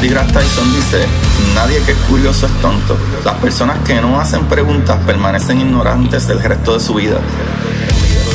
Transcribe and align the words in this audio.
Neil 0.00 0.14
Tyson 0.32 0.72
dice, 0.74 1.06
nadie 1.54 1.82
que 1.82 1.92
es 1.92 1.98
curioso 2.08 2.46
es 2.46 2.60
tonto. 2.62 2.96
Las 3.22 3.34
personas 3.34 3.86
que 3.86 4.00
no 4.00 4.18
hacen 4.18 4.46
preguntas 4.48 4.98
permanecen 5.04 5.60
ignorantes 5.60 6.26
del 6.26 6.42
resto 6.42 6.72
de 6.72 6.80
su 6.80 6.94
vida. 6.94 7.20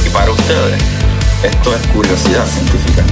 Y 0.05 0.09
para 0.11 0.29
ustedes, 0.29 0.79
esto 1.43 1.75
es 1.75 1.87
curiosidad 1.87 2.45
científica. 2.45 3.03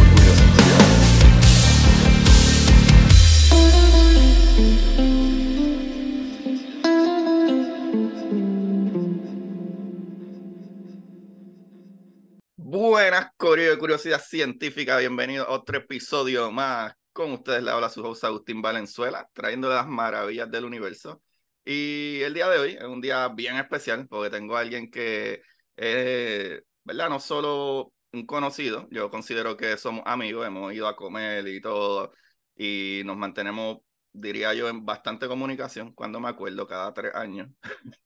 Buenas, 12.58 13.32
Coreo 13.36 13.72
de 13.72 13.78
Curiosidad 13.80 14.22
Científica. 14.22 14.98
Bienvenido 14.98 15.48
a 15.48 15.54
otro 15.54 15.80
episodio 15.80 16.52
más. 16.52 16.94
Con 17.14 17.32
ustedes 17.34 17.64
le 17.64 17.72
habla 17.72 17.90
su 17.90 18.04
host 18.04 18.24
Agustín 18.24 18.62
Valenzuela, 18.62 19.30
trayéndole 19.34 19.76
las 19.76 19.88
maravillas 19.88 20.50
del 20.50 20.66
universo. 20.66 21.22
Y 21.66 22.22
el 22.22 22.34
día 22.34 22.50
de 22.50 22.60
hoy 22.60 22.72
es 22.74 22.84
un 22.84 23.02
día 23.02 23.28
bien 23.30 23.56
especial 23.58 24.08
porque 24.08 24.30
tengo 24.32 24.58
a 24.58 24.62
alguien 24.62 24.90
que 24.92 25.42
es, 25.76 26.62
¿verdad? 26.84 27.10
No 27.10 27.20
solo 27.20 27.94
un 28.12 28.26
conocido, 28.26 28.88
yo 28.92 29.10
considero 29.12 29.56
que 29.58 29.78
somos 29.78 30.04
amigos, 30.06 30.46
hemos 30.48 30.74
ido 30.74 30.88
a 30.88 30.96
comer 30.96 31.48
y 31.48 31.62
todo, 31.62 32.14
y 32.56 33.02
nos 33.06 33.18
mantenemos, 33.18 33.80
diría 34.12 34.54
yo, 34.54 34.68
en 34.70 34.86
bastante 34.86 35.28
comunicación 35.28 35.94
cuando 35.94 36.20
me 36.20 36.30
acuerdo, 36.30 36.68
cada 36.68 36.94
tres 36.94 37.14
años. 37.16 37.50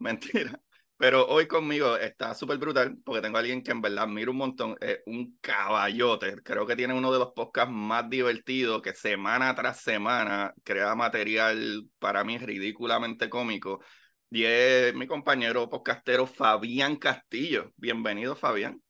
Mentira. 0.00 0.60
Pero 0.98 1.28
hoy 1.28 1.46
conmigo 1.46 1.96
está 1.96 2.34
súper 2.34 2.58
brutal 2.58 2.98
porque 3.04 3.22
tengo 3.22 3.36
a 3.36 3.40
alguien 3.40 3.62
que 3.62 3.70
en 3.70 3.80
verdad 3.80 4.08
miro 4.08 4.32
un 4.32 4.38
montón, 4.38 4.76
es 4.80 4.98
un 5.06 5.38
caballote. 5.40 6.42
Creo 6.42 6.66
que 6.66 6.74
tiene 6.74 6.92
uno 6.92 7.12
de 7.12 7.20
los 7.20 7.32
podcasts 7.34 7.72
más 7.72 8.10
divertidos 8.10 8.82
que 8.82 8.92
semana 8.92 9.54
tras 9.54 9.78
semana 9.80 10.52
crea 10.64 10.96
material 10.96 11.88
para 12.00 12.24
mí 12.24 12.36
ridículamente 12.36 13.30
cómico. 13.30 13.80
Y 14.28 14.42
es 14.42 14.92
mi 14.92 15.06
compañero 15.06 15.70
podcastero 15.70 16.26
Fabián 16.26 16.96
Castillo. 16.96 17.72
Bienvenido, 17.76 18.34
Fabián. 18.34 18.82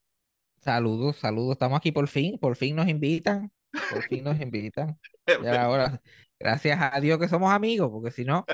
Saludos, 0.61 1.17
saludos. 1.17 1.53
Estamos 1.53 1.77
aquí 1.77 1.93
por 1.93 2.09
fin, 2.09 2.39
por 2.39 2.57
fin 2.57 2.75
nos 2.75 2.89
invitan, 2.89 3.53
por 3.91 4.03
fin 4.05 4.25
nos 4.25 4.41
invitan. 4.41 4.99
Y 5.45 5.47
ahora, 5.47 6.01
gracias 6.41 6.79
a 6.81 6.99
Dios 7.03 7.19
que 7.19 7.29
somos 7.29 7.53
amigos, 7.53 7.91
porque 7.93 8.11
si 8.11 8.25
no, 8.25 8.47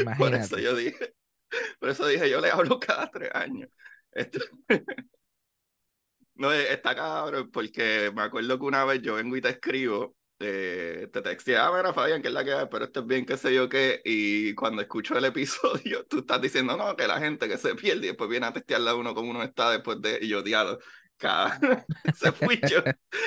imagínate. 0.00 0.18
Por 0.18 0.34
eso 0.34 0.58
yo 0.58 0.74
dije. 0.74 1.14
Por 1.78 1.88
eso 1.88 2.06
dije, 2.06 2.28
yo 2.30 2.40
le 2.40 2.50
hablo 2.50 2.78
cada 2.80 3.10
tres 3.10 3.30
años. 3.34 3.68
Esto... 4.12 4.40
no, 6.34 6.52
está 6.52 6.94
cabrón, 6.94 7.50
porque 7.50 8.12
me 8.14 8.22
acuerdo 8.22 8.58
que 8.58 8.64
una 8.64 8.84
vez 8.84 9.02
yo 9.02 9.14
vengo 9.14 9.36
y 9.36 9.40
te 9.40 9.50
escribo, 9.50 10.16
eh, 10.38 11.08
te 11.12 11.22
texté, 11.22 11.56
ah, 11.56 11.72
mira, 11.74 11.94
Fabián, 11.94 12.20
que 12.20 12.28
es 12.28 12.34
la 12.34 12.44
que 12.44 12.52
hay, 12.52 12.66
pero 12.70 12.84
esto 12.84 13.00
es 13.00 13.06
bien, 13.06 13.24
qué 13.24 13.36
sé 13.36 13.54
yo 13.54 13.68
qué, 13.68 14.02
y 14.04 14.54
cuando 14.54 14.82
escucho 14.82 15.16
el 15.16 15.24
episodio, 15.24 16.04
tú 16.08 16.18
estás 16.18 16.40
diciendo, 16.40 16.76
no, 16.76 16.94
que 16.96 17.06
la 17.06 17.18
gente 17.18 17.48
que 17.48 17.56
se 17.58 17.74
pierde, 17.74 18.04
y 18.06 18.08
después 18.08 18.28
viene 18.28 18.46
a 18.46 18.52
testearla 18.52 18.94
uno 18.94 19.14
como 19.14 19.30
uno 19.30 19.42
está 19.42 19.70
después 19.70 20.00
de, 20.02 20.18
y 20.20 20.28
yo, 20.28 20.42
diablo, 20.42 20.78
se 22.14 22.32
fui 22.32 22.60
yo. 22.68 22.82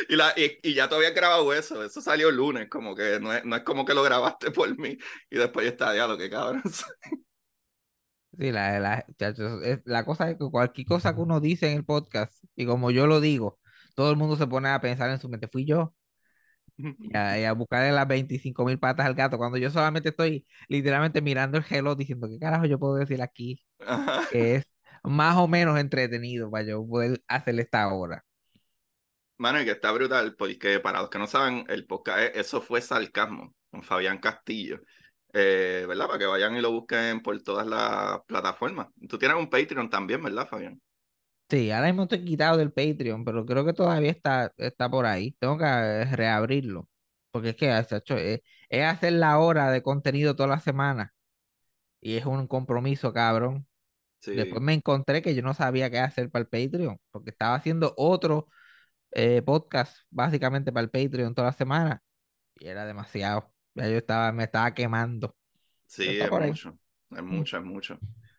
Y, 0.07 0.15
la, 0.15 0.31
y, 0.37 0.59
y, 0.61 0.75
ya 0.75 0.87
todavía 0.87 1.09
grabado 1.09 1.51
eso, 1.53 1.83
eso 1.83 2.01
salió 2.01 2.29
el 2.29 2.35
lunes, 2.35 2.69
como 2.69 2.95
que 2.95 3.19
no 3.19 3.33
es, 3.33 3.43
no 3.43 3.55
es 3.55 3.63
como 3.63 3.83
que 3.83 3.95
lo 3.95 4.03
grabaste 4.03 4.51
por 4.51 4.77
mí, 4.77 4.95
y 5.31 5.37
después 5.37 5.65
ya 5.65 5.71
está, 5.71 5.93
diablo, 5.93 6.17
qué 6.17 6.29
cabrón. 6.29 6.61
Sí, 8.37 8.51
la, 8.51 8.79
la, 8.79 9.05
la 9.85 10.05
cosa 10.05 10.29
es 10.29 10.37
que 10.37 10.49
cualquier 10.49 10.87
cosa 10.87 11.13
que 11.15 11.21
uno 11.21 11.39
dice 11.39 11.71
en 11.71 11.77
el 11.77 11.85
podcast, 11.85 12.33
y 12.55 12.65
como 12.65 12.91
yo 12.91 13.07
lo 13.07 13.19
digo, 13.21 13.59
todo 13.95 14.11
el 14.11 14.17
mundo 14.17 14.35
se 14.35 14.47
pone 14.47 14.69
a 14.69 14.79
pensar 14.79 15.09
en 15.09 15.19
su 15.19 15.29
mente, 15.29 15.47
fui 15.47 15.65
yo. 15.65 15.95
Y 16.77 17.15
a, 17.17 17.39
y 17.39 17.43
a 17.43 17.53
buscarle 17.53 17.91
las 17.91 18.07
25 18.07 18.63
mil 18.65 18.79
patas 18.79 19.05
al 19.05 19.15
gato, 19.15 19.37
cuando 19.37 19.57
yo 19.57 19.69
solamente 19.69 20.09
estoy 20.09 20.45
literalmente 20.69 21.21
mirando 21.21 21.57
el 21.57 21.63
gelo 21.63 21.95
diciendo, 21.95 22.29
¿qué 22.29 22.39
carajo 22.39 22.65
yo 22.65 22.79
puedo 22.79 22.95
decir 22.95 23.21
aquí? 23.21 23.61
Que 24.31 24.55
es 24.55 24.65
más 25.03 25.37
o 25.37 25.47
menos 25.47 25.79
entretenido 25.79 26.49
para 26.51 26.65
yo 26.65 26.85
poder 26.87 27.21
hacerle 27.27 27.63
esta 27.63 27.91
hora. 27.93 28.23
Mano, 29.37 29.61
y 29.61 29.65
que 29.65 29.71
está 29.71 29.91
brutal, 29.91 30.35
porque 30.35 30.79
para 30.79 31.01
los 31.01 31.09
que 31.09 31.17
no 31.17 31.27
saben, 31.27 31.65
el 31.69 31.85
podcast, 31.87 32.35
eso 32.35 32.61
fue 32.61 32.81
sarcasmo, 32.81 33.55
con 33.71 33.83
Fabián 33.83 34.19
Castillo. 34.19 34.81
Eh, 35.33 35.85
¿verdad? 35.87 36.07
Para 36.07 36.19
que 36.19 36.25
vayan 36.25 36.55
y 36.55 36.61
lo 36.61 36.71
busquen 36.71 37.21
por 37.21 37.39
todas 37.43 37.67
las 37.67 38.21
plataformas. 38.25 38.87
Tú 39.07 39.17
tienes 39.17 39.37
un 39.37 39.49
Patreon 39.49 39.89
también, 39.89 40.23
¿verdad, 40.23 40.47
Fabián? 40.47 40.81
Sí, 41.49 41.71
ahora 41.71 41.87
mismo 41.87 42.03
estoy 42.03 42.23
quitado 42.23 42.57
del 42.57 42.71
Patreon, 42.71 43.25
pero 43.25 43.45
creo 43.45 43.65
que 43.65 43.73
todavía 43.73 44.11
está, 44.11 44.53
está 44.57 44.89
por 44.89 45.05
ahí. 45.05 45.35
Tengo 45.39 45.57
que 45.57 45.65
eh, 45.65 46.05
reabrirlo. 46.15 46.87
Porque 47.31 47.49
es 47.49 47.55
que 47.55 47.77
es, 47.77 48.41
es 48.69 48.85
hacer 48.85 49.13
la 49.13 49.39
hora 49.39 49.71
de 49.71 49.81
contenido 49.81 50.35
toda 50.35 50.49
la 50.49 50.59
semana. 50.59 51.13
Y 52.01 52.17
es 52.17 52.25
un 52.25 52.47
compromiso, 52.47 53.13
cabrón. 53.13 53.67
Sí. 54.21 54.35
Después 54.35 54.61
me 54.61 54.73
encontré 54.73 55.21
que 55.21 55.35
yo 55.35 55.41
no 55.41 55.53
sabía 55.53 55.89
qué 55.89 55.99
hacer 55.99 56.29
para 56.29 56.41
el 56.43 56.47
Patreon, 56.49 56.99
porque 57.11 57.31
estaba 57.31 57.55
haciendo 57.55 57.93
otro 57.97 58.47
eh, 59.11 59.41
podcast 59.43 59.97
básicamente 60.09 60.71
para 60.71 60.83
el 60.85 60.91
Patreon 60.91 61.33
toda 61.35 61.49
la 61.49 61.53
semana. 61.53 62.03
Y 62.59 62.67
era 62.67 62.85
demasiado. 62.85 63.51
Ya 63.79 63.89
yo 63.89 63.97
estaba, 63.97 64.31
me 64.31 64.43
estaba 64.45 64.73
quemando. 64.73 65.35
Sí, 65.87 66.19
es 66.19 66.31
mucho, 66.33 66.77
es 67.11 67.23
mucho, 67.23 67.57
es 67.57 67.63
mucho. 67.63 67.95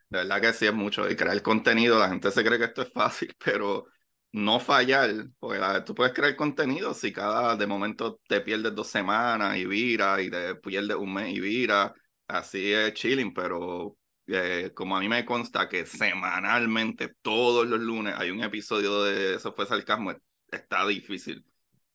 De 0.08 0.18
verdad 0.18 0.40
que 0.40 0.52
sí 0.52 0.66
es 0.66 0.74
mucho. 0.74 1.08
Y 1.10 1.16
crear 1.16 1.40
contenido, 1.42 1.98
la 1.98 2.08
gente 2.08 2.30
se 2.30 2.44
cree 2.44 2.58
que 2.58 2.64
esto 2.66 2.82
es 2.82 2.92
fácil, 2.92 3.34
pero 3.44 3.86
no 4.32 4.60
fallar, 4.60 5.10
porque 5.38 5.58
la, 5.58 5.84
tú 5.84 5.94
puedes 5.94 6.12
crear 6.12 6.36
contenido 6.36 6.94
si 6.94 7.12
cada 7.12 7.56
de 7.56 7.66
momento 7.66 8.20
te 8.28 8.40
pierdes 8.40 8.74
dos 8.74 8.86
semanas 8.88 9.56
y 9.56 9.66
vira, 9.66 10.22
y 10.22 10.30
te 10.30 10.54
pierdes 10.56 10.96
un 10.96 11.12
mes 11.14 11.34
y 11.34 11.40
vira, 11.40 11.92
así 12.28 12.72
es 12.72 12.94
chilling, 12.94 13.34
pero 13.34 13.96
eh, 14.28 14.70
como 14.74 14.96
a 14.96 15.00
mí 15.00 15.08
me 15.08 15.24
consta 15.24 15.68
que 15.68 15.84
semanalmente, 15.84 17.14
todos 17.22 17.66
los 17.66 17.80
lunes, 17.80 18.14
hay 18.16 18.30
un 18.30 18.42
episodio 18.44 19.02
de 19.02 19.34
Eso 19.34 19.52
fue 19.52 19.66
sarcasmo, 19.66 20.12
está 20.48 20.86
difícil. 20.86 21.44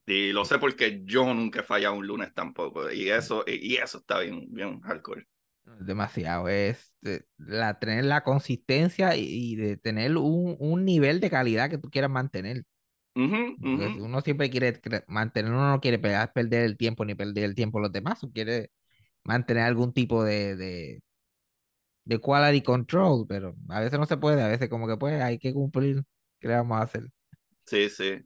Y 0.07 0.31
lo 0.33 0.45
sé 0.45 0.59
porque 0.59 1.01
yo 1.03 1.33
nunca 1.33 1.61
he 1.61 1.63
fallado 1.63 1.95
un 1.95 2.05
lunes 2.05 2.33
tampoco. 2.33 2.91
Y 2.91 3.09
eso, 3.09 3.43
y 3.47 3.75
eso 3.75 3.97
está 3.99 4.19
bien, 4.19 4.47
bien 4.49 4.79
hardcore. 4.81 5.27
Demasiado. 5.79 6.47
Es 6.47 6.93
la, 7.37 7.79
tener 7.79 8.05
la 8.05 8.23
consistencia 8.23 9.15
y, 9.15 9.55
de 9.55 9.77
tener 9.77 10.15
un, 10.17 10.55
un, 10.59 10.85
nivel 10.85 11.19
de 11.19 11.31
calidad 11.31 11.69
que 11.69 11.79
tú 11.79 11.89
quieras 11.89 12.11
mantener. 12.11 12.63
Uh 13.15 13.21
-huh, 13.21 13.55
uh 13.59 13.79
-huh. 13.79 14.01
Uno 14.03 14.21
siempre 14.21 14.49
quiere 14.49 14.79
mantener, 15.07 15.51
uno 15.51 15.71
no 15.71 15.79
quiere 15.79 15.97
perder 15.97 16.65
el 16.65 16.77
tiempo 16.77 17.03
ni 17.03 17.15
perder 17.15 17.45
el 17.45 17.55
tiempo 17.55 17.79
los 17.79 17.91
demás. 17.91 18.21
Uno 18.21 18.31
quiere 18.31 18.71
mantener 19.23 19.63
algún 19.63 19.91
tipo 19.91 20.23
de, 20.23 20.55
de, 20.55 21.01
de 22.03 22.19
quality 22.19 22.61
control, 22.63 23.25
pero 23.27 23.55
a 23.69 23.79
veces 23.79 23.97
no 23.97 24.05
se 24.05 24.17
puede, 24.17 24.43
a 24.43 24.49
veces 24.49 24.69
como 24.69 24.87
que 24.87 24.97
pues 24.97 25.19
hay 25.19 25.39
que 25.39 25.51
cumplir. 25.51 26.03
¿Qué 26.39 26.47
le 26.49 26.55
vamos 26.55 26.77
a 26.77 26.83
hacer? 26.83 27.07
Sí, 27.65 27.89
sí. 27.89 28.23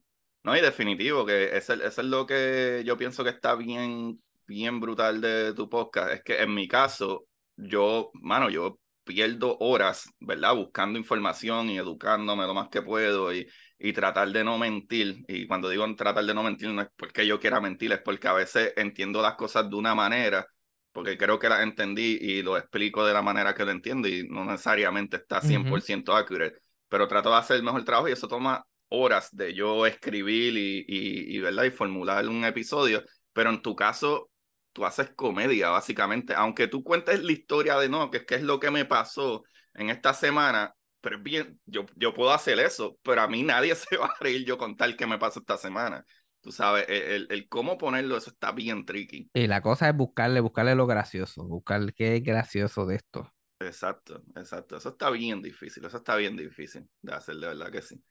No, 0.49 0.57
y 0.57 0.61
definitivo, 0.61 1.27
que 1.27 1.55
eso, 1.55 1.73
eso 1.73 2.01
es 2.01 2.07
lo 2.07 2.25
que 2.25 2.81
yo 2.83 2.97
pienso 2.97 3.23
que 3.23 3.29
está 3.29 3.53
bien, 3.53 4.19
bien 4.47 4.79
brutal 4.79 5.21
de 5.21 5.53
tu 5.53 5.69
podcast. 5.69 6.11
Es 6.11 6.23
que 6.23 6.41
en 6.41 6.55
mi 6.55 6.67
caso, 6.67 7.27
yo, 7.55 8.09
mano, 8.15 8.49
yo 8.49 8.79
pierdo 9.03 9.57
horas, 9.59 10.09
¿verdad? 10.19 10.55
Buscando 10.55 10.97
información 10.97 11.69
y 11.69 11.77
educándome 11.77 12.47
lo 12.47 12.55
más 12.55 12.69
que 12.69 12.81
puedo 12.81 13.31
y, 13.31 13.47
y 13.77 13.93
tratar 13.93 14.31
de 14.31 14.43
no 14.43 14.57
mentir. 14.57 15.23
Y 15.27 15.45
cuando 15.45 15.69
digo 15.69 15.85
tratar 15.95 16.25
de 16.25 16.33
no 16.33 16.41
mentir, 16.41 16.69
no 16.69 16.81
es 16.81 16.87
porque 16.95 17.27
yo 17.27 17.39
quiera 17.39 17.61
mentir, 17.61 17.91
es 17.91 18.01
porque 18.01 18.27
a 18.27 18.33
veces 18.33 18.73
entiendo 18.75 19.21
las 19.21 19.35
cosas 19.35 19.69
de 19.69 19.75
una 19.75 19.93
manera, 19.93 20.47
porque 20.91 21.15
creo 21.15 21.37
que 21.37 21.47
las 21.47 21.61
entendí 21.61 22.17
y 22.19 22.41
lo 22.41 22.57
explico 22.57 23.05
de 23.05 23.13
la 23.13 23.21
manera 23.21 23.53
que 23.53 23.65
lo 23.65 23.69
entiendo 23.71 24.07
y 24.07 24.27
no 24.27 24.45
necesariamente 24.45 25.17
está 25.17 25.41
100% 25.41 26.11
uh 26.11 26.15
-huh. 26.15 26.21
accurate, 26.21 26.59
pero 26.87 27.07
trato 27.07 27.29
de 27.29 27.35
hacer 27.35 27.57
el 27.57 27.63
mejor 27.63 27.85
trabajo 27.85 28.09
y 28.09 28.13
eso 28.13 28.27
toma 28.27 28.65
horas 28.89 29.29
de 29.35 29.53
yo 29.53 29.85
escribir 29.85 30.57
y, 30.57 30.85
y, 30.87 31.37
y, 31.37 31.39
¿verdad? 31.39 31.63
y 31.65 31.71
formular 31.71 32.27
un 32.27 32.43
episodio, 32.45 33.03
pero 33.33 33.49
en 33.49 33.61
tu 33.61 33.75
caso 33.75 34.29
tú 34.73 34.85
haces 34.85 35.11
comedia 35.15 35.69
básicamente, 35.69 36.33
aunque 36.33 36.67
tú 36.67 36.83
cuentes 36.83 37.23
la 37.23 37.31
historia 37.31 37.77
de 37.77 37.89
no, 37.89 38.09
que 38.09 38.17
es, 38.19 38.25
que 38.25 38.35
es 38.35 38.43
lo 38.43 38.59
que 38.59 38.71
me 38.71 38.85
pasó 38.85 39.43
en 39.73 39.89
esta 39.89 40.13
semana, 40.13 40.73
pero 41.01 41.19
bien, 41.19 41.59
yo, 41.65 41.85
yo 41.95 42.13
puedo 42.13 42.31
hacer 42.31 42.59
eso, 42.59 42.97
pero 43.03 43.21
a 43.21 43.27
mí 43.27 43.43
nadie 43.43 43.75
se 43.75 43.97
va 43.97 44.07
a 44.07 44.15
reír 44.19 44.45
yo 44.45 44.57
contar 44.57 44.95
qué 44.95 45.07
me 45.07 45.17
pasó 45.17 45.39
esta 45.39 45.57
semana. 45.57 46.05
Tú 46.41 46.53
sabes, 46.53 46.85
el, 46.87 47.27
el, 47.29 47.49
cómo 47.49 47.77
ponerlo, 47.77 48.15
eso 48.15 48.29
está 48.29 48.53
bien 48.53 48.85
tricky. 48.85 49.29
Y 49.33 49.47
la 49.47 49.61
cosa 49.61 49.89
es 49.89 49.95
buscarle, 49.95 50.39
buscarle 50.39 50.73
lo 50.73 50.87
gracioso, 50.87 51.43
buscar 51.43 51.93
qué 51.93 52.15
es 52.15 52.23
gracioso 52.23 52.85
de 52.85 52.95
esto. 52.95 53.29
Exacto, 53.59 54.23
exacto. 54.37 54.77
Eso 54.77 54.89
está 54.89 55.09
bien 55.09 55.41
difícil, 55.41 55.83
eso 55.83 55.97
está 55.97 56.15
bien 56.15 56.37
difícil 56.37 56.87
de 57.01 57.13
hacer, 57.13 57.35
de 57.35 57.47
verdad 57.47 57.69
que 57.69 57.81
sí. 57.81 58.01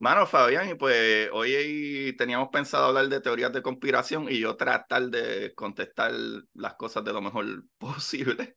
Mano, 0.00 0.26
Fabián, 0.26 0.68
y 0.68 0.74
pues 0.76 1.28
hoy 1.32 2.14
teníamos 2.16 2.50
pensado 2.50 2.86
hablar 2.86 3.08
de 3.08 3.20
teorías 3.20 3.52
de 3.52 3.62
conspiración 3.62 4.26
y 4.30 4.38
yo 4.40 4.56
tratar 4.56 5.08
de 5.10 5.52
contestar 5.56 6.12
las 6.54 6.74
cosas 6.74 7.04
de 7.04 7.12
lo 7.12 7.20
mejor 7.20 7.64
posible. 7.78 8.56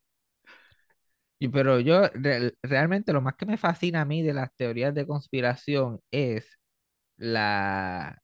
Y, 1.39 1.47
pero 1.49 1.79
yo 1.79 2.03
realmente 2.63 3.13
lo 3.13 3.21
más 3.21 3.35
que 3.35 3.45
me 3.47 3.57
fascina 3.57 4.01
a 4.01 4.05
mí 4.05 4.21
de 4.21 4.33
las 4.33 4.55
teorías 4.55 4.93
de 4.93 5.07
conspiración 5.07 5.99
es 6.11 6.59
la 7.17 8.21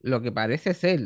lo 0.00 0.22
que 0.22 0.32
parece 0.32 0.74
ser, 0.74 1.00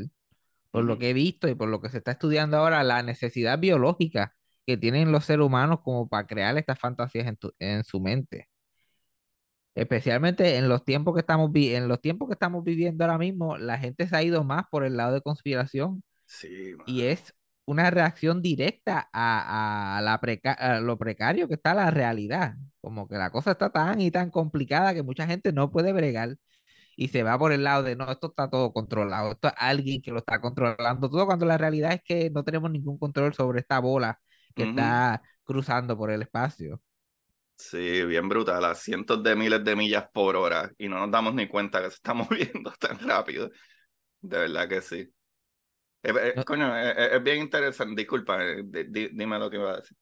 por 0.73 0.85
lo 0.85 0.99
que 0.99 1.11
he 1.11 1.15
visto 1.15 1.49
y 1.49 1.55
por 1.57 1.69
lo 1.71 1.81
que 1.83 1.91
se 1.91 1.99
está 1.99 2.13
estudiando 2.13 2.59
ahora, 2.59 2.85
la 2.85 3.03
necesidad 3.05 3.59
biológica 3.61 4.35
que 4.67 4.77
tienen 4.79 5.13
los 5.13 5.27
seres 5.27 5.47
humanos 5.47 5.81
como 5.85 6.09
para 6.09 6.27
crear 6.29 6.59
estas 6.59 6.79
fantasías 6.81 7.27
en, 7.29 7.39
en 7.61 7.85
su 7.85 8.01
mente. 8.01 8.49
Especialmente 9.75 10.57
en 10.57 10.69
los 10.69 10.85
tiempos 10.85 11.15
que 11.15 11.21
estamos 11.21 11.51
en 11.55 11.89
los 11.89 12.01
tiempos 12.01 12.29
que 12.29 12.35
estamos 12.35 12.63
viviendo 12.65 13.05
ahora 13.05 13.19
mismo, 13.19 13.57
la 13.57 13.79
gente 13.79 14.07
se 14.07 14.17
ha 14.17 14.23
ido 14.23 14.45
más 14.45 14.65
por 14.71 14.85
el 14.85 14.97
lado 14.97 15.15
de 15.15 15.23
conspiración. 15.23 16.03
Sí, 16.27 16.75
y 16.87 17.03
es 17.03 17.35
una 17.65 17.91
reacción 17.91 18.43
directa 18.43 19.09
a, 19.13 19.99
a 19.99 20.03
la 20.03 20.15
a 20.59 20.81
lo 20.81 20.99
precario 20.99 21.49
que 21.49 21.55
está 21.55 21.75
la 21.75 21.91
realidad. 21.91 22.55
Como 22.81 23.09
que 23.09 23.17
la 23.17 23.31
cosa 23.31 23.53
está 23.53 23.71
tan 23.71 24.01
y 24.01 24.11
tan 24.11 24.31
complicada 24.31 24.95
que 24.95 25.03
mucha 25.03 25.27
gente 25.27 25.53
no 25.53 25.71
puede 25.71 25.93
bregar 25.93 26.37
y 26.97 27.09
se 27.09 27.23
va 27.23 27.39
por 27.39 27.53
el 27.53 27.65
lado 27.65 27.83
de 27.83 27.97
no, 27.97 28.11
esto 28.11 28.29
está 28.29 28.51
todo 28.51 28.73
controlado, 28.73 29.33
esto 29.33 29.49
es 29.49 29.55
alguien 29.59 30.03
que 30.03 30.11
lo 30.13 30.19
está 30.19 30.41
controlando 30.41 31.11
todo, 31.11 31.27
cuando 31.27 31.47
la 31.47 31.59
realidad 31.59 31.93
es 31.95 32.03
que 32.05 32.31
no 32.31 32.45
tenemos 32.45 32.71
ningún 32.71 32.99
control 32.99 33.35
sobre 33.35 33.61
esta 33.61 33.81
bola 33.81 34.21
que 34.55 34.65
está 34.65 35.23
cruzando 35.45 35.97
por 35.97 36.11
el 36.11 36.23
espacio. 36.23 36.81
Sí, 37.63 38.05
bien 38.05 38.29
brutal, 38.29 38.65
a 38.65 38.75
cientos 38.75 39.23
de 39.23 39.37
miles 39.37 39.63
de 39.65 39.77
millas 39.77 40.07
por 40.13 40.35
hora 40.37 40.73
y 40.79 40.89
no 40.89 40.99
nos 40.99 41.11
damos 41.11 41.33
ni 41.35 41.47
cuenta 41.47 41.81
que 41.81 41.91
se 41.91 41.97
está 41.97 42.13
moviendo 42.15 42.73
tan 42.79 42.99
rápido. 42.99 43.51
De 44.21 44.39
verdad 44.39 44.69
que 44.69 44.81
sí. 44.81 45.09
coño, 46.45 46.77
es, 46.77 47.23
bien 47.23 47.39
interesante. 47.39 48.01
Disculpa, 48.03 48.45
eh, 48.45 48.65
dime 49.13 49.39
lo 49.39 49.49
que 49.49 49.57
iba 49.57 49.73
a 49.73 49.77
decir. 49.77 49.97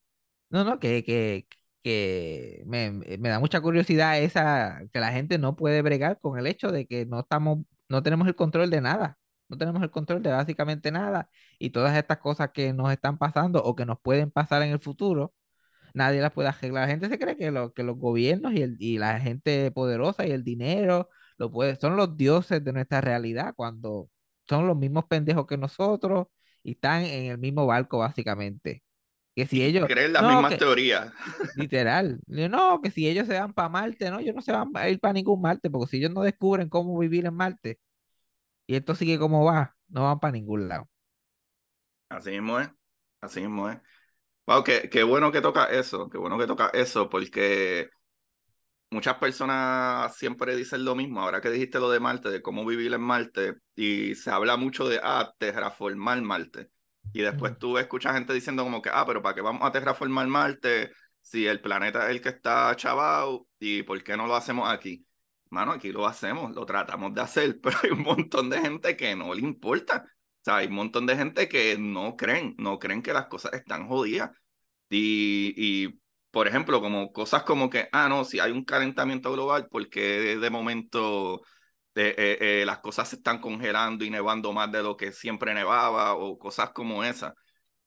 No, 0.48 0.64
no, 0.64 0.78
que, 0.78 1.04
que, 1.04 1.46
que 1.82 2.62
me, 2.66 2.90
me, 2.92 3.28
da 3.28 3.38
mucha 3.38 3.60
curiosidad 3.60 4.20
esa, 4.20 4.80
que 4.92 5.00
la 5.00 5.12
gente 5.12 5.38
no 5.38 5.54
puede 5.54 5.82
bregar 5.82 6.18
con 6.20 6.38
el 6.38 6.46
hecho 6.46 6.72
de 6.72 6.86
que 6.86 7.06
no 7.06 7.20
estamos, 7.20 7.58
no 7.88 8.02
tenemos 8.02 8.26
el 8.26 8.34
control 8.34 8.70
de 8.70 8.80
nada. 8.80 9.18
No 9.48 9.58
tenemos 9.58 9.82
el 9.82 9.90
control 9.90 10.22
de 10.22 10.30
básicamente 10.30 10.90
nada. 10.92 11.28
Y 11.58 11.70
todas 11.70 11.96
estas 11.96 12.18
cosas 12.18 12.50
que 12.52 12.72
nos 12.72 12.90
están 12.92 13.18
pasando 13.18 13.62
o 13.62 13.74
que 13.76 13.84
nos 13.84 14.00
pueden 14.00 14.30
pasar 14.30 14.62
en 14.62 14.70
el 14.70 14.80
futuro, 14.80 15.34
nadie 15.94 16.20
las 16.20 16.32
puede 16.32 16.48
arreglar. 16.48 16.84
La 16.84 16.88
gente 16.88 17.08
se 17.08 17.18
cree 17.18 17.36
que, 17.36 17.50
lo, 17.50 17.72
que 17.72 17.82
los 17.82 17.96
gobiernos 17.96 18.52
y, 18.52 18.62
el, 18.62 18.76
y 18.78 18.98
la 18.98 19.20
gente 19.20 19.70
poderosa 19.72 20.26
y 20.26 20.30
el 20.32 20.44
dinero 20.44 21.08
lo 21.38 21.50
puede, 21.50 21.76
son 21.76 21.96
los 21.96 22.16
dioses 22.16 22.62
de 22.62 22.72
nuestra 22.72 23.00
realidad 23.00 23.54
cuando 23.56 24.10
son 24.48 24.66
los 24.66 24.76
mismos 24.76 25.04
pendejos 25.06 25.46
que 25.46 25.56
nosotros 25.56 26.26
y 26.62 26.72
están 26.72 27.02
en 27.04 27.32
el 27.32 27.38
mismo 27.38 27.66
barco 27.66 27.98
básicamente. 27.98 28.82
Que 29.34 29.46
si 29.46 29.62
ellos... 29.62 29.86
Creen 29.86 30.12
las 30.12 30.22
mismas 30.22 30.58
teorías. 30.58 31.12
Literal. 31.56 32.20
No, 32.26 32.80
que 32.82 32.90
si 32.90 33.08
ellos 33.08 33.26
se 33.26 33.38
van 33.38 33.54
para 33.54 33.68
Marte, 33.68 34.10
no, 34.10 34.18
ellos 34.18 34.34
no 34.34 34.42
se 34.42 34.52
van 34.52 34.70
a 34.74 34.88
ir 34.88 35.00
para 35.00 35.14
ningún 35.14 35.40
Marte, 35.40 35.70
porque 35.70 35.90
si 35.90 35.96
ellos 35.98 36.10
no 36.10 36.22
descubren 36.22 36.68
cómo 36.68 36.98
vivir 36.98 37.26
en 37.26 37.34
Marte 37.34 37.78
y 38.66 38.76
esto 38.76 38.94
sigue 38.94 39.18
como 39.18 39.44
va, 39.44 39.74
no 39.88 40.04
van 40.04 40.20
para 40.20 40.32
ningún 40.32 40.68
lado. 40.68 40.88
Así 42.08 42.30
mismo 42.30 42.60
es. 42.60 42.70
Así 43.20 43.40
mismo 43.40 43.68
es. 43.68 43.78
Wow, 44.50 44.64
qué, 44.64 44.88
qué 44.90 45.04
bueno 45.04 45.30
que 45.30 45.40
toca 45.40 45.66
eso, 45.66 46.10
qué 46.10 46.18
bueno 46.18 46.36
que 46.36 46.46
toca 46.48 46.70
eso, 46.74 47.08
porque 47.08 47.88
muchas 48.90 49.16
personas 49.18 50.16
siempre 50.16 50.56
dicen 50.56 50.84
lo 50.84 50.96
mismo. 50.96 51.20
Ahora 51.20 51.40
que 51.40 51.50
dijiste 51.50 51.78
lo 51.78 51.88
de 51.88 52.00
Marte, 52.00 52.30
de 52.30 52.42
cómo 52.42 52.66
vivir 52.66 52.92
en 52.92 53.00
Marte, 53.00 53.54
y 53.76 54.16
se 54.16 54.30
habla 54.30 54.56
mucho 54.56 54.88
de, 54.88 55.00
ah, 55.02 55.32
terraformar 55.38 56.20
Marte. 56.22 56.68
Y 57.12 57.22
después 57.22 57.58
tú 57.58 57.78
escuchas 57.78 58.14
gente 58.14 58.32
diciendo 58.32 58.64
como 58.64 58.82
que, 58.82 58.90
ah, 58.92 59.04
pero 59.06 59.22
¿para 59.22 59.36
qué 59.36 59.40
vamos 59.40 59.62
a 59.62 59.70
terraformar 59.70 60.26
Marte 60.26 60.90
si 61.20 61.46
el 61.46 61.60
planeta 61.60 62.06
es 62.06 62.10
el 62.10 62.20
que 62.20 62.30
está 62.30 62.74
chavado 62.74 63.46
y 63.60 63.84
por 63.84 64.02
qué 64.02 64.16
no 64.16 64.26
lo 64.26 64.34
hacemos 64.34 64.68
aquí? 64.68 65.06
Mano, 65.50 65.72
aquí 65.72 65.92
lo 65.92 66.06
hacemos, 66.08 66.54
lo 66.56 66.66
tratamos 66.66 67.14
de 67.14 67.20
hacer, 67.20 67.60
pero 67.62 67.76
hay 67.84 67.90
un 67.90 68.02
montón 68.02 68.50
de 68.50 68.60
gente 68.60 68.96
que 68.96 69.14
no 69.14 69.32
le 69.32 69.42
importa. 69.42 70.04
O 70.40 70.44
sea, 70.44 70.56
hay 70.56 70.68
un 70.68 70.74
montón 70.74 71.06
de 71.06 71.16
gente 71.16 71.48
que 71.48 71.76
no 71.78 72.16
creen, 72.16 72.54
no 72.58 72.78
creen 72.78 73.02
que 73.02 73.12
las 73.12 73.26
cosas 73.26 73.52
están 73.54 73.88
jodidas. 73.88 74.30
Y, 74.88 75.54
y 75.56 76.00
por 76.30 76.48
ejemplo, 76.48 76.80
como 76.80 77.12
cosas 77.12 77.42
como 77.44 77.70
que, 77.70 77.88
ah, 77.92 78.08
no, 78.08 78.24
si 78.24 78.40
hay 78.40 78.52
un 78.52 78.64
calentamiento 78.64 79.32
global, 79.32 79.68
porque 79.70 80.36
de 80.38 80.50
momento 80.50 81.42
eh, 81.94 82.38
eh, 82.40 82.64
las 82.66 82.78
cosas 82.78 83.08
se 83.08 83.16
están 83.16 83.40
congelando 83.40 84.04
y 84.04 84.10
nevando 84.10 84.52
más 84.52 84.70
de 84.72 84.82
lo 84.82 84.96
que 84.96 85.12
siempre 85.12 85.54
nevaba 85.54 86.14
o 86.14 86.38
cosas 86.38 86.70
como 86.70 87.04
esas? 87.04 87.34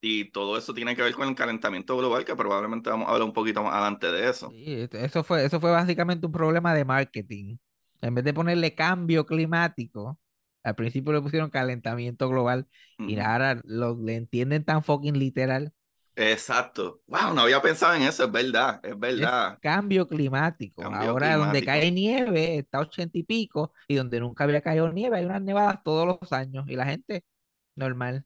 Y 0.02 0.32
todo 0.32 0.58
eso 0.58 0.74
tiene 0.74 0.96
que 0.96 1.02
ver 1.02 1.14
con 1.14 1.30
el 1.30 1.36
calentamiento 1.36 1.96
global, 1.98 2.26
que 2.26 2.36
probablemente 2.36 2.90
vamos 2.90 3.08
a 3.08 3.12
hablar 3.12 3.26
un 3.26 3.34
poquito 3.34 3.64
más 3.64 3.74
adelante 3.74 4.12
de 4.12 4.30
eso. 4.30 4.50
Sí, 4.50 4.88
eso 4.92 5.24
fue, 5.24 5.46
eso 5.46 5.62
fue 5.62 5.72
básicamente 5.72 6.26
un 6.26 6.34
problema 6.34 6.74
de 6.74 6.84
marketing. 6.84 7.58
En 8.02 8.14
vez 8.14 8.26
de 8.26 8.34
ponerle 8.34 8.76
cambio 8.76 9.26
climático, 9.26 10.20
al 10.64 10.76
principio 10.76 11.14
le 11.14 11.22
pusieron 11.22 11.50
calentamiento 11.50 12.30
global 12.30 12.68
y 12.98 13.20
ahora 13.20 13.62
lo 13.66 13.98
le 14.02 14.16
entienden 14.16 14.64
tan 14.64 14.84
fucking 14.84 15.18
literal. 15.18 15.74
Exacto. 16.16 17.02
Wow, 17.08 17.34
no 17.34 17.42
había 17.42 17.62
pensado 17.62 17.96
en 17.96 18.04
eso, 18.04 18.26
es 18.26 18.32
verdad, 18.32 18.80
es 18.84 18.98
verdad. 18.98 19.58
cambio 19.62 20.08
climático. 20.08 20.84
ahora 20.84 21.38
donde 21.38 21.64
cae 21.64 21.92
nieve 21.92 22.60
está 22.60 22.80
ochenta 22.80 23.18
y 23.18 23.24
pico 23.24 23.74
y 23.88 23.96
donde 23.96 24.20
nunca 24.20 24.44
había 24.44 24.62
caído 24.62 24.92
nieve 24.92 25.18
hay 25.18 25.26
unas 25.26 25.42
nevadas 25.42 25.84
todos 25.84 26.20
los 26.22 26.32
años 26.32 26.66
y 26.68 26.76
la 26.76 26.86
gente 26.86 27.26
normal. 27.76 28.26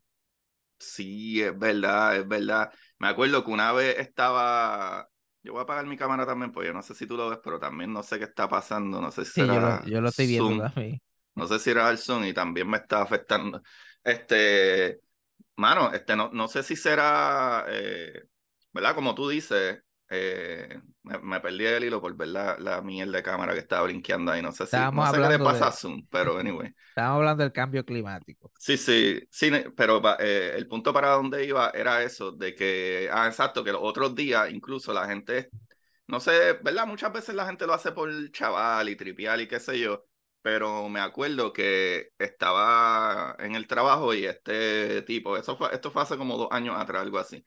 Sí, 0.79 1.41
es 1.41 1.57
verdad, 1.57 2.17
es 2.17 2.27
verdad. 2.27 2.71
Me 2.99 3.07
acuerdo 3.07 3.43
que 3.43 3.51
una 3.51 3.71
vez 3.71 3.97
estaba 3.97 5.09
yo 5.47 5.53
voy 5.53 5.61
a 5.61 5.63
apagar 5.63 5.85
mi 5.85 5.95
cámara 5.95 6.25
también, 6.25 6.51
porque 6.51 6.67
yo 6.67 6.73
no 6.73 6.81
sé 6.81 6.93
si 6.93 7.07
tú 7.07 7.15
lo 7.15 7.29
ves, 7.29 7.39
pero 7.41 7.57
también 7.57 7.93
no 7.93 8.03
sé 8.03 8.17
qué 8.17 8.25
está 8.25 8.49
pasando. 8.49 8.99
No 8.99 9.11
sé 9.11 9.23
si 9.23 9.31
sí, 9.31 9.47
yo, 9.47 9.61
lo, 9.61 9.85
yo 9.85 10.01
lo, 10.01 10.09
estoy 10.09 10.27
viendo 10.27 10.61
también. 10.61 11.01
No 11.37 11.45
sé 11.45 11.59
si 11.59 11.69
era 11.69 11.95
Zoom 11.95 12.25
y 12.25 12.33
también 12.33 12.67
me 12.67 12.77
está 12.77 13.03
afectando. 13.03 13.61
Este, 14.03 15.01
mano, 15.55 15.93
este, 15.93 16.15
no, 16.15 16.31
no 16.33 16.47
sé 16.47 16.63
si 16.63 16.75
será, 16.75 17.63
eh, 17.69 18.23
¿verdad? 18.73 18.95
Como 18.95 19.13
tú 19.13 19.29
dices, 19.29 19.83
eh, 20.09 20.81
me, 21.03 21.39
perdí 21.39 21.65
el 21.65 21.83
hilo 21.83 22.01
por 22.01 22.15
ver 22.15 22.29
la, 22.29 22.57
la 22.57 22.81
mierda 22.81 23.17
de 23.17 23.23
cámara 23.23 23.53
que 23.53 23.59
estaba 23.59 23.83
brinqueando 23.83 24.31
ahí. 24.31 24.41
No 24.41 24.51
sé, 24.51 24.65
si, 24.65 24.75
no 24.75 25.13
sé 25.13 25.21
qué 25.21 25.29
le 25.29 25.37
pasa 25.37 25.67
a 25.67 25.71
Zoom, 25.71 26.07
pero 26.09 26.39
anyway. 26.39 26.73
Estábamos 26.89 27.17
hablando 27.17 27.43
del 27.43 27.53
cambio 27.53 27.85
climático. 27.85 28.51
Sí, 28.57 28.75
sí, 28.75 29.21
sí, 29.29 29.51
pero 29.75 30.01
eh, 30.19 30.53
el 30.55 30.67
punto 30.67 30.91
para 30.91 31.09
donde 31.09 31.45
iba 31.45 31.69
era 31.69 32.01
eso, 32.01 32.31
de 32.31 32.55
que, 32.55 33.09
ah, 33.13 33.27
exacto, 33.27 33.63
que 33.63 33.71
los 33.71 33.81
otros 33.83 34.15
días 34.15 34.49
incluso 34.49 34.91
la 34.91 35.05
gente, 35.05 35.51
no 36.07 36.19
sé, 36.19 36.53
¿verdad? 36.63 36.87
Muchas 36.87 37.13
veces 37.13 37.35
la 37.35 37.45
gente 37.45 37.67
lo 37.67 37.75
hace 37.75 37.91
por 37.91 38.09
chaval 38.31 38.89
y 38.89 38.95
tripial 38.95 39.41
y 39.41 39.47
qué 39.47 39.59
sé 39.59 39.77
yo, 39.77 40.03
pero 40.41 40.87
me 40.89 40.99
acuerdo 40.99 41.53
que 41.53 42.09
estaba 42.17 43.35
en 43.39 43.55
el 43.55 43.67
trabajo 43.67 44.13
y 44.13 44.25
este 44.25 45.01
tipo, 45.03 45.37
eso 45.37 45.57
fue, 45.57 45.73
esto 45.73 45.91
fue 45.91 46.01
hace 46.03 46.17
como 46.17 46.37
dos 46.37 46.47
años 46.51 46.75
atrás, 46.77 47.01
algo 47.01 47.19
así. 47.19 47.43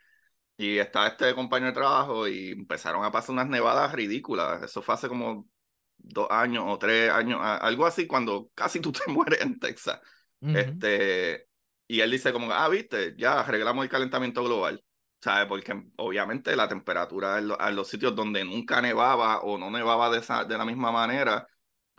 Y 0.56 0.78
estaba 0.78 1.09
este 1.09 1.35
compañero 1.35 1.68
de 1.68 1.75
trabajo 1.75 2.28
y 2.28 2.50
empezaron 2.50 3.04
a 3.04 3.11
pasar 3.11 3.32
unas 3.32 3.49
nevadas 3.49 3.92
ridículas. 3.92 4.62
Eso 4.62 4.82
fue 4.82 4.94
hace 4.94 5.09
como 5.09 5.49
dos 5.97 6.26
años 6.30 6.64
o 6.66 6.78
tres 6.78 7.11
años, 7.11 7.40
algo 7.42 7.87
así, 7.87 8.06
cuando 8.06 8.50
casi 8.54 8.80
tú 8.80 8.92
te 8.92 9.00
mueres 9.11 9.40
en 9.40 9.59
Texas. 9.59 10.00
este, 10.42 11.49
y 11.87 12.00
él 12.00 12.11
dice 12.11 12.32
como, 12.32 12.52
ah, 12.52 12.68
viste, 12.68 13.14
ya 13.16 13.40
arreglamos 13.40 13.85
el 13.85 13.90
calentamiento 13.90 14.44
global. 14.44 14.85
¿Sabes? 15.23 15.47
Porque 15.49 15.75
obviamente 15.97 16.56
la 16.56 16.66
temperatura 16.68 17.38
en, 17.38 17.76
los 17.76 17.88
sitios 17.88 18.14
donde 18.16 18.42
nunca 18.44 18.80
nevaba 18.80 19.40
o 19.42 19.59
no 19.59 19.70
nevaba 19.70 20.09
de, 20.11 20.18
esa, 20.18 20.44
de 20.44 20.56
la 20.56 20.64
misma 20.64 20.90
manera, 20.90 21.47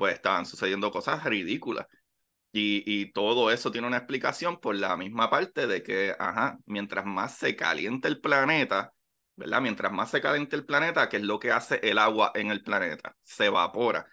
pues 0.02 0.16
estaban 0.16 0.48
sucediendo 0.48 0.90
cosas 0.92 1.24
ridículas. 1.24 1.86
Y, 2.52 2.84
y, 2.88 3.12
todo 3.14 3.52
eso 3.52 3.72
tiene 3.72 3.88
una 3.88 3.98
explicación 3.98 4.60
por 4.60 4.76
la 4.76 4.98
misma 4.98 5.30
parte 5.30 5.68
de 5.68 5.84
que, 5.84 6.16
ajá, 6.20 6.58
mientras 6.66 7.06
más 7.06 7.38
se 7.38 7.56
caliente 7.56 8.08
el 8.08 8.20
planeta, 8.20 8.94
¿verdad? 9.36 9.62
Mientras 9.62 9.92
más 9.94 10.10
se 10.10 10.22
caliente 10.22 10.56
el 10.56 10.66
planeta, 10.66 11.08
¿qué 11.08 11.18
es 11.18 11.24
lo 11.24 11.40
que 11.40 11.52
hace 11.52 11.80
el 11.84 12.00
agua 12.00 12.32
en 12.36 12.50
el 12.50 12.64
planeta? 12.64 13.16
Se 13.22 13.46
evapora. 13.46 14.08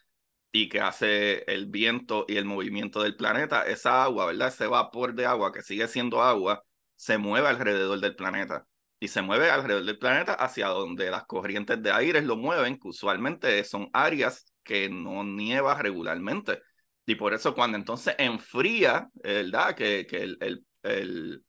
¿Y 0.53 0.69
que 0.69 0.81
hace 0.81 1.45
el 1.51 1.67
viento 1.67 2.27
y 2.29 2.37
el 2.37 2.45
movimiento 2.45 3.03
del 3.03 3.17
planeta? 3.17 3.63
Esa 3.67 4.05
agua, 4.05 4.27
¿verdad? 4.27 4.49
Ese 4.49 4.67
vapor 4.67 5.15
de 5.15 5.25
agua 5.27 5.53
que 5.53 5.63
sigue 5.63 5.89
siendo 5.89 6.23
agua, 6.23 6.65
se 6.97 7.17
mueve 7.19 7.49
alrededor 7.49 7.99
del 8.01 8.15
planeta. 8.15 8.67
Y 9.01 9.09
se 9.09 9.23
mueve 9.23 9.51
alrededor 9.51 9.85
del 9.85 9.99
planeta 9.99 10.35
hacia 10.35 10.69
donde 10.69 11.11
las 11.11 11.25
corrientes 11.25 11.83
de 11.83 11.93
aire 11.93 12.21
lo 12.23 12.37
mueven, 12.37 12.79
que 12.79 12.89
usualmente 12.89 13.65
son 13.65 13.89
áreas 13.95 14.53
que 14.69 14.91
no 14.91 15.25
nieva 15.25 15.81
regularmente. 15.81 16.61
Y 17.07 17.15
por 17.15 17.33
eso 17.33 17.55
cuando 17.55 17.79
entonces 17.79 18.15
enfría, 18.19 19.09
¿verdad? 19.15 19.75
Que, 19.75 20.07
que 20.07 20.19
el, 20.19 20.37
el, 20.43 20.67
el, 20.83 21.45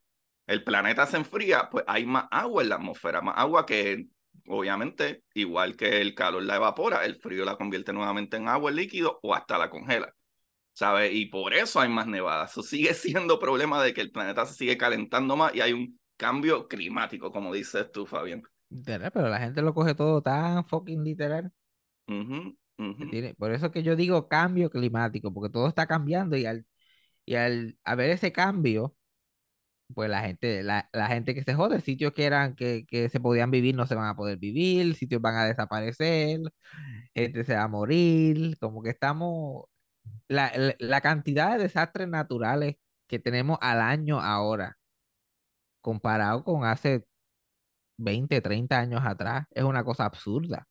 el, 0.48 0.64
planeta 0.64 1.06
se 1.06 1.18
enfría, 1.18 1.70
pues 1.70 1.84
hay 1.86 2.06
más 2.06 2.28
agua 2.32 2.64
en 2.64 2.70
la 2.70 2.76
atmósfera, 2.76 3.22
más 3.22 3.36
agua 3.38 3.66
que 3.66 4.06
obviamente, 4.48 5.24
igual 5.34 5.76
que 5.76 6.00
el 6.00 6.16
calor 6.16 6.44
la 6.44 6.56
evapora, 6.56 7.04
el 7.04 7.18
frío 7.18 7.44
la 7.44 7.58
convierte 7.58 7.92
nuevamente 7.92 8.38
en 8.38 8.48
agua, 8.48 8.72
líquido 8.72 9.20
o 9.22 9.36
hasta 9.36 9.58
la 9.58 9.70
congela. 9.70 10.16
¿Sabes? 10.72 11.12
Y 11.14 11.26
por 11.26 11.54
eso 11.54 11.82
hay 11.82 11.90
más 11.90 12.08
nevadas. 12.08 12.52
Eso 12.52 12.64
sigue 12.64 12.94
siendo 12.94 13.38
problema 13.38 13.84
de 13.84 13.94
que 13.94 14.00
el 14.00 14.12
planeta 14.12 14.46
se 14.46 14.54
sigue 14.54 14.78
calentando 14.78 15.36
más 15.36 15.54
y 15.54 15.60
hay 15.60 15.74
un 15.74 16.00
cambio 16.16 16.70
climático, 16.70 17.34
como 17.34 17.54
dices 17.54 17.92
tú, 17.92 18.06
Fabián. 18.06 18.44
Pero 18.86 19.28
la 19.28 19.40
gente 19.40 19.62
lo 19.62 19.74
coge 19.74 19.94
todo 19.94 20.22
tan 20.22 20.64
fucking 20.64 21.04
literal. 21.04 21.52
Por 23.38 23.52
eso 23.52 23.72
que 23.72 23.84
yo 23.84 23.96
digo 23.96 24.28
cambio 24.30 24.70
climático, 24.70 25.34
porque 25.34 25.52
todo 25.52 25.68
está 25.68 25.88
cambiando 25.88 26.38
y 26.38 26.46
al, 26.46 26.66
y 27.26 27.36
al 27.36 27.78
haber 27.84 28.12
ese 28.12 28.32
cambio, 28.32 28.96
pues 29.94 30.10
la 30.10 30.22
gente, 30.22 30.64
la, 30.64 30.88
gente 31.08 31.34
que 31.34 31.44
se 31.44 31.56
jode, 31.56 31.82
sitios 31.82 32.14
que 32.14 32.26
eran, 32.26 32.56
que, 32.56 32.86
que, 32.88 33.10
se 33.10 33.20
podían 33.20 33.52
vivir 33.52 33.76
no 33.76 33.88
se 33.88 33.96
van 33.96 34.08
a 34.08 34.16
poder 34.16 34.38
vivir, 34.38 34.96
sitios 34.96 35.22
van 35.22 35.36
a 35.36 35.46
desaparecer, 35.46 36.40
gente 37.14 37.44
se 37.44 37.56
va 37.56 37.64
a 37.64 37.68
morir, 37.68 38.58
como 38.60 38.84
que 38.84 38.92
estamos, 38.92 39.66
la, 40.28 40.52
la 40.80 41.02
cantidad 41.02 41.58
de 41.58 41.64
desastres 41.64 42.08
naturales 42.08 42.76
que 43.08 43.20
tenemos 43.20 43.58
al 43.62 43.82
año 43.82 44.20
ahora, 44.22 44.78
comparado 45.82 46.44
con 46.44 46.66
hace 46.66 47.06
20, 47.98 48.42
30 48.42 48.80
años 48.80 49.02
atrás, 49.06 49.46
es 49.52 49.64
una 49.64 49.84
cosa 49.84 50.06
absurda. 50.06 50.68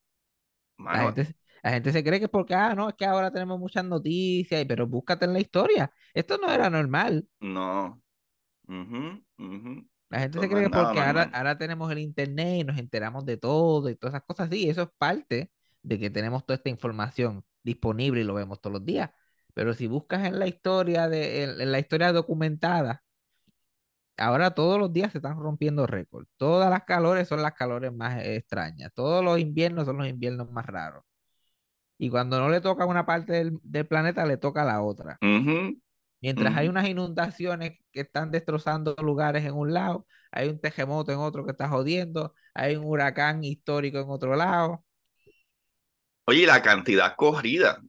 la, 0.78 1.12
gente, 1.12 1.34
la 1.62 1.70
gente 1.70 1.92
se 1.92 2.04
cree 2.04 2.18
que 2.18 2.26
es 2.26 2.30
porque, 2.30 2.54
ah, 2.54 2.74
no, 2.74 2.88
es 2.88 2.94
que 2.94 3.04
ahora 3.06 3.30
tenemos 3.30 3.58
muchas 3.58 3.84
noticias, 3.84 4.64
pero 4.66 4.86
búscate 4.86 5.24
en 5.24 5.32
la 5.32 5.40
historia. 5.40 5.92
Esto 6.14 6.38
no 6.38 6.50
era 6.50 6.70
normal. 6.70 7.26
No. 7.40 8.02
La 10.10 10.20
gente 10.20 10.40
se 10.40 10.48
cree 10.48 10.64
que 10.64 10.70
porque 10.70 11.00
ahora, 11.00 11.30
ahora 11.32 11.58
tenemos 11.58 11.90
el 11.92 11.98
internet 11.98 12.60
y 12.60 12.64
nos 12.64 12.78
enteramos 12.78 13.24
de 13.26 13.36
todo 13.36 13.88
y 13.90 13.96
todas 13.96 14.14
esas 14.14 14.26
cosas. 14.26 14.48
Sí, 14.50 14.68
eso 14.68 14.82
es 14.82 14.88
parte 14.98 15.50
de 15.82 15.98
que 15.98 16.10
tenemos 16.10 16.44
toda 16.46 16.56
esta 16.56 16.70
información 16.70 17.44
disponible 17.62 18.20
y 18.20 18.24
lo 18.24 18.34
vemos 18.34 18.60
todos 18.60 18.74
los 18.74 18.84
días. 18.86 19.10
Pero 19.54 19.74
si 19.74 19.86
buscas 19.86 20.26
en 20.26 20.38
la 20.38 20.46
historia 20.46 21.08
de, 21.08 21.42
en 21.44 21.72
la 21.72 21.78
historia 21.78 22.12
documentada, 22.12 23.02
ahora 24.16 24.50
todos 24.52 24.78
los 24.78 24.92
días 24.92 25.12
se 25.12 25.18
están 25.18 25.38
rompiendo 25.38 25.86
récords. 25.86 26.28
Todas 26.36 26.70
las 26.70 26.84
calores 26.84 27.28
son 27.28 27.42
las 27.42 27.54
calores 27.54 27.92
más 27.92 28.22
extrañas. 28.24 28.92
Todos 28.94 29.24
los 29.24 29.38
inviernos 29.38 29.86
son 29.86 29.98
los 29.98 30.08
inviernos 30.08 30.50
más 30.50 30.66
raros. 30.66 31.04
Y 31.98 32.10
cuando 32.10 32.38
no 32.38 32.48
le 32.48 32.60
toca 32.60 32.84
a 32.84 32.86
una 32.86 33.04
parte 33.04 33.32
del, 33.62 33.86
planeta, 33.86 34.24
le 34.24 34.36
toca 34.36 34.62
a 34.62 34.64
la 34.64 34.82
otra. 34.82 35.18
Mientras 36.20 36.56
hay 36.56 36.68
unas 36.68 36.88
inundaciones 36.88 37.78
que 37.92 38.00
están 38.00 38.30
destrozando 38.30 38.94
lugares 39.02 39.44
en 39.44 39.54
un 39.54 39.72
lado, 39.72 40.06
hay 40.30 40.48
un 40.48 40.60
terremoto 40.60 41.12
en 41.12 41.18
otro 41.18 41.44
que 41.44 41.52
está 41.52 41.68
jodiendo, 41.68 42.34
hay 42.54 42.76
un 42.76 42.84
huracán 42.86 43.44
histórico 43.44 43.98
en 43.98 44.08
otro 44.08 44.36
lado. 44.36 44.84
Oye, 46.24 46.46
la 46.46 46.62
cantidad 46.62 47.14
corrida 47.16 47.80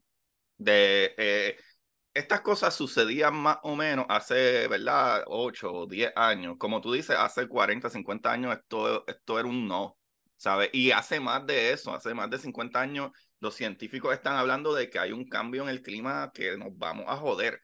de 0.57 1.13
eh, 1.17 1.57
estas 2.13 2.41
cosas 2.41 2.73
sucedían 2.73 3.35
más 3.35 3.57
o 3.63 3.75
menos 3.75 4.05
hace, 4.09 4.67
¿verdad? 4.67 5.23
8 5.27 5.71
o 5.71 5.87
10 5.87 6.13
años. 6.15 6.55
Como 6.57 6.81
tú 6.81 6.93
dices, 6.93 7.15
hace 7.17 7.47
40, 7.47 7.89
50 7.89 8.31
años 8.31 8.57
esto, 8.57 9.05
esto 9.07 9.39
era 9.39 9.47
un 9.47 9.67
no, 9.67 9.97
¿sabes? 10.37 10.69
Y 10.73 10.91
hace 10.91 11.19
más 11.19 11.45
de 11.45 11.73
eso, 11.73 11.93
hace 11.93 12.13
más 12.13 12.29
de 12.29 12.37
50 12.37 12.79
años 12.79 13.11
los 13.39 13.55
científicos 13.55 14.13
están 14.13 14.35
hablando 14.35 14.73
de 14.73 14.89
que 14.89 14.99
hay 14.99 15.11
un 15.11 15.27
cambio 15.27 15.63
en 15.63 15.69
el 15.69 15.81
clima 15.81 16.31
que 16.33 16.57
nos 16.57 16.77
vamos 16.77 17.05
a 17.07 17.17
joder. 17.17 17.61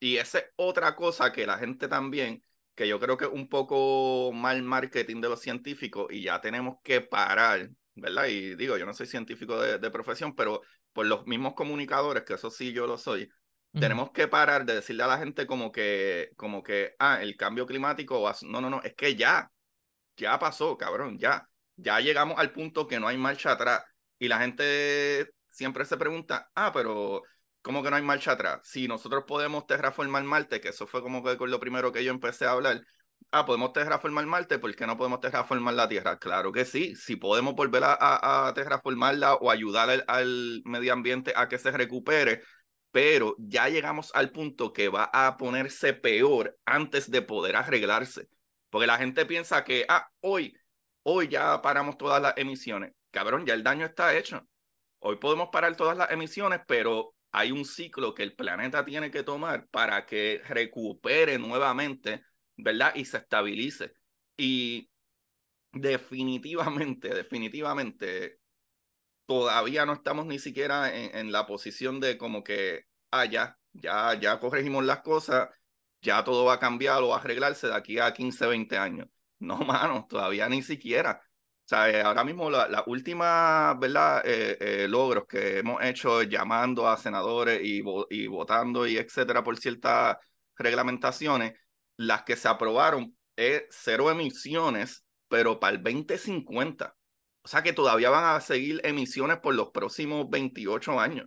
Y 0.00 0.16
esa 0.18 0.38
es 0.38 0.44
otra 0.56 0.94
cosa 0.96 1.32
que 1.32 1.46
la 1.46 1.58
gente 1.58 1.88
también, 1.88 2.44
que 2.74 2.86
yo 2.88 3.00
creo 3.00 3.16
que 3.16 3.24
es 3.24 3.30
un 3.32 3.48
poco 3.48 4.32
mal 4.32 4.62
marketing 4.62 5.20
de 5.20 5.28
los 5.28 5.40
científicos 5.40 6.06
y 6.10 6.22
ya 6.22 6.40
tenemos 6.40 6.76
que 6.84 7.00
parar, 7.00 7.70
¿verdad? 7.94 8.26
Y 8.26 8.54
digo, 8.54 8.76
yo 8.76 8.86
no 8.86 8.94
soy 8.94 9.06
científico 9.06 9.60
de, 9.60 9.78
de 9.78 9.90
profesión, 9.90 10.34
pero 10.36 10.62
por 10.92 11.06
los 11.06 11.26
mismos 11.26 11.54
comunicadores, 11.54 12.24
que 12.24 12.34
eso 12.34 12.50
sí 12.50 12.72
yo 12.72 12.86
lo 12.86 12.98
soy, 12.98 13.28
tenemos 13.78 14.10
que 14.10 14.28
parar 14.28 14.64
de 14.64 14.76
decirle 14.76 15.02
a 15.04 15.06
la 15.06 15.18
gente 15.18 15.46
como 15.46 15.70
que, 15.70 16.30
como 16.36 16.62
que, 16.62 16.94
ah, 16.98 17.22
el 17.22 17.36
cambio 17.36 17.66
climático, 17.66 18.32
no, 18.42 18.60
no, 18.60 18.70
no, 18.70 18.82
es 18.82 18.94
que 18.94 19.14
ya, 19.14 19.50
ya 20.16 20.38
pasó, 20.38 20.76
cabrón, 20.76 21.18
ya, 21.18 21.48
ya 21.76 22.00
llegamos 22.00 22.38
al 22.38 22.52
punto 22.52 22.86
que 22.86 22.98
no 22.98 23.08
hay 23.08 23.16
marcha 23.16 23.52
atrás. 23.52 23.84
Y 24.18 24.28
la 24.28 24.40
gente 24.40 25.30
siempre 25.48 25.84
se 25.84 25.96
pregunta, 25.96 26.50
ah, 26.54 26.72
pero 26.72 27.22
¿cómo 27.62 27.82
que 27.82 27.90
no 27.90 27.96
hay 27.96 28.02
marcha 28.02 28.32
atrás? 28.32 28.60
Si 28.64 28.88
nosotros 28.88 29.24
podemos 29.26 29.66
terraformar 29.66 30.22
Marte, 30.24 30.60
que 30.60 30.68
eso 30.68 30.86
fue 30.86 31.02
como 31.02 31.22
que 31.22 31.36
lo 31.46 31.60
primero 31.60 31.92
que 31.92 32.04
yo 32.04 32.10
empecé 32.12 32.46
a 32.46 32.52
hablar, 32.52 32.82
ah, 33.30 33.44
podemos 33.44 33.72
terraformar 33.72 34.26
Marte, 34.26 34.58
¿por 34.58 34.74
qué 34.74 34.86
no 34.86 34.96
podemos 34.96 35.20
terraformar 35.20 35.74
la 35.74 35.88
Tierra? 35.88 36.18
Claro 36.18 36.52
que 36.52 36.64
sí, 36.64 36.94
si 36.96 37.16
podemos 37.16 37.54
volver 37.54 37.84
a, 37.84 38.48
a, 38.48 38.54
terraformarla 38.54 39.34
o 39.34 39.50
ayudar 39.50 40.04
al 40.08 40.62
medio 40.64 40.92
ambiente 40.92 41.32
a 41.36 41.48
que 41.48 41.58
se 41.58 41.70
recupere, 41.70 42.42
pero 42.90 43.36
ya 43.38 43.68
llegamos 43.68 44.10
al 44.14 44.30
punto 44.32 44.72
que 44.72 44.88
va 44.88 45.10
a 45.12 45.36
ponerse 45.36 45.92
peor 45.92 46.58
antes 46.64 47.10
de 47.10 47.22
poder 47.22 47.56
arreglarse. 47.56 48.28
Porque 48.70 48.86
la 48.86 48.98
gente 48.98 49.26
piensa 49.26 49.64
que, 49.64 49.86
ah, 49.88 50.08
hoy, 50.20 50.54
hoy 51.02 51.28
ya 51.28 51.60
paramos 51.62 51.96
todas 51.98 52.20
las 52.20 52.34
emisiones. 52.36 52.92
Cabrón, 53.10 53.46
ya 53.46 53.54
el 53.54 53.62
daño 53.62 53.86
está 53.86 54.16
hecho. 54.16 54.46
Hoy 55.00 55.16
podemos 55.16 55.48
parar 55.50 55.76
todas 55.76 55.96
las 55.96 56.10
emisiones, 56.10 56.60
pero 56.66 57.14
hay 57.32 57.52
un 57.52 57.64
ciclo 57.64 58.14
que 58.14 58.22
el 58.22 58.34
planeta 58.34 58.84
tiene 58.84 59.10
que 59.10 59.22
tomar 59.22 59.68
para 59.68 60.06
que 60.06 60.42
recupere 60.48 61.38
nuevamente, 61.38 62.24
¿verdad? 62.56 62.92
Y 62.94 63.04
se 63.04 63.18
estabilice. 63.18 63.92
Y 64.36 64.90
definitivamente, 65.72 67.08
definitivamente, 67.14 68.40
todavía 69.26 69.86
no 69.86 69.94
estamos 69.94 70.26
ni 70.26 70.38
siquiera 70.38 70.94
en, 70.94 71.32
la 71.32 71.46
posición 71.46 72.00
de 72.00 72.18
como 72.18 72.42
que, 72.44 72.86
ah, 73.10 73.26
ya, 73.26 73.58
ya, 73.72 74.14
ya 74.18 74.40
corregimos 74.40 74.84
las 74.84 75.00
cosas, 75.02 75.50
ya 76.00 76.24
todo 76.24 76.44
va 76.44 76.54
a 76.54 76.60
cambiar 76.60 77.02
o 77.02 77.14
a 77.14 77.18
arreglarse 77.18 77.68
de 77.68 77.74
aquí 77.74 77.98
a 77.98 78.12
15, 78.12 78.46
20 78.46 78.76
años. 78.78 79.08
No, 79.38 79.58
mano, 79.58 80.06
todavía 80.08 80.48
ni 80.48 80.62
siquiera. 80.62 81.22
Eh, 81.70 82.00
ahora 82.02 82.24
mismo 82.24 82.48
la, 82.50 82.66
la 82.68 82.82
última, 82.86 83.74
¿verdad? 83.74 84.22
Eh, 84.24 84.56
eh, 84.84 84.88
logros 84.88 85.26
que 85.26 85.58
hemos 85.58 85.82
hecho 85.84 86.22
llamando 86.22 86.88
a 86.88 86.96
senadores 86.96 87.60
y, 87.62 87.82
y 88.10 88.26
votando 88.26 88.86
y 88.86 88.96
etcétera 88.96 89.44
por 89.44 89.58
ciertas 89.58 90.16
reglamentaciones, 90.56 91.52
las 91.98 92.22
que 92.22 92.36
se 92.36 92.48
aprobaron 92.48 93.14
es 93.36 93.64
cero 93.70 94.10
emisiones, 94.10 95.04
pero 95.28 95.60
para 95.60 95.76
el 95.76 95.82
2050. 95.82 96.94
O 97.42 97.48
sea 97.48 97.62
que 97.62 97.72
todavía 97.74 98.08
van 98.10 98.36
a 98.36 98.40
seguir 98.40 98.80
emisiones 98.84 99.38
por 99.38 99.54
los 99.54 99.70
próximos 99.70 100.28
28 100.30 100.98
años. 100.98 101.26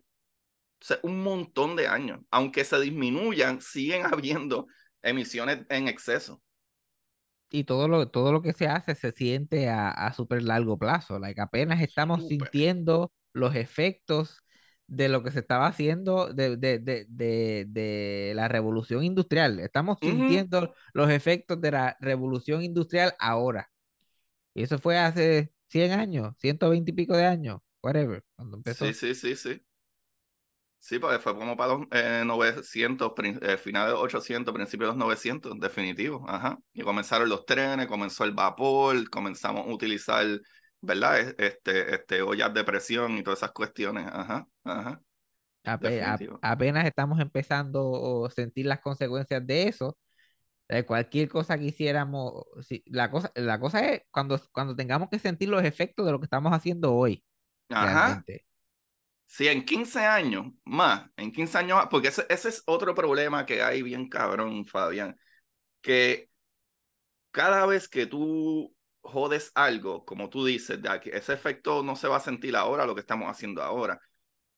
O 0.81 0.85
sea, 0.85 0.99
un 1.03 1.21
montón 1.23 1.75
de 1.75 1.87
años. 1.87 2.19
Aunque 2.31 2.65
se 2.65 2.79
disminuyan, 2.79 3.61
siguen 3.61 4.05
habiendo 4.11 4.67
emisiones 5.03 5.65
en 5.69 5.87
exceso. 5.87 6.41
Y 7.51 7.65
todo 7.65 7.87
lo, 7.89 8.09
todo 8.09 8.31
lo 8.31 8.41
que 8.41 8.53
se 8.53 8.67
hace 8.67 8.95
se 8.95 9.11
siente 9.11 9.69
a, 9.69 9.91
a 9.91 10.13
súper 10.13 10.43
largo 10.43 10.77
plazo. 10.79 11.19
Like, 11.19 11.41
apenas 11.41 11.81
estamos 11.81 12.25
sintiendo 12.25 13.11
los 13.33 13.55
efectos 13.55 14.43
de 14.87 15.09
lo 15.09 15.23
que 15.23 15.31
se 15.31 15.39
estaba 15.39 15.67
haciendo 15.67 16.33
de, 16.33 16.57
de, 16.57 16.79
de, 16.79 17.05
de 17.67 18.33
la 18.35 18.47
revolución 18.47 19.03
industrial. 19.03 19.59
Estamos 19.59 19.99
sintiendo 20.03 20.73
los 20.93 21.09
efectos 21.11 21.61
de 21.61 21.71
la 21.71 21.97
revolución 22.01 22.63
industrial 22.63 23.13
ahora. 23.19 23.69
Y 24.53 24.63
eso 24.63 24.79
fue 24.79 24.97
hace 24.97 25.53
100 25.69 25.91
años, 25.93 26.35
120 26.39 26.91
y 26.91 26.93
pico 26.95 27.15
de 27.17 27.25
años, 27.25 27.61
whatever, 27.83 28.23
cuando 28.35 28.57
empezó. 28.57 28.91
Sí, 28.91 28.93
sí, 28.93 29.13
sí, 29.15 29.35
sí. 29.35 29.61
Sí, 30.83 30.97
pues 30.97 31.21
fue 31.21 31.35
como 31.35 31.55
para 31.55 31.75
los 31.75 31.87
eh, 31.91 32.23
900, 32.25 33.11
eh, 33.23 33.57
finales 33.57 33.93
de 33.93 33.99
800, 33.99 34.51
principios 34.51 34.87
de 34.87 34.93
los 34.93 34.97
900, 34.97 35.59
definitivo, 35.59 36.25
ajá. 36.27 36.57
Y 36.73 36.81
comenzaron 36.81 37.29
los 37.29 37.45
trenes, 37.45 37.85
comenzó 37.85 38.23
el 38.23 38.31
vapor, 38.31 39.07
comenzamos 39.11 39.67
a 39.67 39.69
utilizar, 39.69 40.25
¿verdad? 40.81 41.35
Este, 41.37 41.93
este, 41.93 42.23
ollas 42.23 42.51
de 42.55 42.63
presión 42.63 43.15
y 43.15 43.21
todas 43.21 43.37
esas 43.37 43.51
cuestiones, 43.51 44.07
ajá, 44.11 44.47
ajá. 44.63 44.99
apenas 46.41 46.87
estamos 46.87 47.19
empezando 47.19 48.25
a 48.25 48.31
sentir 48.31 48.65
las 48.65 48.79
consecuencias 48.79 49.45
de 49.45 49.67
eso, 49.67 49.99
cualquier 50.87 51.29
cosa 51.29 51.59
que 51.59 51.65
hiciéramos, 51.65 52.43
la, 52.85 53.11
cosa, 53.11 53.31
la 53.35 53.59
cosa 53.59 53.87
es 53.87 54.01
cuando, 54.09 54.41
cuando 54.51 54.75
tengamos 54.75 55.09
que 55.09 55.19
sentir 55.19 55.47
los 55.49 55.63
efectos 55.63 56.07
de 56.07 56.11
lo 56.11 56.19
que 56.19 56.25
estamos 56.25 56.51
haciendo 56.51 56.95
hoy. 56.95 57.23
Ajá. 57.69 58.23
Sí, 59.31 59.47
en 59.47 59.63
15 59.63 60.01
años 60.05 60.47
más, 60.65 61.09
en 61.15 61.31
15 61.31 61.57
años 61.57 61.79
porque 61.89 62.09
ese, 62.09 62.25
ese 62.27 62.49
es 62.49 62.63
otro 62.65 62.93
problema 62.93 63.45
que 63.45 63.61
hay 63.63 63.81
bien 63.81 64.09
cabrón, 64.09 64.65
Fabián, 64.65 65.17
que 65.81 66.29
cada 67.31 67.65
vez 67.65 67.87
que 67.87 68.05
tú 68.05 68.75
jodes 69.01 69.51
algo, 69.55 70.05
como 70.05 70.29
tú 70.29 70.45
dices, 70.45 70.81
de 70.81 70.99
que 70.99 71.11
ese 71.11 71.33
efecto 71.33 71.81
no 71.83 71.95
se 71.95 72.07
va 72.09 72.17
a 72.17 72.19
sentir 72.19 72.55
ahora 72.55 72.85
lo 72.85 72.93
que 72.93 73.01
estamos 73.01 73.29
haciendo 73.29 73.63
ahora, 73.63 73.99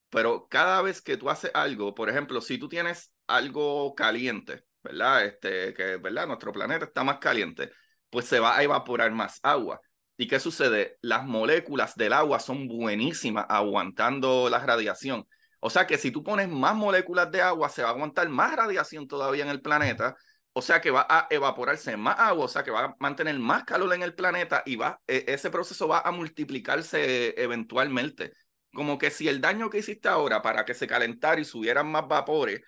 pero 0.10 0.48
cada 0.50 0.82
vez 0.82 1.02
que 1.02 1.18
tú 1.18 1.30
haces 1.30 1.52
algo, 1.54 1.96
por 1.96 2.10
ejemplo, 2.10 2.42
si 2.42 2.58
tú 2.58 2.70
tienes 2.70 3.14
algo 3.28 3.96
caliente, 3.96 4.66
¿verdad? 4.84 5.26
Este, 5.26 5.74
que, 5.74 5.98
¿verdad? 5.98 6.28
Nuestro 6.28 6.52
planeta 6.54 6.86
está 6.86 7.04
más 7.04 7.20
caliente, 7.20 7.72
pues 8.10 8.26
se 8.26 8.40
va 8.40 8.58
a 8.58 8.64
evaporar 8.64 9.12
más 9.12 9.40
agua. 9.44 9.82
¿Y 10.18 10.28
qué 10.28 10.40
sucede? 10.40 10.98
Las 11.02 11.26
moléculas 11.26 11.96
del 11.96 12.14
agua 12.14 12.40
son 12.40 12.68
buenísimas 12.68 13.46
aguantando 13.50 14.50
la 14.50 14.60
radiación. 14.60 15.28
O 15.60 15.70
sea 15.70 15.88
que 15.88 15.98
si 15.98 16.12
tú 16.12 16.24
pones 16.24 16.50
más 16.50 16.76
moléculas 16.76 17.32
de 17.32 17.42
agua, 17.42 17.70
se 17.70 17.82
va 17.84 17.90
a 17.90 17.92
aguantar 17.94 18.30
más 18.30 18.56
radiación 18.56 19.08
todavía 19.08 19.44
en 19.44 19.50
el 19.50 19.62
planeta. 19.62 20.16
O 20.54 20.62
sea 20.62 20.82
que 20.82 20.92
va 20.92 21.08
a 21.10 21.28
evaporarse 21.32 21.98
más 21.98 22.20
agua, 22.20 22.46
o 22.46 22.48
sea 22.48 22.64
que 22.64 22.70
va 22.72 22.86
a 22.86 22.96
mantener 23.00 23.40
más 23.40 23.64
calor 23.64 23.92
en 23.94 24.04
el 24.04 24.14
planeta 24.14 24.62
y 24.66 24.76
va, 24.76 25.02
e, 25.08 25.26
ese 25.28 25.50
proceso 25.50 25.88
va 25.88 26.02
a 26.02 26.12
multiplicarse 26.12 27.34
eventualmente. 27.42 28.34
Como 28.74 28.98
que 29.00 29.10
si 29.10 29.28
el 29.28 29.42
daño 29.42 29.70
que 29.70 29.80
hiciste 29.80 30.10
ahora 30.10 30.42
para 30.42 30.66
que 30.66 30.74
se 30.76 30.88
calentara 30.88 31.42
y 31.42 31.46
subieran 31.46 31.88
más 31.92 32.08
vapores, 32.08 32.62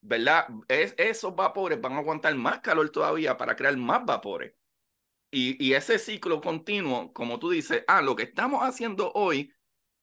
¿verdad? 0.00 0.48
Es, 0.68 0.94
esos 0.98 1.34
vapores 1.36 1.80
van 1.80 1.94
a 1.94 1.98
aguantar 1.98 2.34
más 2.36 2.60
calor 2.60 2.90
todavía 2.90 3.36
para 3.36 3.56
crear 3.56 3.76
más 3.76 4.04
vapores. 4.04 4.54
Y, 5.38 5.62
y, 5.62 5.74
ese 5.74 5.98
ciclo 5.98 6.40
continuo, 6.40 7.12
como 7.12 7.38
tú 7.38 7.50
dices, 7.50 7.84
ah, 7.88 8.00
lo 8.00 8.16
que 8.16 8.22
estamos 8.22 8.62
haciendo 8.62 9.12
hoy 9.12 9.52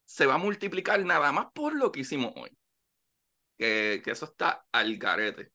se 0.06 0.28
va 0.28 0.36
a 0.36 0.38
multiplicar 0.38 1.04
nada 1.04 1.32
más 1.32 1.48
por 1.56 1.74
lo 1.74 1.92
que 1.92 2.02
hicimos 2.02 2.34
hoy. 2.36 2.56
Que, 3.58 4.04
que 4.06 4.12
eso 4.12 4.26
está 4.26 4.68
al 4.72 4.96
garete. 4.98 5.52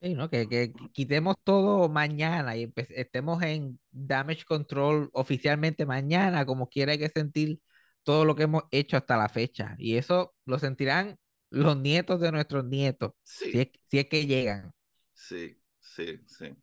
Sí, 0.00 0.14
¿no? 0.14 0.30
Que, 0.30 0.48
que 0.48 0.72
quitemos 0.94 1.36
todo 1.44 1.90
mañana 1.90 2.56
y 2.56 2.72
estemos 2.74 3.42
en 3.42 3.78
damage 3.90 4.46
control 4.46 5.10
oficialmente 5.12 5.84
mañana, 5.84 6.46
como 6.46 6.70
quiera 6.70 6.92
hay 6.92 6.98
que 6.98 7.10
sentir 7.10 7.60
todo 8.02 8.24
lo 8.24 8.34
que 8.34 8.44
hemos 8.44 8.62
hecho 8.70 8.96
hasta 8.96 9.18
la 9.18 9.28
fecha. 9.28 9.76
Y 9.76 9.98
eso 9.98 10.34
lo 10.46 10.58
sentirán 10.58 11.18
los 11.50 11.76
nietos 11.76 12.18
de 12.18 12.32
nuestros 12.32 12.64
nietos, 12.64 13.12
si, 13.24 13.60
es, 13.60 13.68
si 13.90 13.98
es 13.98 14.06
que 14.06 14.24
llegan. 14.24 14.72
Sí, 15.12 15.60
sí, 15.80 16.18
sí. 16.26 16.56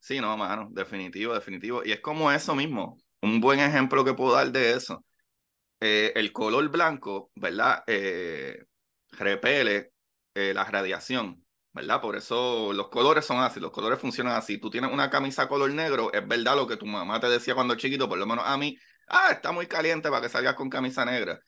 Sí, 0.00 0.20
no, 0.20 0.36
mano, 0.36 0.68
definitivo, 0.70 1.34
definitivo. 1.34 1.82
Y 1.84 1.92
es 1.92 2.00
como 2.00 2.30
eso 2.32 2.54
mismo. 2.54 2.98
Un 3.20 3.40
buen 3.40 3.60
ejemplo 3.60 4.04
que 4.04 4.14
puedo 4.14 4.34
dar 4.34 4.50
de 4.52 4.72
eso. 4.72 5.04
Eh, 5.80 6.12
el 6.16 6.32
color 6.32 6.68
blanco, 6.70 7.30
¿verdad? 7.34 7.84
Eh, 7.86 8.64
repele 9.12 9.92
eh, 10.34 10.52
la 10.54 10.64
radiación, 10.64 11.44
¿verdad? 11.72 12.00
Por 12.00 12.16
eso 12.16 12.72
los 12.72 12.88
colores 12.88 13.24
son 13.24 13.38
así, 13.38 13.60
los 13.60 13.70
colores 13.70 13.98
funcionan 13.98 14.34
así. 14.36 14.58
Tú 14.58 14.70
tienes 14.70 14.92
una 14.92 15.10
camisa 15.10 15.48
color 15.48 15.70
negro, 15.72 16.12
es 16.12 16.26
verdad 16.26 16.56
lo 16.56 16.66
que 16.66 16.76
tu 16.76 16.86
mamá 16.86 17.20
te 17.20 17.28
decía 17.28 17.54
cuando 17.54 17.74
chiquito, 17.76 18.08
por 18.08 18.18
lo 18.18 18.26
menos 18.26 18.44
a 18.46 18.56
mí, 18.56 18.76
ah, 19.08 19.30
está 19.32 19.52
muy 19.52 19.66
caliente 19.66 20.10
para 20.10 20.22
que 20.22 20.28
salgas 20.28 20.54
con 20.54 20.70
camisa 20.70 21.04
negra. 21.04 21.40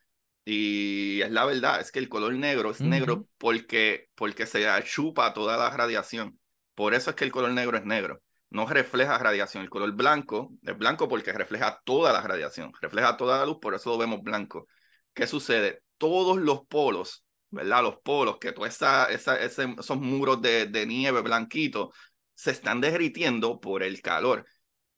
Y 0.45 1.21
es 1.23 1.31
la 1.31 1.45
verdad, 1.45 1.81
es 1.81 1.93
que 1.93 1.99
el 1.99 2.09
color 2.09 2.33
negro 2.35 2.71
es 2.71 2.81
negro 2.81 3.27
porque, 3.39 4.09
porque 4.15 4.47
se 4.47 4.65
chupa 4.85 5.35
toda 5.35 5.57
la 5.57 5.71
radiación. 5.71 6.39
Por 6.75 6.95
eso 6.95 7.11
es 7.11 7.17
que 7.17 7.25
el 7.25 7.33
color 7.33 7.51
negro 7.53 7.77
es 7.77 7.85
negro. 7.85 8.23
No 8.51 8.67
refleja 8.67 9.17
radiación. 9.19 9.63
El 9.63 9.71
color 9.71 9.93
blanco 9.93 10.53
es 10.63 10.77
blanco 10.77 11.09
porque 11.09 11.33
refleja 11.33 11.81
toda 11.85 12.13
la 12.13 12.21
radiación, 12.21 12.73
refleja 12.81 13.17
toda 13.17 13.39
la 13.39 13.47
luz, 13.47 13.59
por 13.61 13.75
eso 13.75 13.91
lo 13.91 13.99
vemos 13.99 14.23
blanco. 14.23 14.67
¿Qué 15.15 15.27
sucede? 15.27 15.83
Todos 15.99 16.39
los 16.39 16.67
polos, 16.67 17.25
¿verdad? 17.51 17.83
Los 17.83 18.01
polos, 18.01 18.39
que 18.41 18.53
todos 18.53 18.69
esos 18.69 19.97
muros 19.99 20.43
de, 20.43 20.85
nieve 20.87 21.21
blanquito 21.21 21.93
se 22.35 22.51
están 22.51 22.81
derritiendo 22.81 23.61
por 23.61 23.83
el 23.85 24.03
calor. 24.03 24.45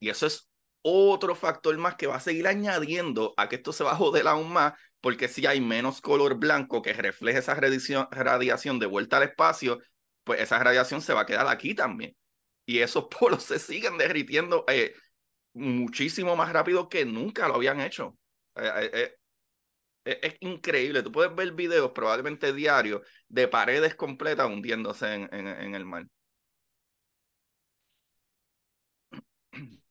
Y 0.01 0.09
eso 0.09 0.27
es 0.27 0.49
otro 0.81 1.35
factor 1.35 1.77
más 1.79 1.97
que 1.97 2.07
va 2.07 2.17
a 2.17 2.21
seguir 2.21 2.47
añadiendo 2.49 3.35
a 3.37 3.49
que 3.49 3.57
esto 3.57 3.73
se 3.73 3.85
va 3.85 3.93
a 3.93 3.97
joder 3.97 4.29
aún 4.29 4.53
más, 4.53 4.73
porque 5.01 5.29
si 5.29 5.47
hay 5.47 5.61
menos 5.61 6.01
color 6.01 6.37
blanco 6.37 6.81
que 6.83 6.95
refleje 6.95 7.41
esa 7.41 7.55
radiación 7.55 8.79
de 8.79 8.87
vuelta 8.87 9.19
al 9.19 9.25
espacio, 9.25 9.79
pues 10.25 10.41
esa 10.41 10.59
radiación 10.59 11.03
se 11.03 11.13
va 11.13 11.23
a 11.23 11.27
quedar 11.27 11.49
aquí 11.49 11.75
también. 11.75 12.17
Y 12.73 12.79
esos 12.81 13.05
polos 13.21 13.43
se 13.45 13.59
siguen 13.59 13.99
derritiendo 13.99 14.65
eh, 14.69 14.95
muchísimo 15.55 16.37
más 16.37 16.53
rápido 16.53 16.89
que 16.89 17.05
nunca 17.05 17.49
lo 17.49 17.57
habían 17.57 17.81
hecho. 17.81 18.17
Eh, 18.57 19.15
eh, 20.05 20.19
es 20.23 20.37
increíble. 20.41 21.03
Tú 21.03 21.13
puedes 21.13 21.35
ver 21.35 21.53
videos 21.53 21.93
probablemente 21.93 22.53
diarios 22.53 23.03
de 23.29 23.49
paredes 23.49 23.95
completas 23.95 24.47
hundiéndose 24.49 25.15
en, 25.15 25.29
en 25.33 25.75
el 25.75 25.85
mar. 25.85 26.07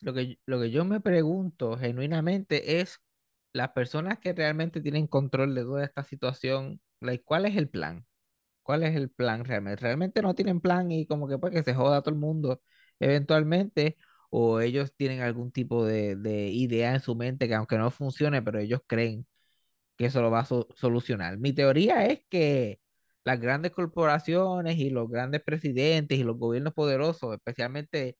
Lo 0.00 0.14
que, 0.14 0.38
lo 0.46 0.60
que 0.60 0.70
yo 0.70 0.84
me 0.84 1.00
pregunto 1.00 1.76
genuinamente 1.78 2.80
es 2.80 3.00
las 3.52 3.70
personas 3.72 4.18
que 4.18 4.32
realmente 4.32 4.80
tienen 4.80 5.06
control 5.06 5.54
de 5.54 5.62
toda 5.62 5.84
esta 5.84 6.04
situación, 6.04 6.80
¿cuál 7.24 7.46
es 7.46 7.56
el 7.56 7.68
plan? 7.68 8.06
¿Cuál 8.70 8.84
es 8.84 8.94
el 8.94 9.10
plan 9.10 9.44
realmente? 9.44 9.82
¿Realmente 9.82 10.22
no 10.22 10.32
tienen 10.36 10.60
plan 10.60 10.92
y 10.92 11.04
como 11.04 11.26
que 11.26 11.38
pues 11.38 11.52
que 11.52 11.64
se 11.64 11.74
joda 11.74 12.02
todo 12.02 12.14
el 12.14 12.20
mundo 12.20 12.62
eventualmente? 13.00 13.96
¿O 14.30 14.60
ellos 14.60 14.94
tienen 14.96 15.22
algún 15.22 15.50
tipo 15.50 15.84
de, 15.84 16.14
de 16.14 16.46
idea 16.50 16.94
en 16.94 17.00
su 17.00 17.16
mente 17.16 17.48
que 17.48 17.54
aunque 17.56 17.78
no 17.78 17.90
funcione, 17.90 18.42
pero 18.42 18.60
ellos 18.60 18.80
creen 18.86 19.26
que 19.96 20.06
eso 20.06 20.22
lo 20.22 20.30
va 20.30 20.40
a 20.40 20.46
solucionar? 20.76 21.38
Mi 21.38 21.52
teoría 21.52 22.06
es 22.06 22.20
que 22.30 22.80
las 23.24 23.40
grandes 23.40 23.72
corporaciones 23.72 24.76
y 24.78 24.90
los 24.90 25.08
grandes 25.10 25.42
presidentes 25.42 26.18
y 26.18 26.24
los 26.24 26.38
gobiernos 26.38 26.74
poderosos, 26.74 27.34
especialmente 27.34 28.18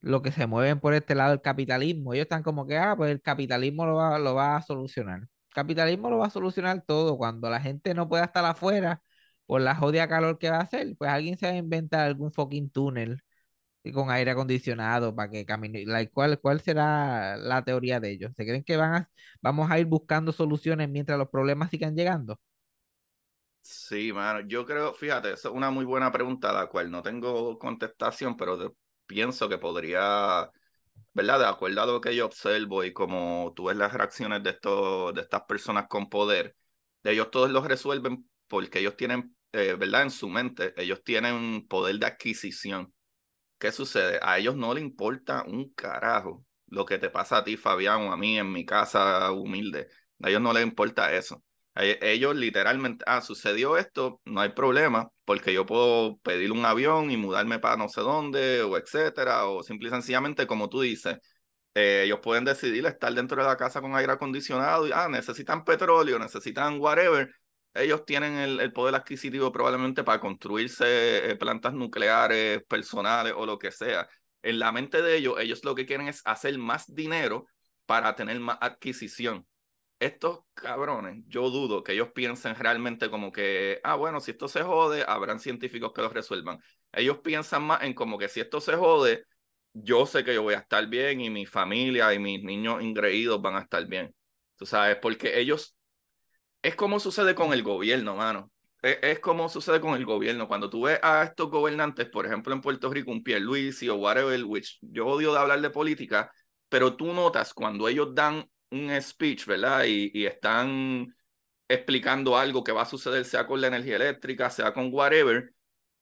lo 0.00 0.22
que 0.22 0.32
se 0.32 0.46
mueven 0.46 0.80
por 0.80 0.94
este 0.94 1.14
lado 1.14 1.30
del 1.32 1.42
capitalismo. 1.42 2.14
Ellos 2.14 2.24
están 2.24 2.42
como 2.42 2.66
que, 2.66 2.78
ah, 2.78 2.94
pues 2.96 3.10
el 3.10 3.22
capitalismo 3.22 3.86
lo 3.86 3.96
va, 3.96 4.18
lo 4.18 4.34
va 4.34 4.56
a 4.56 4.62
solucionar. 4.62 5.28
Capitalismo 5.50 6.10
lo 6.10 6.18
va 6.18 6.26
a 6.26 6.30
solucionar 6.30 6.82
todo. 6.86 7.18
Cuando 7.18 7.50
la 7.50 7.60
gente 7.60 7.94
no 7.94 8.08
pueda 8.08 8.24
estar 8.24 8.44
afuera 8.44 9.02
por 9.48 9.62
la 9.62 9.76
jodida 9.76 10.08
calor 10.08 10.38
que 10.38 10.50
va 10.50 10.58
a 10.58 10.62
hacer, 10.62 10.96
pues 10.98 11.10
alguien 11.10 11.38
se 11.38 11.48
va 11.48 11.54
a 11.54 11.56
inventar 11.58 12.02
algún 12.08 12.32
fucking 12.32 12.70
túnel 12.70 13.22
con 13.94 14.10
aire 14.10 14.32
acondicionado 14.32 15.14
para 15.16 15.30
que 15.30 15.46
camine. 15.46 15.84
¿cuál, 16.12 16.38
¿Cuál 16.40 16.60
será 16.60 17.36
la 17.38 17.64
teoría 17.64 18.00
de 18.00 18.10
ellos? 18.12 18.32
¿Se 18.36 18.44
creen 18.46 18.64
que 18.64 18.76
van 18.76 18.94
a, 18.94 19.10
vamos 19.42 19.70
a 19.70 19.78
ir 19.78 19.86
buscando 19.86 20.32
soluciones 20.32 20.88
mientras 20.90 21.18
los 21.18 21.28
problemas 21.30 21.70
sigan 21.70 21.96
llegando? 21.96 22.38
Sí, 23.60 24.12
mano, 24.14 24.40
yo 24.48 24.64
creo, 24.64 24.94
fíjate, 24.94 25.32
es 25.32 25.44
una 25.44 25.70
muy 25.70 25.84
buena 25.84 26.10
pregunta, 26.10 26.52
la 26.52 26.68
cual 26.68 26.90
no 26.90 27.02
tengo 27.02 27.58
contestación, 27.58 28.34
pero 28.36 28.74
pienso 29.06 29.46
que 29.48 29.58
podría, 29.58 30.50
¿verdad? 31.14 31.40
De 31.40 31.46
acuerdo 31.46 31.82
a 31.82 31.86
lo 31.86 32.00
que 32.00 32.16
yo 32.16 32.26
observo 32.26 32.84
y 32.84 32.92
como 32.94 33.52
tú 33.56 33.64
ves 33.66 33.76
las 33.76 33.92
reacciones 33.94 34.42
de, 34.44 34.50
estos, 34.50 35.14
de 35.14 35.22
estas 35.22 35.42
personas 35.44 35.88
con 35.88 36.08
poder, 36.10 36.56
ellos 37.04 37.30
todos 37.30 37.50
los 37.50 37.66
resuelven 37.66 38.28
porque 38.48 38.80
ellos 38.80 38.96
tienen, 38.96 39.36
eh, 39.52 39.74
¿verdad? 39.78 40.02
En 40.02 40.10
su 40.10 40.28
mente, 40.28 40.74
ellos 40.76 41.02
tienen 41.04 41.66
poder 41.68 41.98
de 41.98 42.06
adquisición. 42.06 42.92
¿Qué 43.58 43.72
sucede? 43.72 44.20
A 44.22 44.38
ellos 44.38 44.56
no 44.56 44.74
le 44.74 44.80
importa 44.80 45.44
un 45.46 45.70
carajo 45.74 46.44
lo 46.68 46.84
que 46.84 46.98
te 46.98 47.10
pasa 47.10 47.38
a 47.38 47.44
ti, 47.44 47.56
Fabián, 47.56 48.02
o 48.02 48.12
a 48.12 48.16
mí 48.16 48.38
en 48.38 48.52
mi 48.52 48.64
casa 48.64 49.32
humilde. 49.32 49.88
A 50.22 50.28
ellos 50.28 50.40
no 50.42 50.52
les 50.52 50.62
importa 50.64 51.12
eso. 51.14 51.42
Ellos 51.74 52.34
literalmente, 52.34 53.04
ah, 53.06 53.20
sucedió 53.20 53.76
esto, 53.78 54.20
no 54.24 54.40
hay 54.40 54.50
problema, 54.50 55.10
porque 55.24 55.52
yo 55.52 55.64
puedo 55.64 56.18
pedir 56.18 56.50
un 56.50 56.64
avión 56.66 57.10
y 57.10 57.16
mudarme 57.16 57.60
para 57.60 57.76
no 57.76 57.88
sé 57.88 58.00
dónde, 58.00 58.62
o 58.62 58.76
etcétera, 58.76 59.46
o 59.46 59.62
simple 59.62 59.88
y 59.88 59.90
sencillamente, 59.92 60.46
como 60.48 60.68
tú 60.68 60.80
dices, 60.80 61.18
eh, 61.74 62.02
ellos 62.04 62.18
pueden 62.20 62.44
decidir 62.44 62.84
estar 62.86 63.14
dentro 63.14 63.40
de 63.42 63.48
la 63.48 63.56
casa 63.56 63.80
con 63.80 63.94
aire 63.94 64.12
acondicionado 64.12 64.88
y, 64.88 64.92
ah, 64.92 65.08
necesitan 65.08 65.64
petróleo, 65.64 66.18
necesitan 66.18 66.80
whatever. 66.80 67.32
Ellos 67.74 68.04
tienen 68.04 68.36
el, 68.36 68.72
poder 68.72 68.94
adquisitivo 68.94 69.52
probablemente 69.52 70.04
para 70.04 70.20
construirse 70.20 71.30
eh, 71.30 71.36
plantas 71.36 71.74
nucleares 71.74 72.62
personales 72.64 73.34
o 73.36 73.46
lo 73.46 73.58
que 73.58 73.70
sea. 73.70 74.08
En 74.42 74.58
la 74.58 74.72
mente 74.72 75.02
de 75.02 75.16
ellos, 75.16 75.34
ellos 75.38 75.64
lo 75.64 75.74
que 75.74 75.86
quieren 75.86 76.08
es 76.08 76.22
hacer 76.24 76.56
más 76.58 76.92
dinero 76.94 77.46
para 77.86 78.14
tener 78.14 78.40
más 78.40 78.58
adquisición 78.60 79.46
estos 80.00 80.40
cabrones, 80.54 81.24
yo 81.26 81.50
dudo 81.50 81.82
que 81.82 81.92
ellos 81.92 82.10
piensen 82.14 82.54
realmente 82.54 83.10
como 83.10 83.32
que, 83.32 83.80
ah, 83.82 83.96
bueno, 83.96 84.20
si 84.20 84.30
esto 84.32 84.48
se 84.48 84.62
jode, 84.62 85.04
habrán 85.06 85.40
científicos 85.40 85.92
que 85.92 86.02
lo 86.02 86.08
resuelvan. 86.08 86.60
Ellos 86.92 87.18
piensan 87.18 87.64
más 87.64 87.82
en 87.82 87.94
como 87.94 88.18
que 88.18 88.28
si 88.28 88.40
esto 88.40 88.60
se 88.60 88.76
jode, 88.76 89.24
yo 89.72 90.06
sé 90.06 90.24
que 90.24 90.34
yo 90.34 90.42
voy 90.42 90.54
a 90.54 90.58
estar 90.58 90.86
bien 90.88 91.20
y 91.20 91.30
mi 91.30 91.46
familia 91.46 92.14
y 92.14 92.18
mis 92.18 92.42
niños 92.42 92.82
ingreídos 92.82 93.42
van 93.42 93.56
a 93.56 93.60
estar 93.60 93.86
bien. 93.86 94.14
Tú 94.56 94.66
sabes, 94.66 94.96
porque 95.02 95.38
ellos, 95.40 95.76
es 96.62 96.74
como 96.74 97.00
sucede 97.00 97.34
con 97.34 97.52
el 97.52 97.62
gobierno, 97.62 98.16
mano. 98.16 98.50
Es, 98.82 98.98
es, 99.02 99.20
como 99.20 99.48
sucede 99.48 99.80
con 99.80 99.94
el 99.94 100.04
gobierno. 100.04 100.48
Cuando 100.48 100.70
tú 100.70 100.82
ves 100.82 101.00
a 101.02 101.24
estos 101.24 101.50
gobernantes, 101.50 102.08
por 102.08 102.26
ejemplo, 102.26 102.54
en 102.54 102.60
Puerto 102.60 102.90
Rico, 102.90 103.10
un 103.10 103.22
Pierluisi 103.22 103.88
o 103.88 103.96
whatever, 103.96 104.44
which 104.44 104.78
yo 104.82 105.06
odio 105.06 105.32
de 105.32 105.38
hablar 105.38 105.60
de 105.60 105.70
política, 105.70 106.30
pero 106.68 106.96
tú 106.96 107.12
notas 107.12 107.54
cuando 107.54 107.88
ellos 107.88 108.14
dan 108.14 108.48
un 108.70 108.90
speech, 109.00 109.46
¿verdad? 109.46 109.84
Y, 109.84 110.10
y, 110.14 110.26
están 110.26 111.14
explicando 111.68 112.36
algo 112.36 112.64
que 112.64 112.72
va 112.72 112.82
a 112.82 112.86
suceder, 112.86 113.24
sea 113.24 113.46
con 113.46 113.60
la 113.60 113.68
energía 113.68 113.96
eléctrica, 113.96 114.50
sea 114.50 114.72
con 114.72 114.92
whatever, 114.92 115.52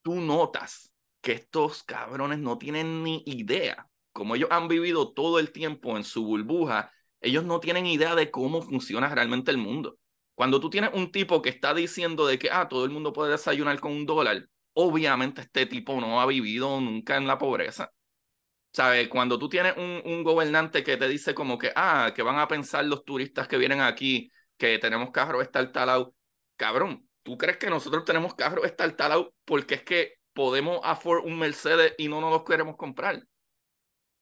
tú 0.03 0.21
notas 0.21 0.93
que 1.21 1.33
estos 1.33 1.83
cabrones 1.83 2.39
no 2.39 2.59
tienen 2.59 3.03
ni 3.03 3.23
idea. 3.27 3.89
Como 4.13 4.37
ellos 4.37 4.49
han 4.53 4.69
vivido 4.69 5.13
todo 5.13 5.39
el 5.39 5.53
tiempo 5.53 5.97
en 5.97 6.05
su 6.05 6.25
burbuja, 6.25 6.93
ellos 7.21 7.45
no 7.45 7.61
tienen 7.61 7.87
idea 7.87 8.15
de 8.15 8.31
cómo 8.31 8.63
funciona 8.63 9.09
realmente 9.15 9.51
el 9.51 9.59
mundo. 9.59 9.99
Cuando 10.37 10.61
tú 10.61 10.71
tienes 10.71 10.91
un 10.95 11.11
tipo 11.11 11.43
que 11.43 11.49
está 11.49 11.75
diciendo 11.75 12.27
de 12.27 12.39
que, 12.39 12.51
ah, 12.53 12.69
todo 12.69 12.85
el 12.85 12.93
mundo 12.93 13.13
puede 13.15 13.33
desayunar 13.33 13.81
con 13.81 13.93
un 13.93 14.07
dólar, 14.07 14.49
obviamente 14.75 15.41
este 15.41 15.67
tipo 15.67 15.99
no 16.01 16.21
ha 16.21 16.27
vivido 16.27 16.81
nunca 16.81 17.17
en 17.17 17.27
la 17.27 17.39
pobreza. 17.39 17.93
¿Sabes? 18.73 19.09
Cuando 19.09 19.39
tú 19.39 19.49
tienes 19.49 19.75
un, 19.79 20.03
un 20.05 20.23
gobernante 20.23 20.85
que 20.85 20.99
te 20.99 21.09
dice 21.09 21.35
como 21.35 21.59
que, 21.59 21.73
ah, 21.75 22.13
que 22.15 22.23
van 22.23 22.39
a 22.39 22.49
pensar 22.49 22.85
los 22.85 23.05
turistas 23.05 23.49
que 23.49 23.57
vienen 23.57 23.81
aquí, 23.81 24.31
que 24.59 24.79
tenemos 24.79 25.11
carros 25.11 25.43
estartalados, 25.43 26.11
cabrón, 26.57 27.09
¿tú 27.23 27.39
crees 27.39 27.57
que 27.57 27.71
nosotros 27.71 28.05
tenemos 28.05 28.35
carros 28.35 28.67
estartalados 28.67 29.29
porque 29.47 29.77
es 29.77 29.83
que 29.85 30.15
podemos 30.35 30.81
afford 30.85 31.25
un 31.25 31.39
Mercedes 31.39 31.95
y 31.97 32.09
no 32.09 32.21
nos 32.21 32.31
los 32.31 32.45
queremos 32.45 32.77
comprar? 32.77 33.27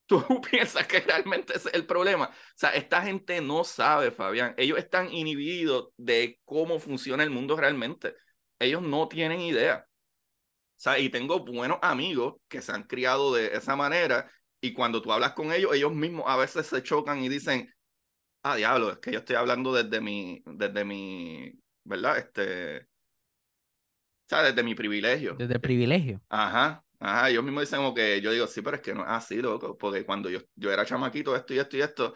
¿Tú 0.06 0.22
piensas 0.50 0.86
que 0.86 1.00
realmente 1.00 1.54
es 1.54 1.66
el 1.72 1.86
problema? 1.86 2.26
O 2.26 2.54
sea, 2.54 2.70
esta 2.70 3.02
gente 3.02 3.40
no 3.40 3.64
sabe, 3.64 4.10
Fabián. 4.10 4.54
Ellos 4.56 4.78
están 4.78 5.12
inhibidos 5.12 5.88
de 5.96 6.40
cómo 6.44 6.78
funciona 6.78 7.22
el 7.22 7.30
mundo 7.30 7.56
realmente. 7.56 8.14
Ellos 8.58 8.82
no 8.82 9.08
tienen 9.08 9.40
idea. 9.40 9.86
O 9.86 10.80
sea, 10.84 10.98
y 10.98 11.08
tengo 11.08 11.44
buenos 11.44 11.78
amigos 11.82 12.34
que 12.48 12.60
se 12.60 12.72
han 12.72 12.82
criado 12.82 13.34
de 13.34 13.56
esa 13.56 13.76
manera 13.76 14.30
y 14.60 14.72
cuando 14.72 15.02
tú 15.02 15.12
hablas 15.12 15.34
con 15.34 15.52
ellos, 15.52 15.74
ellos 15.74 15.92
mismos 15.92 16.24
a 16.26 16.36
veces 16.36 16.66
se 16.66 16.82
chocan 16.82 17.22
y 17.22 17.28
dicen, 17.28 17.70
ah, 18.42 18.56
diablo, 18.56 18.92
es 18.92 18.98
que 18.98 19.12
yo 19.12 19.18
estoy 19.18 19.36
hablando 19.36 19.74
desde 19.74 20.00
mi, 20.00 20.42
desde 20.46 20.84
mi, 20.84 21.52
¿verdad? 21.84 22.16
Este, 22.16 22.78
o 22.80 22.86
sea, 24.26 24.42
desde 24.42 24.62
mi 24.62 24.74
privilegio. 24.74 25.34
Desde 25.34 25.58
privilegio. 25.58 26.22
Ajá, 26.30 26.82
ajá, 27.04 27.30
ellos 27.30 27.44
mismos 27.44 27.62
dicen 27.62 27.78
como 27.80 27.94
que 27.94 28.20
yo 28.20 28.32
digo, 28.32 28.46
sí, 28.46 28.62
pero 28.62 28.76
es 28.76 28.82
que 28.82 28.94
no 28.94 29.02
es 29.02 29.08
así, 29.10 29.36
loco, 29.36 29.76
porque 29.78 30.04
cuando 30.04 30.30
yo, 30.30 30.40
yo 30.54 30.72
era 30.72 30.84
chamaquito, 30.84 31.36
esto 31.36 31.54
y 31.54 31.58
esto 31.58 31.76
y 31.76 31.82
esto, 31.82 32.14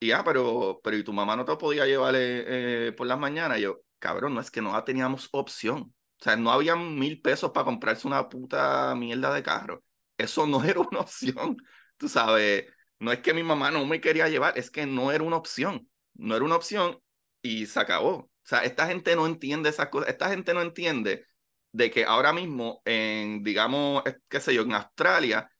y 0.00 0.10
ah, 0.12 0.22
pero, 0.24 0.80
pero 0.82 0.96
¿y 0.96 1.04
tu 1.04 1.12
mamá 1.12 1.36
no 1.36 1.44
te 1.44 1.56
podía 1.56 1.86
llevar 1.86 2.14
eh, 2.16 2.92
por 2.96 3.06
las 3.06 3.18
mañanas? 3.18 3.58
Y 3.58 3.62
yo, 3.62 3.80
cabrón, 3.98 4.34
no 4.34 4.40
es 4.40 4.50
que 4.50 4.60
no 4.62 4.82
teníamos 4.84 5.28
opción. 5.32 5.94
O 6.20 6.24
sea, 6.24 6.36
no 6.36 6.52
había 6.52 6.76
mil 6.76 7.20
pesos 7.22 7.50
para 7.52 7.64
comprarse 7.64 8.06
una 8.06 8.28
puta 8.28 8.94
mierda 8.96 9.34
de 9.34 9.42
carro. 9.42 9.84
Eso 10.18 10.46
no 10.46 10.62
era 10.64 10.80
una 10.80 11.00
opción. 11.00 11.56
Tú 11.96 12.08
sabes, 12.08 12.66
no 12.98 13.12
es 13.12 13.20
que 13.20 13.34
mi 13.34 13.42
mamá 13.42 13.70
no 13.70 13.84
me 13.86 14.00
quería 14.00 14.28
llevar, 14.28 14.58
es 14.58 14.70
que 14.70 14.86
no 14.86 15.12
era 15.12 15.24
una 15.24 15.36
opción. 15.36 15.88
No 16.14 16.36
era 16.36 16.44
una 16.44 16.56
opción 16.56 17.00
y 17.42 17.66
se 17.66 17.80
acabó. 17.80 18.10
O 18.16 18.30
sea, 18.46 18.60
esta 18.64 18.86
gente 18.86 19.16
no 19.16 19.26
entiende 19.26 19.70
esas 19.70 19.88
cosas. 19.88 20.10
Esta 20.10 20.28
gente 20.30 20.54
no 20.54 20.62
entiende 20.62 21.26
de 21.74 21.90
que 21.90 22.04
ahora 22.04 22.32
mismo 22.32 22.82
en, 22.84 23.42
digamos, 23.42 24.04
qué 24.28 24.38
sé 24.38 24.54
yo, 24.54 24.62
en 24.62 24.74
Australia, 24.74 25.50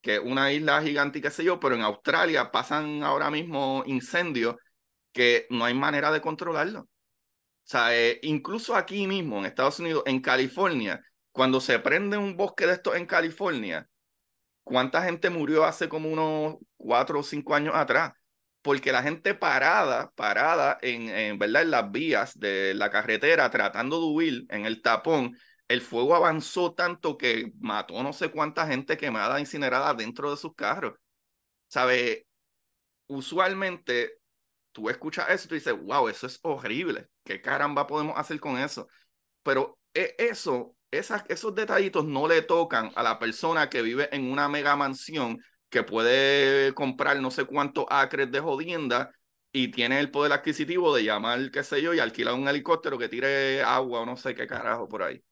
que 0.00 0.14
es 0.14 0.20
una 0.24 0.50
isla 0.50 0.80
gigante 0.82 1.20
qué 1.20 1.30
sé 1.30 1.44
yo, 1.44 1.60
pero 1.60 1.74
en 1.74 1.82
Australia 1.82 2.50
pasan 2.50 3.02
ahora 3.02 3.30
mismo 3.30 3.82
incendios 3.86 4.56
que 5.12 5.46
no 5.50 5.66
hay 5.66 5.74
manera 5.74 6.10
de 6.10 6.22
controlarlo. 6.22 6.80
O 6.80 6.88
sea, 7.64 7.94
eh, 7.94 8.18
incluso 8.22 8.76
aquí 8.76 9.06
mismo 9.06 9.38
en 9.38 9.44
Estados 9.44 9.78
Unidos, 9.78 10.04
en 10.06 10.20
California, 10.22 11.02
cuando 11.32 11.60
se 11.60 11.78
prende 11.80 12.16
un 12.16 12.34
bosque 12.34 12.66
de 12.66 12.72
estos 12.72 12.96
en 12.96 13.04
California, 13.04 13.86
¿cuánta 14.64 15.02
gente 15.02 15.28
murió 15.28 15.64
hace 15.64 15.86
como 15.90 16.08
unos 16.10 16.56
cuatro 16.78 17.20
o 17.20 17.22
cinco 17.22 17.54
años 17.54 17.74
atrás? 17.74 18.12
Porque 18.62 18.90
la 18.90 19.02
gente 19.02 19.34
parada, 19.34 20.12
parada 20.16 20.78
en, 20.80 21.10
en, 21.10 21.38
¿verdad? 21.38 21.62
en 21.62 21.70
las 21.72 21.90
vías 21.92 22.38
de 22.38 22.74
la 22.74 22.90
carretera, 22.90 23.50
tratando 23.50 24.00
de 24.00 24.06
huir 24.06 24.46
en 24.48 24.64
el 24.64 24.80
tapón, 24.80 25.36
el 25.68 25.80
fuego 25.82 26.14
avanzó 26.14 26.74
tanto 26.74 27.18
que 27.18 27.52
mató 27.60 28.02
no 28.02 28.12
sé 28.12 28.30
cuánta 28.30 28.66
gente 28.66 28.96
quemada, 28.96 29.40
incinerada 29.40 29.94
dentro 29.94 30.30
de 30.30 30.36
sus 30.36 30.54
carros. 30.54 30.94
¿Sabe? 31.68 32.26
Usualmente 33.08 34.18
tú 34.72 34.90
escuchas 34.90 35.30
eso 35.30 35.46
y 35.46 35.48
tú 35.48 35.54
dices, 35.56 35.74
wow, 35.82 36.08
eso 36.08 36.26
es 36.26 36.40
horrible. 36.42 37.08
¿Qué 37.24 37.40
caramba 37.42 37.86
podemos 37.86 38.18
hacer 38.18 38.40
con 38.40 38.58
eso? 38.58 38.88
Pero 39.42 39.78
e, 39.94 40.14
eso, 40.18 40.76
esos 40.90 41.54
detallitos 41.54 42.04
no 42.04 42.28
le 42.28 42.42
tocan 42.42 42.92
a 42.96 43.02
la 43.02 43.18
persona 43.18 43.68
que 43.70 43.82
vive 43.82 44.08
en 44.14 44.30
una 44.30 44.48
mega 44.48 44.76
mansión 44.76 45.38
que 45.70 45.82
puede 45.82 46.74
comprar 46.74 47.20
no 47.20 47.30
sé 47.30 47.44
cuántos 47.44 47.86
acres 47.90 48.30
de 48.32 48.40
jodienda 48.40 49.12
y 49.52 49.68
tiene 49.70 50.00
el 50.00 50.10
poder 50.10 50.32
adquisitivo 50.32 50.94
de 50.94 51.04
llamar, 51.04 51.50
qué 51.50 51.62
sé 51.64 51.82
yo, 51.82 51.94
y 51.94 52.00
alquilar 52.00 52.34
un 52.34 52.48
helicóptero 52.48 52.98
que 52.98 53.08
tire 53.08 53.62
agua 53.62 54.00
o 54.00 54.06
no 54.06 54.16
sé 54.16 54.34
qué 54.34 54.46
carajo 54.46 54.88
por 54.88 55.02
ahí. 55.02 55.22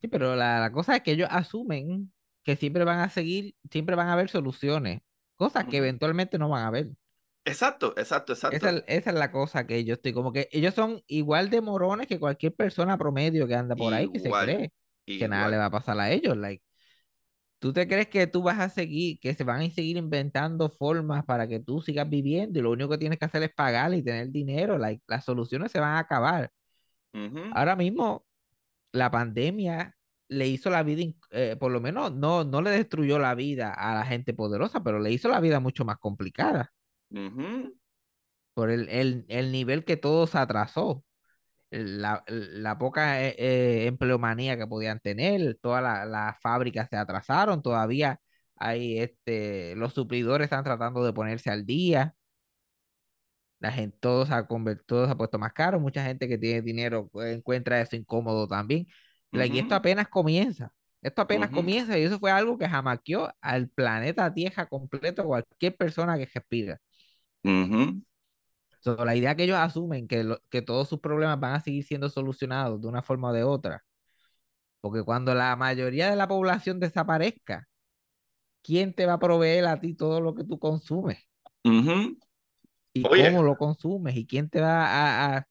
Sí, 0.00 0.08
pero 0.08 0.36
la, 0.36 0.60
la 0.60 0.70
cosa 0.72 0.96
es 0.96 1.02
que 1.02 1.12
ellos 1.12 1.28
asumen 1.30 2.12
que 2.44 2.56
siempre 2.56 2.84
van 2.84 3.00
a 3.00 3.10
seguir, 3.10 3.56
siempre 3.70 3.96
van 3.96 4.08
a 4.08 4.12
haber 4.12 4.28
soluciones, 4.30 5.02
cosas 5.36 5.66
que 5.66 5.78
eventualmente 5.78 6.38
no 6.38 6.48
van 6.48 6.64
a 6.64 6.68
haber. 6.68 6.88
Exacto, 7.44 7.94
exacto, 7.96 8.32
Esa, 8.48 8.70
exacto. 8.70 8.70
es- 8.70 8.84
esa 8.86 9.10
es 9.10 9.16
la 9.16 9.30
cosa 9.30 9.66
que 9.66 9.84
yo 9.84 9.94
estoy, 9.94 10.12
como 10.12 10.32
que 10.32 10.48
ellos 10.52 10.74
son 10.74 11.02
igual 11.06 11.50
de 11.50 11.60
morones 11.60 12.06
que 12.06 12.18
cualquier 12.18 12.54
persona 12.54 12.96
promedio 12.98 13.46
que 13.46 13.54
anda 13.54 13.76
por 13.76 13.92
ahí 13.94 14.08
que 14.10 14.18
se 14.20 14.34
Igual, 14.34 14.36
cree 14.36 14.72
que 15.16 15.28
nada 15.28 15.48
le 15.48 15.56
igual. 15.56 15.58
va 15.58 15.66
a 15.66 15.70
pasar 15.70 15.98
a 16.00 16.10
ellos. 16.10 16.36
Like, 16.36 16.62
¿tú 17.58 17.72
te 17.72 17.88
crees 17.88 18.08
que 18.08 18.26
tú 18.26 18.42
vas 18.42 18.58
a 18.60 18.68
seguir, 18.70 19.20
que 19.20 19.34
se 19.34 19.44
van 19.44 19.62
a 19.62 19.70
seguir 19.70 19.96
inventando 19.96 20.70
formas 20.70 21.24
para 21.24 21.48
que 21.48 21.60
tú 21.60 21.80
sigas 21.82 22.08
viviendo 22.10 22.58
y 22.60 22.62
lo 22.62 22.70
único 22.72 22.90
que 22.90 22.98
tienes 22.98 23.18
que 23.18 23.26
hacer 23.26 23.42
es 23.44 23.54
pagar 23.54 23.94
y 23.94 24.02
tener 24.04 24.30
dinero? 24.30 24.78
Like, 24.78 25.02
las 25.08 25.24
soluciones 25.24 25.72
se 25.72 25.80
van 25.80 25.96
a 25.96 26.00
acabar. 26.00 26.52
Ujú, 27.14 27.44
Ahora 27.50 27.76
mismo 27.76 28.26
la 28.98 29.10
pandemia 29.10 29.96
le 30.28 30.48
hizo 30.48 30.70
la 30.70 30.82
vida, 30.82 31.04
eh, 31.30 31.56
por 31.58 31.72
lo 31.72 31.80
menos 31.80 32.12
no, 32.14 32.44
no 32.44 32.62
le 32.62 32.70
destruyó 32.70 33.18
la 33.18 33.34
vida 33.34 33.72
a 33.72 33.94
la 33.94 34.04
gente 34.06 34.34
poderosa, 34.34 34.82
pero 34.82 34.98
le 35.00 35.12
hizo 35.12 35.28
la 35.28 35.40
vida 35.40 35.60
mucho 35.60 35.84
más 35.84 35.98
complicada 35.98 36.72
por 38.54 38.70
el, 38.70 38.88
el, 38.88 39.24
el 39.28 39.52
nivel 39.52 39.84
que 39.84 39.96
todo 39.96 40.26
se 40.26 40.38
atrasó, 40.38 41.04
la, 41.70 42.24
la 42.28 42.78
poca 42.78 43.24
eh, 43.24 43.36
eh, 43.38 43.86
empleomanía 43.88 44.58
que 44.58 44.68
podían 44.68 45.00
tener, 45.00 45.58
todas 45.62 45.82
la- 45.84 46.06
las 46.06 46.40
fábricas 46.40 46.88
se 46.90 46.96
atrasaron, 46.98 47.62
todavía 47.62 48.20
hay 48.56 49.00
este, 49.00 49.76
los 49.76 49.94
suplidores 49.94 50.46
están 50.46 50.64
tratando 50.64 51.04
de 51.04 51.14
ponerse 51.14 51.50
al 51.50 51.66
día. 51.66 52.14
La 53.60 53.72
gente, 53.72 53.96
todo 54.00 54.24
se 54.26 54.34
ha 54.34 54.46
convertido, 54.46 55.06
se 55.06 55.12
ha 55.12 55.16
puesto 55.16 55.38
más 55.38 55.52
caro. 55.52 55.80
Mucha 55.80 56.04
gente 56.04 56.28
que 56.28 56.38
tiene 56.38 56.62
dinero 56.62 57.08
pues, 57.12 57.36
encuentra 57.36 57.80
eso 57.80 57.96
incómodo 57.96 58.46
también. 58.48 58.86
Y 59.32 59.58
esto 59.58 59.74
apenas 59.74 60.08
comienza. 60.08 60.72
Esto 61.02 61.22
apenas 61.22 61.50
comienza 61.50 61.98
y 61.98 62.02
eso 62.04 62.18
fue 62.18 62.30
algo 62.30 62.58
que 62.58 62.68
jamaqueó 62.68 63.32
al 63.40 63.68
planeta 63.68 64.32
Tierra 64.34 64.66
completo, 64.66 65.24
cualquier 65.24 65.76
persona 65.76 66.16
que 66.18 66.26
respira. 66.26 66.80
ujú, 67.44 68.02
So, 68.80 69.04
la 69.04 69.14
idea 69.16 69.34
que 69.36 69.44
ellos 69.44 69.56
asumen 69.58 70.06
que, 70.08 70.22
lo- 70.24 70.40
que 70.50 70.62
todos 70.62 70.88
sus 70.88 71.00
problemas 71.00 71.38
van 71.40 71.54
a 71.54 71.60
seguir 71.60 71.84
siendo 71.84 72.08
solucionados 72.08 72.80
de 72.80 72.88
una 72.88 73.02
forma 73.02 73.30
o 73.30 73.32
de 73.32 73.42
otra. 73.44 73.84
Porque 74.80 75.02
cuando 75.04 75.34
la 75.34 75.56
mayoría 75.56 76.10
de 76.10 76.16
la 76.16 76.28
población 76.28 76.80
desaparezca, 76.80 77.68
¿quién 78.62 78.94
te 78.94 79.06
va 79.06 79.14
a 79.14 79.18
proveer 79.20 79.66
a 79.66 79.80
ti 79.80 79.94
todo 79.94 80.20
lo 80.20 80.34
que 80.34 80.44
tú 80.44 80.58
consumes? 80.58 81.18
¿Y 83.00 83.10
Oye, 83.10 83.10
cómo 83.10 83.42
lo 83.42 83.56
consumes? 83.56 84.16
¿Y 84.16 84.26
quién 84.26 84.48
te 84.50 84.60
va 84.60 84.86
a, 84.86 85.36
a- 85.38 85.48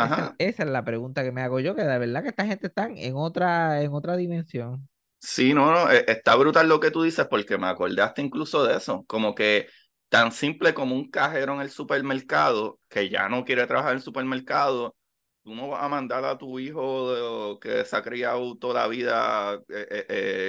Esa, 0.00 0.22
ajá. 0.22 0.38
esa 0.38 0.62
es 0.64 0.68
la 0.70 0.84
pregunta 0.84 1.22
que 1.22 1.30
me 1.32 1.42
hago 1.42 1.60
yo, 1.60 1.74
que 1.74 1.82
de 1.84 1.98
verdad 1.98 2.22
que 2.22 2.28
esta 2.30 2.46
gente 2.46 2.66
está 2.68 2.86
en 2.86 3.14
otra, 3.16 3.82
en 3.82 3.92
otra 3.92 4.16
dimensión. 4.16 4.88
Sí, 5.18 5.52
no, 5.54 5.70
no, 5.70 5.90
e- 5.90 6.04
está 6.08 6.34
brutal 6.36 6.68
lo 6.68 6.80
que 6.80 6.90
tú 6.90 7.02
dices 7.02 7.26
porque 7.28 7.58
me 7.58 7.66
acordaste 7.66 8.22
incluso 8.22 8.64
de 8.64 8.76
eso, 8.76 9.04
como 9.06 9.34
que 9.34 9.68
tan 10.08 10.32
simple 10.32 10.72
como 10.74 10.94
un 10.94 11.10
cajero 11.10 11.54
en 11.54 11.60
el 11.60 11.70
supermercado 11.70 12.80
que 12.88 13.08
ya 13.10 13.28
no 13.28 13.44
quiere 13.44 13.66
trabajar 13.66 13.92
en 13.92 13.96
el 13.98 14.02
supermercado, 14.02 14.96
tú 15.44 15.54
no 15.54 15.68
vas 15.68 15.82
a 15.84 15.88
mandar 15.88 16.24
a 16.24 16.38
tu 16.38 16.58
hijo 16.58 17.54
de- 17.54 17.58
que 17.60 17.84
se 17.84 17.96
ha 17.96 18.02
criado 18.02 18.56
toda 18.56 18.80
la 18.82 18.88
vida, 18.88 19.54
eh, 19.68 19.86
eh, 19.90 20.06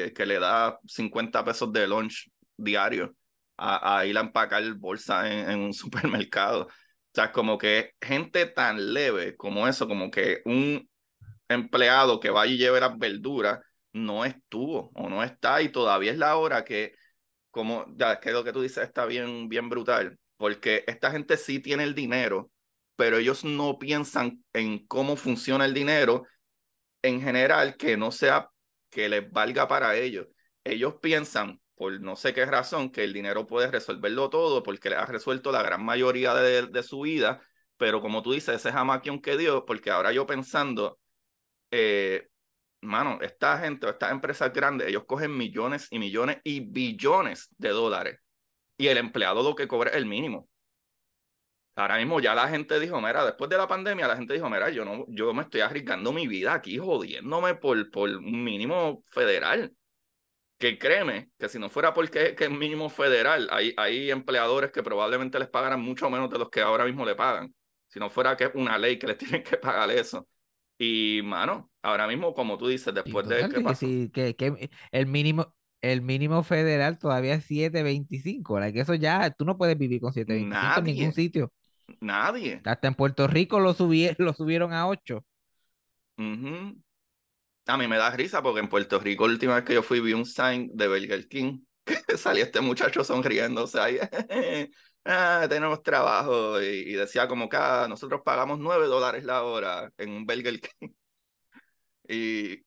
eh, 0.07 0.13
que 0.15 0.25
le 0.25 0.39
da 0.39 0.79
50 0.87 1.43
pesos 1.43 1.71
de 1.73 1.85
lunch 1.87 2.29
diario 2.57 3.13
a, 3.57 3.99
a 3.99 4.05
ir 4.05 4.17
a 4.17 4.21
empacar 4.21 4.63
bolsa 4.75 5.29
en, 5.51 5.59
un 5.59 5.73
supermercado. 5.73 6.67
O 6.67 7.13
sea, 7.13 7.31
como 7.31 7.57
que 7.57 7.93
gente 8.01 8.45
tan 8.45 8.93
leve 8.93 9.35
como 9.35 9.67
eso, 9.67 9.87
como 9.87 10.09
que 10.11 10.41
un 10.45 10.89
empleado 11.49 12.19
que 12.19 12.29
vaya 12.29 12.53
y 12.53 12.57
lleve 12.57 12.79
las 12.79 12.97
verduras 12.97 13.59
no 13.93 14.25
estuvo 14.25 14.91
o 14.95 15.09
no 15.09 15.23
está 15.23 15.61
y 15.61 15.69
todavía 15.69 16.11
es 16.11 16.17
la 16.17 16.37
hora 16.37 16.63
que, 16.63 16.93
como, 17.51 17.85
ya 17.97 18.13
es 18.13 18.19
que 18.19 18.31
lo 18.31 18.43
que 18.43 18.53
tú 18.53 18.61
dices 18.61 18.83
está 18.85 19.05
bien, 19.05 19.49
bien 19.49 19.69
brutal, 19.69 20.17
porque 20.37 20.83
esta 20.87 21.11
gente 21.11 21.37
sí 21.37 21.59
tiene 21.59 21.83
el 21.83 21.95
dinero, 21.95 22.51
pero 22.95 23.17
ellos 23.17 23.43
no 23.43 23.77
piensan 23.79 24.43
en 24.53 24.85
cómo 24.87 25.15
funciona 25.15 25.65
el 25.65 25.73
dinero 25.73 26.25
en 27.01 27.21
general 27.21 27.77
que 27.77 27.97
no 27.97 28.11
sea 28.11 28.49
que 28.89 29.09
les 29.09 29.31
valga 29.31 29.67
para 29.67 29.95
ellos. 29.95 30.27
Ellos 30.63 30.95
piensan, 31.01 31.60
por 31.81 31.99
no 31.99 32.15
sé 32.15 32.31
qué 32.31 32.45
razón, 32.45 32.91
que 32.91 33.03
el 33.03 33.11
dinero 33.11 33.47
puede 33.47 33.71
resolverlo 33.71 34.29
todo 34.29 34.61
porque 34.61 34.91
les 34.91 34.99
ha 34.99 35.07
resuelto 35.07 35.51
la 35.51 35.63
gran 35.63 35.83
mayoría 35.83 36.35
de, 36.35 36.67
de 36.67 36.83
su 36.83 37.01
vida, 37.01 37.41
pero 37.77 38.01
como 38.01 38.21
tú 38.21 38.33
dices, 38.33 38.55
ese 38.55 38.71
jamaquión 38.71 39.19
que 39.19 39.35
dio, 39.35 39.65
porque 39.65 39.89
ahora 39.89 40.11
yo 40.11 40.27
pensando, 40.27 40.99
eh, 41.71 42.29
mano, 42.81 43.17
esta 43.21 43.57
gente 43.57 43.87
o 43.87 43.89
estas 43.89 44.11
empresas 44.11 44.53
grandes, 44.53 44.89
ellos 44.89 45.05
cogen 45.07 45.35
millones 45.35 45.87
y 45.89 45.97
millones 45.97 46.37
y 46.43 46.59
billones 46.59 47.47
de 47.57 47.69
dólares 47.69 48.19
y 48.77 48.85
el 48.87 48.97
empleado 48.99 49.41
lo 49.41 49.55
que 49.55 49.67
cobra 49.67 49.89
es 49.89 49.95
el 49.95 50.05
mínimo. 50.05 50.47
Ahora 51.75 51.97
mismo 51.97 52.19
ya 52.19 52.35
la 52.35 52.47
gente 52.47 52.79
dijo, 52.79 53.01
mira, 53.01 53.25
después 53.25 53.49
de 53.49 53.57
la 53.57 53.67
pandemia 53.67 54.07
la 54.07 54.17
gente 54.17 54.35
dijo, 54.35 54.51
mira, 54.51 54.69
yo 54.69 54.85
no, 54.85 55.05
yo 55.07 55.33
me 55.33 55.41
estoy 55.41 55.61
arriesgando 55.61 56.11
mi 56.13 56.27
vida 56.27 56.53
aquí 56.53 56.77
jodiéndome 56.77 57.55
por, 57.55 57.89
por 57.89 58.07
un 58.07 58.43
mínimo 58.43 59.03
federal. 59.07 59.75
Que 60.61 60.77
créeme, 60.77 61.31
que 61.39 61.49
si 61.49 61.57
no 61.57 61.71
fuera 61.71 61.91
porque 61.91 62.35
que 62.35 62.43
es 62.43 62.51
mínimo 62.51 62.87
federal, 62.87 63.47
hay, 63.49 63.73
hay 63.77 64.11
empleadores 64.11 64.71
que 64.71 64.83
probablemente 64.83 65.39
les 65.39 65.49
pagaran 65.49 65.81
mucho 65.81 66.07
menos 66.11 66.29
de 66.29 66.37
los 66.37 66.51
que 66.51 66.61
ahora 66.61 66.85
mismo 66.85 67.03
le 67.03 67.15
pagan. 67.15 67.51
Si 67.87 67.99
no 67.99 68.11
fuera 68.11 68.37
que 68.37 68.43
es 68.43 68.51
una 68.53 68.77
ley 68.77 68.99
que 68.99 69.07
les 69.07 69.17
tienen 69.41 69.41
que 69.41 69.57
pagar 69.57 69.89
eso. 69.89 70.27
Y, 70.77 71.21
mano, 71.23 71.71
ahora 71.81 72.05
mismo, 72.05 72.35
como 72.35 72.59
tú 72.59 72.67
dices, 72.67 72.93
después 72.93 73.27
de 73.27 73.49
que, 73.49 73.61
pasó? 73.61 73.87
sí, 73.87 74.11
que, 74.13 74.35
que 74.35 74.69
el 74.91 75.07
mínimo, 75.07 75.51
el 75.81 76.03
mínimo 76.03 76.43
federal 76.43 76.99
todavía 76.99 77.33
es 77.33 77.49
7.25. 77.49 78.71
que 78.71 78.81
eso 78.81 78.93
ya, 78.93 79.31
tú 79.31 79.45
no 79.45 79.57
puedes 79.57 79.79
vivir 79.79 79.99
con 79.99 80.13
7.25 80.13 80.77
en 80.77 80.83
ningún 80.83 81.13
sitio. 81.13 81.51
Nadie. 81.99 82.61
Hasta 82.65 82.87
en 82.87 82.93
Puerto 82.93 83.25
Rico 83.25 83.59
lo, 83.59 83.75
lo 84.19 84.33
subieron 84.33 84.73
a 84.73 84.87
8. 84.87 85.25
A 87.67 87.77
mí 87.77 87.87
me 87.87 87.97
da 87.97 88.09
risa 88.11 88.41
porque 88.41 88.59
en 88.59 88.69
Puerto 88.69 88.99
Rico, 88.99 89.27
la 89.27 89.33
última 89.33 89.55
vez 89.55 89.63
que 89.63 89.73
yo 89.73 89.83
fui, 89.83 89.99
vi 89.99 90.13
un 90.13 90.25
sign 90.25 90.71
de 90.73 90.87
Burger 90.87 91.27
King 91.27 91.59
que 92.07 92.17
salía 92.17 92.43
este 92.43 92.61
muchacho 92.61 93.03
sonriendo, 93.03 93.63
o 93.63 93.67
sea, 93.67 93.85
ah, 95.05 95.45
tenemos 95.47 95.83
trabajo 95.83 96.61
y, 96.61 96.93
decía 96.93 97.27
como 97.27 97.49
que 97.49 97.57
ah, 97.57 97.85
nosotros 97.87 98.21
pagamos 98.23 98.59
9 98.59 98.87
dólares 98.87 99.23
la 99.23 99.43
hora 99.43 99.91
en 99.97 100.11
un 100.11 100.25
Burger 100.25 100.59
King. 100.59 100.89
Y, 102.13 102.61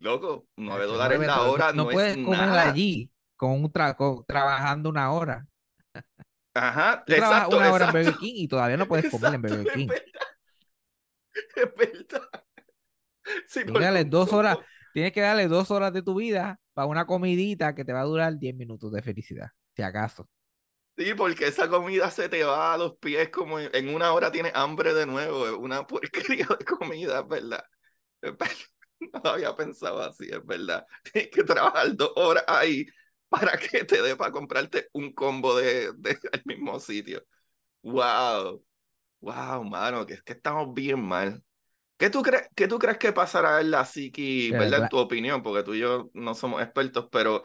loco, 0.00 0.48
9 0.56 0.86
dólares 0.86 1.20
la 1.20 1.42
hora 1.42 1.72
no, 1.72 1.84
no 1.84 1.90
puedes 1.90 2.16
comer 2.16 2.40
allí 2.40 3.08
con 3.36 3.62
un 3.62 3.70
trabajando 4.26 4.88
una 4.88 5.12
hora. 5.12 5.46
Ajá, 6.52 7.04
exacto, 7.06 7.58
una 7.58 7.72
hora 7.72 7.86
en 7.86 7.92
Burger 7.92 8.16
King 8.16 8.32
y 8.34 8.48
todavía 8.48 8.76
no 8.76 8.88
puedes 8.88 9.08
comer 9.08 9.34
en 9.34 9.42
Burger 9.42 9.72
King. 9.72 9.88
Es 11.54 11.74
verdad. 11.76 12.28
Sí, 12.28 12.36
tienes, 12.36 12.45
darle 13.66 14.04
dos 14.04 14.32
horas, 14.32 14.58
tienes 14.92 15.12
que 15.12 15.20
darle 15.20 15.48
dos 15.48 15.70
horas 15.70 15.92
de 15.92 16.02
tu 16.02 16.14
vida 16.14 16.60
para 16.74 16.86
una 16.86 17.06
comidita 17.06 17.74
que 17.74 17.84
te 17.84 17.92
va 17.92 18.00
a 18.00 18.04
durar 18.04 18.38
10 18.38 18.54
minutos 18.54 18.92
de 18.92 19.02
felicidad, 19.02 19.48
si 19.74 19.82
acaso. 19.82 20.28
Sí, 20.98 21.12
porque 21.14 21.46
esa 21.46 21.68
comida 21.68 22.10
se 22.10 22.28
te 22.30 22.42
va 22.42 22.72
a 22.72 22.78
los 22.78 22.96
pies 22.96 23.28
como 23.28 23.60
en 23.60 23.94
una 23.94 24.12
hora 24.14 24.32
tienes 24.32 24.52
hambre 24.54 24.94
de 24.94 25.04
nuevo, 25.06 25.46
es 25.46 25.52
una 25.52 25.86
porquería 25.86 26.46
de 26.58 26.64
comida, 26.64 27.20
es 27.20 27.28
verdad. 27.28 27.64
No 29.00 29.30
había 29.30 29.54
pensado 29.54 30.02
así, 30.02 30.26
es 30.30 30.44
verdad. 30.46 30.86
Tienes 31.12 31.30
que 31.30 31.44
trabajar 31.44 31.94
dos 31.94 32.12
horas 32.16 32.44
ahí 32.48 32.86
para 33.28 33.56
que 33.58 33.84
te 33.84 34.00
dé 34.00 34.16
para 34.16 34.32
comprarte 34.32 34.88
un 34.92 35.12
combo 35.12 35.54
de, 35.56 35.92
de 35.98 36.18
mismo 36.46 36.80
sitio. 36.80 37.22
Wow. 37.82 38.64
Wow, 39.20 39.64
mano, 39.64 40.06
que 40.06 40.14
es 40.14 40.22
que 40.22 40.34
estamos 40.34 40.74
bien 40.74 41.00
mal. 41.02 41.42
¿Qué 41.96 42.10
tú, 42.10 42.22
crees, 42.22 42.48
¿Qué 42.54 42.68
tú 42.68 42.78
crees 42.78 42.98
que 42.98 43.12
pasará 43.12 43.60
en 43.60 43.70
la 43.70 43.84
psiqui, 43.84 44.50
verdad, 44.50 44.82
en 44.82 44.88
tu 44.88 44.98
opinión? 44.98 45.42
Porque 45.42 45.62
tú 45.62 45.74
y 45.74 45.80
yo 45.80 46.10
no 46.12 46.34
somos 46.34 46.62
expertos, 46.62 47.08
pero 47.10 47.42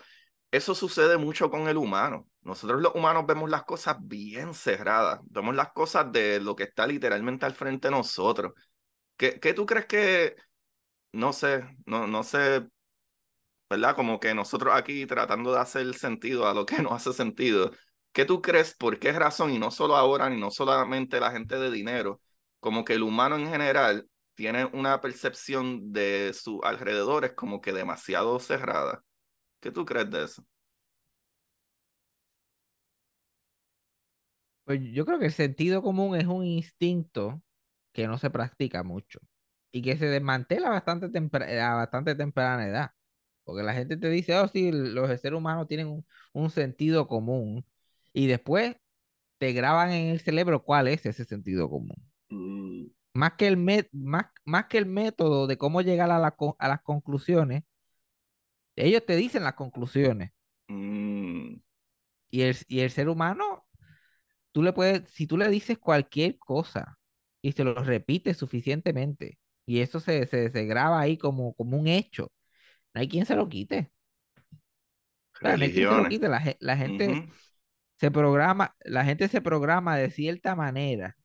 eso 0.51 0.75
sucede 0.75 1.17
mucho 1.17 1.49
con 1.49 1.69
el 1.69 1.77
humano. 1.77 2.27
Nosotros 2.41 2.81
los 2.81 2.93
humanos 2.93 3.25
vemos 3.25 3.49
las 3.49 3.63
cosas 3.63 3.97
bien 4.01 4.53
cerradas, 4.53 5.21
vemos 5.23 5.55
las 5.55 5.71
cosas 5.71 6.11
de 6.11 6.41
lo 6.41 6.55
que 6.55 6.63
está 6.63 6.85
literalmente 6.85 7.45
al 7.45 7.53
frente 7.53 7.87
de 7.87 7.91
nosotros. 7.91 8.53
¿Qué, 9.15 9.39
qué 9.39 9.53
tú 9.53 9.65
crees 9.65 9.85
que, 9.85 10.35
no 11.13 11.31
sé, 11.31 11.63
no, 11.85 12.07
no 12.07 12.23
sé, 12.23 12.67
¿verdad? 13.69 13.95
Como 13.95 14.19
que 14.19 14.33
nosotros 14.33 14.73
aquí 14.75 15.05
tratando 15.05 15.53
de 15.53 15.59
hacer 15.59 15.93
sentido 15.95 16.47
a 16.47 16.53
lo 16.53 16.65
que 16.65 16.77
no 16.83 16.93
hace 16.93 17.13
sentido. 17.13 17.71
¿Qué 18.11 18.25
tú 18.25 18.41
crees? 18.41 18.75
¿Por 18.75 18.99
qué 18.99 19.13
razón? 19.13 19.51
Y 19.51 19.59
no 19.59 19.71
solo 19.71 19.95
ahora, 19.95 20.29
ni 20.29 20.37
no 20.39 20.51
solamente 20.51 21.19
la 21.21 21.31
gente 21.31 21.57
de 21.57 21.71
dinero, 21.71 22.21
como 22.59 22.83
que 22.83 22.93
el 22.95 23.03
humano 23.03 23.37
en 23.37 23.47
general 23.47 24.09
tiene 24.41 24.65
una 24.65 24.99
percepción 25.01 25.93
de 25.93 26.31
sus 26.33 26.61
alrededores 26.63 27.33
como 27.33 27.61
que 27.61 27.71
demasiado 27.73 28.39
cerrada. 28.39 29.03
¿Qué 29.59 29.69
tú 29.71 29.85
crees 29.85 30.09
de 30.09 30.23
eso? 30.23 30.43
Pues 34.63 34.79
yo 34.93 35.05
creo 35.05 35.19
que 35.19 35.27
el 35.27 35.31
sentido 35.31 35.83
común 35.83 36.15
es 36.15 36.25
un 36.25 36.43
instinto 36.43 37.43
que 37.93 38.07
no 38.07 38.17
se 38.17 38.31
practica 38.31 38.81
mucho 38.81 39.19
y 39.71 39.83
que 39.83 39.95
se 39.95 40.07
desmantela 40.07 40.69
bastante 40.69 41.05
a 41.61 41.75
bastante 41.75 42.15
temprana 42.15 42.67
edad. 42.67 42.91
Porque 43.43 43.61
la 43.61 43.75
gente 43.75 43.95
te 43.95 44.09
dice, 44.09 44.35
oh, 44.39 44.47
sí, 44.47 44.71
los 44.71 45.07
seres 45.21 45.37
humanos 45.37 45.67
tienen 45.67 45.85
un, 45.87 46.05
un 46.33 46.49
sentido 46.49 47.07
común. 47.07 47.63
Y 48.11 48.25
después 48.25 48.75
te 49.37 49.53
graban 49.53 49.91
en 49.91 50.07
el 50.07 50.19
cerebro 50.19 50.63
cuál 50.63 50.87
es 50.87 51.05
ese 51.05 51.25
sentido 51.25 51.69
común. 51.69 51.95
Mm. 52.29 53.00
Más 53.13 53.33
que, 53.33 53.47
el 53.47 53.57
más, 53.57 54.25
más 54.45 54.65
que 54.67 54.77
el 54.77 54.85
método 54.85 55.45
de 55.47 55.57
cómo 55.57 55.81
llegar 55.81 56.09
a, 56.11 56.15
a 56.59 56.67
las 56.67 56.81
conclusiones, 56.81 57.63
ellos 58.75 59.05
te 59.05 59.15
dicen 59.15 59.43
las 59.43 59.55
conclusiones. 59.55 60.31
Mm. 60.67 61.55
Y, 62.29 62.41
el, 62.41 62.55
y 62.67 62.79
el 62.79 62.91
ser 62.91 63.09
humano, 63.09 63.65
tú 64.51 64.63
le 64.63 64.73
puedes, 64.73 65.09
si 65.09 65.27
tú 65.27 65.37
le 65.37 65.49
dices 65.49 65.77
cualquier 65.77 66.37
cosa 66.37 66.97
y 67.41 67.51
se 67.51 67.63
lo 67.63 67.73
repites 67.75 68.37
suficientemente, 68.37 69.37
y 69.65 69.81
eso 69.81 69.99
se, 69.99 70.25
se, 70.27 70.49
se 70.49 70.65
graba 70.65 70.99
ahí 70.99 71.17
como, 71.17 71.53
como 71.55 71.77
un 71.77 71.87
hecho, 71.87 72.31
no 72.93 73.01
hay 73.01 73.09
quien 73.09 73.25
se 73.25 73.35
lo 73.35 73.49
quite. 73.49 73.91
no 75.41 75.49
hay 75.49 75.73
quien 75.73 75.89
se 75.89 75.97
lo 75.97 76.09
quite. 76.09 76.29
La, 76.29 76.55
la 76.59 76.77
gente 76.77 77.29
se 77.95 78.11
programa, 78.11 78.75
la 78.85 79.03
gente 79.03 79.27
se 79.27 79.41
programa 79.41 79.97
de 79.97 80.09
cierta 80.09 80.55
manera 80.55 81.17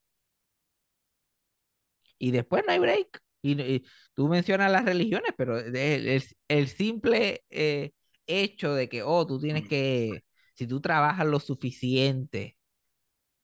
y 2.19 2.31
después 2.31 2.65
no 2.67 2.73
hay 2.73 2.79
break. 2.79 3.23
Y, 3.43 3.85
tú 4.15 4.29
mencionas 4.29 4.73
las 4.73 4.85
religiones, 4.85 5.31
pero 5.37 5.59
el, 5.59 6.23
el, 6.49 6.69
simple 6.69 7.45
eh, 7.51 7.93
hecho 8.27 8.75
de 8.75 8.89
que, 8.89 9.03
oh, 9.03 9.27
tú 9.27 9.39
tienes 9.39 9.69
que, 9.69 10.25
si 10.55 10.67
tú 10.67 10.81
trabajas 10.81 11.27
lo 11.27 11.39
suficiente, 11.39 12.57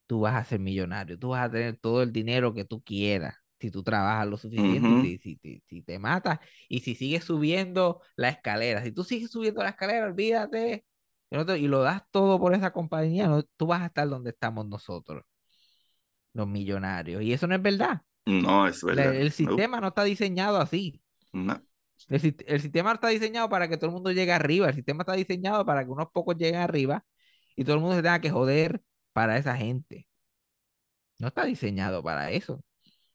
tú 0.07 0.21
vas 0.21 0.35
a 0.35 0.45
ser 0.45 0.61
millonario, 0.61 1.19
tú 1.19 1.31
vas 1.31 1.47
a 1.47 1.51
tener 1.51 1.79
todo 1.79 2.03
el 2.03 2.13
dinero 2.13 2.55
que 2.55 2.65
tú 2.65 2.83
quieras. 2.83 3.37
Si 3.61 3.71
tú 3.71 3.85
trabajas 3.85 4.27
lo 4.27 4.37
suficiente, 4.37 5.09
y 5.09 5.19
si, 5.19 5.37
si, 5.37 5.63
si, 5.69 5.83
te 5.83 5.99
matas 6.01 6.41
y 6.69 6.81
si 6.81 6.97
sigues 6.97 7.25
subiendo 7.25 8.01
la 8.17 8.29
escalera, 8.31 8.83
si 8.83 8.91
tú 8.91 9.05
sigues 9.05 9.31
subiendo 9.31 9.63
la 9.63 9.71
escalera, 9.71 10.07
olvídate 10.07 10.85
y 11.59 11.69
lo 11.69 11.83
das 11.83 12.03
todo 12.11 12.39
por 12.39 12.55
esa 12.55 12.73
compañía, 12.73 13.27
no, 13.27 13.43
tú 13.57 13.67
vas 13.67 13.83
a 13.83 13.87
estar 13.87 14.09
donde 14.09 14.31
estamos 14.31 14.67
nosotros, 14.67 15.25
los 16.35 16.47
millonarios. 16.49 17.23
Y 17.23 17.33
eso 17.33 17.47
no 17.47 17.55
es 17.55 17.63
verdad. 17.63 18.03
No, 18.25 18.67
es 18.67 18.83
verdad. 18.83 19.15
el 19.15 19.33
sistema 19.33 19.81
no 19.81 19.89
está 19.89 20.05
diseñado 20.05 20.59
así. 20.59 21.03
No. 21.33 21.61
El, 22.09 22.61
sistema 22.61 22.91
no 22.91 22.95
está 22.95 23.09
diseñado 23.09 23.49
para 23.49 23.69
que 23.69 23.77
todo 23.77 23.87
el 23.87 23.95
mundo 23.95 24.11
llegue 24.11 24.33
arriba. 24.33 24.69
El 24.69 24.75
sistema 24.75 25.03
está 25.03 25.15
diseñado 25.15 25.65
para 25.65 25.85
que 25.85 25.91
unos 25.91 26.09
pocos 26.13 26.37
lleguen 26.37 26.61
arriba 26.61 27.05
y 27.57 27.65
todo 27.65 27.77
el 27.77 27.81
mundo 27.81 27.97
se 27.97 28.03
tenga 28.03 28.21
que 28.21 28.31
joder 28.31 28.83
para 29.13 29.39
esa 29.39 29.57
gente. 29.57 30.09
No 31.19 31.29
está 31.29 31.45
diseñado 31.45 32.03
para 32.03 32.31
eso. 32.31 32.63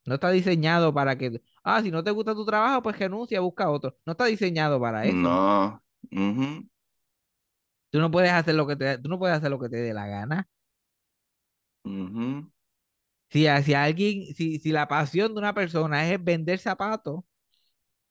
No 0.05 0.15
está 0.15 0.31
diseñado 0.31 0.93
para 0.93 1.17
que, 1.17 1.41
ah, 1.63 1.81
si 1.81 1.91
no 1.91 2.03
te 2.03 2.11
gusta 2.11 2.33
tu 2.33 2.45
trabajo, 2.45 2.81
pues 2.81 2.97
renuncia, 2.97 3.41
busca 3.41 3.69
otro. 3.69 3.97
No 4.05 4.13
está 4.13 4.25
diseñado 4.25 4.79
para 4.79 5.05
eso. 5.05 5.15
No. 5.15 5.83
Tú 7.89 7.99
no 7.99 8.09
puedes 8.09 8.31
hacer 8.31 8.55
lo 8.55 8.65
que 8.65 8.75
te, 8.77 8.97
tú 8.99 9.09
no 9.09 9.19
puedes 9.19 9.37
hacer 9.37 9.51
lo 9.51 9.59
que 9.59 9.69
te 9.69 9.77
dé 9.77 9.93
la 9.93 10.07
gana. 10.07 10.47
Si, 13.29 13.45
si 13.63 13.73
alguien, 13.73 14.33
si, 14.35 14.59
si 14.59 14.71
la 14.71 14.87
pasión 14.87 15.33
de 15.33 15.39
una 15.39 15.53
persona 15.53 16.09
es 16.09 16.23
vender 16.23 16.59
zapatos, 16.59 17.23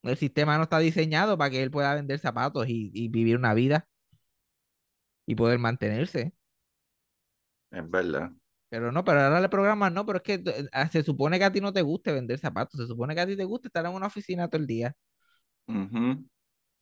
el 0.02 0.16
sistema 0.16 0.56
no 0.56 0.64
está 0.64 0.78
diseñado 0.78 1.36
para 1.36 1.50
que 1.50 1.62
él 1.62 1.70
pueda 1.70 1.94
vender 1.94 2.18
zapatos 2.18 2.66
y, 2.68 3.08
vivir 3.08 3.36
una 3.36 3.54
vida 3.54 3.88
y 5.26 5.34
poder 5.34 5.58
mantenerse. 5.58 6.32
Es 7.70 7.90
verdad. 7.90 8.30
Pero 8.68 8.92
no, 8.92 9.04
pero 9.04 9.20
ahora 9.20 9.38
el 9.38 9.50
programa 9.50 9.90
no, 9.90 10.04
pero 10.04 10.18
es 10.18 10.22
que 10.22 10.34
eh, 10.34 10.68
ah, 10.72 10.88
se 10.88 11.02
supone 11.02 11.38
que 11.38 11.44
a 11.44 11.52
ti 11.52 11.60
no 11.60 11.72
te 11.72 11.82
guste 11.82 12.12
vender 12.12 12.38
zapatos, 12.38 12.80
se 12.80 12.86
supone 12.86 13.14
que 13.14 13.20
a 13.20 13.26
ti 13.26 13.36
te 13.36 13.44
gusta 13.44 13.68
estar 13.68 13.84
en 13.86 13.92
una 13.92 14.06
oficina 14.06 14.48
todo 14.48 14.60
el 14.60 14.66
día. 14.66 14.94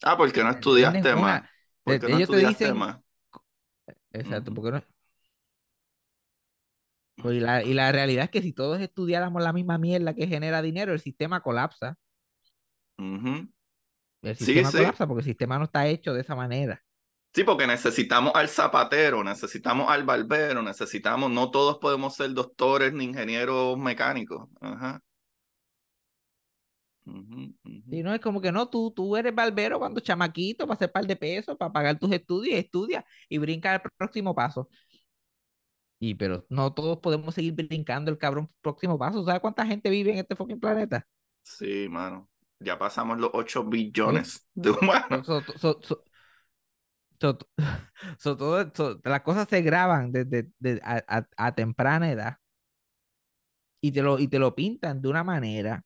Ah, 0.02 0.16
porque 0.16 0.42
no 0.42 0.50
estudiaste 0.50 1.14
más. 1.14 1.42
Porque 1.82 2.08
no 2.08 2.18
estudiaste 2.18 2.72
más. 2.74 2.98
Exacto, 4.12 4.52
porque 4.54 4.70
no, 4.70 4.82
pues, 7.16 7.36
y, 7.36 7.40
la, 7.40 7.62
y 7.62 7.74
la 7.74 7.92
realidad 7.92 8.24
es 8.24 8.30
que 8.30 8.42
si 8.42 8.52
todos 8.52 8.80
estudiáramos 8.80 9.42
la 9.42 9.52
misma 9.52 9.78
mierda 9.78 10.14
que 10.14 10.26
genera 10.26 10.62
dinero, 10.62 10.92
el 10.92 11.00
sistema 11.00 11.40
colapsa. 11.40 11.96
El 12.96 14.36
sistema 14.36 14.70
colapsa 14.70 15.06
porque 15.06 15.20
el 15.20 15.26
sistema 15.26 15.58
no 15.58 15.64
está 15.64 15.86
hecho 15.86 16.12
de 16.14 16.20
esa 16.20 16.34
manera. 16.34 16.82
Sí, 17.34 17.42
porque 17.42 17.66
necesitamos 17.66 18.32
al 18.36 18.48
zapatero, 18.48 19.24
necesitamos 19.24 19.90
al 19.90 20.04
barbero, 20.04 20.62
necesitamos, 20.62 21.30
no 21.32 21.50
todos 21.50 21.78
podemos 21.78 22.14
ser 22.14 22.32
doctores 22.32 22.92
ni 22.92 23.04
ingenieros 23.04 23.76
mecánicos. 23.76 24.48
Ajá. 24.60 25.00
Y 27.06 28.02
no 28.02 28.14
es 28.14 28.20
como 28.20 28.40
que 28.40 28.50
no, 28.50 28.68
tú, 28.70 28.92
tú 28.92 29.16
eres 29.16 29.34
barbero 29.34 29.78
cuando 29.78 30.00
chamaquito 30.00 30.66
para 30.66 30.76
hacer 30.76 30.92
par 30.92 31.06
de 31.06 31.16
pesos, 31.16 31.56
para 31.58 31.72
pagar 31.72 31.98
tus 31.98 32.10
estudios 32.12 32.54
y 32.54 32.58
estudia 32.58 33.04
y 33.28 33.38
brinca 33.38 33.74
al 33.74 33.82
próximo 33.96 34.34
paso. 34.34 34.68
Y 36.06 36.14
pero 36.16 36.44
no 36.50 36.74
todos 36.74 36.98
podemos 36.98 37.34
seguir 37.34 37.54
brincando 37.54 38.10
el 38.10 38.18
cabrón 38.18 38.50
próximo 38.60 38.98
paso. 38.98 39.24
¿Sabes 39.24 39.40
cuánta 39.40 39.64
gente 39.64 39.88
vive 39.88 40.12
en 40.12 40.18
este 40.18 40.36
fucking 40.36 40.60
planeta? 40.60 41.06
Sí, 41.42 41.88
mano. 41.88 42.28
Ya 42.60 42.78
pasamos 42.78 43.18
los 43.18 43.30
8 43.32 43.64
billones 43.64 44.46
de 44.54 44.70
humanos. 44.70 45.26
So, 45.26 45.40
so, 45.56 45.80
so, 47.18 47.38
so, 48.18 48.36
todo, 48.36 49.00
las 49.02 49.22
cosas 49.22 49.48
se 49.48 49.62
graban 49.62 50.12
desde, 50.12 50.50
a, 50.82 51.02
a, 51.08 51.26
a, 51.38 51.54
temprana 51.54 52.12
edad 52.12 52.36
y 53.80 53.90
te, 53.92 54.02
lo, 54.02 54.18
y 54.18 54.28
te 54.28 54.38
lo 54.38 54.54
pintan 54.54 55.00
de 55.00 55.08
una 55.08 55.24
manera. 55.24 55.82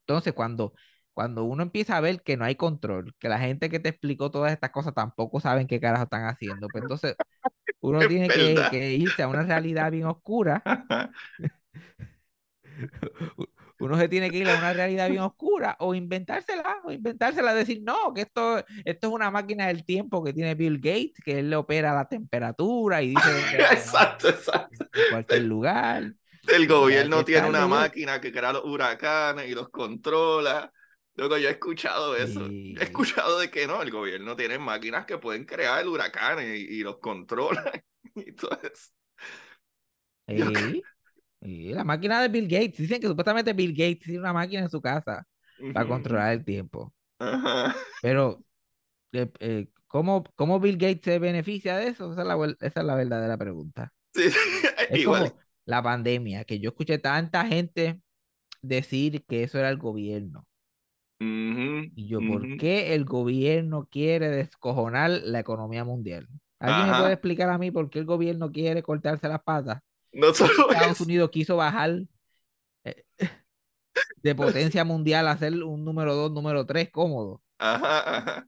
Entonces, 0.00 0.34
cuando, 0.34 0.74
cuando 1.14 1.44
uno 1.44 1.62
empieza 1.62 1.96
a 1.96 2.00
ver 2.02 2.22
que 2.22 2.36
no 2.36 2.44
hay 2.44 2.56
control, 2.56 3.14
que 3.18 3.30
la 3.30 3.38
gente 3.38 3.70
que 3.70 3.80
te 3.80 3.88
explicó 3.88 4.30
todas 4.30 4.52
estas 4.52 4.70
cosas 4.70 4.92
tampoco 4.92 5.40
saben 5.40 5.66
qué 5.66 5.80
carajo 5.80 6.04
están 6.04 6.26
haciendo, 6.26 6.68
pues 6.68 6.82
entonces 6.82 7.16
uno 7.82 7.98
tiene 8.06 8.28
que, 8.28 8.54
que, 8.70 8.94
irse 8.94 9.22
a 9.22 9.28
una 9.28 9.42
realidad 9.42 9.90
bien 9.90 10.06
oscura. 10.06 10.62
uno 13.80 13.98
se 13.98 14.08
tiene 14.08 14.30
que 14.30 14.38
ir 14.38 14.48
a 14.48 14.56
una 14.56 14.72
realidad 14.72 15.10
bien 15.10 15.22
oscura 15.22 15.76
o 15.80 15.94
inventársela, 15.94 16.78
o 16.84 16.92
inventársela, 16.92 17.52
decir, 17.52 17.82
no, 17.82 18.14
que 18.14 18.22
esto, 18.22 18.64
esto 18.84 19.06
es 19.08 19.12
una 19.12 19.32
máquina 19.32 19.66
del 19.66 19.84
tiempo 19.84 20.22
que 20.22 20.32
tiene 20.32 20.54
Bill 20.54 20.78
Gates, 20.78 21.20
que 21.24 21.40
él 21.40 21.50
le 21.50 21.56
opera 21.56 21.92
la 21.92 22.08
temperatura 22.08 23.02
y 23.02 23.08
dice 23.08 23.20
exacto, 23.72 24.28
exacto. 24.28 24.86
en 24.94 25.10
cualquier 25.10 25.42
lugar. 25.42 26.14
El 26.46 26.68
gobierno 26.68 27.24
tiene 27.24 27.48
una 27.48 27.66
máquina 27.66 28.20
que 28.20 28.32
crea 28.32 28.52
los 28.52 28.64
huracanes 28.64 29.48
y 29.48 29.54
los 29.54 29.68
controla. 29.70 30.72
Luego 31.14 31.36
yo 31.36 31.48
he 31.48 31.52
escuchado 31.52 32.16
eso. 32.16 32.46
He 32.46 32.82
escuchado 32.82 33.38
de 33.38 33.50
que 33.50 33.66
no, 33.66 33.82
el 33.82 33.90
gobierno 33.90 34.34
tiene 34.34 34.58
máquinas 34.58 35.04
que 35.04 35.18
pueden 35.18 35.44
crear 35.44 35.86
huracanes 35.86 36.58
y, 36.58 36.78
y 36.78 36.82
los 36.82 36.98
controlan 36.98 37.82
y 38.14 38.32
todo 38.32 38.58
eso. 38.62 38.92
Y 41.40 41.72
la 41.72 41.84
máquina 41.84 42.22
de 42.22 42.28
Bill 42.28 42.48
Gates. 42.48 42.78
Dicen 42.78 43.00
que 43.00 43.08
supuestamente 43.08 43.52
Bill 43.52 43.72
Gates 43.72 44.00
tiene 44.00 44.20
una 44.20 44.32
máquina 44.32 44.62
en 44.62 44.70
su 44.70 44.80
casa 44.80 45.26
para 45.72 45.86
controlar 45.86 46.32
el 46.32 46.44
tiempo. 46.44 46.94
Pero, 48.00 48.42
eh, 49.12 49.30
eh, 49.40 49.68
¿cómo, 49.86 50.24
¿cómo, 50.34 50.60
Bill 50.60 50.76
Gates 50.76 51.02
se 51.04 51.18
beneficia 51.18 51.76
de 51.76 51.88
eso? 51.88 52.12
Esa 52.12 52.22
es 52.22 52.26
la, 52.26 52.56
esa 52.60 52.80
es 52.80 52.86
la 52.86 52.94
verdadera 52.94 53.36
pregunta. 53.36 53.92
Sí, 54.14 54.24
es 54.90 54.98
Igual. 54.98 55.30
como 55.30 55.42
la 55.64 55.82
pandemia, 55.82 56.44
que 56.44 56.58
yo 56.58 56.70
escuché 56.70 56.98
tanta 56.98 57.46
gente 57.46 58.00
decir 58.60 59.24
que 59.24 59.42
eso 59.42 59.58
era 59.58 59.68
el 59.68 59.78
gobierno. 59.78 60.46
Y 61.94 62.08
yo, 62.08 62.20
¿por 62.20 62.56
qué 62.56 62.94
el 62.94 63.04
gobierno 63.04 63.88
quiere 63.90 64.28
descojonar 64.30 65.10
la 65.10 65.40
economía 65.40 65.84
mundial? 65.84 66.28
¿Alguien 66.58 66.90
me 66.90 66.98
puede 66.98 67.12
explicar 67.14 67.50
a 67.50 67.58
mí 67.58 67.70
por 67.70 67.90
qué 67.90 67.98
el 68.00 68.04
gobierno 68.04 68.50
quiere 68.52 68.82
cortarse 68.82 69.28
las 69.28 69.42
patas? 69.42 69.80
No 70.12 70.32
solo 70.32 70.70
Estados 70.70 71.00
Unidos 71.00 71.30
quiso 71.30 71.56
bajar 71.56 72.02
eh, 72.84 73.04
de 74.22 74.34
potencia 74.34 74.84
mundial 74.84 75.26
a 75.28 75.36
ser 75.36 75.62
un 75.62 75.84
número 75.84 76.14
dos, 76.14 76.30
número 76.30 76.64
tres 76.66 76.90
cómodo. 76.90 77.42
Ajá, 77.58 78.46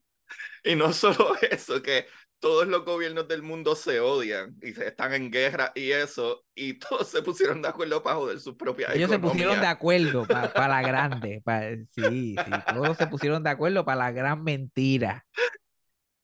Y 0.65 0.75
no 0.75 0.93
solo 0.93 1.35
eso, 1.51 1.83
que 1.83 2.07
todos 2.45 2.69
los 2.69 2.85
gobiernos 2.85 3.27
del 3.27 3.41
mundo 3.41 3.75
se 3.75 4.01
odian 4.01 4.55
y 4.61 4.75
se 4.75 4.89
están 4.89 5.15
en 5.15 5.31
guerra 5.31 5.73
y 5.75 5.93
eso, 5.93 6.45
y 6.55 6.75
todos 6.79 7.09
se 7.09 7.23
pusieron 7.23 7.63
de 7.63 7.69
acuerdo 7.69 8.03
para 8.03 8.17
joder 8.17 8.39
sus 8.39 8.55
propias 8.55 8.95
Ellos 8.95 9.09
se 9.09 9.19
pusieron 9.19 9.59
de 9.63 9.67
acuerdo 9.67 10.27
para 10.27 10.53
la 10.69 10.83
grande, 10.83 11.43
sí, 11.89 12.37
sí, 12.37 12.37
todos 12.75 12.99
se 12.99 13.07
pusieron 13.07 13.43
de 13.43 13.49
acuerdo 13.49 13.87
para 13.87 13.97
la 13.97 14.13
gran 14.13 14.45
mentira. 14.45 15.25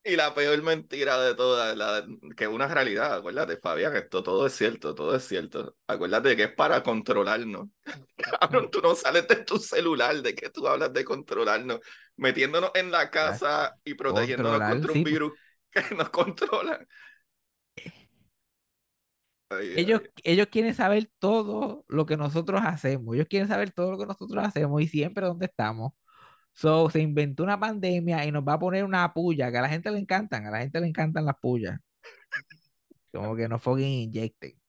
Y 0.05 0.17
la 0.17 0.35
peor 0.35 0.63
mentira 0.63 1.19
de 1.23 1.35
todas, 1.35 1.75
la, 1.75 2.05
que 2.37 2.45
es 2.45 2.51
una 2.51 2.69
realidad, 2.69 3.15
acuérdate, 3.15 3.57
Fabián, 3.57 3.97
esto 3.97 4.23
todo 4.23 4.47
es 4.47 4.53
cierto, 4.53 4.95
todo 4.95 5.17
es 5.17 5.25
cierto. 5.25 5.77
Acuérdate 5.87 6.37
que 6.37 6.45
es 6.45 6.53
para 6.55 6.83
controlarnos. 6.83 7.69
Cabrón, 8.41 8.71
tú 8.71 8.83
no 8.83 8.95
sales 8.95 9.27
de 9.27 9.37
tu 9.37 9.59
celular, 9.59 10.21
de 10.21 10.35
que 10.35 10.51
tú 10.51 10.69
hablas 10.69 10.93
de 10.93 11.03
controlarnos, 11.03 11.81
metiéndonos 12.17 12.73
en 12.75 12.91
la 12.91 13.11
casa 13.11 13.75
y 13.85 13.95
protegiéndonos 13.95 14.71
contra 14.71 14.93
un 14.93 15.05
virus 15.05 15.33
que 15.73 15.95
nos 15.95 16.11
controla. 16.11 16.87
ellos, 19.77 20.03
ellos 20.23 20.47
quieren 20.49 20.75
saber 20.75 21.11
todo 21.19 21.85
lo 21.89 22.07
que 22.07 22.17
nosotros 22.17 22.61
hacemos, 22.65 23.15
ellos 23.15 23.27
quieren 23.29 23.49
saber 23.49 23.73
todo 23.73 23.93
lo 23.93 23.99
que 23.99 24.07
nosotros 24.07 24.45
hacemos 24.45 24.81
y 24.83 24.89
siempre 24.89 25.27
dónde 25.27 25.47
estamos. 25.47 25.93
So, 26.53 26.91
se 26.91 27.01
inventó 27.01 27.43
una 27.45 27.59
pandemia 27.59 28.25
y 28.27 28.33
nos 28.33 28.45
va 28.45 28.55
a 28.55 28.59
poner 28.59 28.85
una 28.85 29.13
puya, 29.15 29.51
que 29.51 29.59
a 29.59 29.63
la 29.63 29.69
gente 29.69 29.91
le 29.91 29.99
encantan, 29.99 30.47
a 30.47 30.51
la 30.51 30.59
gente 30.61 30.81
le 30.81 30.89
encantan 30.89 31.25
las 31.25 31.37
pullas. 31.41 31.79
Como 33.13 33.37
que 33.37 33.49
no 33.49 33.59
fucking 33.59 33.87
inyecten. 33.87 34.61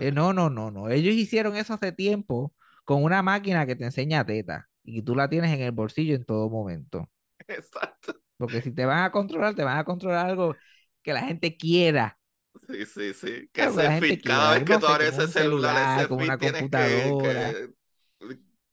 Eh, 0.00 0.12
no, 0.12 0.32
no, 0.32 0.50
no, 0.50 0.70
no. 0.70 0.90
Ellos 0.90 1.14
hicieron 1.14 1.56
eso 1.56 1.74
hace 1.74 1.92
tiempo 1.92 2.54
con 2.84 3.02
una 3.02 3.22
máquina 3.22 3.66
que 3.66 3.76
te 3.76 3.84
enseña 3.84 4.26
teta 4.26 4.68
y 4.84 5.02
tú 5.02 5.14
la 5.14 5.28
tienes 5.28 5.52
en 5.52 5.60
el 5.60 5.72
bolsillo 5.72 6.14
en 6.14 6.24
todo 6.24 6.50
momento. 6.50 7.08
Exacto. 7.48 8.14
Porque 8.40 8.62
si 8.62 8.72
te 8.72 8.86
van 8.86 9.04
a 9.04 9.12
controlar, 9.12 9.54
te 9.54 9.62
van 9.62 9.76
a 9.76 9.84
controlar 9.84 10.26
algo 10.30 10.56
que 11.02 11.12
la 11.12 11.20
gente 11.20 11.58
quiera. 11.58 12.18
Sí, 12.66 12.86
sí, 12.86 13.12
sí. 13.12 13.50
Que 13.52 13.70
se 13.70 14.00
fit, 14.00 14.24
cada 14.24 14.54
vez 14.54 14.64
que 14.64 14.78
tú 14.78 14.86
abres 14.86 15.16
ese 15.16 15.28
celular, 15.28 16.00
ese 16.00 16.08
con 16.08 16.22
una 16.22 16.38
computadora. 16.38 17.52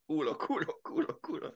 Culo, 0.06 0.38
culo, 0.38 0.80
culo, 0.82 1.20
culo. 1.20 1.54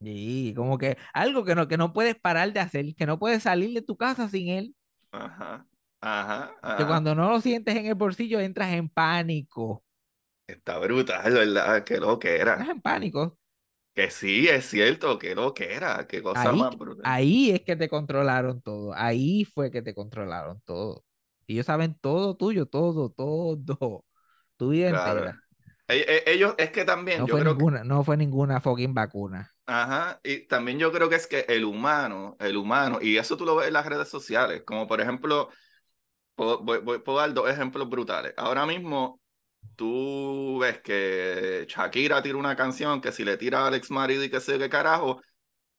Y 0.00 0.54
como 0.54 0.78
que 0.78 0.96
algo 1.12 1.44
que 1.44 1.56
no, 1.56 1.66
que 1.66 1.76
no 1.76 1.92
puedes 1.92 2.14
parar 2.14 2.52
de 2.52 2.60
hacer, 2.60 2.94
que 2.94 3.06
no 3.06 3.18
puedes 3.18 3.42
salir 3.42 3.74
de 3.74 3.82
tu 3.82 3.96
casa 3.96 4.28
sin 4.28 4.48
él. 4.48 4.74
Ajá, 5.10 5.66
ajá, 6.00 6.76
Que 6.76 6.86
cuando 6.86 7.16
no 7.16 7.28
lo 7.28 7.40
sientes 7.40 7.74
en 7.74 7.86
el 7.86 7.96
bolsillo 7.96 8.38
entras 8.38 8.72
en 8.72 8.88
pánico. 8.88 9.82
Está 10.46 10.78
brutal, 10.78 11.32
¿verdad? 11.32 11.82
Que 11.82 11.98
lo 11.98 12.18
que 12.18 12.36
era. 12.36 12.52
Entras 12.52 12.68
en 12.70 12.80
pánico. 12.80 13.37
Que 13.98 14.12
sí, 14.12 14.46
es 14.46 14.66
cierto, 14.66 15.18
que 15.18 15.34
lo 15.34 15.52
que 15.52 15.74
era, 15.74 16.06
qué 16.06 16.22
cosa 16.22 16.50
ahí, 16.50 16.56
más 16.56 16.78
brutal. 16.78 17.02
Ahí 17.04 17.50
es 17.50 17.62
que 17.62 17.74
te 17.74 17.88
controlaron 17.88 18.62
todo, 18.62 18.94
ahí 18.94 19.44
fue 19.44 19.72
que 19.72 19.82
te 19.82 19.92
controlaron 19.92 20.60
todo. 20.64 21.04
Y 21.48 21.54
ellos 21.54 21.66
saben 21.66 21.98
todo 22.00 22.36
tuyo, 22.36 22.66
todo, 22.66 23.10
todo, 23.10 24.04
tu 24.56 24.68
vida 24.68 24.90
entera. 24.90 25.42
E, 25.88 26.22
e, 26.26 26.32
ellos, 26.32 26.54
es 26.58 26.70
que 26.70 26.84
también. 26.84 27.22
No, 27.22 27.26
yo 27.26 27.32
fue, 27.32 27.40
creo 27.40 27.54
ninguna, 27.54 27.82
no 27.82 28.04
fue 28.04 28.16
ninguna 28.16 28.60
fucking 28.60 28.94
vacuna. 28.94 29.50
Ajá, 29.66 30.20
y 30.22 30.46
también 30.46 30.78
yo 30.78 30.92
creo 30.92 31.08
que 31.08 31.16
es 31.16 31.26
que 31.26 31.44
el 31.48 31.64
humano, 31.64 32.36
el 32.38 32.56
humano, 32.56 33.00
y 33.02 33.16
eso 33.16 33.36
tú 33.36 33.44
lo 33.44 33.56
ves 33.56 33.66
en 33.66 33.72
las 33.72 33.86
redes 33.86 34.08
sociales, 34.08 34.62
como 34.64 34.86
por 34.86 35.00
ejemplo, 35.00 35.48
puedo, 36.36 36.64
puedo 36.64 37.18
dar 37.18 37.34
dos 37.34 37.50
ejemplos 37.50 37.88
brutales. 37.88 38.32
Ahora 38.36 38.64
mismo, 38.64 39.20
tú 39.76 40.58
ves 40.60 40.80
que 40.80 41.66
Shakira 41.68 42.22
tira 42.22 42.36
una 42.38 42.56
canción 42.56 43.00
que 43.00 43.12
si 43.12 43.24
le 43.24 43.36
tira 43.36 43.66
al 43.66 43.74
ex 43.74 43.90
marido 43.90 44.24
y 44.24 44.30
que 44.30 44.40
sé 44.40 44.58
qué 44.58 44.68
carajo, 44.68 45.20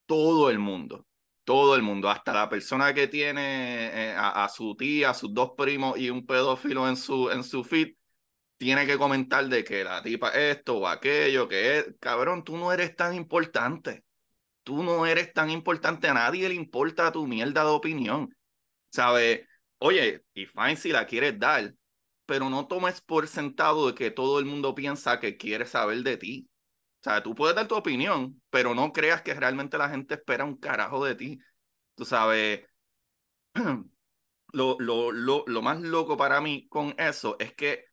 todo 0.06 0.50
el 0.50 0.60
mundo, 0.60 1.08
todo 1.44 1.76
el 1.76 1.82
mundo, 1.84 2.10
hasta 2.10 2.34
la 2.34 2.50
persona 2.50 2.94
que 2.94 3.08
tiene 3.08 4.12
eh, 4.12 4.16
a, 4.16 4.46
a, 4.46 4.50
su 4.50 4.76
tía, 4.76 5.12
a 5.12 5.14
sus 5.14 5.34
dos 5.34 5.52
primos 5.58 5.98
y 6.00 6.10
un 6.10 6.26
pedófilo 6.26 6.88
en 6.90 6.98
su, 6.98 7.30
en 7.30 7.44
su 7.44 7.64
feed, 7.64 7.96
tiene 8.60 8.86
que 8.86 8.98
comentar 8.98 9.48
de 9.48 9.64
que 9.64 9.84
la 9.86 10.04
tipa 10.04 10.32
esto 10.32 10.80
o 10.80 10.88
aquello, 10.88 11.48
que 11.48 11.80
es, 11.80 11.86
cabrón, 12.00 12.44
tú 12.44 12.58
no 12.58 12.74
eres 12.74 12.96
tan 12.96 13.16
importante. 13.16 14.04
Tú 14.64 14.84
no 14.84 15.06
eres 15.06 15.34
tan 15.34 15.50
importante, 15.50 16.10
a 16.10 16.14
nadie 16.14 16.50
le 16.50 16.56
importa 16.56 17.12
tu 17.12 17.26
mierda 17.26 17.64
de 17.64 17.70
opinión. 17.72 18.36
¿Sabes? 18.92 19.48
Oye, 19.80 20.24
y 20.34 20.46
fine 20.46 20.76
si 20.76 20.92
la 20.92 21.06
quieres 21.08 21.40
dar, 21.40 21.74
pero 22.30 22.48
no 22.52 22.68
tomes 22.68 23.02
por 23.02 23.28
sentado 23.28 23.88
de 23.88 23.96
que 23.96 24.12
todo 24.12 24.38
el 24.38 24.46
mundo 24.46 24.76
piensa 24.76 25.20
que 25.20 25.36
quiere 25.36 25.66
saber 25.66 26.04
de 26.04 26.16
ti. 26.16 26.48
O 27.02 27.04
sea, 27.04 27.24
tú 27.24 27.34
puedes 27.34 27.56
dar 27.56 27.68
tu 27.68 27.76
opinión, 27.76 28.40
pero 28.52 28.76
no 28.76 28.94
creas 28.94 29.24
que 29.24 29.34
realmente 29.34 29.80
la 29.80 29.90
gente 29.90 30.14
espera 30.14 30.46
un 30.46 30.56
carajo 30.58 31.04
de 31.04 31.16
ti. 31.16 31.40
Tú 31.96 32.06
sabes, 32.06 32.62
lo, 34.54 34.78
lo, 34.80 35.12
lo, 35.12 35.44
lo 35.48 35.62
más 35.64 35.82
loco 35.82 36.18
para 36.18 36.40
mí 36.40 36.68
con 36.70 36.94
eso 37.00 37.36
es 37.40 37.56
que 37.56 37.86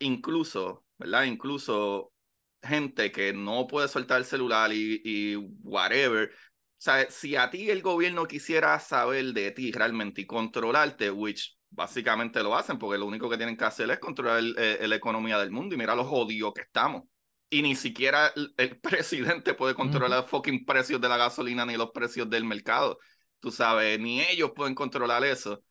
incluso, 0.00 0.84
¿verdad? 0.98 1.24
Incluso 1.24 2.12
gente 2.64 3.12
que 3.12 3.32
no 3.32 3.68
puede 3.68 3.86
soltar 3.86 4.18
el 4.18 4.24
celular 4.24 4.72
y, 4.72 5.02
y 5.04 5.36
whatever. 5.36 6.30
O 6.30 6.34
sea, 6.78 7.08
si 7.12 7.36
a 7.36 7.48
ti 7.48 7.70
el 7.70 7.80
gobierno 7.80 8.26
quisiera 8.26 8.80
saber 8.80 9.26
de 9.34 9.52
ti 9.52 9.70
realmente 9.70 10.22
y 10.22 10.26
controlarte, 10.26 11.12
which 11.12 11.56
básicamente 11.72 12.42
lo 12.42 12.54
hacen, 12.54 12.78
porque 12.78 12.98
lo 12.98 13.06
único 13.06 13.28
que 13.28 13.36
tienen 13.36 13.56
que 13.56 13.64
hacer 13.64 13.90
es 13.90 13.98
controlar 13.98 14.42
eh, 14.56 14.86
la 14.86 14.94
economía 14.96 15.38
del 15.38 15.50
mundo 15.50 15.74
y 15.74 15.78
mira 15.78 15.94
los 15.96 16.06
jodidos 16.06 16.52
que 16.54 16.62
estamos. 16.62 17.04
Y 17.50 17.62
ni 17.62 17.74
siquiera 17.74 18.32
el, 18.56 18.78
presidente 18.80 19.54
puede 19.54 19.74
controlar 19.74 20.20
los 20.20 20.30
fucking 20.30 20.64
precios 20.64 21.00
de 21.00 21.08
la 21.08 21.16
gasolina 21.16 21.66
ni 21.66 21.76
los 21.76 21.90
precios 21.90 22.28
del 22.30 22.44
mercado. 22.44 22.98
Tú 23.40 23.50
sabes, 23.50 23.98
ni 24.00 24.20
ellos 24.20 24.52
pueden 24.54 24.74
controlar 24.74 25.24
eso. 25.24 25.62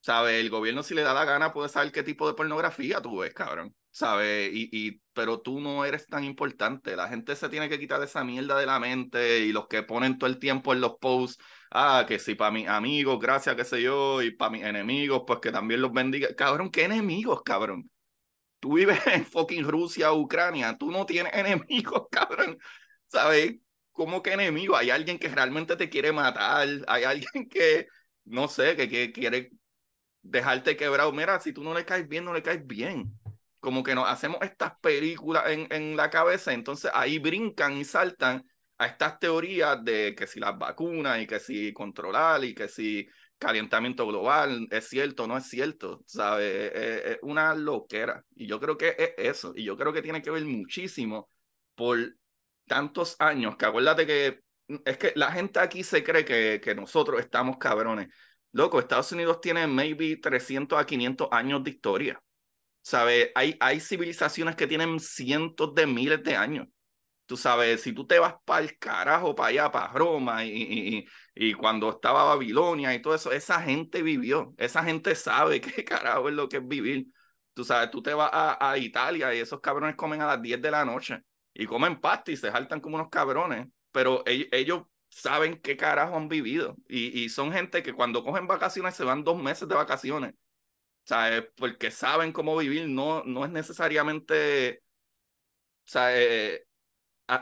¿Sabes? 0.00 0.40
El 0.40 0.50
gobierno, 0.50 0.82
si 0.82 0.94
le 0.94 1.02
da 1.02 1.12
la 1.14 1.24
gana, 1.26 1.52
puede 1.52 1.68
saber 1.68 1.92
qué 1.92 2.02
tipo 2.02 2.26
de 2.26 2.34
pornografía 2.34 3.02
tú 3.02 3.18
ves, 3.18 3.34
cabrón. 3.34 3.74
¿sabes? 3.90 4.50
Y, 4.54 4.68
y, 4.72 5.02
pero 5.12 5.40
tú 5.40 5.60
no 5.60 5.84
eres 5.84 6.06
tan 6.06 6.24
importante. 6.24 6.96
La 6.96 7.08
gente 7.08 7.36
se 7.36 7.48
tiene 7.48 7.68
que 7.68 7.78
quitar 7.78 8.02
esa 8.02 8.24
mierda 8.24 8.58
de 8.58 8.66
la 8.66 8.78
mente 8.78 9.40
y 9.40 9.52
los 9.52 9.68
que 9.68 9.82
ponen 9.82 10.18
todo 10.18 10.30
el 10.30 10.38
tiempo 10.38 10.72
en 10.72 10.80
los 10.80 10.96
posts 11.00 11.42
ah, 11.70 12.04
que 12.06 12.18
si 12.18 12.34
para 12.34 12.50
mis 12.50 12.68
amigos, 12.68 13.18
gracias, 13.20 13.56
qué 13.56 13.64
sé 13.64 13.82
yo, 13.82 14.22
y 14.22 14.30
para 14.32 14.50
mis 14.50 14.64
enemigos, 14.64 15.22
pues 15.26 15.40
que 15.40 15.52
también 15.52 15.80
los 15.82 15.92
bendiga. 15.92 16.34
Cabrón, 16.34 16.70
¿qué 16.70 16.84
enemigos, 16.84 17.42
cabrón? 17.42 17.90
Tú 18.60 18.74
vives 18.74 19.00
en 19.06 19.24
fucking 19.26 19.64
Rusia, 19.64 20.12
Ucrania, 20.12 20.76
tú 20.78 20.90
no 20.90 21.06
tienes 21.06 21.32
enemigos, 21.36 22.08
cabrón. 22.10 22.58
¿Sabes? 23.08 23.56
¿Cómo 23.92 24.22
que 24.22 24.32
enemigo? 24.32 24.76
Hay 24.76 24.90
alguien 24.90 25.18
que 25.18 25.28
realmente 25.28 25.76
te 25.76 25.90
quiere 25.90 26.12
matar, 26.12 26.68
hay 26.88 27.04
alguien 27.04 27.48
que, 27.48 27.88
no 28.24 28.48
sé, 28.48 28.76
que, 28.76 28.88
que 28.88 29.12
quiere 29.12 29.50
dejarte 30.22 30.76
quebrado. 30.76 31.12
Mira, 31.12 31.40
si 31.40 31.52
tú 31.52 31.62
no 31.64 31.74
le 31.74 31.84
caes 31.84 32.08
bien, 32.08 32.24
no 32.24 32.32
le 32.32 32.42
caes 32.42 32.66
bien. 32.66 33.18
Como 33.60 33.82
que 33.82 33.94
nos 33.94 34.08
hacemos 34.08 34.38
estas 34.42 34.78
películas 34.80 35.44
en, 35.48 35.66
en 35.70 35.96
la 35.96 36.08
cabeza, 36.10 36.52
entonces 36.52 36.90
ahí 36.94 37.18
brincan 37.18 37.76
y 37.76 37.84
saltan 37.84 38.46
a 38.80 38.86
estas 38.86 39.18
teorías 39.18 39.84
de 39.84 40.14
que 40.14 40.26
si 40.26 40.40
las 40.40 40.58
vacunas 40.58 41.20
y 41.20 41.26
que 41.26 41.38
si 41.38 41.70
controlar 41.70 42.42
y 42.44 42.54
que 42.54 42.66
si 42.66 43.06
calentamiento 43.38 44.06
global 44.06 44.66
es 44.70 44.88
cierto 44.88 45.24
o 45.24 45.26
no 45.26 45.36
es 45.36 45.46
cierto, 45.46 46.02
¿sabes? 46.06 46.72
Es, 46.74 47.18
una 47.20 47.54
loquera. 47.54 48.24
Y 48.34 48.46
yo 48.46 48.58
creo 48.58 48.78
que 48.78 48.96
es 48.98 49.12
eso. 49.18 49.52
Y 49.54 49.64
yo 49.64 49.76
creo 49.76 49.92
que 49.92 50.00
tiene 50.00 50.22
que 50.22 50.30
ver 50.30 50.46
muchísimo 50.46 51.28
por 51.74 51.98
tantos 52.66 53.16
años, 53.18 53.56
que 53.58 53.66
acuérdate 53.66 54.06
que 54.06 54.40
es 54.86 54.96
que 54.96 55.12
la 55.14 55.30
gente 55.30 55.60
aquí 55.60 55.82
se 55.84 56.02
cree 56.02 56.24
que, 56.24 56.58
que 56.64 56.74
nosotros 56.74 57.20
estamos 57.20 57.58
cabrones. 57.58 58.08
Loco, 58.52 58.78
Estados 58.80 59.12
Unidos 59.12 59.42
tiene 59.42 59.66
maybe 59.66 60.16
300 60.16 60.78
a 60.78 60.86
500 60.86 61.28
años 61.32 61.62
de 61.64 61.70
historia. 61.70 62.22
¿Sabes? 62.80 63.30
Hay, 63.34 63.58
hay 63.60 63.78
civilizaciones 63.78 64.56
que 64.56 64.66
tienen 64.66 64.98
cientos 65.00 65.74
de 65.74 65.86
miles 65.86 66.22
de 66.22 66.34
años. 66.34 66.66
Tú 67.30 67.36
sabes, 67.36 67.80
si 67.82 67.92
tú 67.92 68.08
te 68.08 68.18
vas 68.18 68.34
para 68.44 68.64
el 68.64 68.76
carajo, 68.76 69.36
para 69.36 69.50
allá, 69.50 69.70
para 69.70 69.92
Roma, 69.92 70.44
y, 70.44 71.06
y, 71.32 71.54
cuando 71.54 71.90
estaba 71.90 72.24
Babilonia 72.24 72.92
y 72.92 73.00
todo 73.00 73.14
eso, 73.14 73.30
esa 73.30 73.62
gente 73.62 74.02
vivió, 74.02 74.52
esa 74.58 74.82
gente 74.82 75.14
sabe 75.14 75.60
qué 75.60 75.84
carajo 75.84 76.28
es 76.28 76.34
lo 76.34 76.48
que 76.48 76.56
es 76.56 76.66
vivir. 76.66 77.06
Tú 77.54 77.62
sabes, 77.64 77.92
tú 77.92 78.02
te 78.02 78.14
vas 78.14 78.30
a, 78.32 78.72
a 78.72 78.78
Italia 78.78 79.32
y 79.32 79.38
esos 79.38 79.60
cabrones 79.60 79.94
comen 79.94 80.20
a 80.22 80.26
las 80.26 80.42
10 80.42 80.60
de 80.60 80.72
la 80.72 80.84
noche 80.84 81.22
y 81.54 81.66
comen 81.66 82.00
pasta 82.00 82.32
y 82.32 82.36
se 82.36 82.50
saltan 82.50 82.80
como 82.80 82.96
unos 82.96 83.10
cabrones, 83.10 83.68
pero 83.92 84.24
ellos, 84.26 84.48
ellos 84.50 84.82
saben 85.08 85.60
qué 85.60 85.76
carajo 85.76 86.16
han 86.16 86.28
vivido 86.28 86.76
y, 86.88 87.16
y, 87.22 87.28
son 87.28 87.52
gente 87.52 87.84
que 87.84 87.92
cuando 87.92 88.24
cogen 88.24 88.48
vacaciones 88.48 88.96
se 88.96 89.04
van 89.04 89.22
dos 89.22 89.40
meses 89.40 89.68
de 89.68 89.76
vacaciones, 89.76 90.34
¿sabes? 91.04 91.44
Porque 91.56 91.92
saben 91.92 92.32
cómo 92.32 92.56
vivir, 92.56 92.88
no, 92.88 93.22
no 93.22 93.44
es 93.44 93.52
necesariamente, 93.52 94.82
¿sabes? 95.84 96.62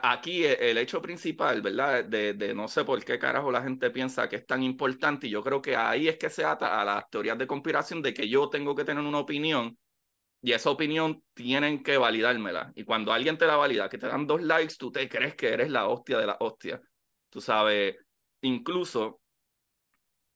Aquí 0.03 0.45
e, 0.45 0.71
el 0.71 0.79
hecho 0.79 1.01
principal, 1.03 1.63
¿verdad? 1.63 2.05
De, 2.05 2.35
de, 2.35 2.55
no 2.55 2.69
sé 2.69 2.85
por 2.85 3.05
qué 3.05 3.19
carajo 3.19 3.51
la 3.51 3.63
gente 3.63 3.91
piensa 3.91 4.29
que 4.29 4.37
es 4.37 4.47
tan 4.47 4.63
importante 4.63 5.27
y 5.27 5.31
yo 5.31 5.43
creo 5.43 5.63
que 5.63 5.77
ahí 5.77 6.09
es 6.09 6.19
que 6.19 6.31
se 6.31 6.45
ata 6.45 6.81
a 6.81 6.85
las 6.85 7.09
teorías 7.11 7.39
de 7.39 7.47
conspiración 7.47 8.03
de 8.03 8.15
que 8.15 8.29
yo 8.29 8.49
tengo 8.51 8.75
que 8.75 8.85
tener 8.85 9.05
una 9.05 9.19
opinión 9.19 9.79
y 10.43 10.53
esa 10.53 10.71
opinión 10.71 11.23
tienen 11.35 11.83
que 11.83 11.99
validármela. 11.99 12.73
Y 12.77 12.85
cuando 12.85 13.13
alguien 13.13 13.39
te 13.39 13.47
la 13.47 13.57
valida, 13.57 13.89
que 13.89 13.99
te 13.99 14.07
dan 14.07 14.27
dos 14.27 14.43
likes, 14.43 14.77
tú 14.79 14.93
te 14.93 15.09
crees 15.09 15.35
que 15.35 15.49
eres 15.49 15.71
la 15.71 15.89
hostia 15.89 16.19
de 16.19 16.27
la 16.27 16.37
hostia. 16.41 16.81
Tú 17.31 17.41
sabes, 17.41 17.97
incluso 18.43 19.21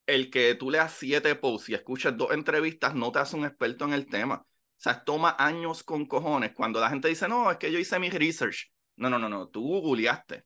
el 0.06 0.30
que 0.30 0.54
tú 0.54 0.70
leas 0.70 0.92
siete 0.94 1.34
posts 1.36 1.68
y 1.70 1.74
escuches 1.74 2.16
dos 2.16 2.32
entrevistas 2.32 2.94
no 2.94 3.12
te 3.12 3.20
hace 3.20 3.36
un 3.36 3.44
experto 3.44 3.84
en 3.84 3.92
el 3.92 4.06
tema. 4.06 4.36
O 4.44 4.82
sea, 4.82 5.04
toma 5.04 5.36
años 5.38 5.82
con 5.84 6.06
cojones. 6.06 6.52
Cuando 6.54 6.80
la 6.80 6.90
gente 6.90 7.08
dice, 7.08 7.28
no, 7.28 7.50
es 7.50 7.58
que 7.58 7.70
yo 7.72 7.78
hice 7.78 7.98
mi 7.98 8.10
research. 8.10 8.72
No, 9.02 9.10
no, 9.10 9.18
no, 9.18 9.28
no, 9.28 9.48
tú 9.48 9.80
googleaste. 9.80 10.44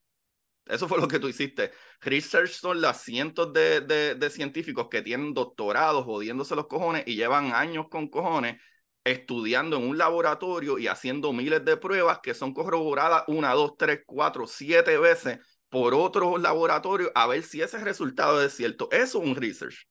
Eso 0.66 0.88
fue 0.88 0.98
lo 1.00 1.08
que 1.08 1.18
tú 1.18 1.28
hiciste. 1.28 1.72
Research 2.00 2.50
son 2.50 2.80
las 2.80 3.02
cientos 3.02 3.52
de, 3.52 3.82
de, 3.82 4.14
de 4.14 4.30
científicos 4.30 4.88
que 4.90 5.02
tienen 5.02 5.34
doctorados 5.34 6.04
jodiéndose 6.06 6.56
los 6.56 6.66
cojones 6.66 7.04
y 7.06 7.16
llevan 7.16 7.52
años 7.52 7.86
con 7.90 8.08
cojones 8.08 8.56
estudiando 9.04 9.76
en 9.76 9.88
un 9.88 9.98
laboratorio 9.98 10.78
y 10.78 10.88
haciendo 10.88 11.32
miles 11.32 11.64
de 11.64 11.76
pruebas 11.76 12.20
que 12.22 12.34
son 12.34 12.54
corroboradas 12.54 13.24
una, 13.28 13.52
dos, 13.52 13.76
tres, 13.76 14.00
cuatro, 14.06 14.46
siete 14.46 14.98
veces 14.98 15.38
por 15.68 15.94
otros 15.94 16.40
laboratorios 16.40 17.12
a 17.14 17.26
ver 17.26 17.42
si 17.42 17.60
ese 17.60 17.78
resultado 17.78 18.42
es 18.42 18.54
cierto. 18.54 18.88
Eso 18.90 19.22
es 19.22 19.28
un 19.28 19.36
research. 19.36 19.86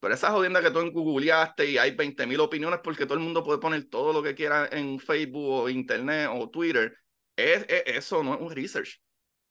Pero 0.00 0.14
esa 0.14 0.30
jodienda 0.30 0.62
que 0.62 0.70
tú 0.70 0.80
googleaste 0.92 1.70
y 1.70 1.78
hay 1.78 1.94
20.000 1.94 2.40
opiniones 2.40 2.80
porque 2.82 3.04
todo 3.04 3.14
el 3.18 3.24
mundo 3.24 3.44
puede 3.44 3.58
poner 3.60 3.88
todo 3.88 4.12
lo 4.12 4.22
que 4.22 4.34
quiera 4.34 4.66
en 4.72 4.98
Facebook 4.98 5.46
o 5.46 5.68
Internet 5.68 6.30
o 6.32 6.48
Twitter, 6.48 6.96
es, 7.40 7.66
eso 7.68 8.22
no 8.22 8.34
es 8.34 8.40
un 8.40 8.50
research. 8.50 9.00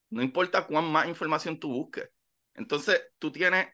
No 0.10 0.22
importa 0.22 0.66
cuán 0.66 0.92
más 0.92 1.08
información 1.08 1.60
tú 1.60 1.70
busques. 1.70 2.10
Entonces, 2.56 3.02
tú 3.20 3.32
tienes 3.32 3.68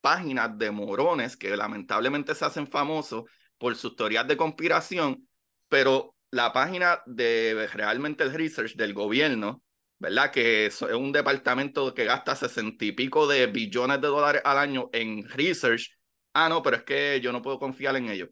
páginas 0.00 0.58
de 0.58 0.70
morones 0.70 1.36
que 1.36 1.56
lamentablemente 1.56 2.34
se 2.34 2.44
hacen 2.44 2.66
famosos 2.66 3.24
por 3.58 3.76
sus 3.76 3.94
teorías 3.96 4.26
de 4.26 4.36
conspiración, 4.36 5.28
pero 5.68 6.16
la 6.30 6.52
página 6.52 7.02
de 7.06 7.68
realmente 7.72 8.24
el 8.24 8.32
research 8.34 8.74
del 8.74 8.94
gobierno, 8.94 9.62
¿verdad? 9.98 10.32
Que 10.32 10.66
es 10.66 10.82
un 10.82 11.12
departamento 11.12 11.94
que 11.94 12.04
gasta 12.04 12.34
sesenta 12.34 12.84
y 12.84 12.92
pico 12.92 13.26
de 13.28 13.46
billones 13.46 14.00
de 14.00 14.08
dólares 14.08 14.42
al 14.44 14.58
año 14.58 14.90
en 14.92 15.28
research. 15.28 15.96
Ah, 16.34 16.48
no, 16.48 16.62
pero 16.62 16.78
es 16.78 16.82
que 16.82 17.20
yo 17.20 17.30
no 17.30 17.42
puedo 17.42 17.58
confiar 17.58 17.94
en 17.96 18.08
ellos. 18.08 18.30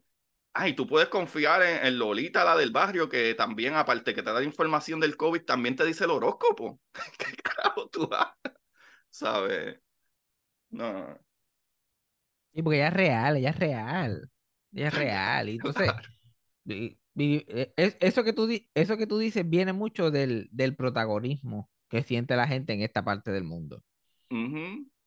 Ay, 0.53 0.73
tú 0.75 0.85
puedes 0.85 1.07
confiar 1.07 1.61
en, 1.61 1.97
Lolita, 1.97 2.43
la 2.43 2.57
del 2.57 2.71
barrio, 2.71 3.07
que 3.07 3.33
también, 3.35 3.73
aparte 3.75 4.13
que 4.13 4.21
te 4.21 4.31
da 4.31 4.43
información 4.43 4.99
del 4.99 5.15
COVID, 5.15 5.43
también 5.43 5.75
te 5.75 5.85
dice 5.85 6.03
el 6.03 6.11
horóscopo. 6.11 6.81
¿Qué 7.17 7.35
carajo 7.41 7.87
tú 7.89 8.09
haces? 8.11 8.59
¿Sabes? 9.09 9.79
No. 10.69 11.17
Sí, 12.53 12.61
porque 12.61 12.77
ella 12.77 12.87
es 12.87 12.93
real, 12.93 13.37
ella 13.37 13.49
es 13.51 13.59
real. 13.59 14.31
Ella 14.73 14.87
es 14.87 14.93
real. 14.93 15.49
Y 15.49 15.51
entonces, 15.53 15.91
e, 16.67 16.97
eso, 17.75 18.23
que 18.23 18.33
tú, 18.33 18.49
eso 18.73 18.97
que 18.97 19.07
tú 19.07 19.17
dices 19.17 19.49
viene 19.49 19.71
mucho 19.71 20.11
del, 20.11 20.49
del 20.51 20.75
protagonismo 20.75 21.69
que 21.87 22.03
siente 22.03 22.35
la 22.35 22.47
gente 22.47 22.73
en 22.73 22.81
esta 22.81 23.03
parte 23.03 23.31
del 23.31 23.43
mundo 23.45 23.83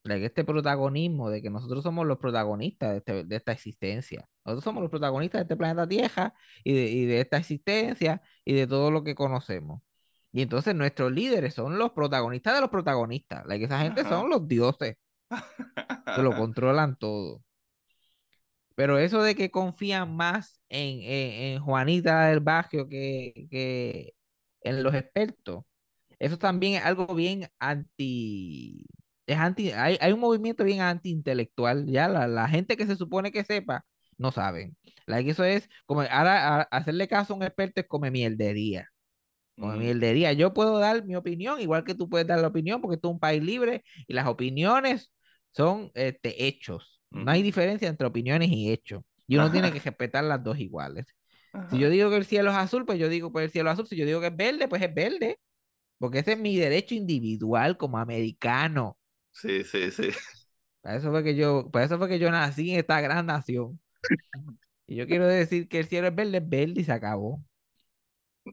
este 0.04 0.44
protagonismo 0.44 1.30
de 1.30 1.40
que 1.42 1.50
nosotros 1.50 1.82
somos 1.82 2.06
los 2.06 2.18
protagonistas 2.18 2.90
de, 2.90 2.96
este, 2.98 3.24
de, 3.24 3.36
esta 3.36 3.52
existencia. 3.52 4.28
Nosotros 4.44 4.64
somos 4.64 4.82
los 4.82 4.90
protagonistas 4.90 5.40
de 5.40 5.42
este 5.42 5.56
planeta 5.56 5.88
Tierra 5.88 6.34
y 6.62 6.74
de, 6.74 6.90
y 6.90 7.06
de, 7.06 7.20
esta 7.20 7.38
existencia 7.38 8.22
y 8.44 8.54
de 8.54 8.66
todo 8.66 8.90
lo 8.90 9.02
que 9.04 9.14
conocemos. 9.14 9.82
Y 10.32 10.42
entonces 10.42 10.74
nuestros 10.74 11.12
líderes 11.12 11.54
son 11.54 11.78
los 11.78 11.92
protagonistas 11.92 12.54
de 12.54 12.60
los 12.60 12.70
protagonistas. 12.70 13.44
que 13.46 13.64
esa 13.64 13.80
gente 13.80 14.04
son 14.04 14.28
los 14.30 14.46
dioses 14.48 14.96
que 16.14 16.22
lo 16.22 16.32
controlan 16.36 16.96
todo. 16.96 17.42
Pero 18.74 18.98
eso 18.98 19.22
de 19.22 19.34
que 19.36 19.50
confían 19.50 20.16
más 20.16 20.60
en, 20.68 21.00
en, 21.02 21.60
Juanita 21.62 22.26
del 22.26 22.40
Barrio 22.40 22.88
que, 22.88 23.46
que 23.50 24.14
en 24.62 24.82
los 24.82 24.94
expertos, 24.94 25.64
eso 26.18 26.38
también 26.38 26.74
es 26.74 26.84
algo 26.84 27.14
bien 27.14 27.48
anti 27.58 28.84
es 29.26 29.38
anti, 29.38 29.70
hay, 29.72 29.98
hay 30.00 30.12
un 30.12 30.20
movimiento 30.20 30.64
bien 30.64 30.80
anti-intelectual, 30.80 31.86
ya 31.86 32.08
la, 32.08 32.26
la, 32.28 32.48
gente 32.48 32.76
que 32.76 32.86
se 32.86 32.96
supone 32.96 33.32
que 33.32 33.44
sepa, 33.44 33.84
no 34.18 34.32
saben. 34.32 34.76
Like, 35.06 35.30
eso 35.30 35.44
es 35.44 35.68
como, 35.86 36.02
ahora 36.02 36.62
hacerle 36.62 37.08
caso 37.08 37.32
a 37.32 37.36
un 37.36 37.42
experto 37.42 37.80
es 37.80 37.86
como 37.86 38.10
mierdería. 38.10 38.88
Como 39.56 39.72
mierdería. 39.74 40.32
Yo 40.32 40.52
puedo 40.52 40.78
dar 40.78 41.04
mi 41.04 41.14
opinión, 41.14 41.60
igual 41.60 41.84
que 41.84 41.94
tú 41.94 42.08
puedes 42.08 42.26
dar 42.26 42.40
la 42.40 42.48
opinión, 42.48 42.80
porque 42.80 42.96
esto 42.96 43.08
es 43.08 43.14
un 43.14 43.20
país 43.20 43.42
libre 43.42 43.84
y 44.06 44.14
las 44.14 44.26
opiniones 44.26 45.12
son 45.52 45.90
este, 45.94 46.46
hechos. 46.46 47.00
No 47.10 47.30
hay 47.30 47.42
diferencia 47.42 47.88
entre 47.88 48.06
opiniones 48.06 48.50
y 48.50 48.72
hechos. 48.72 49.02
Y 49.26 49.36
uno 49.36 49.50
tiene 49.50 49.72
que 49.72 49.78
respetar 49.84 50.24
las 50.24 50.42
dos 50.42 50.58
iguales. 50.58 51.06
Si 51.70 51.78
yo 51.78 51.88
digo 51.88 52.10
que 52.10 52.16
el 52.16 52.24
cielo 52.24 52.50
es 52.50 52.56
azul, 52.56 52.84
pues 52.84 52.98
yo 52.98 53.08
digo 53.08 53.30
pues 53.30 53.44
el 53.44 53.50
cielo 53.52 53.70
es 53.70 53.74
azul. 53.74 53.86
Si 53.86 53.96
yo 53.96 54.04
digo 54.04 54.20
que 54.20 54.26
es 54.26 54.36
verde, 54.36 54.66
pues 54.66 54.82
es 54.82 54.92
verde. 54.92 55.38
Porque 55.98 56.18
ese 56.18 56.32
es 56.32 56.38
mi 56.38 56.56
derecho 56.56 56.96
individual 56.96 57.76
como 57.76 57.98
americano. 57.98 58.98
Sí, 59.34 59.64
sí, 59.64 59.90
sí. 59.90 60.08
Para 60.80 60.96
eso 60.96 61.10
fue 61.10 61.24
que 61.24 61.34
yo, 61.34 61.70
para 61.70 61.86
eso 61.86 61.96
fue 61.96 62.08
que 62.08 62.18
yo 62.18 62.30
nací 62.30 62.70
en 62.70 62.80
esta 62.80 63.00
gran 63.00 63.24
nación. 63.24 63.80
Y 64.86 64.96
yo 64.96 65.06
quiero 65.06 65.26
decir 65.26 65.66
que 65.66 65.78
el 65.78 65.86
cielo 65.86 66.08
es 66.08 66.14
verde, 66.14 66.36
es 66.36 66.48
verde 66.48 66.80
y 66.82 66.84
se 66.84 66.92
acabó. 66.92 67.42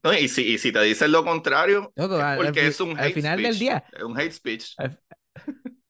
No, 0.02 0.14
y, 0.14 0.30
si, 0.30 0.54
y 0.54 0.58
si 0.58 0.72
te 0.72 0.82
dicen 0.82 1.12
lo 1.12 1.26
contrario, 1.26 1.92
es 1.94 2.08
porque 2.08 2.68
es 2.68 2.80
un 2.80 2.92
hate 2.92 3.00
al 3.00 3.14
final 3.14 3.44
del 3.44 3.60
día. 3.60 3.84
Es 3.92 4.04
un 4.04 4.18
hate 4.18 4.32
speech. 4.32 4.76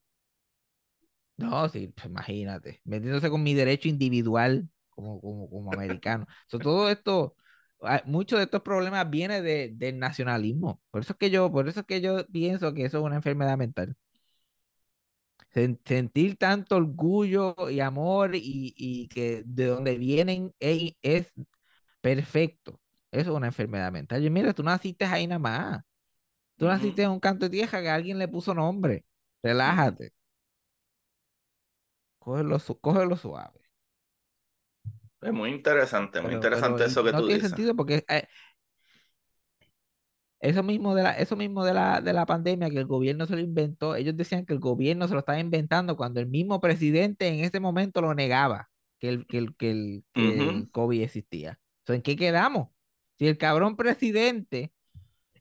No, 1.38 1.68
sí, 1.70 1.88
pues 1.88 2.06
imagínate, 2.06 2.82
metiéndose 2.84 3.32
con 3.32 3.42
mi 3.42 3.56
derecho 3.56 3.88
individual 3.88 4.70
como, 4.92 5.20
como, 5.20 5.50
como 5.50 5.74
americano. 5.74 6.28
todo 6.50 6.88
esto, 6.88 7.36
ah, 7.82 8.04
muchos 8.06 8.38
de 8.38 8.46
estos 8.46 8.62
problemas 8.62 9.10
vienen 9.10 9.44
de, 9.44 9.72
del 9.74 9.98
nacionalismo. 9.98 10.80
Por 10.92 11.02
eso 11.02 11.14
es 11.14 11.18
que 11.18 11.32
yo, 11.32 11.52
por 11.52 11.68
eso 11.68 11.80
es 11.80 11.86
que 11.88 12.00
yo 12.00 12.28
pienso 12.28 12.76
que 12.76 12.86
eso 12.86 13.00
es 13.00 13.04
una 13.04 13.16
enfermedad 13.16 13.58
mental 13.58 13.96
sentir 15.54 16.38
tanto 16.38 16.78
orgullo 16.78 17.56
y 17.70 17.80
amor 17.80 18.32
y, 18.36 19.08
que 19.10 19.44
de 19.46 19.66
donde 19.66 19.98
vienen 19.98 20.54
es, 20.60 21.32
perfecto. 22.02 22.80
Eso 23.12 23.32
es 23.32 23.38
una 23.38 23.48
enfermedad 23.48 23.92
mental. 23.92 24.22
Yo, 24.22 24.32
mira, 24.32 24.54
tú 24.54 24.64
naciste 24.64 25.06
ahí 25.06 25.28
nada 25.28 25.40
más. 25.40 25.82
Tú 26.58 26.66
naciste 26.68 27.04
en 27.04 27.12
un 27.12 27.20
canto 27.20 27.46
de 27.46 27.50
tierra 27.50 27.82
que 27.82 27.90
alguien 27.90 28.20
le 28.20 28.28
puso 28.28 28.54
nombre. 28.54 29.06
Relájate. 29.44 30.14
Cógelo, 32.20 32.60
su- 32.60 32.80
cógelo 32.80 33.18
suave. 33.18 33.60
Es 35.22 35.32
muy 35.32 35.52
interesante, 35.52 36.20
muy 36.22 36.32
Pero, 36.32 36.46
interesante 36.48 36.86
eso 36.86 37.04
que 37.04 37.12
no 37.12 37.20
tú 37.20 37.28
tiene 37.28 37.42
dices. 37.42 37.52
sentido 37.52 37.76
porque 37.76 38.04
eh, 38.10 38.28
eso 40.42 40.64
mismo 40.64 40.96
de 40.96 41.04
la, 41.04 41.12
eso 41.12 41.36
mismo 41.36 41.64
de 41.64 41.74
la, 41.74 42.02
de 42.02 42.14
la 42.14 42.26
pandemia 42.26 42.70
que 42.70 42.80
el 42.80 42.88
gobierno 42.88 43.28
se 43.28 43.36
lo 43.36 43.42
inventó, 43.42 43.96
ellos 43.96 44.18
decían 44.18 44.46
que 44.46 44.54
el 44.54 44.60
gobierno 44.60 45.08
se 45.08 45.14
lo 45.14 45.20
estaba 45.20 45.40
inventando 45.40 45.96
cuando 45.96 46.20
el 46.20 46.28
mismo 46.28 46.60
presidente 46.60 47.28
en 47.28 47.42
ese 47.42 47.60
momento 47.60 48.02
lo 48.02 48.14
negaba 48.16 48.70
que 49.00 49.10
el, 49.10 49.28
que 49.28 49.38
el, 49.38 49.56
que 49.56 49.72
el, 49.72 50.04
que 50.14 50.50
el 50.50 50.70
COVID 50.72 51.02
existía. 51.02 51.60
Entonces, 51.82 51.98
¿en 51.98 52.02
qué 52.02 52.16
quedamos? 52.16 52.70
Si 53.20 53.28
el 53.28 53.38
cabrón 53.38 53.76
presidente 53.76 54.74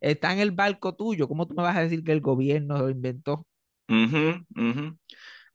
está 0.01 0.33
en 0.33 0.41
el 0.41 0.51
barco 0.51 0.95
tuyo, 0.95 1.29
¿cómo 1.29 1.47
tú 1.47 1.55
me 1.55 1.63
vas 1.63 1.77
a 1.77 1.83
decir 1.83 2.05
que 2.05 2.13
el 2.13 2.21
gobierno 2.21 2.79
lo 2.79 2.91
inventó? 2.91 3.47
ujú. 4.57 4.99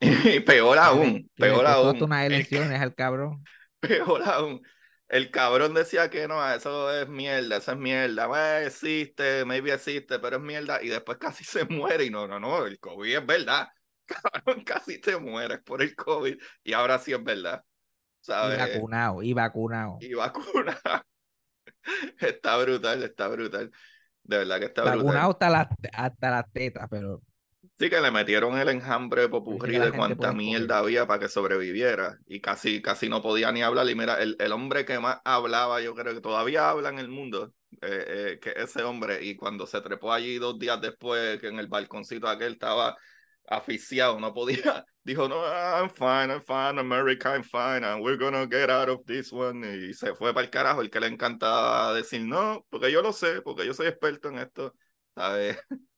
peor 0.44 0.78
aún, 0.78 1.30
peor 1.36 1.66
aún, 1.66 2.02
unas 2.02 2.26
el, 2.26 2.34
elecciones 2.34 2.80
al 2.80 2.94
cabrón. 2.94 3.44
peor 3.80 4.22
aún. 4.24 4.62
El 5.08 5.30
cabrón 5.30 5.72
decía 5.72 6.10
que 6.10 6.26
no, 6.26 6.44
eso 6.52 6.92
es 6.92 7.08
mierda, 7.08 7.58
eso 7.58 7.72
es 7.72 7.78
mierda. 7.78 8.26
Bueno, 8.26 8.66
existe, 8.66 9.44
maybe 9.44 9.72
existe, 9.72 10.18
pero 10.18 10.36
es 10.36 10.42
mierda. 10.42 10.82
Y 10.82 10.88
después 10.88 11.18
casi 11.18 11.44
se 11.44 11.64
muere. 11.64 12.04
Y 12.04 12.10
no, 12.10 12.26
no, 12.26 12.40
no, 12.40 12.66
el 12.66 12.78
COVID 12.78 13.16
es 13.16 13.26
verdad. 13.26 13.68
Cabrón, 14.06 14.64
casi 14.64 15.00
te 15.00 15.16
mueres 15.18 15.60
por 15.64 15.82
el 15.82 15.94
COVID. 15.94 16.36
Y 16.64 16.72
ahora 16.72 16.98
sí 16.98 17.12
es 17.12 17.22
verdad. 17.22 17.62
Y 17.64 18.26
¿Sabes? 18.26 18.58
vacunado, 18.58 19.22
y 19.22 19.32
vacunado. 19.32 19.98
Y 20.00 20.14
vacuna. 20.14 20.80
Está 22.18 22.56
brutal, 22.56 23.02
está 23.04 23.28
brutal. 23.28 23.70
De 24.24 24.38
verdad 24.38 24.58
que 24.58 24.64
está 24.66 24.82
brutal. 24.82 24.98
Vacunado 24.98 25.30
hasta 25.30 25.50
las 25.50 25.68
hasta 25.92 26.30
las 26.30 26.52
tetas, 26.52 26.88
pero 26.90 27.22
Sí, 27.78 27.90
que 27.90 28.00
le 28.00 28.10
metieron 28.10 28.56
el 28.58 28.70
enjambre 28.70 29.28
popurrí 29.28 29.78
de 29.78 29.92
cuánta 29.92 30.32
mierda 30.32 30.78
había 30.78 31.06
para 31.06 31.20
que 31.20 31.28
sobreviviera 31.28 32.18
y 32.26 32.40
casi, 32.40 32.80
casi 32.80 33.10
no 33.10 33.20
podía 33.20 33.52
ni 33.52 33.62
hablar. 33.62 33.86
Y 33.90 33.94
mira, 33.94 34.22
el, 34.22 34.34
el 34.38 34.52
hombre 34.52 34.86
que 34.86 34.98
más 34.98 35.18
hablaba, 35.24 35.82
yo 35.82 35.94
creo 35.94 36.14
que 36.14 36.22
todavía 36.22 36.70
habla 36.70 36.88
en 36.88 36.98
el 36.98 37.08
mundo, 37.08 37.52
eh, 37.82 38.04
eh, 38.08 38.38
que 38.40 38.54
ese 38.56 38.82
hombre, 38.82 39.22
y 39.22 39.36
cuando 39.36 39.66
se 39.66 39.82
trepó 39.82 40.10
allí 40.10 40.38
dos 40.38 40.58
días 40.58 40.80
después, 40.80 41.38
que 41.38 41.48
en 41.48 41.58
el 41.58 41.66
balconcito 41.66 42.26
aquel 42.28 42.54
estaba 42.54 42.96
asfixiado, 43.46 44.18
no 44.20 44.32
podía, 44.32 44.82
dijo, 45.04 45.28
no, 45.28 45.44
I'm 45.44 45.90
fine, 45.90 46.32
I'm 46.32 46.40
fine, 46.40 46.80
America, 46.80 47.34
I'm 47.34 47.44
fine, 47.44 47.84
and 47.84 48.02
we're 48.02 48.16
gonna 48.16 48.46
get 48.46 48.70
out 48.70 48.88
of 48.88 49.04
this 49.04 49.30
one. 49.30 49.62
Y 49.66 49.92
se 49.92 50.14
fue 50.14 50.32
para 50.32 50.46
el 50.46 50.50
carajo, 50.50 50.80
el 50.80 50.88
que 50.88 50.98
le 50.98 51.08
encantaba 51.08 51.92
decir, 51.92 52.22
no, 52.22 52.64
porque 52.70 52.90
yo 52.90 53.02
lo 53.02 53.12
sé, 53.12 53.42
porque 53.42 53.66
yo 53.66 53.74
soy 53.74 53.88
experto 53.88 54.30
en 54.30 54.38
esto, 54.38 54.74
¿sabes? 55.14 55.58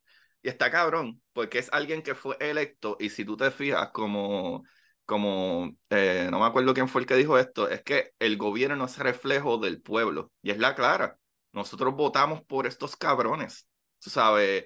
Está 0.48 0.70
cabrón, 0.70 1.20
porque 1.34 1.58
es 1.58 1.68
alguien 1.72 2.02
que 2.02 2.14
fue 2.14 2.36
electo 2.40 2.96
y 2.98 3.10
si 3.10 3.24
tú 3.24 3.36
te 3.36 3.50
fijas 3.50 3.90
como, 3.92 4.64
como 5.04 5.76
eh, 5.90 6.28
no 6.30 6.40
me 6.40 6.46
acuerdo 6.46 6.72
quién 6.72 6.88
fue 6.88 7.02
el 7.02 7.06
que 7.06 7.16
dijo 7.16 7.38
esto, 7.38 7.68
es 7.68 7.82
que 7.82 8.12
el 8.18 8.38
gobierno 8.38 8.74
no 8.76 8.86
es 8.86 8.96
reflejo 8.98 9.58
del 9.58 9.82
pueblo 9.82 10.32
y 10.40 10.50
es 10.50 10.58
la 10.58 10.74
clara. 10.74 11.18
Nosotros 11.52 11.94
votamos 11.94 12.42
por 12.44 12.66
estos 12.66 12.96
cabrones, 12.96 13.68
tú 14.02 14.08
sabes, 14.08 14.64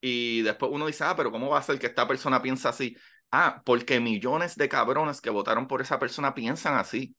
y 0.00 0.40
después 0.42 0.70
uno 0.72 0.86
dice, 0.86 1.04
ah, 1.04 1.14
pero 1.14 1.30
¿cómo 1.30 1.50
va 1.50 1.58
a 1.58 1.62
ser 1.62 1.78
que 1.78 1.88
esta 1.88 2.08
persona 2.08 2.40
piensa 2.40 2.70
así? 2.70 2.96
Ah, 3.30 3.60
porque 3.66 4.00
millones 4.00 4.56
de 4.56 4.68
cabrones 4.68 5.20
que 5.20 5.28
votaron 5.30 5.66
por 5.68 5.82
esa 5.82 5.98
persona 5.98 6.34
piensan 6.34 6.76
así. 6.76 7.14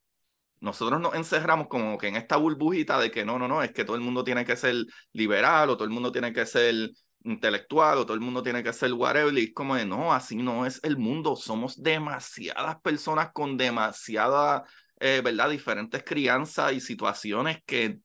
Nosotros 0.61 0.99
nos 0.99 1.13
encerramos 1.13 1.67
como 1.67 1.97
que 1.99 2.07
en 2.07 2.15
esta 2.15 2.37
burbujita 2.37 2.99
de 2.99 3.11
que 3.11 3.23
no, 3.23 3.37
no, 3.39 3.47
no, 3.47 3.61
es 3.61 3.71
que 3.71 3.85
todo 3.85 3.95
el 3.95 4.01
mundo 4.01 4.23
tiene 4.23 4.45
que 4.45 4.55
ser 4.55 4.75
liberal 5.13 5.69
o 5.69 5.75
todo 5.77 5.85
el 5.85 5.91
mundo 5.91 6.11
tiene 6.11 6.33
que 6.33 6.45
ser 6.45 6.89
intelectual 7.23 7.97
o 7.97 8.05
todo 8.05 8.13
el 8.13 8.21
mundo 8.21 8.43
tiene 8.43 8.63
que 8.63 8.73
ser 8.73 8.93
whatever 8.93 9.37
y 9.37 9.45
es 9.45 9.53
como 9.53 9.75
de 9.75 9.85
no, 9.85 10.13
así 10.13 10.35
no 10.35 10.65
es 10.65 10.79
el 10.83 10.97
mundo, 10.97 11.35
somos 11.35 11.81
demasiadas 11.81 12.79
personas 12.81 13.31
con 13.33 13.57
demasiada, 13.57 14.63
eh, 14.99 15.21
¿verdad? 15.23 15.49
Diferentes 15.49 16.03
crianzas 16.03 16.73
y 16.73 16.79
situaciones 16.79 17.59
que, 17.65 17.99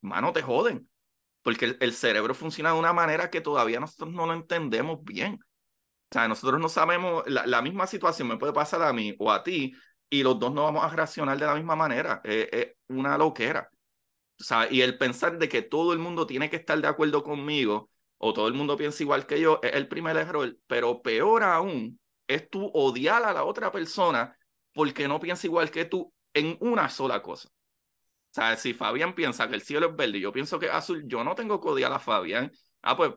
mano, 0.00 0.32
te 0.32 0.42
joden, 0.42 0.88
porque 1.42 1.76
el, 1.78 1.92
cerebro 1.92 2.34
funciona 2.34 2.72
de 2.72 2.78
una 2.78 2.92
manera 2.92 3.30
que 3.30 3.40
todavía 3.40 3.80
nosotros 3.80 4.12
no 4.12 4.26
lo 4.26 4.32
entendemos 4.34 5.02
bien. 5.04 5.34
O 5.34 6.14
sea, 6.14 6.28
nosotros 6.28 6.60
no 6.60 6.68
sabemos, 6.68 7.24
la, 7.26 7.46
la 7.46 7.60
misma 7.62 7.86
situación 7.86 8.28
me 8.28 8.38
puede 8.38 8.52
pasar 8.52 8.82
a 8.82 8.92
mí 8.92 9.14
o 9.18 9.32
a 9.32 9.42
ti 9.42 9.74
y 10.08 10.22
los 10.22 10.38
dos 10.38 10.52
no 10.54 10.64
vamos 10.64 10.84
a 10.84 10.88
reaccionar 10.88 11.38
de 11.38 11.46
la 11.46 11.54
misma 11.54 11.76
manera, 11.76 12.20
es, 12.24 12.48
es 12.52 12.68
una 12.88 13.18
loquera. 13.18 13.68
O 14.40 14.44
sea, 14.44 14.70
y 14.70 14.80
el 14.82 14.98
pensar 14.98 15.38
de 15.38 15.48
que 15.48 15.62
todo 15.62 15.92
el 15.92 15.98
mundo 15.98 16.26
tiene 16.26 16.50
que 16.50 16.56
estar 16.56 16.80
de 16.80 16.88
acuerdo 16.88 17.22
conmigo 17.22 17.90
o 18.18 18.32
todo 18.32 18.48
el 18.48 18.54
mundo 18.54 18.76
piensa 18.76 19.02
igual 19.02 19.26
que 19.26 19.40
yo 19.40 19.60
es 19.62 19.74
el 19.74 19.88
primer 19.88 20.16
error, 20.16 20.56
pero 20.66 21.02
peor 21.02 21.42
aún 21.42 21.98
es 22.26 22.48
tú 22.48 22.70
odiar 22.72 23.22
a 23.24 23.32
la 23.32 23.44
otra 23.44 23.70
persona 23.70 24.36
porque 24.72 25.08
no 25.08 25.20
piensa 25.20 25.46
igual 25.46 25.70
que 25.70 25.84
tú 25.84 26.12
en 26.32 26.56
una 26.60 26.88
sola 26.88 27.22
cosa. 27.22 27.48
O 27.48 28.34
sea, 28.34 28.56
si 28.56 28.74
Fabián 28.74 29.14
piensa 29.14 29.48
que 29.48 29.54
el 29.54 29.62
cielo 29.62 29.90
es 29.90 29.96
verde 29.96 30.18
y 30.18 30.20
yo 30.20 30.32
pienso 30.32 30.58
que 30.58 30.66
es 30.66 30.72
azul, 30.72 31.04
yo 31.06 31.22
no 31.22 31.34
tengo 31.36 31.60
que 31.60 31.68
odiar 31.68 31.92
a 31.92 32.00
Fabián. 32.00 32.50
Ah, 32.82 32.96
pues 32.96 33.12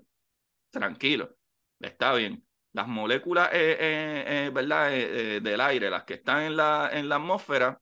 tranquilo, 0.69 1.35
está 1.79 2.13
bien. 2.13 2.45
Las 2.73 2.87
moléculas, 2.87 3.49
eh, 3.53 3.77
eh, 3.79 4.23
eh, 4.27 4.51
¿verdad? 4.53 4.91
Del 4.91 5.61
aire, 5.61 5.89
las 5.89 6.03
que 6.03 6.15
están 6.15 6.43
en 6.43 6.57
la, 6.57 6.89
en 6.93 7.09
la 7.09 7.15
atmósfera, 7.15 7.81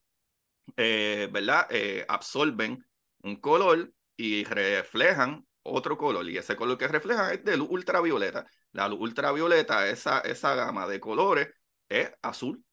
¿verdad? 0.77 1.67
absorben 2.07 2.85
un 3.23 3.35
color 3.35 3.91
y 4.15 4.45
reflejan 4.45 5.45
otro 5.65 5.97
color. 5.97 6.29
Y 6.29 6.37
ese 6.37 6.55
color 6.55 6.77
que 6.77 6.87
reflejan 6.87 7.33
es 7.33 7.43
de 7.43 7.57
luz 7.57 7.67
ultravioleta. 7.71 8.45
La 8.71 8.87
luz 8.87 8.99
ultravioleta, 9.01 9.87
esa, 9.89 10.19
esa 10.21 10.55
gama 10.55 10.87
de 10.87 10.99
colores, 10.99 11.49
es 11.89 12.11
azul, 12.21 12.63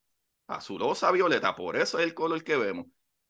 azulosa, 0.46 1.10
violeta. 1.12 1.54
Por 1.56 1.76
eso 1.76 1.98
es 1.98 2.04
el 2.04 2.14
color 2.14 2.44
que 2.44 2.56
vemos. 2.56 2.86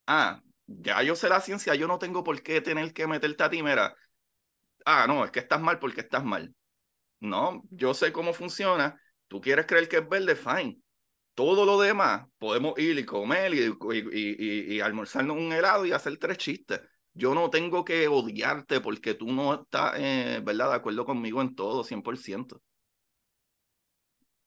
Ah, 0.07 0.41
ya 0.67 1.03
yo 1.03 1.17
sé 1.17 1.29
la 1.29 1.41
ciencia, 1.41 1.75
yo 1.75 1.89
no 1.89 1.99
tengo 1.99 2.25
por 2.25 2.43
qué 2.43 2.61
tener 2.61 2.93
que 2.93 3.07
meterte 3.07 3.45
a 3.45 3.51
ti, 3.51 3.63
mira. 3.63 3.95
Ah, 4.85 5.07
no, 5.07 5.25
es 5.25 5.31
que 5.31 5.41
estás 5.41 5.61
mal 5.61 5.79
porque 5.79 6.01
estás 6.01 6.25
mal. 6.25 6.55
No, 7.21 7.63
yo 7.71 7.95
sé 7.95 8.13
cómo 8.13 8.35
funciona. 8.35 9.01
Tú 9.29 9.41
quieres 9.41 9.67
creer 9.67 9.89
que 9.89 9.99
es 9.99 10.09
verde, 10.09 10.37
fine. 10.37 10.79
Todo 11.35 11.65
lo 11.65 11.81
demás, 11.81 12.27
podemos 12.39 12.79
ir 12.79 12.99
y 12.99 13.07
comer 13.07 13.55
y, 13.55 13.61
y, 13.61 13.99
y, 14.13 14.77
y 14.77 14.81
almorzarnos 14.81 15.37
un 15.37 15.53
helado 15.53 15.87
y 15.87 15.93
hacer 15.93 16.19
tres 16.19 16.39
chistes. 16.39 16.81
Yo 17.15 17.35
no 17.35 17.51
tengo 17.51 17.85
que 17.85 18.09
odiarte 18.09 18.81
porque 18.81 19.15
tú 19.15 19.27
no 19.33 19.55
estás, 19.55 19.95
eh, 19.99 20.41
¿verdad?, 20.45 20.71
de 20.71 20.77
acuerdo 20.77 21.05
conmigo 21.05 21.41
en 21.43 21.55
todo, 21.55 21.85
100%. 21.85 22.63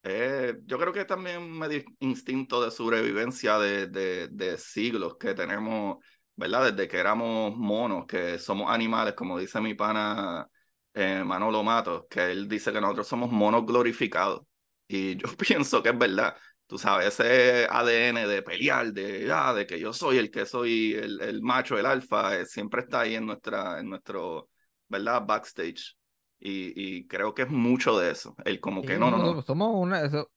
Eh, 0.03 0.55
yo 0.65 0.77
creo 0.77 0.93
que 0.93 1.03
también 1.05 1.51
medio 1.57 1.83
instinto 1.99 2.63
de 2.63 2.69
sobrevivencia 2.69 3.57
de, 3.57 3.87
de, 3.87 4.27
de, 4.27 4.57
siglos 4.57 5.17
que 5.17 5.33
tenemos, 5.33 5.97
¿verdad? 6.35 6.71
Desde 6.73 6.87
que 6.87 6.97
éramos 6.97 7.57
monos, 7.57 8.05
que 8.05 8.37
somos 8.37 8.69
animales, 8.71 9.15
como 9.15 9.39
dice 9.39 9.59
mi 9.61 9.73
pana 9.73 10.47
eh, 10.93 11.23
Manolo 11.25 11.63
Matos, 11.63 12.05
que 12.09 12.31
él 12.31 12.47
dice 12.47 12.71
que 12.71 12.79
nosotros 12.81 13.07
somos 13.07 13.31
monos 13.31 13.65
glorificados. 13.65 14.41
Y 14.87 15.15
yo 15.17 15.27
pienso 15.39 15.81
que 15.81 15.89
es 15.89 15.97
verdad. 15.97 16.35
Tú 16.67 16.77
sabes, 16.79 17.07
ese 17.19 17.67
ADN 17.69 18.27
de 18.27 18.41
pelear, 18.41 18.91
de, 18.91 19.29
ah, 19.31 19.53
de 19.53 19.67
que 19.67 19.79
yo 19.79 19.93
soy 19.93 20.17
el 20.17 20.31
que 20.31 20.45
soy 20.47 20.93
el, 20.93 21.21
el 21.21 21.41
macho, 21.41 21.77
el 21.77 21.85
alfa, 21.85 22.35
eh, 22.39 22.45
siempre 22.45 22.81
está 22.81 23.01
ahí 23.01 23.15
en, 23.15 23.25
nuestra, 23.27 23.79
en 23.79 23.89
nuestro, 23.89 24.49
¿verdad? 24.87 25.23
Backstage. 25.25 25.95
Y, 26.39 26.97
y, 26.99 27.07
creo 27.07 27.33
que 27.33 27.43
es 27.43 27.49
mucho 27.49 27.97
de 27.99 28.11
eso. 28.11 28.35
El 28.45 28.59
como 28.59 28.83
Sí, 28.83 28.87
que 28.87 28.97
no, 28.97 29.09
no, 29.11 29.17
no. 29.19 29.41
Somos 29.41 29.71
una, 29.75 30.09
so- 30.09 30.31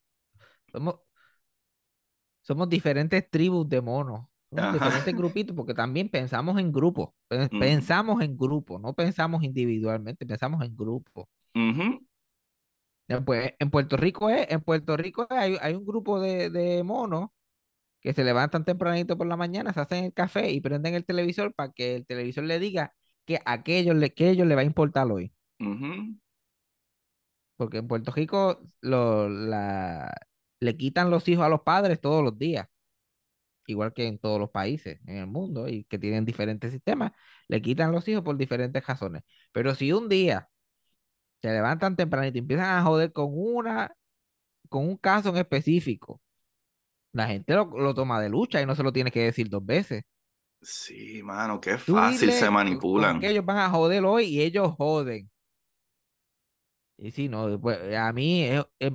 somos, 0.73 0.97
somos 2.43 2.69
diferentes 2.69 3.29
tribus 3.31 3.69
de 3.69 3.81
monos. 3.81 4.27
Somos 4.51 4.71
diferentes 4.71 5.15
grupitos 5.15 5.55
porque 5.55 5.75
también 5.75 6.09
pensamos 6.09 6.59
en 6.59 6.73
grupos. 6.73 7.11
Pe- 7.29 7.51
Ujú. 7.53 7.59
Pensamos 7.59 8.23
en 8.23 8.37
grupos, 8.37 8.81
no 8.81 8.95
pensamos 8.95 9.43
individualmente, 9.45 10.25
pensamos 10.27 10.65
en 10.65 10.75
grupos. 10.77 11.27
Ujú. 11.55 11.85
Ya, 11.85 12.08
Pues 13.25 13.55
en 13.59 13.71
Puerto 13.71 13.97
Rico 13.97 14.29
es, 14.29 14.47
en 14.51 14.61
Puerto 14.61 14.97
Rico 14.97 15.27
hay, 15.31 15.57
hay 15.63 15.75
un 15.75 15.87
grupo 15.87 16.21
de, 16.21 16.51
de 16.51 16.83
monos 16.83 17.31
que 18.01 18.15
se 18.15 18.25
levantan 18.25 18.65
tempranito 18.65 19.19
por 19.19 19.27
la 19.29 19.37
mañana, 19.37 19.73
se 19.75 19.81
hacen 19.81 20.05
el 20.07 20.15
café 20.15 20.51
y 20.53 20.61
prenden 20.61 20.95
el 20.95 21.05
televisor 21.07 21.55
para 21.55 21.73
que 21.73 21.97
el 21.97 22.07
televisor 22.07 22.45
le 22.45 22.59
diga 22.61 22.95
que 23.27 23.41
le, 23.95 24.15
que 24.15 24.31
ellos 24.31 24.47
le 24.47 24.55
va 24.57 24.63
a 24.63 24.65
importar 24.65 25.11
hoy. 25.13 25.33
Porque 27.57 27.79
en 27.79 27.89
Puerto 27.89 28.13
Rico 28.13 28.61
lo, 28.81 29.29
la, 29.29 30.15
le 30.61 30.77
quitan 30.77 31.11
los 31.11 31.29
hijos 31.29 31.45
a 31.45 31.49
los 31.49 31.63
padres 31.63 32.01
todos 32.01 32.23
los 32.25 32.39
días, 32.39 32.69
igual 33.67 33.93
que 33.93 34.07
en 34.07 34.19
todos 34.19 34.41
los 34.41 34.51
países 34.51 35.01
en 35.07 35.19
el 35.19 35.27
mundo 35.27 35.69
y 35.69 35.85
que 35.85 35.99
tienen 35.99 36.25
diferentes 36.25 36.73
sistemas, 36.73 37.13
le 37.49 37.61
quitan 37.63 37.93
los 37.93 38.07
hijos 38.09 38.23
por 38.25 38.37
diferentes 38.37 38.87
razones. 38.87 39.23
Pero 39.53 39.75
si 39.75 39.93
un 39.93 40.09
día 40.09 40.49
se 41.43 41.49
levantan 41.53 41.97
tempranito 41.97 42.39
y 42.39 42.41
empiezan 42.41 42.67
a 42.79 42.83
joder 42.83 43.13
con 43.13 43.29
una, 43.33 43.95
con 44.69 44.89
un 44.89 44.97
caso 44.99 45.31
en 45.31 45.39
específico, 45.39 46.21
la 47.13 47.29
gente 47.29 47.55
lo, 47.55 47.67
lo 47.67 47.95
toma 47.95 48.21
de 48.21 48.29
lucha 48.31 48.63
y 48.63 48.67
no 48.67 48.75
se 48.77 48.83
lo 48.83 48.93
tiene 48.93 49.11
que 49.11 49.23
decir 49.25 49.49
dos 49.51 49.65
veces. 49.65 50.05
Sí, 50.61 51.23
mano, 51.23 51.61
qué 51.61 51.79
fácil 51.79 52.33
se 52.33 52.51
manipulan. 52.51 53.21
que 53.21 53.31
ellos 53.31 53.45
van 53.45 53.59
a 53.59 53.71
joder 53.71 54.05
hoy 54.05 54.25
y 54.27 54.43
ellos 54.43 54.73
joden. 54.77 55.31
Y 56.97 57.11
sí, 57.13 57.29
no, 57.29 57.61
pues 57.61 57.79
a 57.97 58.13
mí 58.13 58.43
es, 58.45 58.65
es- 58.79 58.93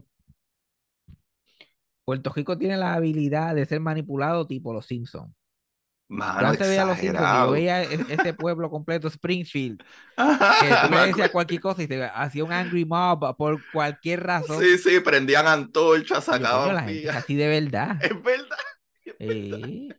Puerto 2.06 2.32
Rico 2.34 2.58
tiene 2.58 2.78
la 2.78 2.94
habilidad 2.94 3.56
de 3.56 3.66
ser 3.66 3.82
manipulado 3.82 4.48
tipo 4.48 4.72
los 4.72 4.86
Simpsons. 4.86 5.34
Yo 6.38 6.48
Mano, 6.48 6.48
antes 6.48 6.68
veía 6.68 6.86
los 6.86 7.00
Simpsons 7.00 7.32
yo 7.32 7.50
veía 7.50 7.84
e- 7.84 8.06
ese 8.08 8.34
pueblo 8.34 8.70
completo, 8.70 9.08
Springfield, 9.08 9.82
que 10.58 10.78
tú 10.78 10.90
le 10.92 11.00
decías 11.00 11.32
cualquier 11.32 11.62
cosa 11.62 11.84
y 11.84 11.88
te 11.88 12.04
hacía 12.06 12.46
un 12.46 12.54
angry 12.54 12.86
mob 12.86 13.36
por 13.38 13.66
cualquier 13.72 14.24
razón. 14.24 14.66
Sí, 14.66 14.78
sí, 14.78 15.00
prendían 15.00 15.48
antorchas, 15.48 16.26
yo, 16.26 16.26
sacaban 16.26 16.76
la 16.76 16.84
gente 16.84 17.10
así 17.10 17.36
de 17.36 17.48
verdad. 17.48 17.98
Es 18.04 18.24
verdad. 18.24 18.58
Eh, 19.20 19.96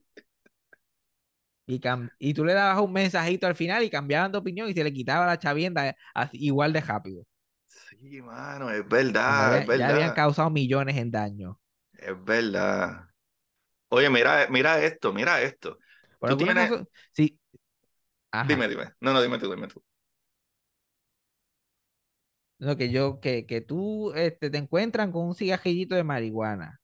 Y, 1.67 1.81
y 2.19 2.35
tú 2.35 2.45
le 2.45 2.53
dabas 2.55 2.83
un 2.83 2.93
mensajito 2.93 3.47
al 3.47 3.55
final 3.55 3.83
y 3.83 3.91
cambiaban 3.91 4.31
de 4.33 4.39
opinión 4.39 4.69
y 4.69 4.75
se 4.75 4.85
le 4.85 4.93
quitaba 4.93 5.27
la 5.27 5.39
chavienda 5.39 5.95
así, 6.15 6.39
igual 6.41 6.73
de 6.73 6.81
rápido. 6.83 7.25
Sí, 7.67 8.23
mano, 8.23 8.71
es 8.71 8.87
verdad, 8.89 9.59
es 9.59 9.67
ya 9.75 9.89
habían 9.89 10.13
causado 10.13 10.51
millones 10.51 10.97
en 10.97 11.11
daño. 11.11 11.59
Es 11.93 12.25
verdad. 12.25 13.09
Oye, 13.91 14.11
mira, 14.11 14.47
mira 14.51 14.85
esto, 14.85 15.13
mira 15.13 15.43
esto. 15.43 15.79
Por 16.25 16.37
Tú 16.37 16.37
tienes. 16.37 16.55
razón, 16.55 16.89
sí, 17.13 17.39
ajá. 18.33 18.49
Dime, 18.51 18.69
dime. 18.69 18.95
No, 19.01 19.13
no, 19.13 19.21
dime 19.23 19.39
tú, 19.39 19.51
dime 19.51 19.67
tú. 19.69 19.83
No, 22.59 22.77
que 22.77 22.91
yo, 22.91 23.21
que, 23.21 23.47
que 23.47 23.61
tú 23.61 24.13
este, 24.15 24.49
te 24.51 24.59
encuentran 24.59 25.13
con 25.13 25.27
un 25.27 25.35
cigajillito 25.35 25.95
de 25.97 26.05
marihuana 26.05 26.81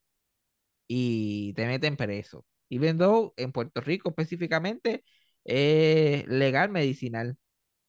y 0.88 1.54
te 1.54 1.66
meten 1.66 1.96
preso. 1.96 2.46
Y 2.68 2.78
vendo 2.78 3.34
en 3.36 3.52
Puerto 3.52 3.80
Rico 3.82 4.10
específicamente 4.10 5.04
es 5.44 6.26
legal 6.28 6.70
medicinal. 6.70 7.38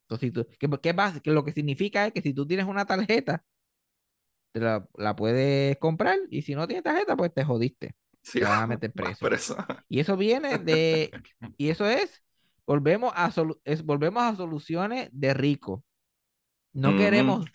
Entonces, 0.04 0.30
si 0.30 0.32
tú, 0.34 0.48
que, 0.60 0.70
que 0.70 0.96
que 1.24 1.32
lo 1.32 1.46
que 1.46 1.54
significa 1.54 2.08
es 2.08 2.14
que 2.14 2.22
si 2.22 2.34
tú 2.34 2.48
tienes 2.48 2.68
una 2.68 2.86
tarjeta, 2.86 3.46
te 4.52 4.60
la, 4.60 4.88
la 4.98 5.16
puedes 5.16 5.78
comprar 5.78 6.18
y 6.30 6.42
si 6.44 6.56
no 6.56 6.68
tienes 6.68 6.84
tarjeta, 6.84 7.16
pues 7.16 7.34
te 7.34 7.44
jodiste. 7.44 7.96
Sí, 8.24 8.40
Te 8.40 8.46
van 8.46 8.62
a 8.62 8.68
meter 8.68 8.92
vas 8.94 9.16
preso. 9.16 9.26
preso. 9.26 9.56
Y 9.90 10.00
eso 10.00 10.18
viene 10.18 10.58
de, 10.60 11.18
y 11.58 11.70
eso 11.70 11.86
es, 11.86 12.24
volvemos 12.66 13.12
a, 13.16 13.32
solu- 13.32 13.60
es, 13.66 13.84
volvemos 13.84 14.24
a 14.24 14.36
soluciones 14.36 15.10
de 15.12 15.34
rico. 15.34 15.84
No 16.74 16.96
queremos 16.96 17.46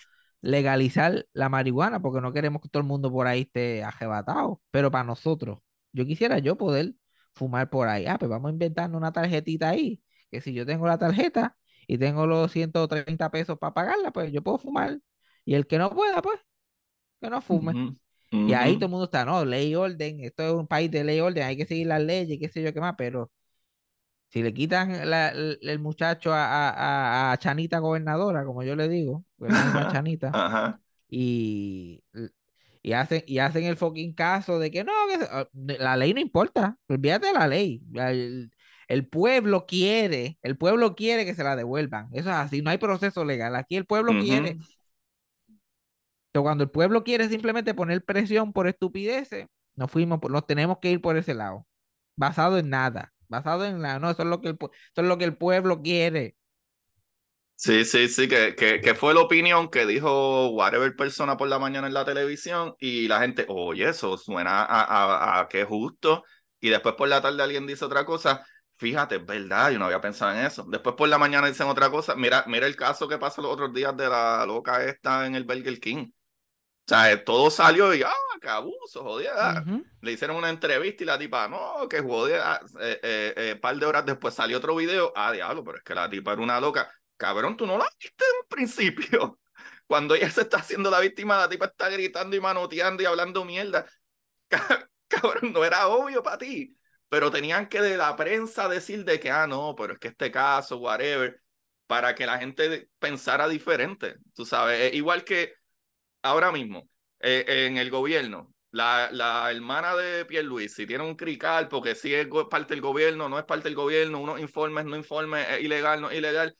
legalizar 0.43 1.27
la 1.33 1.49
marihuana 1.49 2.01
porque 2.01 2.21
no 2.21 2.33
queremos 2.33 2.63
que 2.63 2.69
todo 2.69 2.81
el 2.83 2.87
mundo 2.89 3.11
por 3.11 3.27
ahí 3.27 3.43
esté 3.43 3.83
ajebatado. 3.85 4.63
Pero 4.71 4.91
para 4.91 5.05
nosotros, 5.05 5.59
yo 5.93 6.07
quisiera 6.07 6.39
yo 6.39 6.57
poder 6.57 6.95
fumar 7.35 7.71
por 7.71 7.89
ahí. 7.89 8.07
Ah, 8.07 8.19
pues 8.19 8.31
vamos 8.31 8.49
a 8.51 8.53
inventarnos 8.53 8.99
una 8.99 9.13
tarjetita 9.13 9.71
ahí. 9.71 10.03
Que 10.31 10.41
si 10.41 10.53
yo 10.55 10.67
tengo 10.67 10.87
la 10.87 10.99
tarjeta 10.99 11.57
y 11.87 11.99
tengo 11.99 12.27
los 12.27 12.53
130 12.53 13.31
pesos 13.31 13.59
para 13.59 13.75
pagarla, 13.75 14.13
pues 14.13 14.33
yo 14.33 14.43
puedo 14.43 14.59
fumar. 14.59 15.01
Y 15.45 15.55
el 15.55 15.67
que 15.67 15.79
no 15.79 15.91
pueda, 15.91 16.21
pues, 16.23 16.41
que 17.21 17.31
no 17.31 17.41
fume. 17.43 17.79
Ujú, 18.33 18.43
Y 18.45 18.53
ahí 18.55 18.77
todo 18.77 18.87
el 18.87 18.91
mundo 18.93 19.05
está, 19.07 19.25
no, 19.25 19.45
ley 19.45 19.71
y 19.71 19.75
orden, 19.75 20.21
esto 20.21 20.45
es 20.45 20.53
un 20.55 20.67
país 20.69 20.91
de 20.91 21.05
ley 21.05 21.19
y 21.19 21.21
orden, 21.21 21.45
hay 21.45 21.57
que 21.57 21.67
seguir 21.67 21.89
las 21.89 22.03
leyes, 22.03 22.39
qué 22.41 22.49
sé 22.49 22.63
yo 22.63 22.73
qué 22.73 22.81
más, 22.81 22.95
pero 22.99 23.31
si 24.31 24.43
le 24.43 24.53
quitan 24.55 25.09
la- 25.11 25.29
el, 25.31 25.59
el 25.63 25.79
muchacho 25.79 26.33
a, 26.35 26.71
a- 26.71 27.33
a- 27.33 27.39
Chanita 27.39 27.79
gobernadora, 27.79 28.45
como 28.45 28.63
yo 28.63 28.77
le 28.77 28.89
digo, 28.89 29.25
pues 29.39 29.57
misma 29.57 29.87
Chanita, 29.87 30.39
Ajá. 30.41 30.81
y, 31.09 32.03
y 32.83 32.93
hacen, 32.95 33.25
y 33.27 33.39
hacen 33.41 33.65
el 33.65 33.77
fucking 33.77 34.15
caso 34.15 34.59
de 34.59 34.71
que 34.71 34.85
no, 34.85 34.93
que 35.09 35.27
ah, 35.31 35.49
la 35.55 35.97
ley 35.97 36.15
no 36.15 36.21
importa, 36.21 36.79
olvídate 36.89 37.29
de 37.29 37.33
la 37.35 37.49
ley. 37.49 37.83
El, 37.95 38.53
el 38.89 39.09
pueblo 39.09 39.67
quiere, 39.67 40.39
el 40.43 40.57
pueblo 40.59 40.95
quiere 40.97 41.25
que 41.27 41.35
se 41.35 41.45
la 41.45 41.57
devuelvan. 41.57 42.09
Eso 42.13 42.31
es 42.31 42.37
así, 42.37 42.63
no 42.63 42.71
hay 42.71 42.79
proceso 42.79 43.25
legal. 43.25 43.57
Aquí 43.57 43.77
el 43.77 43.87
pueblo 43.87 44.17
quiere. 44.19 44.59
Pero 46.37 46.43
cuando 46.43 46.65
el 46.65 46.71
pueblo 46.71 47.03
quiere 47.03 47.31
simplemente 47.31 47.73
poner 47.73 48.05
presión 48.05 48.53
por 48.53 48.67
estupideces, 48.69 49.47
nos 49.75 49.91
fuimos, 49.91 50.21
nos 50.29 50.47
tenemos 50.47 50.81
que 50.83 50.91
ir 50.91 51.01
por 51.01 51.17
ese 51.17 51.33
lado. 51.33 51.67
Basado 52.15 52.59
en 52.59 52.69
nada. 52.69 53.15
Basado 53.27 53.65
en 53.65 53.81
nada. 53.81 53.99
No, 54.01 54.11
eso 54.11 54.23
es 54.23 54.29
lo 54.29 54.43
que 54.43 54.49
el, 54.49 54.59
eso 54.61 54.71
es 54.97 55.05
lo 55.07 55.17
que 55.17 55.25
el 55.25 55.39
pueblo 55.39 55.81
quiere. 55.81 56.37
Sí, 57.55 57.87
sí, 57.87 58.09
sí, 58.09 58.29
que, 58.29 58.55
que, 58.55 58.83
que 58.83 58.95
fue 58.95 59.15
la 59.15 59.21
opinión 59.21 59.71
que 59.71 59.87
dijo 59.87 60.51
whatever 60.51 60.95
persona 60.95 61.39
por 61.39 61.49
la 61.49 61.59
mañana 61.59 61.87
en 61.87 61.95
la 61.95 62.05
televisión 62.05 62.75
y 62.79 63.09
la 63.09 63.21
gente, 63.21 63.47
oye, 63.49 63.89
eso 63.89 64.19
suena 64.19 64.63
a, 64.63 65.41
a, 65.41 65.49
que 65.49 65.65
justo 65.65 66.23
y 66.61 66.69
después 66.69 66.97
por 66.97 67.09
la 67.09 67.23
tarde 67.23 67.43
alguien 67.43 67.67
dice 67.67 67.87
otra 67.87 68.05
cosa, 68.05 68.47
fíjate, 68.75 69.17
es 69.17 69.25
verdad, 69.25 69.71
yo 69.71 69.79
no 69.79 69.87
había 69.87 70.03
pensado 70.03 70.33
en 70.39 70.45
eso. 70.45 70.67
Después 70.69 70.97
por 70.97 71.09
la 71.09 71.17
mañana 71.17 71.47
dicen 71.49 71.67
otra 71.67 71.91
cosa, 71.91 72.15
mira, 72.15 72.45
mira 72.47 72.67
el 72.67 72.77
caso 72.77 73.09
que 73.09 73.17
pasa 73.17 73.41
los 73.41 73.51
otros 73.53 73.73
días 73.73 73.97
de 73.97 74.07
la 74.07 74.45
loca 74.47 74.85
esta 74.85 75.25
en 75.27 75.35
el 75.35 75.45
Burger 75.45 75.81
King. 75.81 76.11
O 76.87 76.89
sea, 76.89 77.11
eh, 77.11 77.17
todo 77.17 77.51
salió 77.51 77.93
y, 77.95 78.03
ah, 78.03 78.13
qué 78.41 78.49
abuso, 78.49 79.03
jodida. 79.03 79.63
Ujú. 79.67 79.85
Le 80.03 80.13
hicieron 80.13 80.37
una 80.37 80.51
entrevista 80.51 81.03
y 81.03 81.07
la 81.07 81.19
tipa, 81.19 81.49
no, 81.49 81.89
que 81.89 82.01
jodida. 82.01 82.61
Eh, 82.81 83.01
eh, 83.03 83.35
eh, 83.37 83.57
par 83.57 83.77
de 83.77 83.87
horas 83.87 84.07
después 84.07 84.35
salió 84.35 84.59
otro 84.59 84.77
video, 84.77 85.13
ah, 85.17 85.33
diablo, 85.33 85.65
pero 85.65 85.79
es 85.79 85.85
que 85.85 85.95
la 85.95 86.09
tipa 86.09 86.33
era 86.33 86.43
una 86.43 86.61
loca. 86.61 86.89
Cabrón, 87.17 87.57
tú 87.57 87.67
no 87.67 87.77
la 87.77 87.87
viste 88.01 88.25
en 88.25 88.49
principio. 88.49 89.41
Cuando 89.89 90.15
ella 90.15 90.31
se 90.31 90.43
está 90.43 90.59
haciendo 90.59 90.91
la 90.91 91.01
víctima, 91.01 91.37
la 91.39 91.49
tipa 91.49 91.67
está 91.67 91.89
gritando 91.89 92.37
y 92.37 92.41
manoteando 92.41 93.03
y 93.03 93.07
hablando 93.07 93.45
mierda. 93.45 93.87
Ca- 94.49 94.89
Cabrón, 95.09 95.53
no 95.53 95.65
era 95.65 95.89
obvio 95.89 96.23
para 96.23 96.39
ti. 96.39 96.77
Pero 97.09 97.31
tenían 97.31 97.69
que 97.69 97.81
de 97.81 97.97
la 97.97 98.15
prensa 98.17 98.69
decir 98.69 99.05
de 99.05 99.21
que, 99.21 99.31
ah, 99.31 99.47
no, 99.47 99.75
pero 99.77 99.95
es 99.95 99.99
que 99.99 100.09
este 100.09 100.31
caso, 100.31 100.79
whatever, 100.79 101.41
para 101.87 102.15
que 102.15 102.27
la 102.27 102.39
gente 102.39 102.91
pensara 102.99 103.49
diferente. 103.49 104.17
Tú 104.35 104.45
sabes, 104.45 104.93
igual 104.95 105.25
que 105.25 105.55
ahora 106.27 106.53
mismo, 106.53 106.89
eh, 107.21 107.45
en 107.67 107.77
el 107.79 107.91
gobierno, 107.91 108.55
la, 108.71 109.09
la 109.13 109.51
hermana 109.51 109.95
de 109.97 110.25
Pierluisi 110.27 110.87
tiene 110.87 111.05
un 111.05 111.17
crical 111.17 111.69
porque 111.69 111.95
si 111.95 112.15
es 112.15 112.29
parte 112.51 112.75
del 112.75 112.83
gobierno, 112.83 113.29
no 113.29 113.39
es 113.39 113.45
parte 113.45 113.65
del 113.69 113.75
gobierno, 113.77 114.21
unos 114.21 114.41
informes, 114.41 114.85
no 114.85 114.97
informes, 114.97 115.47
es 115.51 115.63
ilegal, 115.63 116.01
no 116.01 116.11
es 116.11 116.19
ilegal. 116.19 116.57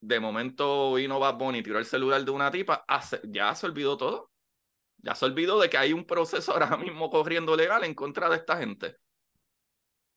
De 0.00 0.20
momento 0.20 0.94
vino 0.94 1.18
Bad 1.20 1.36
Bunny, 1.36 1.62
tiró 1.62 1.78
el 1.78 1.86
celular 1.86 2.24
de 2.24 2.30
una 2.30 2.50
tipa, 2.50 2.84
hace- 2.88 3.20
ya 3.24 3.54
se 3.54 3.66
olvidó 3.66 3.96
todo. 3.96 4.30
Ya 4.98 5.14
se 5.14 5.24
olvidó 5.26 5.60
de 5.60 5.70
que 5.70 5.78
hay 5.78 5.92
un 5.92 6.04
proceso 6.06 6.52
ahora 6.54 6.76
mismo 6.76 7.10
corriendo 7.10 7.56
legal 7.56 7.84
en 7.84 7.94
contra 7.94 8.28
de 8.30 8.36
esta 8.36 8.58
gente. 8.58 8.96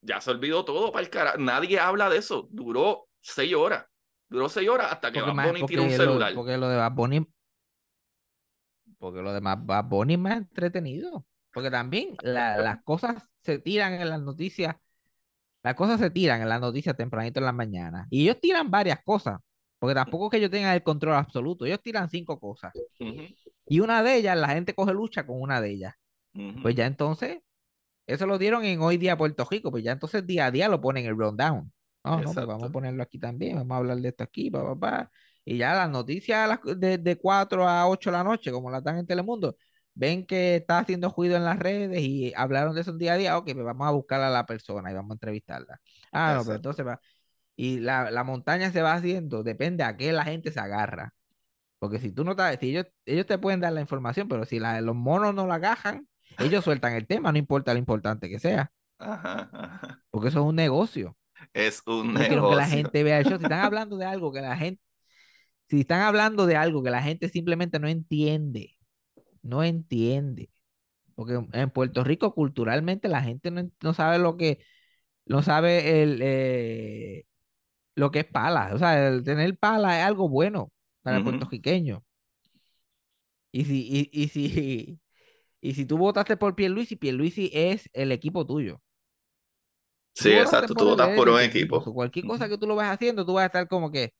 Ya 0.02 0.22
se 0.22 0.32
olvidó 0.32 0.64
todo 0.66 0.92
para 0.92 1.04
el 1.04 1.10
cara. 1.10 1.36
Nadie 1.38 1.80
habla 1.80 2.10
de 2.10 2.18
eso. 2.18 2.48
Duró 2.52 3.08
seis 3.22 3.54
horas. 3.54 3.86
Duró 4.30 4.48
seis 4.50 4.70
horas 4.70 4.92
hasta 4.92 5.12
que 5.12 5.20
Porque, 5.20 5.32
Bad 5.34 5.40
Bunny 5.42 5.66
tiró 5.66 5.84
un 5.84 5.90
lo, 5.90 5.96
celular. 5.96 6.34
porque 6.34 6.58
lo 6.58 6.70
de 6.70 6.78
Bad 6.78 6.92
Bunny, 6.94 7.28
porque 9.00 9.22
lo 9.24 9.34
de 9.34 9.42
Bad 9.42 9.60
Bad 9.66 9.86
Bunny 9.86 10.18
más 10.18 10.38
entretenido. 10.40 11.26
Porque 11.54 11.72
también 11.72 12.16
la- 12.22 12.58
las 12.60 12.84
cosas 12.84 13.24
se 13.44 13.60
tiran 13.60 13.94
en 13.96 14.10
las 14.10 14.22
noticias, 14.22 14.76
las 15.64 15.76
cosas 15.76 16.00
se 16.00 16.10
tiran 16.12 16.42
en 16.42 16.50
las 16.50 16.62
noticias 16.62 16.96
tempranito 16.98 17.40
en 17.40 17.46
la 17.48 17.54
mañana. 17.54 18.08
Y 18.10 18.24
ellos 18.24 18.40
tiran 18.42 18.72
varias 18.72 19.00
cosas, 19.04 19.40
porque 19.80 19.96
tampoco 19.96 20.26
es 20.28 20.32
que 20.32 20.38
ellos 20.38 20.52
tengan 20.52 20.74
el 20.76 20.84
control 20.84 21.16
absoluto. 21.16 21.66
Ellos 21.66 21.82
tiran 21.84 22.10
cinco 22.10 22.40
cosas. 22.40 22.74
Y 23.68 23.80
una 23.82 24.04
de 24.04 24.16
ellas, 24.16 24.38
la 24.38 24.50
gente 24.50 24.74
coge 24.76 24.94
lucha 24.94 25.26
con 25.26 25.42
una 25.42 25.62
de 25.62 25.72
ellas. 25.72 25.94
Pues 26.62 26.76
ya 26.76 26.86
entonces, 26.88 27.40
eso 28.08 28.28
lo 28.28 28.38
dieron 28.40 28.66
en 28.66 28.82
Hoy 28.82 28.98
Día 28.98 29.18
Puerto 29.18 29.48
Rico, 29.50 29.72
pues 29.72 29.84
ya 29.84 29.92
entonces 29.94 30.26
día 30.28 30.48
a 30.48 30.52
día 30.52 30.70
lo 30.70 30.82
ponen 30.82 31.06
en 31.06 31.12
el 31.12 31.18
rundown. 31.18 31.72
No, 32.04 32.22
no, 32.22 32.36
pues 32.36 32.48
vamos 32.48 32.70
a 32.70 32.72
ponerlo 32.72 33.04
aquí 33.04 33.20
también, 33.20 33.58
vamos 33.58 33.76
a 33.76 33.78
hablar 33.80 33.98
de 34.00 34.10
esto 34.10 34.24
aquí, 34.24 34.52
pa, 34.52 34.64
pa, 34.64 34.80
pa. 34.80 35.12
Y 35.46 35.58
ya 35.58 35.74
las 35.74 35.90
noticias 35.90 36.48
las- 36.48 36.60
de, 36.80 36.98
de 36.98 37.18
4 37.18 37.68
a 37.68 37.88
8 37.88 38.12
de 38.12 38.18
la 38.18 38.24
noche, 38.24 38.52
como 38.52 38.70
la 38.72 38.82
dan 38.82 38.98
en 39.00 39.08
Telemundo, 39.08 39.58
ven 39.94 40.26
que 40.26 40.56
está 40.58 40.80
haciendo 40.80 41.10
ruido 41.16 41.36
en 41.38 41.46
las 41.46 41.58
redes 41.60 42.02
y 42.02 42.34
hablaron 42.36 42.76
de 42.76 42.82
eso 42.82 42.92
un 42.92 42.98
día 43.00 43.14
a 43.14 43.18
día, 43.18 43.38
ok, 43.38 43.46
pues 43.54 43.66
vamos 43.66 43.88
a 43.88 43.92
buscar 43.92 44.22
a 44.22 44.30
la 44.30 44.46
persona 44.46 44.92
y 44.92 44.94
vamos 44.96 45.12
a 45.12 45.14
entrevistarla. 45.16 45.80
Ah, 46.12 46.34
no, 46.36 46.46
pero 46.46 46.56
Exacto. 46.56 46.58
entonces 46.58 46.86
va. 46.86 47.00
Y 47.56 47.80
la, 47.80 48.12
la 48.12 48.24
montaña 48.24 48.72
se 48.72 48.82
va 48.82 48.94
haciendo, 48.96 49.44
depende 49.44 49.84
a 49.84 49.98
qué 49.98 50.12
la 50.14 50.24
gente 50.26 50.52
se 50.52 50.60
agarra. 50.60 51.14
Porque 51.80 52.00
si 52.00 52.12
tú 52.12 52.24
no 52.26 52.32
estás, 52.32 52.58
si 52.60 52.70
ellos, 52.72 52.88
ellos 53.06 53.26
te 53.26 53.38
pueden 53.38 53.60
dar 53.62 53.74
la 53.74 53.82
información, 53.82 54.28
pero 54.28 54.46
si 54.46 54.60
la- 54.60 54.82
los 54.82 54.96
monos 54.96 55.34
no 55.36 55.48
la 55.48 55.56
agarran, 55.56 56.08
ellos 56.38 56.64
sueltan 56.64 56.94
el 56.94 57.08
tema, 57.08 57.32
no 57.32 57.38
importa 57.38 57.74
lo 57.74 57.80
importante 57.80 58.30
que 58.30 58.40
sea, 58.40 58.72
Ajá, 58.98 59.50
ajá. 59.54 60.04
porque 60.10 60.30
eso 60.30 60.40
es 60.40 60.46
un 60.46 60.56
negocio. 60.56 61.18
Es 61.54 61.84
un 61.86 62.14
Ellos 62.14 62.28
quieren 62.28 62.48
que 62.48 62.56
la 62.56 62.68
negocio. 62.68 62.70
gente 62.70 63.04
vea 63.04 63.20
el 63.20 63.26
show. 63.26 63.38
Si 63.38 63.44
están 63.46 63.62
hablando 63.62 63.98
de 63.98 64.06
algo 64.06 64.32
que 64.34 64.42
la 64.42 64.58
gente, 64.58 64.82
si 65.70 65.82
están 65.82 66.02
hablando 66.02 66.46
de 66.46 66.56
algo 66.58 66.84
que 66.84 66.92
la 66.92 67.02
gente 67.04 67.30
simplemente 67.30 67.80
no 67.80 67.88
entiende, 67.88 68.78
no 69.44 69.64
entiende. 69.64 70.52
Porque 71.16 71.42
en 71.54 71.70
Puerto 71.72 72.04
Rico 72.04 72.34
culturalmente 72.36 73.08
la 73.10 73.24
gente 73.24 73.52
no, 73.52 73.70
no 73.84 73.94
sabe 73.94 74.20
lo 74.20 74.38
que, 74.38 74.60
no 75.26 75.44
sabe 75.44 76.04
el, 76.04 76.20
eh, 76.24 77.26
lo 77.96 78.12
que 78.12 78.20
es 78.22 78.26
pala. 78.26 78.72
O 78.74 78.80
sea, 78.80 79.08
el 79.10 79.24
tener 79.24 79.58
pala 79.58 80.00
es 80.00 80.06
algo 80.06 80.30
bueno 80.30 80.72
para 81.04 81.18
el 81.18 81.24
Ujú. 81.24 81.24
puertorriqueño. 81.24 82.04
Y 83.52 83.66
si, 83.66 83.88
y, 83.90 84.10
y 84.24 84.28
si, 84.30 85.00
y 85.62 85.74
si 85.74 85.86
tú 85.86 85.98
votaste 85.98 86.38
por 86.38 86.56
Pierluisi, 86.56 86.96
Pierluisi 86.96 87.52
es 87.54 87.90
el 87.94 88.12
equipo 88.12 88.46
tuyo. 88.46 88.82
Sí, 90.14 90.32
exacto. 90.34 90.76
Tú 90.76 90.86
por 90.86 90.86
votas 90.86 91.14
por 91.16 91.30
de 91.30 91.34
un 91.34 91.40
equipo. 91.40 91.92
cualquier 91.94 92.26
cosa 92.26 92.50
que 92.50 92.58
tú 92.58 92.68
lo 92.68 92.76
vayas 92.76 92.94
haciendo, 92.96 93.26
tú 93.26 93.34
vas 93.34 93.44
a 93.44 93.46
estar 93.48 93.68
como 93.68 93.92
que, 93.92 94.14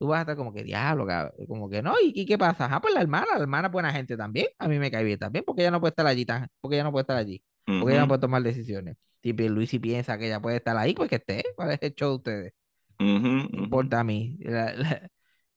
tú 0.00 0.08
vas 0.08 0.20
a 0.20 0.22
estar 0.22 0.36
como 0.36 0.52
que 0.54 0.64
diablo, 0.64 1.06
como 1.48 1.70
que 1.70 1.82
no, 1.82 1.94
¿y, 2.02 2.12
y 2.16 2.26
qué 2.26 2.38
pasa? 2.38 2.68
Ah, 2.72 2.82
pues 2.82 2.94
la 2.94 3.02
hermana, 3.02 3.28
la 3.36 3.42
hermana 3.42 3.68
es 3.68 3.72
buena 3.72 3.92
gente 3.92 4.16
también, 4.18 4.48
a 4.58 4.68
mí 4.68 4.80
me 4.80 4.90
cae 4.90 5.04
bien 5.04 5.20
también, 5.20 5.44
porque 5.46 5.62
ella 5.62 5.72
no 5.72 5.80
puede 5.80 5.90
estar 5.92 6.06
allí, 6.08 6.26
tan, 6.26 6.48
porque 6.62 6.76
ella 6.78 6.84
no 6.84 6.92
puede 6.92 7.02
estar 7.04 7.18
allí, 7.18 7.44
porque 7.78 7.94
ella 7.94 8.02
no 8.02 8.08
puede 8.08 8.22
tomar 8.22 8.42
decisiones. 8.44 8.96
Si 9.22 9.34
Luis 9.34 9.70
piensa 9.80 10.18
que 10.18 10.26
ella 10.28 10.40
puede 10.42 10.58
estar 10.58 10.76
ahí, 10.78 10.94
pues 10.94 11.10
que 11.10 11.16
esté, 11.18 11.44
¿cuál 11.56 11.72
es 11.72 11.78
el 11.82 11.94
show 11.94 12.10
de 12.12 12.16
ustedes? 12.16 12.54
ujú, 13.00 13.30
Me 13.52 13.62
ujú. 13.62 13.64
importa 13.64 14.00
a 14.00 14.04
mí, 14.04 14.36
la- 14.40 14.72
la- 14.74 15.10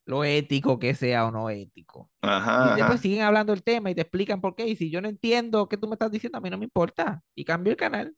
lo 0.06 0.24
ético 0.26 0.80
que 0.80 0.96
sea 0.96 1.26
o 1.28 1.32
no 1.32 1.50
ético. 1.50 2.12
Y 2.58 2.72
después 2.74 3.02
ajá. 3.02 3.02
siguen 3.02 3.24
hablando 3.24 3.54
del 3.54 3.64
tema 3.64 3.92
y 3.92 3.96
te 3.96 4.02
explican 4.02 4.42
por 4.42 4.56
qué, 4.56 4.68
y 4.68 4.76
si 4.76 4.92
yo 4.92 5.02
no 5.02 5.10
entiendo 5.10 5.68
qué 5.70 5.78
tú 5.78 5.88
me 5.88 5.96
estás 5.96 6.12
diciendo, 6.12 6.38
a 6.40 6.42
mí 6.42 6.50
no 6.50 6.58
me 6.58 6.66
importa, 6.66 7.24
y 7.36 7.46
cambio 7.46 7.72
el 7.72 7.78
canal. 7.78 8.16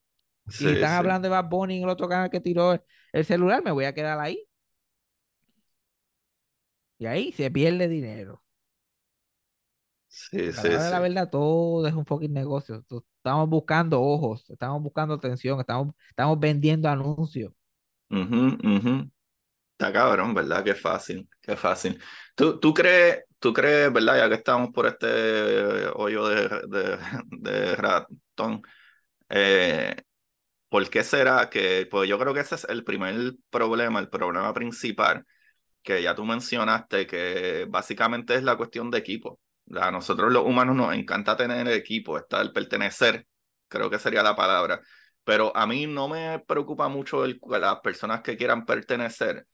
Si 0.50 0.70
están 0.72 0.94
sí. 0.96 0.96
hablando 0.96 1.28
de 1.28 1.32
Bad 1.32 1.50
Bunny 1.50 1.78
en 1.78 1.84
el 1.84 1.90
otro 1.90 2.10
canal 2.10 2.30
que 2.32 2.42
tiró 2.42 2.82
el 3.14 3.26
celular, 3.26 3.64
me 3.64 3.72
voy 3.72 3.86
a 3.86 3.94
quedar 3.94 4.20
ahí. 4.20 4.48
Y 7.00 7.06
ahí 7.06 7.32
se 7.32 7.50
pierde 7.52 7.88
dinero. 7.88 8.44
Sí, 10.08 10.52
la 10.52 10.64
sí, 10.64 10.80
sí. 10.80 10.92
la 10.92 11.00
verdad 11.00 11.30
todo 11.30 11.88
es 11.88 11.94
un 11.94 12.06
fucking 12.06 12.34
negocio. 12.34 12.84
Estamos 13.18 13.50
buscando 13.50 14.02
ojos, 14.02 14.50
estamos 14.50 14.82
buscando 14.82 15.14
atención, 15.16 15.60
estamos, 15.60 15.94
estamos 16.10 16.40
vendiendo 16.40 16.90
anuncios. 16.90 17.54
Ujú, 18.10 18.58
ujú. 18.64 19.12
Está 19.74 19.94
cabrón, 19.94 20.34
¿verdad? 20.34 20.64
Qué 20.64 20.76
fácil, 20.76 21.30
qué 21.42 21.58
fácil. 21.58 22.02
¿Tú, 22.36 22.60
tú 22.60 22.74
crees, 22.74 23.24
tú 23.40 23.54
crees, 23.54 23.94
¿verdad? 23.94 24.18
Ya 24.20 24.30
que 24.30 24.36
estamos 24.36 24.72
por 24.72 24.88
este 24.88 25.88
hoyo 25.96 26.28
de, 26.30 26.50
de, 26.70 27.00
de 27.32 27.76
ratón, 27.78 28.62
eh, 29.30 29.96
¿por 30.70 30.90
qué 30.90 31.04
será 31.04 31.50
que, 31.50 31.88
pues 31.92 32.10
yo 32.10 32.20
creo 32.20 32.34
que 32.34 32.42
ese 32.42 32.56
es 32.56 32.66
el 32.70 32.84
primer 32.86 33.34
problema, 33.52 34.00
el 34.00 34.10
problema 34.10 34.54
principal, 34.54 35.26
que 35.86 36.02
ya 36.04 36.16
tú 36.16 36.26
mencionaste, 36.26 37.08
que 37.08 37.66
básicamente 37.70 38.36
es 38.36 38.44
la 38.44 38.58
cuestión 38.58 38.92
de 38.92 38.98
equipo. 39.00 39.40
A 39.80 39.92
nosotros 39.92 40.32
los 40.34 40.46
humanos 40.46 40.76
nos 40.76 40.94
encanta 40.96 41.38
tener 41.38 41.68
equipo, 41.70 42.18
estar, 42.18 42.52
pertenecer, 42.54 43.28
creo 43.68 43.90
que 43.90 44.00
sería 44.00 44.24
la 44.24 44.36
palabra. 44.36 44.82
Pero 45.24 45.56
a 45.56 45.68
mí 45.68 45.88
no 45.88 46.08
me 46.08 46.40
preocupa 46.40 46.88
mucho 46.90 47.26
el, 47.26 47.40
las 47.50 47.80
personas 47.82 48.22
que 48.22 48.38
quieran 48.38 48.66
pertenecer 48.66 49.48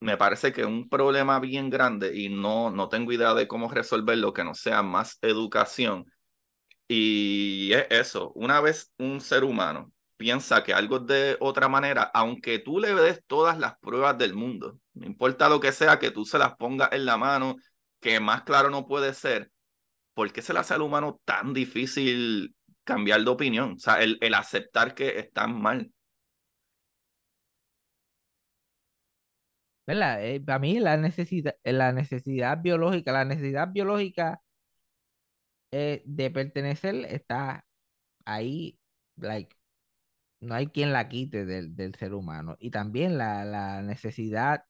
me 0.00 0.16
parece 0.16 0.52
que 0.52 0.62
es 0.62 0.66
un 0.66 0.88
problema 0.88 1.40
bien 1.40 1.70
grande 1.70 2.16
y 2.16 2.28
no, 2.28 2.70
no 2.70 2.88
tengo 2.88 3.12
idea 3.12 3.34
de 3.34 3.48
cómo 3.48 3.70
resolverlo 3.70 4.32
que 4.32 4.44
no 4.44 4.54
sea 4.54 4.82
más 4.82 5.18
educación. 5.22 6.06
Y 6.88 7.72
es 7.72 7.86
eso, 7.90 8.32
una 8.34 8.60
vez 8.60 8.92
un 8.98 9.20
ser 9.20 9.44
humano 9.44 9.92
piensa 10.16 10.64
que 10.64 10.74
algo 10.74 10.98
es 10.98 11.06
de 11.06 11.36
otra 11.40 11.68
manera, 11.68 12.10
aunque 12.14 12.58
tú 12.58 12.78
le 12.80 12.94
des 12.94 13.22
todas 13.26 13.58
las 13.58 13.78
pruebas 13.78 14.18
del 14.18 14.34
mundo, 14.34 14.78
no 14.98 15.06
importa 15.06 15.48
lo 15.48 15.60
que 15.60 15.72
sea, 15.72 15.98
que 15.98 16.10
tú 16.10 16.24
se 16.24 16.38
las 16.38 16.56
pongas 16.56 16.90
en 16.92 17.04
la 17.04 17.16
mano, 17.16 17.56
que 18.00 18.20
más 18.20 18.42
claro 18.42 18.70
no 18.70 18.86
puede 18.86 19.14
ser, 19.14 19.50
¿por 20.14 20.32
qué 20.32 20.42
se 20.42 20.52
le 20.52 20.60
hace 20.60 20.74
al 20.74 20.82
humano 20.82 21.20
tan 21.24 21.54
difícil 21.54 22.54
cambiar 22.84 23.22
de 23.24 23.30
opinión? 23.30 23.74
O 23.74 23.78
sea, 23.78 24.02
el, 24.02 24.18
el 24.20 24.34
aceptar 24.34 24.94
que 24.94 25.18
están 25.18 25.60
mal. 25.60 25.92
¿Verdad? 29.86 30.24
Eh, 30.24 30.40
para 30.40 30.58
mí 30.58 30.78
la 30.80 30.96
necesidad, 30.98 31.54
la 31.64 31.92
necesidad 31.92 32.58
biológica, 32.60 33.12
la 33.12 33.24
necesidad 33.24 33.68
biológica 33.72 34.42
eh, 35.70 36.02
de 36.06 36.30
pertenecer 36.30 36.94
está 37.06 37.64
ahí, 38.24 38.78
like, 39.16 39.56
no 40.40 40.54
hay 40.54 40.68
quien 40.68 40.92
la 40.92 41.08
quite 41.08 41.46
del, 41.46 41.76
del 41.76 41.94
ser 41.96 42.14
humano. 42.14 42.56
Y 42.60 42.70
también 42.70 43.18
la, 43.18 43.44
la 43.44 43.82
necesidad 43.82 44.64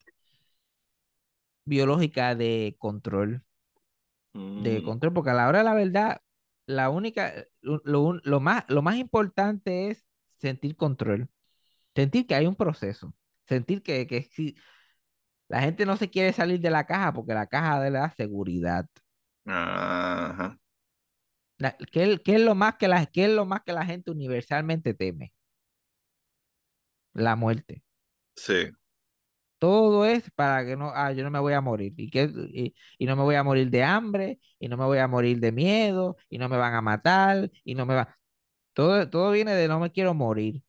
biológica 1.68 2.34
de 2.34 2.76
control, 2.78 3.44
de 4.54 4.82
Mm, 4.82 4.82
control, 4.82 5.12
porque 5.12 5.30
a 5.30 5.34
la 5.34 5.48
hora 5.48 5.58
de 5.58 5.64
la 5.64 5.74
verdad, 5.74 6.22
la 6.66 6.90
única, 6.90 7.32
lo, 7.60 7.80
lo- 8.22 8.40
más, 8.40 8.64
lo 8.68 8.82
más 8.82 8.96
importante 8.96 9.88
es 9.90 10.06
sentir 10.38 10.76
control, 10.76 11.28
sentir 11.94 12.26
que 12.26 12.34
hay 12.36 12.46
un 12.46 12.56
proceso, 12.56 13.14
sentir 13.46 13.82
que, 13.82 14.06
que 14.06 14.22
si 14.24 14.56
la 15.48 15.62
gente 15.62 15.86
no 15.86 15.96
se 15.96 16.10
quiere 16.10 16.32
salir 16.34 16.60
de 16.60 16.70
la 16.70 16.86
caja 16.86 17.12
porque 17.12 17.34
la 17.34 17.46
caja 17.48 17.80
le 17.80 17.92
da 17.92 18.10
seguridad. 18.12 18.86
ajá, 19.46 20.58
La- 21.58 21.76
¿qué, 21.92 22.12
es 22.12 22.20
qué 22.24 22.34
es 22.36 22.40
lo 22.40 22.54
más 22.56 22.76
que 22.76 22.88
la, 22.88 23.06
qué 23.06 23.26
es 23.26 23.30
lo 23.30 23.46
más 23.46 23.62
que 23.62 23.72
la 23.72 23.84
gente 23.86 24.10
universalmente 24.10 24.92
teme? 24.94 25.32
La 27.12 27.36
muerte. 27.36 27.82
sí. 28.36 28.72
Todo 29.58 30.04
es 30.06 30.30
para 30.32 30.64
que 30.64 30.76
no, 30.76 30.92
ah, 30.94 31.12
yo 31.12 31.24
no 31.24 31.30
me 31.30 31.40
voy 31.40 31.52
a 31.54 31.60
morir. 31.60 31.92
Y, 31.96 32.10
que, 32.10 32.30
y, 32.98 33.06
no 33.06 33.16
me 33.16 33.22
voy 33.22 33.34
a 33.36 33.42
morir 33.42 33.70
de 33.70 33.82
hambre, 33.82 34.38
y 34.58 34.68
no 34.68 34.76
me 34.76 34.84
voy 34.84 34.98
a 34.98 35.08
morir 35.08 35.40
de 35.40 35.52
miedo, 35.52 36.16
y 36.28 36.38
no 36.38 36.48
me 36.48 36.56
van 36.56 36.74
a 36.74 36.80
matar, 36.82 37.50
y 37.64 37.74
no 37.74 37.86
me 37.86 37.94
va. 37.94 38.16
Todo, 38.74 39.08
todo 39.10 39.32
viene 39.32 39.54
de 39.54 39.68
no 39.68 39.80
me 39.80 39.92
quiero 39.92 40.14
morir. 40.14 40.62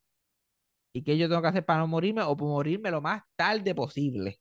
¿Y 0.94 1.04
qué 1.04 1.18
yo 1.18 1.28
tengo 1.30 1.42
que 1.42 1.48
hacer 1.48 1.66
para 1.66 1.80
no 1.80 1.88
morirme 1.88 2.22
o 2.24 2.36
por 2.38 2.48
morirme 2.50 2.92
lo 2.92 3.02
más 3.02 3.24
tarde 3.36 3.74
posible? 3.76 4.40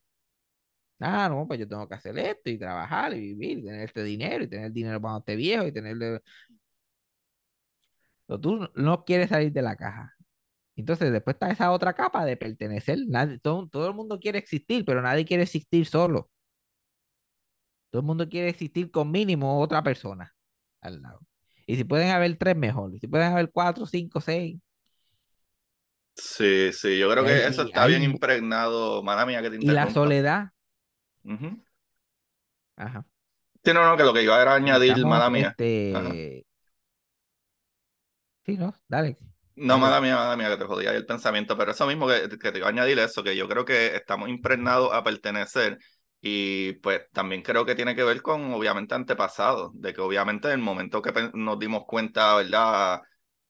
Ah, 1.00 1.28
no, 1.28 1.46
pues 1.46 1.60
yo 1.60 1.68
tengo 1.68 1.88
que 1.88 1.94
hacer 1.94 2.18
esto 2.18 2.50
y 2.50 2.58
trabajar 2.58 3.14
y 3.14 3.20
vivir, 3.20 3.58
y 3.58 3.64
tener 3.64 3.82
este 3.82 4.02
dinero 4.02 4.42
y 4.44 4.48
tener 4.48 4.72
dinero 4.72 5.00
cuando 5.00 5.20
esté 5.20 5.36
viejo 5.36 5.66
y 5.66 5.72
tener... 5.72 6.22
Pero 8.26 8.40
tú 8.40 8.68
no 8.74 9.04
quieres 9.04 9.28
salir 9.30 9.52
de 9.52 9.62
la 9.62 9.76
caja. 9.76 10.17
Entonces, 10.78 11.10
después 11.10 11.34
está 11.34 11.50
esa 11.50 11.72
otra 11.72 11.92
capa 11.92 12.24
de 12.24 12.36
pertenecer. 12.36 13.00
Nadie, 13.08 13.38
todo, 13.40 13.68
todo 13.68 13.88
el 13.88 13.94
mundo 13.94 14.20
quiere 14.20 14.38
existir, 14.38 14.84
pero 14.84 15.02
nadie 15.02 15.24
quiere 15.24 15.42
existir 15.42 15.84
solo. 15.86 16.30
Todo 17.90 18.00
el 18.00 18.06
mundo 18.06 18.28
quiere 18.28 18.48
existir 18.48 18.90
con 18.92 19.10
mínimo 19.10 19.60
otra 19.60 19.82
persona 19.82 20.32
al 20.80 21.02
lado. 21.02 21.20
Y 21.66 21.74
si 21.74 21.82
pueden 21.82 22.10
haber 22.10 22.36
tres, 22.36 22.56
mejor. 22.56 22.94
Y 22.94 23.00
si 23.00 23.08
pueden 23.08 23.32
haber 23.32 23.50
cuatro, 23.50 23.86
cinco, 23.86 24.20
seis. 24.20 24.60
Sí, 26.14 26.72
sí, 26.72 26.96
yo 26.96 27.10
creo 27.10 27.24
que 27.24 27.46
eso 27.46 27.62
está 27.62 27.86
bien 27.86 28.04
impregnado, 28.04 29.02
mala 29.02 29.26
mía 29.26 29.42
que 29.42 29.50
te 29.50 29.56
y 29.56 29.66
la 29.66 29.90
soledad. 29.90 30.50
Ujú. 31.24 31.60
Ajá. 32.76 33.04
Sí, 33.64 33.72
no, 33.72 33.84
no, 33.84 33.96
que 33.96 34.04
lo 34.04 34.14
que 34.14 34.22
iba 34.22 34.40
era 34.40 34.54
añadir, 34.54 35.04
mala 35.04 35.28
Necesitamos, 35.28 35.32
mía. 35.32 35.48
Este. 35.58 36.46
Sí, 38.46 38.56
¿no? 38.56 38.72
Dale. 38.86 39.18
No, 39.60 39.78
dale. 39.78 39.80
mala 39.80 40.00
mía, 40.00 40.14
mala 40.16 40.36
mía, 40.36 40.48
que 40.50 40.56
te 40.58 40.64
jodía 40.64 40.92
el 40.92 41.06
pensamiento, 41.06 41.56
pero 41.56 41.72
eso 41.72 41.86
mismo 41.86 42.06
que, 42.06 42.28
que 42.38 42.52
te 42.52 42.58
iba 42.58 42.66
a 42.68 42.70
añadir 42.70 42.98
eso, 42.98 43.22
que 43.24 43.36
yo 43.36 43.48
creo 43.48 43.64
que 43.64 43.96
estamos 43.96 44.28
impregnados 44.28 44.92
a 44.92 45.02
pertenecer 45.02 45.78
y 46.20 46.74
pues 46.74 47.02
también 47.12 47.42
creo 47.42 47.64
que 47.64 47.74
tiene 47.74 47.96
que 47.96 48.04
ver 48.04 48.22
con 48.22 48.52
obviamente 48.52 48.94
antepasados, 48.94 49.70
de 49.74 49.92
que 49.94 50.00
obviamente 50.00 50.48
en 50.48 50.54
el 50.54 50.58
momento 50.60 51.02
que 51.02 51.12
nos 51.34 51.58
dimos 51.58 51.84
cuenta, 51.86 52.36
¿verdad? 52.36 53.00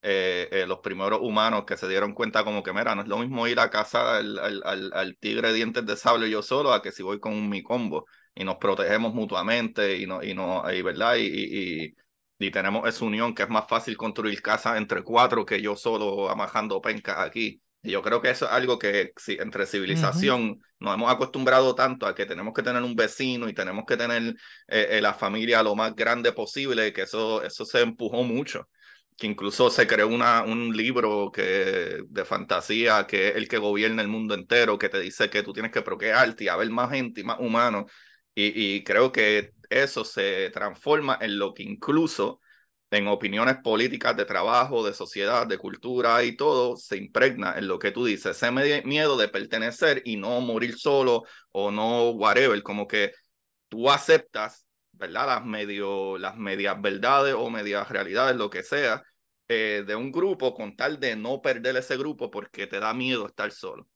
Eh, 0.01 0.49
eh, 0.53 0.67
los 0.67 0.79
primeros 0.79 1.21
humanos 1.21 1.65
que 1.67 1.77
se 1.77 1.89
dieron 1.89 2.15
cuenta 2.15 2.45
como 2.45 2.63
que, 2.63 2.73
mira, 2.73 2.95
no 2.95 3.03
es 3.03 3.09
lo 3.09 3.19
mismo 3.19 3.47
ir 3.49 3.59
a 3.61 3.69
cazar 3.69 4.07
al, 4.07 4.39
al, 4.39 4.63
al, 4.65 4.93
al 4.95 5.17
tigre 5.19 5.53
dientes 5.53 5.85
de 5.85 5.97
sable 5.97 6.31
yo 6.31 6.41
solo 6.43 6.73
a 6.73 6.81
que 6.83 6.93
si 6.93 7.03
voy 7.03 7.19
con 7.21 7.49
mi 7.49 7.63
combo 7.63 8.07
y 8.35 8.45
nos 8.45 8.57
protegemos 8.57 9.13
mutuamente 9.13 9.97
y 9.99 10.07
no, 10.07 10.23
y 10.23 10.33
no, 10.35 10.63
y, 10.73 10.81
¿verdad? 10.83 11.17
y, 11.17 11.23
y, 11.27 11.85
y 11.89 11.95
y 12.39 12.51
tenemos 12.51 12.89
esa 12.89 13.05
unión 13.05 13.35
que 13.35 13.43
es 13.43 13.49
más 13.49 13.67
fácil 13.69 13.97
construir 13.97 14.41
casas 14.43 14.77
entre 14.79 15.03
cuatro 15.03 15.45
que 15.45 15.61
yo 15.61 15.77
solo 15.77 16.31
amajando 16.31 16.81
pencas 16.81 17.19
aquí. 17.19 17.61
Y 17.83 17.93
yo 17.93 18.03
creo 18.03 18.21
que 18.21 18.31
eso 18.31 18.47
es 18.47 18.53
algo 18.53 18.79
que 18.79 19.13
si, 19.17 19.35
entre 19.41 19.67
civilización 19.67 20.61
nos 20.81 20.95
hemos 20.95 21.13
acostumbrado 21.13 21.75
tanto 21.75 22.07
a 22.07 22.15
que 22.15 22.27
tenemos 22.27 22.55
que 22.55 22.63
tener 22.63 22.83
un 22.83 22.95
vecino 22.95 23.49
y 23.49 23.55
tenemos 23.55 23.85
que 23.87 23.97
tener 23.97 24.23
eh, 24.69 24.87
eh, 24.91 25.01
la 25.01 25.15
familia 25.15 25.63
lo 25.63 25.75
más 25.75 25.95
grande 25.95 26.33
posible, 26.33 26.93
que 26.93 27.03
eso, 27.03 27.43
eso 27.43 27.65
se 27.65 27.81
empujó 27.81 28.23
mucho. 28.25 28.69
Que 29.17 29.27
incluso 29.27 29.71
se 29.71 29.87
creó 29.89 30.07
una, 30.09 30.43
un 30.45 30.77
libro 30.77 31.33
que, 31.33 32.03
de 32.09 32.25
fantasía 32.25 33.07
que 33.07 33.29
es 33.29 33.37
el 33.37 33.49
que 33.49 33.59
gobierna 33.59 34.03
el 34.03 34.09
mundo 34.09 34.35
entero, 34.35 34.79
que 34.79 34.89
te 34.89 35.01
dice 35.01 35.29
que 35.31 35.43
tú 35.43 35.53
tienes 35.53 35.73
que 35.73 35.83
procrearte 35.83 36.45
y 36.45 36.49
haber 36.49 36.71
más 36.71 36.91
gente 36.91 37.21
y 37.21 37.25
más 37.25 37.39
humanos. 37.41 37.91
Y, 38.35 38.77
y 38.77 38.85
creo 38.85 39.11
que 39.11 39.53
eso 39.71 40.05
se 40.05 40.51
transforma 40.51 41.19
en 41.21 41.39
lo 41.39 41.55
que 41.55 41.63
incluso 41.63 42.41
en 42.91 43.07
opiniones 43.09 43.57
políticas 43.63 44.17
de 44.17 44.25
trabajo, 44.25 44.85
de 44.87 44.95
sociedad, 44.95 45.47
de 45.47 45.59
cultura 45.59 46.23
y 46.25 46.37
todo, 46.37 46.77
se 46.77 46.97
impregna 46.97 47.55
en 47.59 47.69
lo 47.69 47.79
que 47.79 47.91
tú 47.91 48.05
dices, 48.05 48.37
ese 48.37 48.51
miedo 48.85 49.17
de 49.19 49.29
pertenecer 49.29 50.03
y 50.05 50.17
no 50.17 50.41
morir 50.41 50.79
solo 50.79 51.25
o 51.53 51.71
no 51.71 52.11
whatever, 52.11 52.63
como 52.63 52.87
que 52.89 53.13
tú 53.69 53.91
aceptas, 53.91 54.67
¿verdad? 54.93 55.27
Las, 55.27 55.45
medio, 55.45 56.19
las 56.19 56.37
medias 56.37 56.81
verdades 56.81 57.35
o 57.35 57.51
medias 57.51 57.89
realidades, 57.91 58.37
lo 58.37 58.51
que 58.51 58.63
sea, 58.63 59.03
eh, 59.49 59.85
de 59.87 59.97
un 59.97 60.13
grupo 60.13 60.55
con 60.55 60.77
tal 60.77 61.01
de 61.01 61.17
no 61.17 61.41
perder 61.43 61.77
ese 61.77 61.97
grupo 61.97 62.31
porque 62.31 62.67
te 62.67 62.81
da 62.81 62.95
miedo 62.95 63.27
estar 63.27 63.51
solo. 63.53 63.89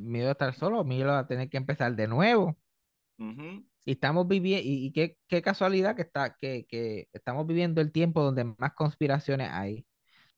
Miedo 0.00 0.28
a 0.28 0.32
estar 0.32 0.54
solo, 0.54 0.84
miedo 0.84 1.12
a 1.14 1.26
tener 1.26 1.48
que 1.50 1.56
empezar 1.56 1.94
de 1.96 2.08
nuevo. 2.08 2.56
Uh 3.18 3.24
-huh. 3.24 3.64
Y 3.84 3.92
estamos 3.92 4.28
viviendo, 4.28 4.66
y, 4.68 4.86
y 4.86 4.92
qué, 4.92 5.16
qué 5.28 5.40
casualidad 5.42 5.96
que 5.96 6.02
está, 6.02 6.34
que, 6.38 6.66
que 6.68 7.08
estamos 7.12 7.46
viviendo 7.46 7.80
el 7.80 7.90
tiempo 7.92 8.22
donde 8.22 8.44
más 8.44 8.74
conspiraciones 8.74 9.48
hay, 9.50 9.86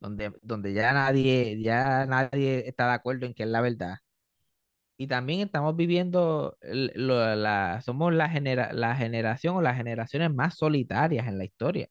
donde, 0.00 0.32
donde 0.42 0.72
ya 0.74 0.92
nadie, 0.92 1.60
ya 1.62 2.06
nadie 2.06 2.68
está 2.68 2.86
de 2.88 2.94
acuerdo 2.94 3.26
en 3.26 3.34
que 3.34 3.44
es 3.44 3.48
la 3.50 3.60
verdad. 3.62 3.96
Y 4.96 5.06
también 5.06 5.40
estamos 5.40 5.76
viviendo, 5.76 6.56
lo- 6.62 7.34
la, 7.36 7.80
somos 7.82 8.12
la, 8.12 8.28
genera, 8.28 8.72
la 8.72 8.94
generación 8.96 9.56
o 9.56 9.62
las 9.62 9.76
generaciones 9.76 10.32
más 10.32 10.56
solitarias 10.58 11.26
en 11.26 11.38
la 11.38 11.44
historia. 11.44 11.88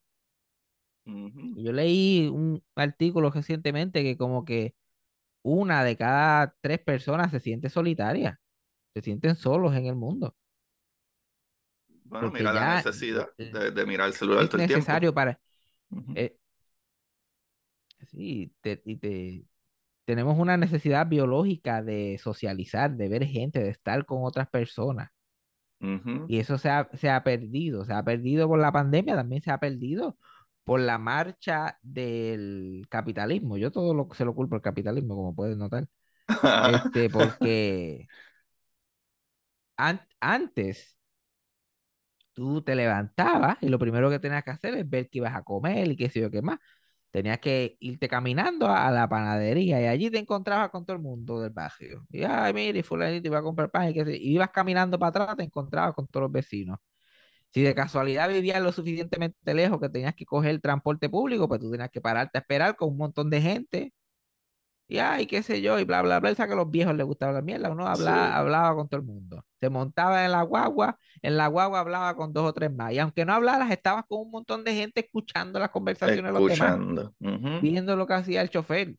Yo 1.55 1.71
leí 1.73 2.27
un 2.27 2.63
artículo 2.75 3.31
recientemente 3.31 4.03
que 4.03 4.17
como 4.17 4.45
que 4.45 4.75
una 5.51 5.83
de 5.83 5.97
cada 5.97 6.55
tres 6.61 6.79
personas 6.79 7.31
se 7.31 7.39
siente 7.39 7.69
solitaria, 7.69 8.39
se 8.95 9.01
sienten 9.03 9.35
solos 9.35 9.75
en 9.75 9.87
el 9.87 9.95
mundo, 9.95 10.35
Bueno, 12.03 12.31
mira 12.31 12.51
la 12.53 12.65
necesidad 12.65 13.29
eh, 13.37 13.59
de, 13.61 13.71
de 13.71 13.85
mirar 13.85 14.07
el 14.07 14.13
celular 14.13 14.43
es 14.43 14.49
todo 14.49 14.57
el 14.61 14.65
tiempo. 14.65 14.85
necesario 14.85 15.13
para, 15.13 15.39
eh, 16.13 16.37
sí, 18.11 18.53
te- 18.61 18.81
y 18.85 18.97
te, 18.97 19.45
tenemos 20.05 20.37
una 20.39 20.57
necesidad 20.57 21.07
biológica 21.07 21.83
de 21.83 22.19
socializar, 22.21 22.91
de 22.95 23.09
ver 23.09 23.25
gente, 23.25 23.59
de 23.61 23.69
estar 23.69 24.05
con 24.07 24.23
otras 24.25 24.49
personas. 24.49 25.11
Y 26.25 26.39
eso 26.39 26.57
se 26.57 26.69
ha, 26.69 26.89
se 26.93 27.09
ha 27.09 27.23
perdido, 27.23 27.85
se 27.85 27.93
ha 27.93 28.03
perdido 28.03 28.47
por 28.47 28.59
la 28.59 28.71
pandemia, 28.71 29.15
también 29.15 29.41
se 29.41 29.51
ha 29.51 29.57
perdido 29.59 30.17
por 30.69 30.81
la 30.81 30.99
marcha 30.99 31.79
del 31.81 32.85
capitalismo. 32.89 33.57
Yo 33.57 33.71
todo 33.71 33.95
lo 33.95 34.07
se 34.13 34.23
lo 34.23 34.35
culpo 34.35 34.53
al 34.55 34.61
capitalismo, 34.61 35.15
como 35.15 35.35
puedes 35.35 35.57
notar. 35.57 35.87
Este, 36.57 37.09
porque 37.09 38.07
an- 39.77 40.01
antes 40.21 40.97
tú 42.33 42.61
te 42.61 42.75
levantabas 42.75 43.57
y 43.61 43.69
lo 43.69 43.79
primero 43.79 44.09
que 44.09 44.19
tenías 44.19 44.43
que 44.43 44.51
hacer 44.51 44.75
es 44.75 44.89
ver 44.89 45.09
qué 45.09 45.19
ibas 45.19 45.35
a 45.35 45.43
comer 45.43 45.89
y 45.91 45.95
qué 45.97 46.09
sé 46.09 46.21
yo 46.21 46.31
qué 46.31 46.41
más. 46.41 46.59
Tenías 47.11 47.39
que 47.39 47.77
irte 47.79 48.07
caminando 48.07 48.67
a, 48.67 48.91
la 48.91 49.09
panadería 49.09 49.81
y 49.81 49.87
allí 49.87 50.11
te 50.11 50.19
encontrabas 50.19 50.69
con 50.69 50.85
todo 50.85 50.95
el 50.97 51.01
mundo 51.03 51.41
del 51.41 51.51
barrio. 51.51 52.05
Y 52.11 52.23
ay, 52.23 52.53
mire, 52.53 52.83
fulanito 52.83 53.27
iba 53.27 53.39
a 53.39 53.43
comprar 53.43 53.71
pan 53.71 53.89
y 53.89 53.93
qué 53.95 54.05
sé. 54.05 54.17
Y 54.17 54.33
ibas 54.35 54.51
caminando 54.51 54.99
para 54.99 55.09
atrás, 55.09 55.37
te 55.37 55.43
encontrabas 55.43 55.95
con 55.95 56.07
todos 56.07 56.25
los 56.25 56.31
vecinos. 56.31 56.79
Si 57.51 57.63
de 57.63 57.73
casualidad 57.73 58.29
vivías 58.29 58.61
lo 58.61 58.71
suficientemente 58.71 59.53
lejos 59.53 59.79
que 59.79 59.89
tenías 59.89 60.13
que 60.13 60.25
coger 60.25 60.51
el 60.51 60.61
transporte 60.61 61.09
público, 61.09 61.47
pues 61.47 61.59
tú 61.59 61.71
tenías 61.71 61.89
que 61.89 62.01
pararte 62.01 62.37
a 62.37 62.41
esperar 62.41 62.75
con 62.75 62.89
un 62.89 62.97
montón 62.97 63.29
de 63.29 63.41
gente. 63.41 63.93
Y 64.91 64.97
ay, 64.97 65.27
qué 65.27 65.43
sé 65.43 65.61
yo, 65.61 65.79
y 65.79 65.83
bla, 65.83 66.01
bla, 66.01 66.19
bla. 66.19 66.31
Y 66.31 66.35
que 66.35 66.41
a 66.41 66.47
los 66.47 66.69
viejos 66.69 66.95
les 66.95 67.05
gustaba 67.05 67.31
la 67.31 67.43
mierda. 67.43 67.69
Uno 67.69 67.85
hablaba, 67.85 68.25
Sí, 68.27 68.33
hablaba 68.33 68.75
con 68.75 68.89
todo 68.89 68.99
el 68.99 69.05
mundo. 69.05 69.45
Se 69.59 69.69
montaba 69.69 70.25
en 70.25 70.31
la 70.31 70.41
guagua, 70.41 70.97
en 71.21 71.37
la 71.37 71.45
guagua 71.47 71.79
hablaba 71.79 72.15
con 72.15 72.33
dos 72.33 72.45
o 72.49 72.53
tres 72.53 72.73
más. 72.73 72.91
Y 72.93 72.99
aunque 72.99 73.23
no 73.23 73.33
hablaras, 73.33 73.69
estabas 73.69 74.05
con 74.07 74.21
un 74.21 74.31
montón 74.31 74.63
de 74.63 74.73
gente 74.73 75.01
escuchando 75.01 75.59
las 75.59 75.69
conversaciones 75.69 76.33
de 76.33 76.39
los 76.39 76.49
demás, 76.49 76.71
escuchando. 76.71 77.13
Viendo 77.61 77.95
lo 77.95 78.07
que 78.07 78.13
hacía 78.13 78.41
el 78.41 78.49
chofer, 78.49 78.95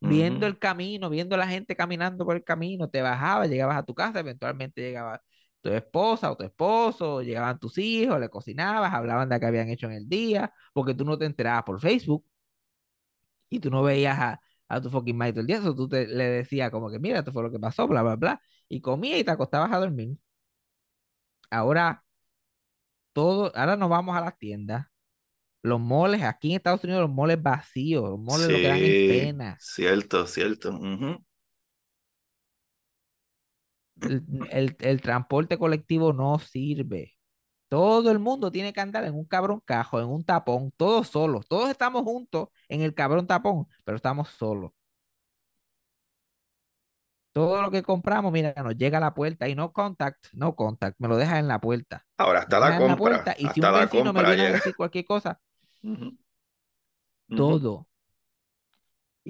viendo 0.00 0.46
el 0.46 0.58
camino, 0.58 1.08
viendo 1.08 1.34
la 1.36 1.46
gente 1.46 1.74
caminando 1.76 2.26
por 2.26 2.36
el 2.36 2.44
camino. 2.44 2.90
Te 2.90 3.00
bajabas, 3.00 3.48
llegabas 3.48 3.78
a 3.78 3.82
tu 3.82 3.94
casa, 3.94 4.20
eventualmente 4.20 4.82
llegaba 4.82 5.22
tu 5.62 5.70
esposa 5.70 6.30
o 6.32 6.36
tu 6.36 6.44
esposo, 6.44 7.22
llegaban 7.22 7.58
tus 7.58 7.78
hijos, 7.78 8.18
le 8.20 8.28
cocinabas, 8.30 8.92
hablaban 8.94 9.28
de 9.28 9.40
qué 9.40 9.46
habían 9.46 9.68
hecho 9.70 9.86
en 9.86 9.92
el 9.92 10.08
día, 10.08 10.52
porque 10.72 10.94
tú 10.94 11.04
no 11.04 11.18
te 11.18 11.26
enterabas 11.26 11.64
por 11.64 11.80
Facebook 11.80 12.24
y 13.48 13.60
tú 13.60 13.70
no 13.70 13.82
veías 13.82 14.18
a, 14.18 14.40
a 14.68 14.80
tu 14.80 14.90
fucking 14.90 15.16
madre 15.16 15.32
todo 15.32 15.40
el 15.42 15.46
día, 15.46 15.58
eso 15.58 15.74
tú 15.74 15.88
te, 15.88 16.06
le 16.06 16.24
decías 16.24 16.70
como 16.70 16.90
que 16.90 16.98
mira, 16.98 17.18
esto 17.20 17.32
fue 17.32 17.42
lo 17.42 17.50
que 17.50 17.58
pasó, 17.58 17.86
bla, 17.88 18.02
bla, 18.02 18.16
bla, 18.16 18.40
y 18.68 18.80
comías 18.80 19.18
y 19.20 19.24
te 19.24 19.30
acostabas 19.30 19.72
a 19.72 19.78
dormir. 19.78 20.16
Ahora 21.50 22.02
todo, 23.12 23.52
ahora 23.56 23.76
nos 23.76 23.88
vamos 23.90 24.16
a 24.16 24.20
las 24.20 24.38
tiendas, 24.38 24.86
los 25.62 25.80
moles, 25.80 26.22
aquí 26.24 26.50
en 26.52 26.56
Estados 26.58 26.84
Unidos 26.84 27.02
los 27.02 27.10
moles 27.10 27.42
vacíos, 27.42 28.04
los 28.10 28.20
moles 28.20 28.50
lo 28.50 28.60
que 28.60 28.68
dan 28.68 28.84
es 28.84 28.96
Sí, 28.96 29.06
pena. 29.06 29.58
cierto, 29.58 30.26
cierto. 30.26 30.70
El, 34.02 34.24
el, 34.50 34.76
el 34.80 35.00
transporte 35.00 35.58
colectivo 35.58 36.12
no 36.12 36.38
sirve. 36.38 37.16
Todo 37.68 38.10
el 38.10 38.18
mundo 38.18 38.50
tiene 38.50 38.72
que 38.72 38.80
andar 38.80 39.04
en 39.04 39.14
un 39.14 39.24
cabrón 39.24 39.60
cajo, 39.64 40.00
en 40.00 40.06
un 40.08 40.24
tapón, 40.24 40.72
todos 40.76 41.08
solos. 41.08 41.46
Todos 41.48 41.70
estamos 41.70 42.02
juntos 42.02 42.48
en 42.68 42.82
el 42.82 42.94
cabrón 42.94 43.26
tapón, 43.26 43.66
pero 43.84 43.96
estamos 43.96 44.28
solos. 44.30 44.72
Todo 47.32 47.62
lo 47.62 47.70
que 47.70 47.82
compramos, 47.84 48.32
mira, 48.32 48.52
nos 48.56 48.76
llega 48.76 48.98
a 48.98 49.00
la 49.00 49.14
puerta 49.14 49.48
y 49.48 49.54
no 49.54 49.72
contact, 49.72 50.26
no 50.32 50.56
contact, 50.56 50.96
me 50.98 51.06
lo 51.06 51.16
deja 51.16 51.38
en 51.38 51.46
la 51.46 51.60
puerta. 51.60 52.04
Ahora, 52.18 52.40
hasta 52.40 52.58
la 52.58 52.76
compra, 52.76 52.96
puerta 52.96 53.34
y 53.38 53.46
si 53.50 53.60
un 53.60 53.72
vecino 53.72 54.12
me 54.12 54.24
viene 54.24 54.46
a 54.46 54.52
decir 54.52 54.74
cualquier 54.74 55.04
cosa, 55.04 55.40
todo. 57.36 57.86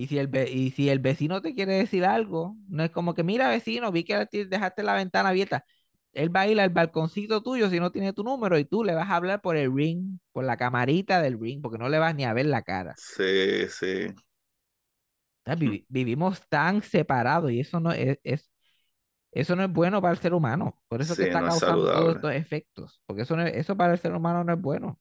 Y 0.01 0.07
si 0.09 0.19
el, 0.19 0.29
ve- 0.29 0.51
y 0.51 0.71
si 0.73 0.89
el 0.89 0.99
vecino 1.01 1.43
te 1.43 1.55
quiere 1.55 1.75
decir 1.75 2.05
algo, 2.05 2.57
no 2.69 2.85
es 2.85 2.91
como 2.91 3.15
que, 3.15 3.23
mira, 3.25 3.49
vecino, 3.49 3.93
vi 3.93 4.05
que 4.05 4.27
dejaste 4.49 4.83
la 4.83 4.95
ventana 4.95 5.29
abierta. 5.31 5.65
Él 6.13 6.35
va 6.35 6.43
a 6.43 6.49
ir 6.49 6.61
al 6.61 6.71
balconcito 6.71 7.43
tuyo 7.43 7.71
si 7.71 7.81
no 7.81 7.93
tiene 7.93 8.13
tu 8.13 8.25
número 8.25 8.59
y 8.59 8.65
tú 8.65 8.85
le 8.85 8.95
vas 8.95 9.11
a 9.11 9.17
hablar 9.17 9.41
por 9.43 9.57
el 9.57 9.75
ring, 9.75 10.19
por 10.33 10.45
la 10.45 10.57
camarita 10.57 11.21
del 11.23 11.39
ring, 11.41 11.61
porque 11.63 11.79
no 11.79 11.89
le 11.89 11.99
vas 11.99 12.15
ni 12.15 12.25
a 12.25 12.33
ver 12.33 12.47
la 12.47 12.63
cara. 12.63 12.99
Sí, 13.07 13.69
sí. 13.69 14.15
sea, 15.45 15.57
vivimos 15.89 16.43
tan 16.49 16.83
separados 16.83 17.51
y 17.53 17.61
eso 17.61 17.81
no 17.81 17.93
es, 17.93 18.19
es- 18.25 18.51
eso 19.33 19.57
no 19.57 19.65
es 19.65 19.73
bueno 19.73 20.03
para 20.03 20.13
el 20.15 20.19
ser 20.21 20.35
humano. 20.35 20.83
Por 20.89 21.03
eso 21.03 21.15
es 21.15 21.19
que 21.19 21.25
Sí, 21.25 21.27
está 21.27 21.43
no 21.43 21.47
es 21.49 21.53
causando 21.53 21.89
todos 21.91 22.15
estos 22.17 22.33
efectos. 22.35 23.03
Porque 23.07 23.23
eso, 23.23 23.37
no 23.37 23.45
es- 23.47 23.57
eso 23.57 23.77
para 23.77 23.93
el 23.95 23.99
ser 24.01 24.15
humano 24.15 24.45
no 24.45 24.55
es 24.55 24.61
bueno. 24.61 25.01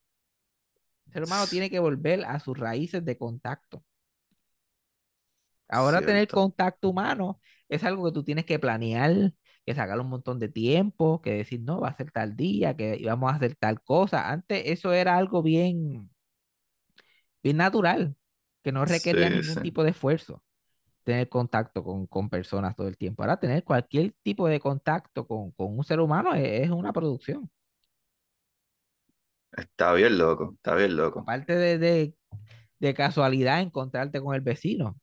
El 1.07 1.11
ser 1.13 1.23
humano 1.25 1.49
tiene 1.49 1.69
que 1.69 1.79
volver 1.79 2.23
a 2.23 2.39
sus 2.39 2.57
raíces 2.57 3.03
de 3.03 3.17
contacto. 3.17 3.83
Ahora 5.69 6.03
tener 6.03 6.29
contacto 6.29 6.89
humano 6.89 7.39
es 7.69 7.83
algo 7.83 8.05
que 8.05 8.11
tú 8.13 8.23
tienes 8.23 8.45
que 8.45 8.59
planear, 8.59 9.33
que 9.65 9.75
sacar 9.75 9.99
un 9.99 10.09
montón 10.09 10.39
de 10.39 10.49
tiempo, 10.49 11.21
que 11.21 11.31
decir, 11.33 11.61
no, 11.61 11.81
va 11.81 11.89
a 11.89 11.97
ser 11.97 12.11
tal 12.11 12.35
día, 12.35 12.75
que 12.77 13.01
vamos 13.05 13.31
a 13.31 13.35
hacer 13.35 13.55
tal 13.55 13.81
cosa. 13.83 14.31
Antes 14.31 14.63
eso 14.65 14.93
era 14.93 15.17
algo 15.17 15.43
bien, 15.43 16.09
bien 17.43 17.57
natural, 17.57 18.15
que 18.63 18.71
no 18.71 18.85
requería 18.85 19.29
Sí, 19.29 19.29
ningún 19.29 19.59
sí. 19.61 19.61
tipo 19.61 19.83
de 19.83 19.91
esfuerzo. 19.91 20.43
tener 21.05 21.29
contacto 21.29 21.83
con, 21.83 22.07
con 22.07 22.29
personas 22.29 22.75
todo 22.75 22.87
el 22.87 22.97
tiempo. 22.97 23.23
Ahora, 23.23 23.39
tener 23.39 23.63
cualquier 23.65 24.13
tipo 24.23 24.47
de 24.47 24.59
contacto 24.59 25.27
con, 25.27 25.51
con 25.53 25.77
un 25.77 25.83
ser 25.85 25.99
humano 26.01 26.33
es, 26.35 26.63
es 26.63 26.71
una 26.71 26.93
producción. 26.93 27.49
Está 29.51 29.93
bien 29.93 30.17
loco, 30.17 30.53
está 30.55 30.73
bien 30.75 30.95
loco. 30.97 31.29
Aparte 31.29 31.55
de, 31.55 31.77
de, 31.77 32.15
de 32.79 32.93
casualidad 32.93 33.61
encontrarte 33.61 34.21
con 34.21 34.35
el 34.35 34.41
vecino. 34.41 34.97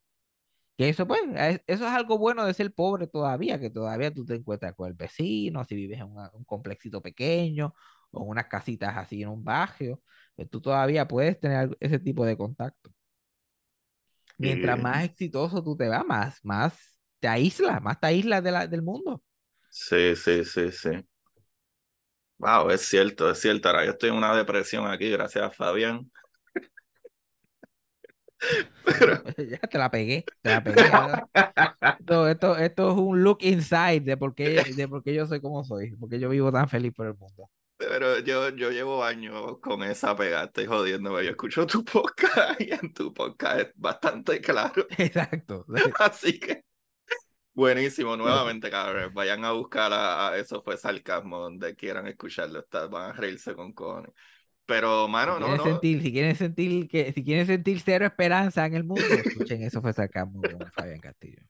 Que 0.77 0.89
eso, 0.91 1.07
pues, 1.07 1.21
es- 1.37 1.63
eso 1.67 1.87
es 1.87 1.93
algo 1.93 2.19
bueno 2.19 2.45
de 2.45 2.53
ser 2.55 2.73
pobre 2.75 3.07
todavía, 3.07 3.59
que 3.59 3.71
todavía 3.71 4.13
tú 4.13 4.25
te 4.27 4.35
encuentras 4.35 4.75
con 4.75 4.89
el 4.89 4.95
vecino, 4.95 5.65
si 5.65 5.75
vives 5.75 5.99
en 6.01 6.07
una- 6.13 6.31
un 6.35 6.45
complexito 6.45 7.01
pequeño 7.03 7.75
o 8.11 8.23
en 8.25 8.29
unas 8.31 8.47
casitas 8.47 8.97
así 8.97 9.23
en 9.23 9.31
un 9.31 9.43
barrio, 9.45 10.03
pues 10.35 10.51
tú 10.51 10.61
todavía 10.61 11.09
puedes 11.09 11.41
tener 11.41 11.77
ese 11.81 11.99
tipo 11.99 12.25
de 12.27 12.37
contacto. 12.37 12.91
Mientras 14.39 14.79
más 14.79 15.05
exitoso 15.05 15.63
tú 15.63 15.77
te 15.77 15.89
vas, 15.89 16.05
más, 16.07 16.39
más 16.45 16.99
te 17.21 17.29
aíslas, 17.29 17.83
más 17.83 17.99
te 18.01 18.07
aíslas 18.09 18.43
de 18.45 18.53
la- 18.53 18.67
del 18.67 18.83
mundo. 18.83 19.23
sí, 19.71 20.17
sí, 20.17 20.45
sí, 20.45 20.73
sí. 20.73 20.91
Wow, 22.39 22.71
es 22.71 22.83
cierto, 22.83 23.31
es 23.31 23.41
cierto. 23.41 23.69
Ahora 23.69 23.85
yo 23.85 23.93
estoy 23.93 24.11
en 24.11 24.17
una 24.17 24.37
depresión 24.37 24.87
aquí, 24.87 25.11
gracias 25.11 25.45
a 25.45 25.51
Fabián. 25.51 26.11
Pero 28.85 29.23
Ya 29.51 29.59
te 29.59 29.79
la 29.79 29.91
pegué, 29.91 30.25
te 30.43 30.51
la 30.51 30.63
pegué. 30.63 30.83
Esto, 31.99 32.29
esto, 32.29 32.57
esto 32.57 32.91
es 32.91 32.99
un 32.99 33.23
look 33.23 33.39
inside 33.41 34.01
de 34.01 34.17
por 34.17 34.35
qué, 34.35 34.63
de 34.77 34.89
por 34.89 35.03
qué 35.03 35.15
yo 35.15 35.27
soy 35.27 35.41
como 35.41 35.65
soy, 35.65 35.95
porque 35.97 36.19
yo 36.19 36.29
vivo 36.29 36.53
tan 36.53 36.69
feliz 36.69 36.93
por 36.95 37.07
el 37.07 37.15
mundo. 37.15 37.51
Pero 37.79 38.21
yo, 38.21 38.49
yo 38.51 38.71
llevo 38.71 39.05
años 39.05 39.59
con 39.61 39.83
esa 39.83 40.17
pegada, 40.17 40.45
estoy 40.47 40.67
jodiéndome. 40.67 41.25
Yo 41.25 41.31
escucho 41.31 41.67
tu 41.67 41.85
podcast 41.85 42.61
y 42.61 42.73
en 42.73 42.93
tu 42.95 43.13
podcast 43.13 43.61
es 43.61 43.73
bastante 43.75 44.41
claro. 44.41 44.87
Exacto. 44.99 45.67
Así 45.99 46.41
que, 46.41 46.63
buenísimo, 47.53 48.17
nuevamente, 48.17 48.71
cabrón. 48.71 49.13
Vayan 49.13 49.45
a 49.45 49.53
buscar 49.53 49.93
a, 49.93 50.29
a 50.29 50.39
Eso 50.39 50.63
fue 50.63 50.79
sarcasmo, 50.79 51.39
donde 51.39 51.75
quieran 51.77 52.07
escucharlo. 52.07 52.61
Está, 52.61 52.87
van 52.87 53.11
a 53.11 53.13
reírse 53.13 53.55
con 53.55 53.73
cojones. 53.73 54.13
Pero, 54.67 55.07
Si 55.07 55.13
mano, 55.13 55.39
no, 55.39 55.57
no. 55.57 55.63
sentir, 55.63 56.03
si 56.03 56.13
quieren 56.13 56.35
sentir 56.37 56.89
que, 56.89 57.13
si 57.13 57.23
quieren 57.25 57.47
sentir 57.47 57.81
cero 57.81 58.05
esperanza 58.07 58.67
en 58.67 58.75
el 58.75 58.85
mundo, 58.85 59.03
escuchen 59.03 59.63
eso 59.63 59.81
fue 59.81 59.93
sarcasmo 59.93 60.43
con 60.43 60.71
Fabián 60.73 60.99
Castillo. 61.01 61.43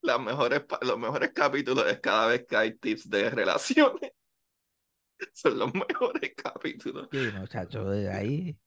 Las 0.00 0.20
mejores, 0.20 0.62
los 0.82 0.98
mejores 0.98 1.32
capítulos 1.32 1.86
es 1.90 2.00
cada 2.00 2.26
vez 2.28 2.44
que 2.46 2.56
hay 2.56 2.74
tips 2.78 3.08
de 3.08 3.30
relaciones. 3.30 4.12
Son 5.32 5.58
los 5.58 5.72
mejores 5.74 6.32
capítulos. 6.36 7.08
Sí, 7.10 7.18
muchachos, 7.38 7.90
de 7.90 8.10
ahí. 8.12 8.58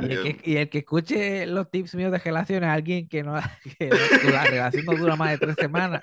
Y 0.00 0.12
el 0.12 0.22
que, 0.22 0.50
y 0.50 0.56
el 0.56 0.68
que 0.68 0.78
escuche 0.78 1.46
los 1.46 1.70
tips 1.70 1.94
míos 1.94 2.10
de 2.12 2.18
relaciones, 2.18 2.68
alguien 2.68 3.08
que 3.08 3.22
no, 3.22 3.34
que 3.78 3.88
no- 3.88 3.96
que 4.20 4.30
la 4.30 4.44
relación 4.44 4.84
no 4.84 4.96
dura 4.96 5.16
más 5.16 5.30
de 5.32 5.38
tres 5.38 5.56
semanas. 5.56 6.02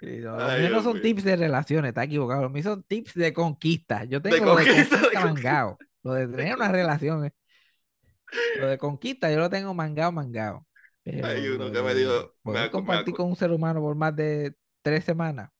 Y 0.00 0.18
no, 0.18 0.36
los 0.38 0.52
ay, 0.52 0.60
míos 0.60 0.70
no 0.70 0.82
son 0.82 1.00
tips 1.00 1.24
de 1.24 1.36
relaciones, 1.36 1.88
está 1.90 2.04
equivocado. 2.04 2.42
Los 2.42 2.52
míos 2.52 2.64
son 2.66 2.82
tips 2.84 3.14
de 3.14 3.32
conquista. 3.32 4.04
Yo 4.04 4.20
De 4.22 4.30
tengo 4.30 4.44
lo 4.44 4.56
de 4.56 4.66
conquista, 4.66 4.96
de 4.96 5.10
conquista 5.12 5.20
mangado. 5.20 5.78
Lo 6.02 6.12
de 6.14 6.28
tener 6.28 6.54
una 6.56 6.68
relación, 6.70 7.24
eh. 7.26 7.32
lo 8.54 8.66
de 8.68 8.78
conquista, 8.78 9.30
yo 9.30 9.38
lo 9.38 9.50
tengo 9.50 9.74
mangado, 9.74 10.12
mangado. 10.12 10.66
Pero 11.02 11.26
Hay 11.26 11.48
uno 11.48 11.70
que 11.72 11.82
me 11.82 11.94
dio. 11.94 12.34
Me, 12.44 12.60
acu- 12.70 13.14
con 13.16 13.26
un 13.28 13.36
ser 13.36 13.50
humano 13.50 13.80
por 13.80 13.94
más 13.96 14.14
de 14.14 14.54
tres 14.82 15.04
semanas. 15.04 15.50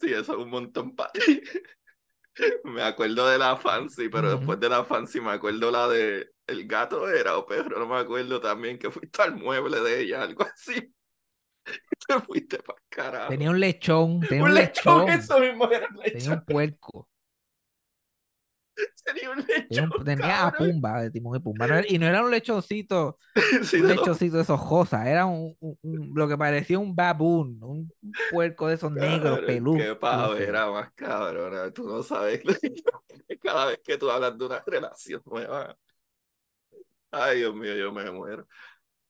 Sí, 0.00 0.12
eso 0.12 0.32
es 0.32 0.38
un 0.38 0.50
montón 0.50 0.94
para 0.94 1.10
Me 2.64 2.82
acuerdo 2.82 3.28
de 3.28 3.38
la 3.38 3.56
fancy, 3.56 4.08
pero 4.08 4.30
después 4.36 4.60
de 4.60 4.68
la 4.68 4.84
fancy 4.84 5.20
me 5.20 5.30
acuerdo 5.32 5.70
la 5.70 5.88
de 5.88 6.30
el 6.46 6.66
gato 6.66 7.08
era 7.10 7.36
o 7.36 7.46
perro, 7.46 7.78
no 7.78 7.86
me 7.86 7.96
acuerdo 7.98 8.40
también 8.40 8.78
que 8.78 8.90
fuiste 8.90 9.20
al 9.22 9.36
mueble 9.36 9.80
de 9.80 10.00
ella, 10.02 10.22
algo 10.22 10.44
así. 10.44 10.92
Te 12.08 12.20
fuiste 12.20 12.58
para 12.62 12.78
carajo. 12.88 13.28
Tenía 13.28 13.50
un 13.50 13.60
lechón, 13.60 14.26
tenía 14.26 14.44
un 14.44 14.48
un 14.48 14.54
lechón, 14.54 15.06
lechón, 15.06 15.08
eso 15.08 15.38
mismo 15.40 15.70
era 15.70 15.86
un 15.88 15.96
tenía 16.10 16.30
lechón. 16.30 16.32
un 16.32 16.44
puerco, 16.44 17.08
Tenía 19.04 19.30
un 19.30 19.44
tenía, 19.68 19.82
lechón, 19.82 19.92
un- 19.92 20.04
tenía 20.04 20.46
a 20.46 20.52
cabrón. 20.52 20.56
Pumba 20.56 21.02
de 21.02 21.10
Timón 21.10 21.36
y 21.36 21.40
Pumba. 21.40 21.66
No 21.68 21.74
era- 21.76 21.86
y 21.88 21.98
no 21.98 22.06
era 22.06 22.22
un 22.24 22.30
lechoncito, 22.30 23.18
Sí, 23.64 23.76
un 23.78 23.88
lechoncito 23.88 24.36
de 24.36 24.42
esos 24.42 24.62
cosas, 24.64 25.06
era 25.06 25.26
un, 25.26 25.56
lo 26.14 26.28
que 26.28 26.38
parecía 26.38 26.78
un 26.78 26.94
baboon, 26.94 27.58
un 27.62 27.92
puerco 28.28 28.68
de 28.68 28.74
esos 28.74 28.92
negros 28.92 29.40
Cabrón, 29.40 29.46
peludos. 29.46 29.86
Qué 29.86 29.94
pavera 29.96 30.70
más 30.70 30.92
cabrona. 30.94 31.70
Tú 31.72 31.88
no 31.88 32.02
sabes. 32.02 32.42
Cada 33.42 33.66
vez 33.66 33.80
que 33.84 33.96
tú 33.98 34.10
hablas 34.10 34.36
de 34.38 34.46
una 34.46 34.62
relación 34.66 35.22
nueva. 35.26 35.76
Ay, 37.10 37.38
Dios 37.38 37.54
mío, 37.54 37.74
yo 37.74 37.92
me 37.92 38.10
muero. 38.10 38.46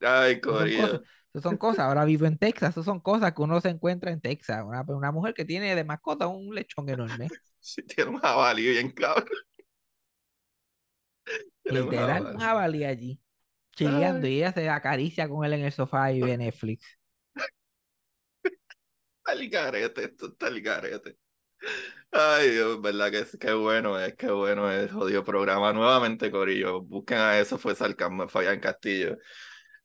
Ay, 0.01 0.41
Corillo. 0.41 1.03
Esas 1.33 1.43
son 1.43 1.57
cosas. 1.57 1.81
Ahora 1.81 2.05
vivo 2.05 2.27
en 2.27 2.39
Texas, 2.39 2.71
esas 2.71 2.85
son 2.85 3.01
cosas 3.01 3.33
que 3.35 3.43
uno 3.43 3.61
se 3.61 3.69
encuentra 3.69 4.11
en 4.11 4.21
Texas. 4.21 4.65
Una, 4.65 4.83
una 4.89 5.13
mujer 5.13 5.35
que 5.35 5.45
tiene 5.45 5.75
de 5.75 5.85
mascota 5.85 6.27
un 6.27 6.55
lechón 6.55 6.89
enorme. 6.89 7.29
Si 7.61 7.83
tiene 7.83 8.13
un 8.13 8.19
jabalí 8.19 8.69
bien 8.69 8.93
cabrón. 8.93 9.27
Literal, 11.65 12.27
un 12.27 12.39
jabalí. 12.39 12.85
allí, 12.85 13.21
chileando, 13.75 14.27
Ay. 14.27 14.35
y 14.35 14.37
ella 14.37 14.53
se 14.53 14.69
acaricia 14.71 15.29
con 15.29 15.45
él 15.45 15.55
en 15.55 15.65
el 15.65 15.73
sofá 15.73 16.13
y 16.13 16.23
ve 16.23 16.39
Netflix. 16.39 16.87
Está 18.45 19.33
el 19.33 19.51
garete, 19.51 20.05
esto 20.05 20.29
está 20.29 20.49
el 20.49 20.63
garete. 20.63 21.19
Ay, 22.11 22.51
Dios, 22.51 22.81
verdad 22.81 23.11
que 23.11 23.19
es 23.19 23.37
que 23.37 23.53
bueno 23.53 23.99
es, 24.01 24.15
qué 24.15 24.31
bueno 24.31 24.71
es, 24.71 24.91
jodido 24.91 25.25
programa. 25.25 25.73
Nuevamente, 25.73 26.31
Corillo, 26.31 26.81
busquen 26.81 27.19
a 27.19 27.39
eso, 27.39 27.59
fue 27.59 27.75
Sarcasmo, 27.75 28.29
Fabián 28.29 28.61
Castillo. 28.61 29.19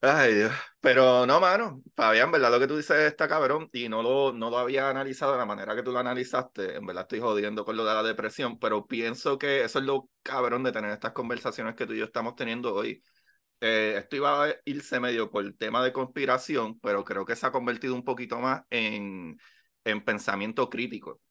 Ay, 0.06 0.34
Dios. 0.34 0.52
Pero 0.82 1.26
no, 1.26 1.40
mano, 1.40 1.82
Fabián, 1.96 2.30
¿verdad? 2.30 2.52
Lo 2.52 2.60
que 2.60 2.68
tú 2.68 2.76
dices 2.76 2.98
está 2.98 3.26
cabrón 3.26 3.70
y 3.72 3.88
no 3.88 4.04
lo, 4.04 4.34
no 4.34 4.50
lo 4.50 4.58
había 4.58 4.90
analizado 4.90 5.32
de 5.32 5.38
la 5.38 5.46
manera 5.46 5.76
que 5.76 5.82
tú 5.84 5.94
lo 5.94 6.00
analizaste. 6.00 6.76
En 6.76 6.86
verdad 6.86 7.04
estoy 7.04 7.22
jodiendo 7.22 7.64
con 7.64 7.78
lo 7.78 7.86
de 7.86 7.94
la 7.94 8.04
depresión, 8.04 8.60
pero 8.60 8.86
pienso 8.86 9.38
que 9.38 9.64
eso 9.64 9.80
es 9.80 9.86
lo 9.86 10.10
cabrón 10.22 10.62
de 10.64 10.74
tener 10.74 10.92
estas 10.92 11.14
conversaciones 11.14 11.76
que 11.76 11.86
tú 11.88 11.94
y 11.94 12.00
yo 12.00 12.06
estamos 12.06 12.36
teniendo 12.36 12.76
hoy. 12.76 13.02
Eh, 13.62 13.96
esto 14.00 14.18
iba 14.18 14.46
a 14.46 14.56
irse 14.66 15.00
medio 15.00 15.32
por 15.32 15.46
el 15.46 15.58
tema 15.58 15.84
de 15.84 15.94
conspiración, 15.94 16.80
pero 16.82 17.04
creo 17.06 17.26
que 17.26 17.36
se 17.36 17.48
ha 17.48 17.52
convertido 17.52 17.96
un 17.96 18.04
poquito 18.06 18.40
más 18.40 18.64
en, 18.72 19.38
en 19.86 20.06
pensamiento 20.06 20.70
crítico 20.70 21.22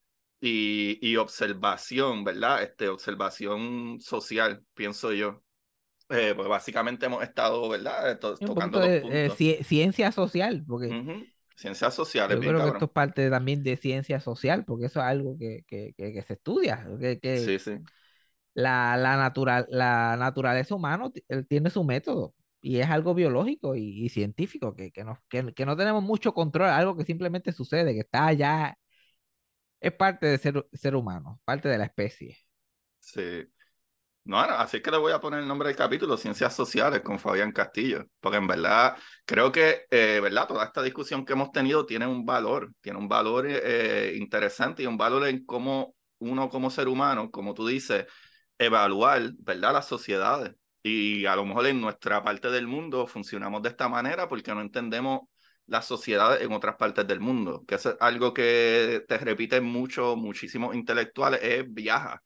y, 0.41 0.99
y 1.07 1.17
observación, 1.17 2.25
¿verdad? 2.25 2.63
Este, 2.63 2.89
observación 2.89 4.01
social, 4.01 4.65
pienso 4.75 5.13
yo. 5.13 5.43
Eh, 6.11 6.35
pues 6.37 6.49
básicamente 6.49 7.07
hemos 7.07 7.23
estado, 7.23 7.69
¿verdad? 7.69 8.19
To- 8.19 8.41
un 8.41 8.43
tocando 8.43 8.81
los 8.81 8.93
de 8.93 9.27
eh, 9.27 9.31
puntos. 9.31 9.47
ciencia 9.65 10.13
social, 10.13 10.65
porque 10.67 10.97
Ujú. 10.97 11.27
Ciencias 11.57 11.95
sociales, 11.95 12.39
yo 12.39 12.41
bien 12.41 12.55
creo 12.55 12.63
que 12.63 12.69
esto 12.71 12.87
es 12.87 12.91
parte 12.93 13.31
también 13.31 13.63
de 13.63 13.77
ciencia 13.77 14.21
social, 14.21 14.65
porque 14.65 14.87
eso 14.87 15.01
es 15.01 15.07
algo 15.07 15.37
que, 15.39 15.65
que, 15.67 15.95
que, 15.97 16.13
que 16.13 16.23
se 16.23 16.35
estudia, 16.35 16.87
que, 17.01 17.19
que 17.21 17.55
Sí, 17.55 17.59
sí. 17.59 17.79
la, 18.55 18.97
la, 18.97 19.17
natural, 19.17 19.67
la 19.71 20.17
naturaleza 20.19 20.75
humana 20.75 21.11
tiene 21.49 21.71
su 21.71 21.85
método 21.85 22.35
y 22.61 22.79
es 22.81 22.89
algo 22.91 23.15
biológico 23.15 23.75
y, 23.77 24.05
y 24.05 24.09
científico 24.11 24.75
que, 24.77 24.93
que, 24.93 25.05
no, 25.05 25.19
que, 25.29 25.53
que 25.55 25.67
no 25.67 25.77
tenemos 25.77 26.03
mucho 26.03 26.35
control, 26.35 26.69
algo 26.71 26.97
que 26.97 27.05
simplemente 27.05 27.53
sucede, 27.53 27.95
que 27.95 28.01
está 28.01 28.27
allá, 28.27 28.79
es 29.81 29.93
parte 29.93 30.27
del 30.27 30.39
ser, 30.39 30.67
ser 30.73 30.97
humano, 30.97 31.41
parte 31.45 31.69
de 31.69 31.77
la 31.79 31.85
especie. 31.87 32.39
Sí. 33.01 33.49
No, 34.25 34.39
así 34.39 34.81
que 34.81 34.93
le 34.93 34.99
voy 34.99 35.11
a 35.13 35.21
poner 35.21 35.41
el 35.41 35.49
nombre 35.49 35.69
del 35.69 35.77
capítulo, 35.77 36.17
Ciencias 36.17 36.55
Sociales, 36.55 37.01
con 37.03 37.19
Fabián 37.19 37.51
Castillo, 37.51 38.05
porque 38.21 38.39
en 38.39 38.47
verdad 38.47 38.97
creo 39.25 39.51
que, 39.51 39.87
eh, 39.91 40.21
¿verdad? 40.23 40.47
Toda 40.47 40.65
esta 40.65 40.81
discusión 40.81 41.25
que 41.25 41.33
hemos 41.33 41.51
tenido 41.51 41.85
tiene 41.87 42.07
un 42.07 42.25
valor, 42.25 42.73
tiene 42.81 43.01
un 43.01 43.09
valor 43.09 43.47
eh, 43.49 44.15
interesante 44.17 44.85
y 44.85 44.87
un 44.87 44.97
valor 44.97 45.27
en 45.27 45.45
cómo 45.45 45.97
uno 46.19 46.49
como 46.49 46.71
ser 46.71 46.87
humano, 46.87 47.33
como 47.33 47.53
tú 47.53 47.67
dices, 47.67 48.07
evaluar, 48.59 49.33
¿verdad? 49.39 49.73
Las 49.73 49.89
sociedades. 49.89 50.55
Y 50.85 51.27
a 51.27 51.35
lo 51.35 51.45
mejor 51.45 51.67
en 51.67 51.81
nuestra 51.81 52.23
parte 52.23 52.49
del 52.51 52.69
mundo 52.69 53.09
funcionamos 53.09 53.61
de 53.63 53.71
esta 53.71 53.89
manera 53.89 54.29
porque 54.29 54.55
no 54.55 54.61
entendemos 54.61 55.23
las 55.67 55.87
sociedades 55.87 56.43
en 56.43 56.53
otras 56.53 56.77
partes 56.77 57.07
del 57.09 57.19
mundo, 57.21 57.65
que 57.67 57.75
es 57.75 57.89
algo 57.99 58.33
que 58.33 59.05
te 59.09 59.19
repiten 59.19 59.65
mucho, 59.65 60.15
muchísimos 60.17 60.77
intelectuales, 60.77 61.41
es 61.43 61.73
viaja 61.73 62.23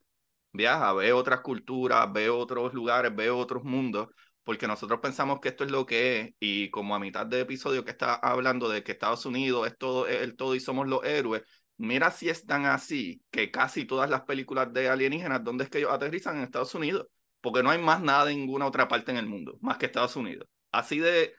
viaja, 0.57 0.93
ve 0.93 1.13
otras 1.13 1.41
culturas, 1.41 2.13
ve 2.13 2.31
otros 2.31 2.75
lugares, 2.75 3.15
ve 3.15 3.31
otros 3.31 3.65
mundos, 3.65 4.09
porque 4.45 4.67
nosotros 4.67 5.01
pensamos 5.01 5.41
que 5.41 5.49
esto 5.49 5.65
es 5.65 5.71
lo 5.71 5.87
que 5.87 6.21
es, 6.21 6.35
y 6.39 6.71
como 6.71 6.95
a 6.95 6.99
mitad 6.99 7.27
de 7.27 7.41
episodio 7.41 7.85
que 7.85 7.91
está 7.91 8.15
hablando 8.15 8.69
de 8.69 8.83
que 8.83 8.93
Estados 8.93 9.27
Unidos 9.27 9.67
es 9.67 9.77
todo, 9.77 10.07
es 10.07 10.23
el 10.23 10.37
todo 10.37 10.55
y 10.55 10.61
somos 10.61 10.87
los 10.89 11.05
héroes, 11.05 11.43
mira 11.79 12.11
si 12.11 12.29
es 12.29 12.47
tan 12.47 12.65
así 12.65 13.23
que 13.31 13.51
casi 13.51 13.85
todas 13.85 14.09
las 14.09 14.23
películas 14.23 14.73
de 14.73 14.89
alienígenas, 14.89 15.43
¿dónde 15.45 15.65
es 15.65 15.71
que 15.71 15.79
ellos 15.79 15.93
aterrizan? 15.93 16.37
En 16.37 16.45
Estados 16.45 16.75
Unidos, 16.75 17.07
porque 17.41 17.63
no 17.63 17.71
hay 17.71 17.79
más 17.79 18.03
nada 18.03 18.31
en 18.31 18.39
ninguna 18.39 18.67
otra 18.67 18.89
parte 18.89 19.11
en 19.11 19.19
el 19.19 19.27
mundo, 19.27 19.59
más 19.61 19.79
que 19.79 19.87
Estados 19.87 20.17
Unidos. 20.17 20.49
Así 20.73 20.99
de... 20.99 21.35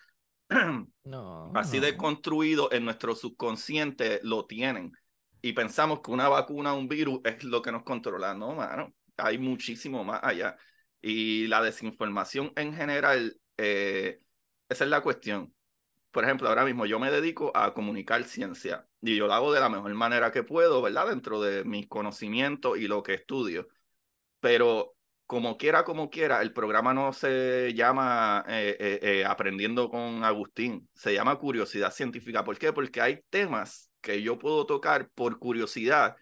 No, 1.04 1.54
Así 1.56 1.80
de 1.80 1.96
construido 1.96 2.70
en 2.74 2.84
nuestro 2.84 3.16
subconsciente 3.16 4.20
lo 4.24 4.46
tienen. 4.46 4.92
Y 5.42 5.54
pensamos 5.54 6.02
que 6.02 6.12
una 6.12 6.28
vacuna, 6.28 6.74
un 6.74 6.90
virus, 6.90 7.22
es 7.24 7.46
lo 7.46 7.62
que 7.62 7.72
nos 7.72 7.84
controla. 7.84 8.34
No, 8.34 8.54
mano. 8.54 8.94
Hay 9.18 9.38
muchísimo 9.38 10.04
más 10.04 10.20
allá. 10.24 10.58
Y 11.02 11.48
la 11.48 11.62
desinformación 11.62 12.52
en 12.56 12.74
general, 12.74 13.40
eh, 13.58 14.22
esa 14.70 14.84
es 14.84 14.90
la 14.90 15.02
cuestión. 15.02 15.54
Por 16.12 16.24
ejemplo, 16.24 16.50
ahora 16.50 16.66
mismo 16.66 16.86
yo 16.86 17.00
me 17.00 17.12
dedico 17.12 17.56
a 17.56 17.74
comunicar 17.74 18.24
ciencia 18.24 18.88
y 19.02 19.16
yo 19.16 19.28
lo 19.28 19.34
hago 19.34 19.54
de 19.54 19.60
la 19.60 19.70
mejor 19.70 19.94
manera 19.94 20.32
que 20.32 20.44
puedo, 20.44 20.82
¿verdad? 20.82 21.10
Dentro 21.10 21.42
de 21.42 21.64
mis 21.64 21.88
conocimientos 21.88 22.78
y 22.78 22.88
lo 22.88 23.04
que 23.04 23.14
estudio. 23.14 23.68
Pero 24.40 24.96
como 25.28 25.58
quiera, 25.58 25.84
como 25.84 26.10
quiera, 26.10 26.42
el 26.42 26.54
programa 26.54 26.94
no 26.94 27.14
se 27.14 27.74
llama 27.76 28.46
eh, 28.48 29.00
eh, 29.02 29.26
Aprendiendo 29.26 29.90
con 29.90 30.24
Agustín, 30.24 30.90
se 30.96 31.14
llama 31.14 31.38
Curiosidad 31.38 31.92
Científica. 31.92 32.44
¿Por 32.44 32.58
qué? 32.58 32.72
Porque 32.74 33.02
hay 33.02 33.22
temas 33.30 33.92
que 34.02 34.22
yo 34.22 34.40
puedo 34.40 34.66
tocar 34.66 35.10
por 35.10 35.38
curiosidad, 35.38 36.16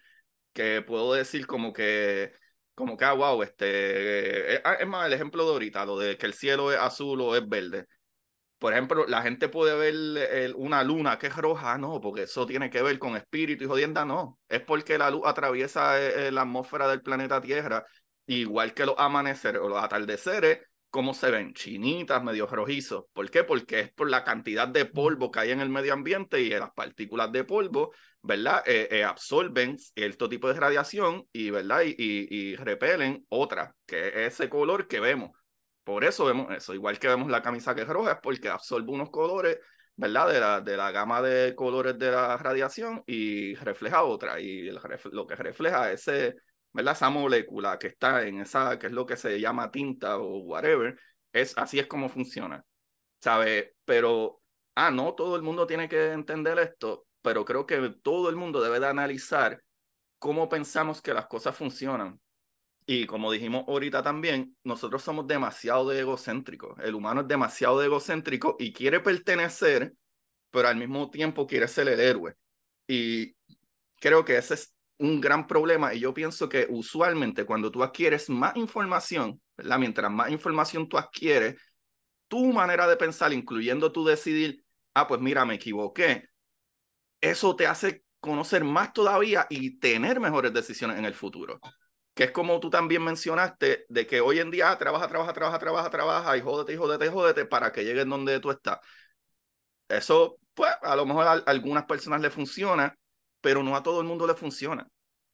que 0.52 0.82
puedo 0.82 1.14
decir 1.14 1.46
como 1.46 1.72
que, 1.72 2.32
como 2.76 2.96
que, 2.96 3.04
ah, 3.06 3.14
wow, 3.14 3.42
este, 3.42 4.56
eh, 4.56 4.62
ah, 4.64 4.74
es 4.74 4.86
más, 4.86 5.06
el 5.08 5.14
ejemplo 5.14 5.44
de 5.46 5.52
ahorita, 5.52 5.86
lo 5.86 5.98
de 5.98 6.16
que 6.18 6.26
el 6.26 6.34
cielo 6.34 6.72
es 6.72 6.78
azul 6.78 7.20
o 7.22 7.36
es 7.36 7.48
verde. 7.48 7.86
Por 8.58 8.72
ejemplo, 8.72 9.06
la 9.06 9.22
gente 9.22 9.48
puede 9.50 9.76
ver 9.76 9.94
el- 10.32 10.54
una 10.56 10.82
luna 10.84 11.18
que 11.18 11.26
es 11.28 11.36
roja, 11.36 11.76
no, 11.78 12.00
porque 12.00 12.22
eso 12.22 12.46
tiene 12.46 12.70
que 12.70 12.82
ver 12.82 12.98
con 12.98 13.16
espíritu 13.16 13.64
y 13.64 13.66
jodienda, 13.66 14.04
no. 14.06 14.38
Es 14.48 14.60
porque 14.62 14.98
la 14.98 15.10
luz 15.10 15.22
atraviesa 15.26 16.00
eh, 16.00 16.28
eh, 16.28 16.32
la 16.32 16.42
atmósfera 16.42 16.88
del 16.88 17.02
planeta 17.02 17.40
Tierra 17.40 17.84
igual 18.26 18.74
que 18.74 18.86
los 18.86 18.96
amaneceres 18.98 19.60
o 19.62 19.68
los 19.68 19.82
atardeceres, 19.82 20.60
cómo 20.90 21.14
se 21.14 21.30
ven 21.30 21.52
chinitas, 21.54 22.22
medio 22.22 22.46
rojizos. 22.46 23.04
¿Por 23.12 23.30
qué? 23.30 23.44
Porque 23.44 23.80
es 23.80 23.92
por 23.92 24.10
la 24.10 24.24
cantidad 24.24 24.66
de 24.68 24.84
polvo 24.86 25.30
que 25.30 25.40
hay 25.40 25.50
en 25.52 25.60
el 25.60 25.68
medio 25.68 25.92
ambiente 25.92 26.40
y 26.40 26.48
las 26.50 26.70
partículas 26.72 27.30
de 27.32 27.44
polvo, 27.44 27.92
¿verdad? 28.26 28.62
Eh, 28.66 28.88
eh, 28.90 29.04
absorben 29.04 29.78
cierto 29.78 30.28
tipo 30.28 30.48
de 30.48 30.54
radiación 30.60 31.26
y, 31.32 31.50
¿verdad? 31.50 31.82
Y, 31.84 32.56
repelen 32.56 33.24
otra, 33.28 33.74
que 33.86 34.08
es 34.08 34.34
ese 34.34 34.48
color 34.48 34.88
que 34.88 35.00
vemos. 35.00 35.30
Por 35.84 36.04
eso 36.04 36.24
vemos 36.24 36.52
eso. 36.54 36.74
Igual 36.74 36.98
que 36.98 37.08
vemos 37.08 37.30
la 37.30 37.42
camisa 37.42 37.74
que 37.74 37.82
es 37.82 37.88
roja, 37.88 38.12
es 38.12 38.18
porque 38.22 38.48
absorbe 38.48 38.90
unos 38.90 39.10
colores, 39.10 39.58
¿verdad? 39.96 40.28
De 40.28 40.40
la, 40.40 40.60
de 40.60 40.76
la 40.76 40.90
gama 40.90 41.22
de 41.22 41.54
colores 41.54 41.98
de 41.98 42.10
la 42.10 42.36
radiación 42.36 43.02
y 43.06 43.54
refleja 43.56 44.02
otra. 44.04 44.40
Y 44.40 44.70
lo 44.70 45.26
que 45.26 45.36
refleja 45.36 45.92
ese 45.92 46.36
¿verdad? 46.76 46.94
Esa 46.94 47.10
molécula 47.10 47.78
que 47.78 47.88
está 47.88 48.26
en 48.26 48.40
esa, 48.40 48.78
que 48.78 48.88
es 48.88 48.92
lo 48.92 49.06
que 49.06 49.16
se 49.16 49.40
llama 49.40 49.70
tinta 49.70 50.18
o 50.18 50.40
whatever, 50.40 50.98
es, 51.32 51.56
así 51.56 51.78
es 51.78 51.86
como 51.86 52.08
funciona, 52.10 52.64
¿sabes? 53.20 53.70
Pero, 53.86 54.42
ah, 54.74 54.90
no 54.90 55.14
todo 55.14 55.36
el 55.36 55.42
mundo 55.42 55.66
tiene 55.66 55.88
que 55.88 56.12
entender 56.12 56.58
esto, 56.58 57.06
pero 57.26 57.44
creo 57.44 57.66
que 57.66 57.92
todo 58.04 58.30
el 58.30 58.36
mundo 58.36 58.62
debe 58.62 58.78
de 58.78 58.86
analizar 58.86 59.60
cómo 60.20 60.48
pensamos 60.48 61.02
que 61.02 61.12
las 61.12 61.26
cosas 61.26 61.56
funcionan. 61.56 62.20
Y 62.86 63.04
como 63.06 63.32
dijimos 63.32 63.64
ahorita 63.66 64.00
también, 64.00 64.56
nosotros 64.62 65.02
somos 65.02 65.26
demasiado 65.26 65.88
de 65.88 65.98
egocéntricos. 65.98 66.78
El 66.78 66.94
humano 66.94 67.22
es 67.22 67.26
demasiado 67.26 67.80
de 67.80 67.86
egocéntrico 67.86 68.54
y 68.60 68.72
quiere 68.72 69.00
pertenecer, 69.00 69.92
pero 70.52 70.68
al 70.68 70.76
mismo 70.76 71.10
tiempo 71.10 71.48
quiere 71.48 71.66
ser 71.66 71.88
el 71.88 71.98
héroe. 71.98 72.36
Y 72.86 73.34
creo 73.96 74.24
que 74.24 74.36
ese 74.36 74.54
es 74.54 74.72
un 74.98 75.20
gran 75.20 75.48
problema 75.48 75.94
y 75.94 75.98
yo 75.98 76.14
pienso 76.14 76.48
que 76.48 76.68
usualmente 76.70 77.44
cuando 77.44 77.72
tú 77.72 77.82
adquieres 77.82 78.30
más 78.30 78.54
información, 78.56 79.40
¿verdad? 79.56 79.80
Mientras 79.80 80.12
más 80.12 80.30
información 80.30 80.88
tú 80.88 80.96
adquieres, 80.96 81.56
tu 82.28 82.52
manera 82.52 82.86
de 82.86 82.96
pensar, 82.96 83.32
incluyendo 83.32 83.90
tú 83.90 84.04
decidir, 84.04 84.64
ah, 84.94 85.08
pues 85.08 85.20
mira, 85.20 85.44
me 85.44 85.54
equivoqué, 85.54 86.28
eso 87.20 87.56
te 87.56 87.66
hace 87.66 88.04
conocer 88.20 88.64
más 88.64 88.92
todavía 88.92 89.46
y 89.50 89.78
tener 89.78 90.20
mejores 90.20 90.52
decisiones 90.52 90.98
en 90.98 91.04
el 91.04 91.14
futuro. 91.14 91.60
Que 92.14 92.24
es 92.24 92.30
como 92.32 92.60
tú 92.60 92.70
también 92.70 93.02
mencionaste, 93.04 93.86
de 93.88 94.06
que 94.06 94.20
hoy 94.20 94.40
en 94.40 94.50
día 94.50 94.76
trabaja, 94.78 95.08
trabaja, 95.08 95.32
trabaja, 95.34 95.58
trabaja, 95.58 95.90
trabaja 95.90 96.36
y 96.36 96.40
jódete, 96.40 96.72
y 96.74 96.76
jódete, 96.76 97.08
jódete 97.10 97.44
para 97.46 97.72
que 97.72 97.84
llegues 97.84 98.06
donde 98.08 98.40
tú 98.40 98.50
estás. 98.50 98.78
Eso, 99.88 100.38
pues, 100.54 100.72
a 100.82 100.96
lo 100.96 101.06
mejor 101.06 101.26
a 101.26 101.32
algunas 101.46 101.84
personas 101.84 102.20
le 102.20 102.30
funciona, 102.30 102.96
pero 103.40 103.62
no 103.62 103.76
a 103.76 103.82
todo 103.82 104.00
el 104.00 104.06
mundo 104.06 104.26
le 104.26 104.34
funciona. 104.34 104.88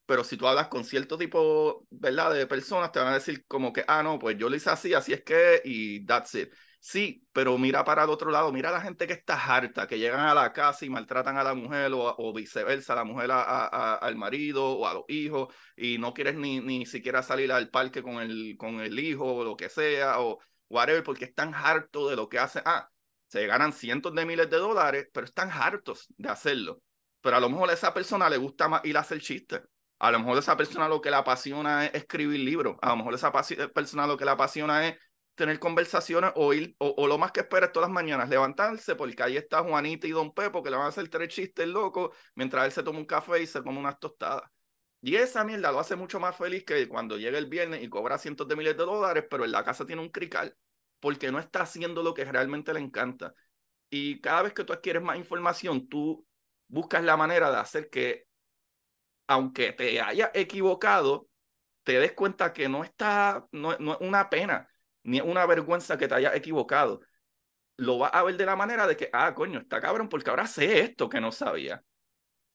Pero 0.07 0.24
si 0.24 0.37
tú 0.37 0.47
hablas 0.47 0.68
con 0.68 0.85
cierto 0.85 1.16
tipo, 1.16 1.87
¿verdad? 1.91 2.35
De 2.35 2.47
personas, 2.47 2.93
te 2.93 2.99
van 2.99 3.09
a 3.09 3.14
decir 3.14 3.45
como 3.47 3.72
que, 3.72 3.85
ah, 3.89 4.03
no, 4.03 4.18
pues 4.18 4.37
yo 4.37 4.49
lo 4.51 4.57
hice 4.57 4.70
así, 4.70 4.93
así 4.95 5.12
es 5.12 5.22
que, 5.24 5.62
y 5.64 6.05
that's 6.07 6.35
it. 6.35 6.53
Sí, 6.85 7.24
pero 7.33 7.57
mira 7.59 7.85
para 7.85 8.03
el 8.03 8.11
otro 8.11 8.33
lado, 8.33 8.51
mira 8.51 8.70
a 8.70 8.72
la 8.72 8.80
gente 8.80 9.07
que 9.07 9.12
está 9.12 9.35
harta, 9.37 9.87
que 9.87 10.01
llegan 10.01 10.18
a 10.26 10.35
la 10.35 10.53
casa 10.53 10.85
y 10.85 10.91
maltratan 10.91 11.37
a 11.39 11.45
la 11.45 11.55
mujer 11.55 11.93
o, 11.93 12.12
o 12.18 12.33
viceversa, 12.33 12.97
la 12.97 13.05
mujer 13.05 13.30
al 13.30 14.16
marido 14.16 14.64
o 14.64 14.87
a 14.89 14.95
los 14.95 15.05
hijos 15.07 15.55
y 15.76 15.99
no 15.99 16.12
quieres 16.12 16.35
ni, 16.35 16.59
ni 16.61 16.85
siquiera 16.85 17.22
salir 17.22 17.53
al 17.53 17.70
parque 17.70 18.03
con 18.03 18.14
el, 18.20 18.57
con 18.59 18.80
el 18.80 18.99
hijo 18.99 19.24
o 19.33 19.45
lo 19.45 19.57
que 19.57 19.68
sea 19.68 20.20
o 20.20 20.41
whatever 20.68 21.05
porque 21.05 21.24
están 21.26 21.55
hartos 21.55 22.11
de 22.11 22.16
lo 22.16 22.28
que 22.28 22.41
hacen. 22.41 22.62
Ah, 22.66 22.91
se 23.28 23.47
ganan 23.47 23.72
cientos 23.72 24.12
de 24.14 24.26
miles 24.26 24.51
de 24.51 24.57
dólares, 24.57 25.07
pero 25.12 25.24
están 25.24 25.51
hartos 25.53 26.07
de 26.16 26.28
hacerlo 26.30 26.83
pero 27.20 27.37
a 27.37 27.41
lo 27.41 27.49
mejor 27.49 27.70
a 27.70 27.74
esa 27.74 27.95
persona 27.95 28.28
le 28.28 28.37
gusta 28.37 28.68
más 28.68 28.85
ir 28.85 28.97
a 28.97 29.01
hacer 29.01 29.20
chistes. 29.20 29.62
A 30.01 30.11
lo 30.11 30.18
mejor 30.18 30.39
esa 30.39 30.57
persona 30.57 30.89
lo 30.89 31.01
que 31.01 31.09
le 31.09 31.14
apasiona 31.14 31.87
es 31.87 31.95
escribir 31.95 32.41
libros. 32.41 32.76
A 32.83 32.89
lo 32.89 32.97
mejor 32.97 33.14
esa 33.14 33.30
persona 33.30 34.09
lo 34.09 34.16
que 34.16 34.24
le 34.24 34.33
apasiona 34.33 34.89
es 34.89 34.97
tener 35.35 35.59
conversaciones 35.59 36.33
o, 36.37 36.53
ir, 36.53 36.76
o, 36.78 37.07
lo 37.07 37.18
más 37.18 37.33
que 37.33 37.41
espera 37.41 37.66
es 37.66 37.72
todas 37.72 37.89
las 37.89 37.95
mañanas 37.95 38.28
levantarse 38.28 38.95
porque 38.95 39.22
ahí 39.22 39.37
está 39.37 39.62
Juanita 39.62 40.07
y 40.07 40.11
Don 40.11 40.33
Pepo 40.35 40.62
que 40.62 40.70
le 40.70 40.76
van 40.76 40.87
a 40.87 40.89
hacer 40.89 41.09
tres 41.09 41.28
chistes 41.28 41.66
locos 41.66 42.14
mientras 42.35 42.66
él 42.66 42.72
se 42.72 42.83
toma 42.83 42.99
un 42.99 43.07
café 43.07 43.43
y 43.43 43.47
se 43.47 43.62
come 43.62 43.78
unas 43.78 43.99
tostadas. 43.99 44.51
Y 45.01 45.16
esa 45.16 45.45
mierda 45.45 45.72
lo 45.72 45.80
hace 45.80 45.97
mucho 45.97 46.20
más 46.20 46.37
feliz 46.37 46.64
que 46.64 46.87
cuando 46.89 47.16
llega 47.16 47.39
el 47.39 47.47
viernes 47.47 47.83
y 47.83 47.89
cobra 47.89 48.18
cientos 48.18 48.47
de 48.47 48.57
miles 48.57 48.76
de 48.76 48.85
dólares, 48.85 49.24
pero 49.28 49.45
en 49.45 49.53
la 49.53 49.64
casa 49.64 49.85
tiene 49.85 50.03
un 50.03 50.11
crical 50.11 50.57
porque 51.01 51.33
no 51.33 51.41
está 51.41 51.62
haciendo 51.62 52.03
lo 52.05 52.14
que 52.14 52.24
realmente 52.24 52.72
le 52.72 52.78
encanta. 52.78 53.35
Y 53.91 54.20
cada 54.20 54.43
vez 54.43 54.55
que 54.55 54.64
tú 54.64 54.72
adquieres 54.72 55.03
más 55.03 55.18
información, 55.18 55.89
tú 55.89 56.24
buscas 56.68 57.03
la 57.03 57.16
manera 57.16 57.51
de 57.51 57.57
hacer 57.57 57.91
que, 57.91 58.26
aunque 59.26 59.72
te 59.72 60.01
haya 60.01 60.30
equivocado, 60.33 61.28
te 61.83 61.99
des 61.99 62.12
cuenta 62.12 62.53
que 62.53 62.68
no 62.68 62.85
está, 62.85 63.47
no, 63.51 63.72
es 63.72 63.78
una 64.01 64.30
pena, 64.30 64.68
ni 65.05 65.20
una 65.20 65.46
vergüenza 65.46 65.98
que 65.98 66.09
te 66.09 66.14
haya 66.14 66.34
equivocado. 66.34 67.00
Lo 67.76 67.98
vas 67.98 68.12
a 68.14 68.22
ver 68.22 68.36
de 68.36 68.46
la 68.46 68.57
manera 68.57 68.86
de 68.86 68.96
que, 68.96 69.11
ah, 69.12 69.34
coño, 69.34 69.61
está 69.61 69.80
cabrón, 69.80 70.09
porque 70.09 70.30
ahora 70.30 70.46
sé 70.46 70.80
esto 70.80 71.09
que 71.09 71.20
no 71.20 71.32
sabía. 71.32 71.82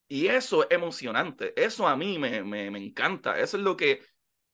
Y 0.08 0.28
eso 0.28 0.64
es 0.64 0.72
emocionante, 0.72 1.54
eso 1.62 1.88
a 1.88 1.96
mí 1.98 2.18
me, 2.18 2.44
me, 2.44 2.72
me 2.72 2.80
encanta, 2.80 3.40
eso 3.40 3.58
es 3.58 3.64
lo 3.64 3.76
que 3.76 4.02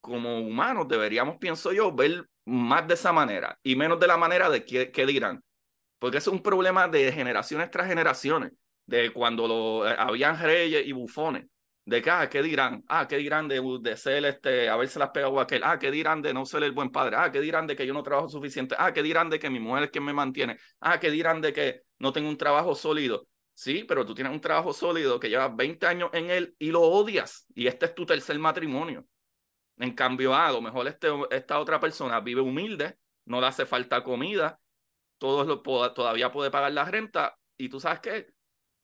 como 0.01 0.39
humanos 0.39 0.87
deberíamos, 0.87 1.37
pienso 1.37 1.71
yo, 1.71 1.93
ver 1.93 2.27
más 2.45 2.87
de 2.87 2.95
esa 2.95 3.13
manera 3.13 3.57
y 3.63 3.75
menos 3.75 3.99
de 3.99 4.07
la 4.07 4.17
manera 4.17 4.49
de 4.49 4.65
qué, 4.65 4.91
qué 4.91 5.05
dirán. 5.05 5.43
Porque 5.99 6.17
es 6.17 6.27
un 6.27 6.41
problema 6.41 6.87
de 6.89 7.11
generaciones 7.13 7.71
tras 7.71 7.87
generaciones 7.87 8.51
de 8.85 9.13
cuando 9.13 9.47
lo, 9.47 9.87
eh, 9.87 9.95
habían 9.97 10.37
reyes 10.41 10.85
y 10.85 10.91
bufones, 10.91 11.45
de 11.85 12.03
ah, 12.09 12.29
¿qué 12.29 12.41
dirán? 12.41 12.83
Ah, 12.87 13.07
¿qué 13.07 13.17
dirán 13.17 13.47
de, 13.47 13.61
de 13.81 13.97
ser 13.97 14.23
este, 14.25 14.69
haberse 14.69 14.99
las 14.99 15.09
pegado 15.09 15.39
a 15.39 15.43
aquel? 15.43 15.63
Ah, 15.63 15.77
¿qué 15.77 15.91
dirán 15.91 16.21
de 16.21 16.33
no 16.33 16.45
ser 16.45 16.63
el 16.63 16.71
buen 16.71 16.89
padre? 16.91 17.17
Ah, 17.17 17.31
¿qué 17.31 17.41
dirán 17.41 17.67
de 17.67 17.75
que 17.75 17.85
yo 17.85 17.93
no 17.93 18.03
trabajo 18.03 18.29
suficiente? 18.29 18.75
Ah, 18.77 18.93
¿qué 18.93 19.03
dirán 19.03 19.29
de 19.29 19.39
que 19.39 19.49
mi 19.49 19.59
mujer 19.59 19.83
es 19.83 19.91
quien 19.91 20.05
me 20.05 20.13
mantiene? 20.13 20.57
Ah, 20.79 20.99
¿qué 20.99 21.11
dirán 21.11 21.41
de 21.41 21.51
que 21.51 21.81
no 21.99 22.13
tengo 22.13 22.29
un 22.29 22.37
trabajo 22.37 22.73
sólido? 22.73 23.27
Sí, 23.53 23.83
pero 23.87 24.05
tú 24.05 24.15
tienes 24.15 24.33
un 24.33 24.41
trabajo 24.41 24.73
sólido 24.73 25.19
que 25.19 25.29
llevas 25.29 25.55
20 25.55 25.85
años 25.85 26.09
en 26.13 26.31
él 26.31 26.55
y 26.57 26.71
lo 26.71 26.81
odias 26.81 27.45
y 27.53 27.67
este 27.67 27.87
es 27.87 27.95
tu 27.95 28.05
tercer 28.05 28.39
matrimonio. 28.39 29.05
En 29.77 29.93
cambio, 29.93 30.33
ah, 30.33 30.47
a 30.47 30.51
lo 30.53 30.61
mejor 30.61 30.87
este, 30.87 31.09
esta 31.31 31.59
otra 31.59 31.79
persona 31.79 32.19
vive 32.21 32.41
humilde, 32.41 32.97
no 33.25 33.41
le 33.41 33.47
hace 33.47 33.65
falta 33.65 34.03
comida, 34.03 34.59
todo 35.17 35.43
lo, 35.43 35.61
todavía 35.93 36.31
puede 36.31 36.51
pagar 36.51 36.71
la 36.71 36.85
renta 36.85 37.37
y 37.57 37.69
tú 37.69 37.79
sabes 37.79 37.99
qué, 37.99 38.32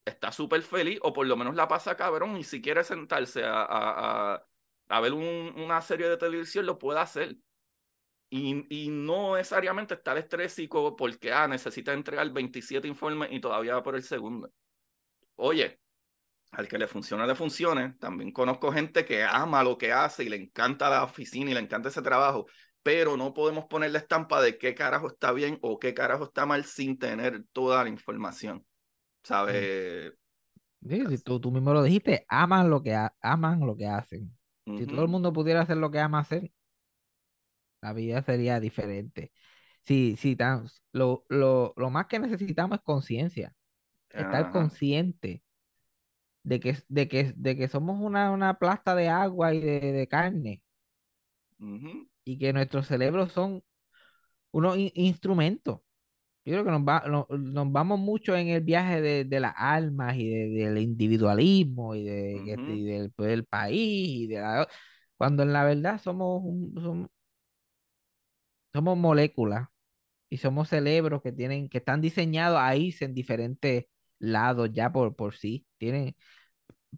está 0.10 0.32
súper 0.32 0.62
feliz 0.62 1.00
o 1.04 1.14
por 1.14 1.26
lo 1.28 1.38
menos 1.38 1.56
la 1.56 1.68
pasa 1.68 1.96
cabrón 1.96 2.38
y 2.38 2.44
si 2.44 2.62
quiere 2.62 2.84
sentarse 2.84 3.44
a, 3.46 4.44
ver 5.02 5.14
una 5.14 5.82
serie 5.82 6.10
de 6.10 6.18
televisión 6.18 6.66
lo 6.66 6.78
puede 6.78 7.00
hacer. 7.00 7.38
Y, 8.32 8.90
no 8.92 9.36
necesariamente 9.36 9.96
estar 9.96 10.18
estrésico 10.18 10.96
porque 10.96 11.32
ah, 11.34 11.48
necesita 11.48 11.94
entregar 11.94 12.30
27 12.32 12.88
informes 12.88 13.30
y 13.32 13.40
todavía 13.40 13.76
va 13.76 13.84
por 13.84 13.96
el 13.96 14.04
segundo. 14.04 14.52
Oye, 15.36 15.80
al 16.52 16.68
que 16.68 16.78
le 16.78 16.88
funciona, 16.88 17.26
le 17.26 17.36
funcione. 17.36 17.94
También 18.00 18.32
conozco 18.32 18.72
gente 18.72 19.06
que 19.06 19.24
ama 19.24 19.64
lo 19.64 19.78
que 19.78 19.92
hace 19.94 20.24
y 20.24 20.30
le 20.30 20.36
encanta 20.38 20.90
la 20.90 21.04
oficina 21.04 21.52
y 21.52 21.54
le 21.54 21.60
encanta 21.60 21.90
ese 21.90 22.02
trabajo, 22.02 22.48
pero 22.84 23.18
no 23.18 23.34
podemos 23.34 23.66
ponerle 23.66 24.00
estampa 24.00 24.42
de 24.42 24.58
qué 24.58 24.76
carajo 24.76 25.08
está 25.08 25.32
bien 25.32 25.60
o 25.62 25.80
qué 25.80 25.94
carajo 25.94 26.26
está 26.26 26.46
mal 26.46 26.66
sin 26.66 26.98
tener 26.98 27.44
toda 27.52 27.84
la 27.84 27.90
información. 27.90 28.66
¿Sabes? 29.24 30.14
Sí, 30.82 31.18
tú, 31.24 31.40
tú, 31.40 31.52
mismo 31.52 31.74
lo 31.74 31.84
dijiste, 31.84 32.26
aman 32.30 32.70
lo 32.70 32.82
que, 32.82 32.96
aman 33.22 33.60
lo 33.60 33.76
que 33.76 33.88
hacen. 33.88 34.36
Si 34.78 34.86
todo 34.86 35.02
el 35.02 35.10
mundo 35.10 35.34
pudiera 35.34 35.62
hacer 35.62 35.78
lo 35.78 35.92
que 35.92 36.00
ama 36.00 36.20
hacer, 36.20 36.52
la 37.82 37.94
vida 37.94 38.22
sería 38.22 38.60
diferente. 38.60 39.32
Sí, 39.82 40.16
sí, 40.18 40.36
tan, 40.36 40.68
lo, 40.92 41.26
lo, 41.30 41.74
lo 41.76 41.90
más 41.90 42.08
que 42.08 42.20
necesitamos 42.20 42.78
es 42.78 42.84
conciencia. 42.84 43.56
Estar 44.10 44.52
consciente 44.52 45.44
de 46.44 46.60
que, 46.60 46.78
de 46.88 47.08
que, 47.08 47.34
de 47.36 47.58
que 47.58 47.68
somos 47.68 48.00
una, 48.00 48.32
una 48.32 48.58
plasta 48.58 48.96
de 48.96 49.10
agua 49.10 49.54
y 49.54 49.60
de, 49.60 49.92
de 49.92 50.08
carne. 50.08 50.62
Y 52.24 52.38
que 52.38 52.54
nuestros 52.54 52.88
cerebros 52.88 53.32
son 53.32 53.64
unos 54.52 54.78
instrumentos. 54.78 55.82
Yo 56.46 56.54
creo 56.54 56.66
que 56.66 56.72
nos, 56.72 56.82
va, 56.82 57.04
nos 57.30 57.72
vamos 57.72 58.00
mucho 58.00 58.36
en 58.36 58.48
el 58.48 58.62
viaje 58.64 59.02
de, 59.02 59.26
de 59.26 59.40
las 59.40 59.54
almas 59.56 60.16
y 60.18 60.30
del 60.30 60.78
individualismo 60.80 61.96
y, 61.96 62.04
de, 62.04 63.12
pues, 63.16 63.30
del, 63.30 63.46
país 63.46 64.10
y 64.10 64.28
de 64.28 64.66
cuando 65.18 65.44
en 65.44 65.54
la 65.54 65.64
verdad 65.66 66.02
somos, 66.02 66.42
somos, 66.82 67.10
somos 68.74 68.98
moléculas 68.98 69.68
y 70.30 70.38
somos 70.38 70.70
cerebros 70.70 71.22
que 71.22 71.32
tienen 71.32 71.70
que 71.70 71.80
están 71.80 72.02
diseñados 72.02 72.60
a 72.62 72.76
irse 72.76 73.06
en 73.06 73.14
diferentes 73.14 73.86
lados 74.20 74.72
ya 74.74 74.92
por, 74.92 75.16
por 75.16 75.36
sí, 75.36 75.68
tienen 75.78 76.16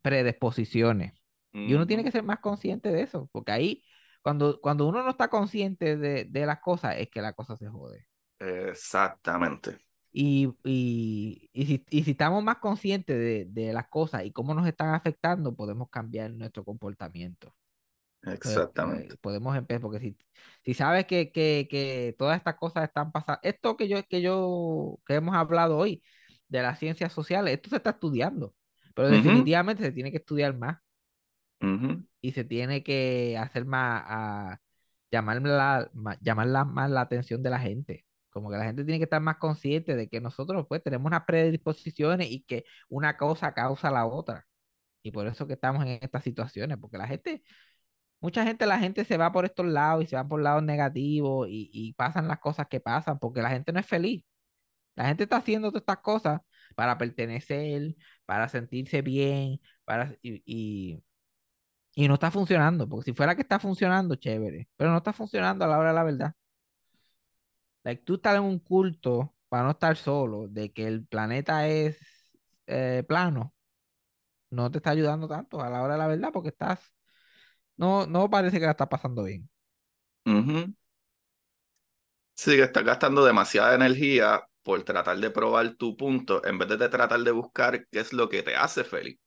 predisposiciones. 0.01 1.13
Y 1.53 1.73
uno 1.73 1.87
tiene 1.87 2.03
que 2.03 2.11
ser 2.11 2.23
más 2.23 2.39
consciente 2.39 2.89
de 2.91 3.01
eso, 3.03 3.29
porque 3.33 3.51
ahí, 3.51 3.83
cuando, 4.21 4.61
cuando 4.61 4.87
uno 4.87 5.03
no 5.03 5.09
está 5.09 5.29
consciente 5.29 5.97
de, 5.97 6.25
de 6.25 6.45
las 6.45 6.61
cosas, 6.61 6.95
es 6.97 7.09
que 7.09 7.21
la 7.21 7.33
cosa 7.33 7.57
se 7.57 7.67
jode. 7.67 8.07
Exactamente. 8.41 9.77
Y, 10.11 10.49
y, 10.63 11.49
y, 11.53 11.65
si, 11.65 11.85
y 11.89 12.03
si 12.03 12.11
estamos 12.11 12.43
más 12.43 12.57
conscientes 12.57 13.17
de, 13.17 13.45
de, 13.49 13.71
las 13.71 13.87
cosas 13.87 14.25
y 14.25 14.31
cómo 14.31 14.53
nos 14.53 14.67
están 14.67 14.93
afectando, 14.93 15.55
podemos 15.55 15.89
cambiar 15.89 16.31
nuestro 16.31 16.65
comportamiento. 16.65 17.55
Exactamente. 18.23 19.15
podemos 19.17 19.55
empezar, 19.55 19.81
porque 19.81 19.99
si, 19.99 20.17
si 20.63 20.73
sabes 20.73 21.05
que, 21.05 21.31
que, 21.31 21.67
que, 21.69 22.15
todas 22.17 22.37
estas 22.37 22.55
cosas 22.55 22.83
están 22.83 23.11
pasando, 23.11 23.39
esto 23.43 23.77
que 23.77 23.87
yo, 23.87 24.03
que 24.07 24.21
yo, 24.21 24.99
que 25.05 25.15
hemos 25.15 25.35
hablado 25.35 25.77
hoy 25.77 26.03
de 26.47 26.61
las 26.61 26.77
ciencias 26.77 27.13
sociales, 27.13 27.53
esto 27.53 27.69
se 27.69 27.77
está 27.77 27.91
estudiando, 27.91 28.53
pero 28.93 29.09
definitivamente 29.09 29.83
se 29.83 29.91
tiene 29.91 30.11
que 30.11 30.17
estudiar 30.17 30.57
más. 30.57 30.77
Y 32.21 32.31
se 32.31 32.43
tiene 32.43 32.83
que 32.83 33.37
hacer 33.37 33.65
más, 33.65 34.03
a, 34.05 34.59
llamar, 35.11 35.41
la, 35.41 35.91
llamar 36.21 36.65
más 36.65 36.89
la 36.89 37.01
atención 37.01 37.43
de 37.43 37.49
la 37.51 37.59
gente. 37.59 38.05
Como 38.31 38.49
que 38.51 38.57
la 38.57 38.65
gente 38.65 38.83
tiene 38.85 38.99
que 38.99 39.05
estar 39.05 39.21
más 39.21 39.37
consciente 39.37 39.95
de 39.95 40.09
que 40.09 40.21
nosotros 40.21 40.65
pues 40.69 40.83
tenemos 40.83 41.07
unas 41.07 41.25
predisposiciones 41.25 42.31
y 42.31 42.43
que 42.43 42.65
una 42.89 43.17
cosa 43.17 43.53
causa 43.53 43.91
la 43.91 44.05
otra. 44.07 44.47
Y 45.03 45.11
por 45.11 45.27
eso 45.27 45.47
que 45.47 45.53
estamos 45.53 45.83
en 45.85 45.99
estas 46.01 46.23
situaciones, 46.23 46.77
porque 46.79 46.97
la 46.97 47.07
gente, 47.07 47.43
mucha 48.19 48.45
gente, 48.45 48.65
la 48.65 48.79
gente 48.79 49.05
se 49.05 49.17
va 49.17 49.31
por 49.31 49.45
estos 49.45 49.65
lados 49.67 50.03
y 50.03 50.07
se 50.07 50.15
va 50.15 50.27
por 50.27 50.41
lados 50.41 50.63
negativos 50.63 51.47
y, 51.49 51.69
y 51.73 51.93
pasan 51.93 52.27
las 52.27 52.39
cosas 52.39 52.67
que 52.69 52.79
pasan, 52.79 53.19
porque 53.19 53.41
la 53.41 53.49
gente 53.49 53.71
no 53.73 53.79
es 53.79 53.87
feliz. 53.87 54.23
La 54.95 55.07
gente 55.07 55.23
está 55.23 55.37
haciendo 55.37 55.69
todas 55.71 55.81
estas 55.83 55.99
cosas 55.99 56.41
para 56.75 56.97
pertenecer, 56.97 57.95
para 58.25 58.49
sentirse 58.49 59.01
bien, 59.01 59.59
para, 59.85 60.15
y, 60.21 60.43
y, 60.45 61.03
y 61.95 62.07
no 62.07 62.15
está 62.15 62.31
funcionando, 62.31 62.87
porque 62.87 63.05
si 63.11 63.13
fuera 63.13 63.35
que 63.35 63.41
está 63.41 63.59
funcionando, 63.59 64.15
chévere, 64.15 64.69
pero 64.77 64.91
no 64.91 64.97
está 64.97 65.13
funcionando 65.13 65.65
a 65.65 65.67
la 65.67 65.77
hora 65.79 65.89
de 65.89 65.95
la 65.95 66.03
verdad. 66.03 66.33
Like, 67.83 68.03
tú 68.03 68.15
estás 68.15 68.35
en 68.37 68.43
un 68.43 68.59
culto 68.59 69.35
para 69.49 69.63
no 69.63 69.71
estar 69.71 69.95
solo, 69.97 70.47
de 70.47 70.71
que 70.71 70.87
el 70.87 71.05
planeta 71.05 71.67
es 71.67 71.97
eh, 72.67 73.03
plano. 73.07 73.53
no 74.49 74.69
te 74.71 74.77
está 74.79 74.91
ayudando 74.91 75.27
tanto 75.27 75.61
a 75.61 75.69
la 75.69 75.81
hora 75.83 75.93
de 75.95 75.99
la 75.99 76.07
verdad 76.07 76.31
porque 76.33 76.49
estás, 76.49 76.79
no, 77.77 78.05
no 78.07 78.29
parece 78.29 78.59
que 78.59 78.65
la 78.65 78.71
estás 78.73 78.89
pasando 78.89 79.23
bien. 79.25 79.49
Ujú. 80.25 80.73
Sí, 82.35 82.55
que 82.55 82.63
estás 82.63 82.83
gastando 82.83 83.23
demasiada 83.23 83.75
energía 83.75 84.43
por 84.63 84.83
tratar 84.83 85.17
de 85.19 85.29
probar 85.29 85.75
tu 85.75 85.95
punto 85.95 86.43
en 86.45 86.57
vez 86.57 86.67
de 86.69 86.89
tratar 86.89 87.19
de 87.21 87.31
buscar 87.31 87.87
qué 87.89 87.99
es 87.99 88.13
lo 88.13 88.29
que 88.29 88.41
te 88.43 88.55
hace 88.55 88.83
feliz. 88.83 89.19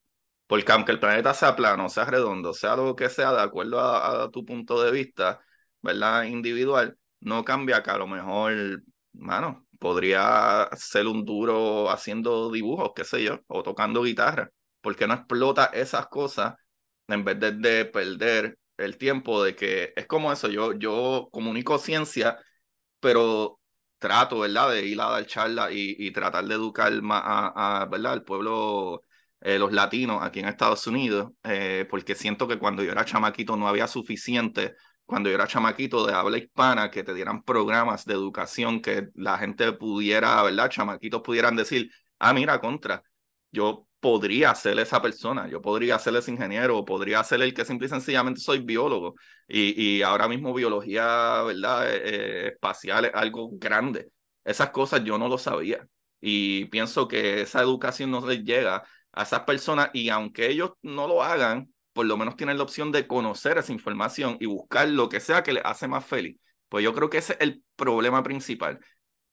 Porque 0.47 0.73
aunque 0.73 0.93
el 0.93 1.01
planeta 1.01 1.35
sea 1.35 1.57
plano, 1.57 1.89
sea 1.91 2.07
redondo, 2.07 2.55
sea 2.55 2.77
lo 2.77 2.97
que 2.97 3.09
sea, 3.11 3.33
de 3.33 3.43
acuerdo 3.43 3.81
a, 3.81 4.25
a 4.25 4.31
tu 4.31 4.45
punto 4.47 4.83
de 4.83 4.93
vista, 4.93 5.41
¿verdad? 5.83 6.25
Individual, 6.25 6.99
no 7.25 7.45
cambia 7.45 7.83
que 7.83 7.91
a 7.91 7.99
lo 7.99 8.07
mejor, 8.07 8.83
mano, 9.13 9.67
podría 9.79 10.69
ser 10.77 11.07
un 11.07 11.25
duro 11.25 11.91
haciendo 11.91 12.51
dibujos, 12.53 12.93
qué 12.95 13.05
sé 13.05 13.23
yo, 13.25 13.41
o 13.49 13.63
tocando 13.63 14.03
guitarra. 14.03 14.51
¿Por 14.81 14.97
qué 14.97 15.07
no 15.07 15.15
explota 15.15 15.67
esas 15.67 16.07
cosas 16.09 16.55
en 17.09 17.25
vez 17.25 17.39
de, 17.41 17.53
de 17.53 17.85
perder 17.87 18.59
el 18.77 18.99
tiempo 18.99 19.43
de 19.45 19.55
que 19.57 19.93
es 19.97 20.07
como 20.07 20.33
eso? 20.33 20.49
Yo, 20.49 20.73
yo 20.75 21.29
comunico 21.33 21.79
ciencia, 21.79 22.39
pero 23.01 23.61
trato, 23.99 24.41
¿verdad?, 24.41 24.71
de 24.73 24.87
ir 24.87 25.01
a 25.01 25.11
dar 25.11 25.27
charla 25.27 25.73
y, 25.73 25.97
y 25.99 26.11
tratar 26.13 26.45
de 26.47 26.55
educar 26.55 26.93
más 27.03 27.23
a, 27.25 27.83
a, 27.83 27.87
¿verdad?, 27.87 28.13
al 28.15 28.25
pueblo 28.25 29.03
eh, 29.41 29.59
los 29.59 29.73
latinos 29.73 30.23
aquí 30.23 30.41
en 30.41 30.49
Estados 30.49 30.87
Unidos, 30.87 31.33
eh, 31.45 31.87
porque 31.91 32.15
siento 32.15 32.49
que 32.49 32.59
cuando 32.59 32.83
yo 32.83 32.93
era 32.93 33.05
chamaquito 33.05 33.57
no 33.57 33.69
había 33.69 33.87
suficiente, 33.89 34.75
cuando 35.07 35.29
yo 35.29 35.35
era 35.35 35.47
chamaquito 35.47 36.07
de 36.07 36.15
habla 36.15 36.39
hispana, 36.39 36.91
que 36.91 37.05
te 37.05 37.15
dieran 37.15 37.43
programas 37.43 38.05
de 38.05 38.15
educación, 38.15 38.81
que 38.81 39.09
la 39.15 39.39
gente 39.39 39.73
pudiera, 39.73 40.43
¿verdad? 40.43 40.71
Chamaquitos 40.71 41.23
pudieran 41.23 41.57
decir, 41.57 41.91
ah, 42.19 42.33
mira, 42.33 42.61
contra, 42.61 43.03
yo 43.53 43.87
podría 44.01 44.55
ser 44.55 44.79
esa 44.79 45.01
persona, 45.01 45.49
yo 45.49 45.63
podría 45.63 45.99
ser 45.99 46.17
ese 46.17 46.31
ingeniero, 46.31 46.85
podría 46.85 47.23
ser 47.25 47.43
el 47.43 47.55
que 47.55 47.65
simple 47.65 47.87
y 47.87 47.91
sencillamente 47.91 48.41
soy 48.41 48.61
biólogo, 48.61 49.15
y, 49.49 49.99
y 49.99 50.03
ahora 50.03 50.29
mismo 50.29 50.53
biología, 50.55 51.43
¿verdad? 51.43 51.91
Eh, 51.95 52.03
eh, 52.05 52.49
espacial 52.55 53.07
es 53.07 53.15
algo 53.15 53.51
grande. 53.53 54.11
Esas 54.45 54.71
cosas 54.71 55.05
yo 55.05 55.19
no 55.19 55.29
lo 55.29 55.39
sabía. 55.39 55.87
Y 56.21 56.67
pienso 56.67 57.09
que 57.09 57.43
esa 57.43 57.61
educación 57.63 58.11
no 58.11 58.27
les 58.27 58.43
llega 58.45 58.85
a 59.13 59.23
esas 59.23 59.41
personas 59.41 59.91
y 59.93 60.09
aunque 60.09 60.49
ellos 60.49 60.73
no 60.83 61.07
lo 61.07 61.23
hagan, 61.23 61.74
por 61.95 62.07
lo 62.07 62.17
menos 62.19 62.37
tienen 62.37 62.59
la 62.59 62.65
opción 62.65 62.93
de 62.93 63.07
conocer 63.07 63.59
esa 63.59 63.73
información 63.73 64.37
y 64.41 64.47
buscar 64.47 64.89
lo 64.89 65.09
que 65.09 65.21
sea 65.21 65.43
que 65.43 65.55
les 65.55 65.65
hace 65.65 65.89
más 65.89 66.05
feliz. 66.05 66.39
Pues 66.69 66.85
yo 66.85 66.95
creo 66.95 67.09
que 67.11 67.19
ese 67.19 67.35
es 67.35 67.41
el 67.41 67.65
problema 67.77 68.23
principal, 68.23 68.81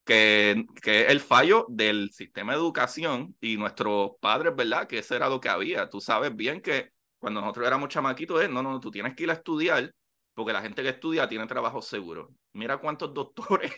que, 0.05 0.65
que 0.81 1.01
es 1.03 1.09
el 1.09 1.19
fallo 1.19 1.65
del 1.69 2.11
sistema 2.11 2.53
de 2.53 2.59
educación 2.59 3.35
y 3.41 3.57
nuestros 3.57 4.11
padres, 4.21 4.55
¿verdad? 4.55 4.87
Que 4.87 4.99
ese 4.99 5.15
era 5.15 5.29
lo 5.29 5.39
que 5.41 5.49
había. 5.49 5.89
Tú 5.89 6.01
sabes 6.01 6.35
bien 6.35 6.61
que 6.61 6.91
cuando 7.19 7.41
nosotros 7.41 7.67
éramos 7.67 7.89
chamaquitos, 7.89 8.41
es, 8.43 8.49
no, 8.49 8.63
no, 8.63 8.79
tú 8.79 8.91
tienes 8.91 9.15
que 9.15 9.23
ir 9.23 9.29
a 9.31 9.33
estudiar 9.33 9.93
porque 10.33 10.53
la 10.53 10.61
gente 10.61 10.81
que 10.83 10.89
estudia 10.89 11.27
tiene 11.27 11.47
trabajo 11.47 11.81
seguro. 11.81 12.29
Mira 12.53 12.77
cuántos 12.77 13.13
doctores 13.13 13.73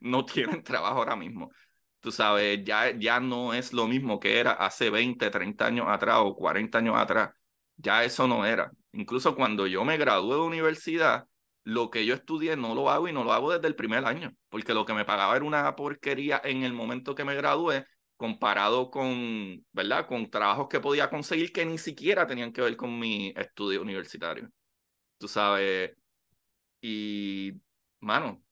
no 0.00 0.24
tienen 0.26 0.62
trabajo 0.62 0.98
ahora 0.98 1.16
mismo 1.16 1.50
tú 2.04 2.12
sabes, 2.12 2.62
ya, 2.64 2.90
ya 2.98 3.18
no 3.18 3.54
es 3.54 3.72
lo 3.72 3.88
mismo 3.88 4.20
que 4.20 4.38
era 4.38 4.52
hace 4.52 4.90
20, 4.90 5.30
30 5.30 5.66
años 5.66 5.86
atrás 5.88 6.18
o 6.20 6.36
40 6.36 6.78
años 6.78 6.96
atrás. 6.98 7.30
Ya 7.76 8.04
eso 8.04 8.26
no 8.26 8.46
era. 8.46 8.70
Incluso 8.92 9.34
cuando 9.34 9.66
yo 9.66 9.84
me 9.84 9.96
gradué 9.96 10.36
de 10.36 10.42
universidad, 10.42 11.26
lo 11.64 11.90
que 11.90 12.06
yo 12.06 12.14
estudié 12.14 12.56
no 12.56 12.74
lo 12.74 12.90
hago 12.90 13.08
y 13.08 13.12
no 13.12 13.24
lo 13.24 13.32
hago 13.32 13.52
desde 13.52 13.66
el 13.66 13.74
primer 13.74 14.04
año, 14.04 14.34
porque 14.48 14.74
lo 14.74 14.84
que 14.84 14.94
me 14.94 15.04
pagaba 15.04 15.36
era 15.36 15.44
una 15.44 15.74
porquería 15.74 16.40
en 16.44 16.62
el 16.62 16.72
momento 16.72 17.14
que 17.14 17.24
me 17.24 17.34
gradué, 17.34 17.86
comparado 18.16 18.90
con, 18.90 19.64
¿verdad? 19.72 20.06
Con 20.06 20.30
trabajos 20.30 20.68
que 20.68 20.80
podía 20.80 21.10
conseguir 21.10 21.52
que 21.52 21.66
ni 21.66 21.78
siquiera 21.78 22.26
tenían 22.26 22.52
que 22.52 22.62
ver 22.62 22.76
con 22.76 22.98
mi 22.98 23.32
estudio 23.36 23.82
universitario. 23.82 24.48
Tú 25.18 25.28
sabes, 25.28 25.92
y, 26.80 27.52
mano, 28.00 28.42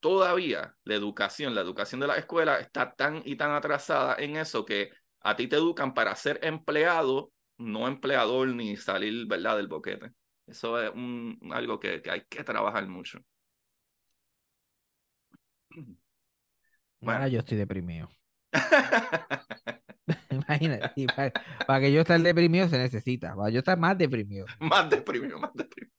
todavía 0.00 0.76
la 0.84 0.94
educación, 0.94 1.54
la 1.54 1.62
educación 1.62 2.00
de 2.00 2.06
la 2.06 2.16
escuela 2.16 2.60
está 2.60 2.94
tan 2.94 3.22
y 3.24 3.36
tan 3.36 3.52
atrasada 3.52 4.16
en 4.18 4.36
eso 4.36 4.64
que 4.64 4.90
a 5.20 5.36
ti 5.36 5.48
te 5.48 5.56
educan 5.56 5.94
para 5.94 6.14
ser 6.14 6.38
empleado, 6.42 7.32
no 7.58 7.86
empleador 7.86 8.48
ni 8.48 8.76
salir, 8.76 9.26
¿verdad?, 9.26 9.56
del 9.56 9.68
boquete. 9.68 10.12
Eso 10.46 10.80
es 10.80 10.90
un, 10.90 11.38
algo 11.52 11.78
que, 11.78 12.00
que 12.00 12.10
hay 12.10 12.22
que 12.22 12.44
trabajar 12.44 12.86
mucho. 12.86 13.20
Bueno, 17.00 17.18
Ahora 17.18 17.28
yo 17.28 17.38
estoy 17.38 17.56
deprimido. 17.56 18.08
Imagínate, 20.30 21.06
para, 21.14 21.32
para, 21.66 21.80
que 21.80 21.92
yo 21.92 22.00
esté 22.00 22.18
deprimido 22.18 22.68
se 22.68 22.78
necesita, 22.78 23.34
para 23.36 23.50
yo 23.50 23.58
estar 23.60 23.78
más 23.78 23.96
deprimido. 23.96 24.46
Más 24.58 24.88
deprimido, 24.88 25.38
más 25.38 25.52
deprimido. 25.54 25.94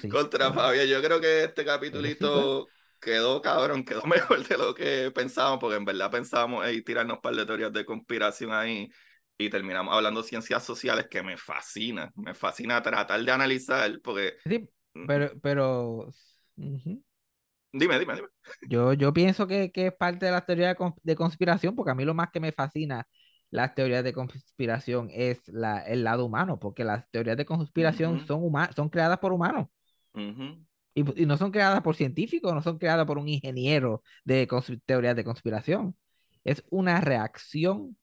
Sí, 0.00 0.08
Contra 0.08 0.52
Fabio, 0.52 0.84
yo 0.84 1.02
creo 1.02 1.20
que 1.20 1.44
este 1.44 1.64
capítulito 1.64 2.68
quedó 3.00 3.42
cabrón, 3.42 3.84
quedó 3.84 4.02
mejor 4.06 4.46
de 4.46 4.56
lo 4.56 4.74
que 4.74 5.10
pensábamos, 5.10 5.58
porque 5.58 5.76
en 5.76 5.84
verdad 5.84 6.10
pensábamos 6.10 6.66
en 6.66 6.84
tirarnos 6.84 7.16
un 7.16 7.22
par 7.22 7.34
de 7.34 7.46
teorías 7.46 7.72
de 7.72 7.84
conspiración 7.84 8.52
ahí 8.52 8.90
y 9.38 9.48
terminamos 9.48 9.94
hablando 9.94 10.22
de 10.22 10.28
ciencias 10.28 10.64
sociales 10.64 11.06
que 11.08 11.22
me 11.22 11.36
fascina, 11.36 12.12
me 12.16 12.34
fascina 12.34 12.82
tratar 12.82 13.22
de 13.22 13.30
analizar, 13.30 14.00
porque... 14.02 14.34
Sí, 14.44 14.68
pero... 15.06 15.30
pero... 15.40 16.12
Dime, 16.56 17.98
dime, 17.98 18.14
dime. 18.14 18.28
Yo, 18.68 18.94
yo 18.94 19.12
pienso 19.12 19.46
que, 19.46 19.70
que, 19.70 19.88
es 19.88 19.92
parte 19.94 20.26
de 20.26 20.32
la 20.32 20.44
teoría 20.44 20.76
de 21.02 21.14
conspiración, 21.14 21.76
porque 21.76 21.92
a 21.92 21.94
mí 21.94 22.04
lo 22.04 22.14
más 22.14 22.30
que 22.30 22.40
me 22.40 22.50
fascina 22.50 23.06
las 23.50 23.74
teorías 23.74 24.04
de 24.04 24.12
conspiración 24.12 25.08
es 25.12 25.46
la, 25.48 25.80
el 25.80 26.04
lado 26.04 26.24
humano, 26.24 26.58
porque 26.58 26.84
las 26.84 27.08
teorías 27.10 27.36
de 27.36 27.46
conspiración 27.46 28.16
uh 28.16 28.18
-huh. 28.18 28.26
son, 28.26 28.74
son 28.74 28.88
creadas 28.88 29.18
por 29.18 29.32
humanos. 29.32 29.68
Uh 30.14 30.20
-huh. 30.20 30.66
Y, 30.94 31.22
y, 31.22 31.26
no 31.26 31.36
son 31.36 31.50
creadas 31.50 31.80
por 31.82 31.94
científicos, 31.94 32.52
no 32.52 32.62
son 32.62 32.78
creadas 32.78 33.06
por 33.06 33.18
un 33.18 33.28
ingeniero 33.28 34.02
de 34.24 34.48
teorías 34.84 35.14
de 35.14 35.24
conspiración. 35.24 35.96
Es 36.44 36.64
una 36.70 37.00
reacción, 37.00 37.96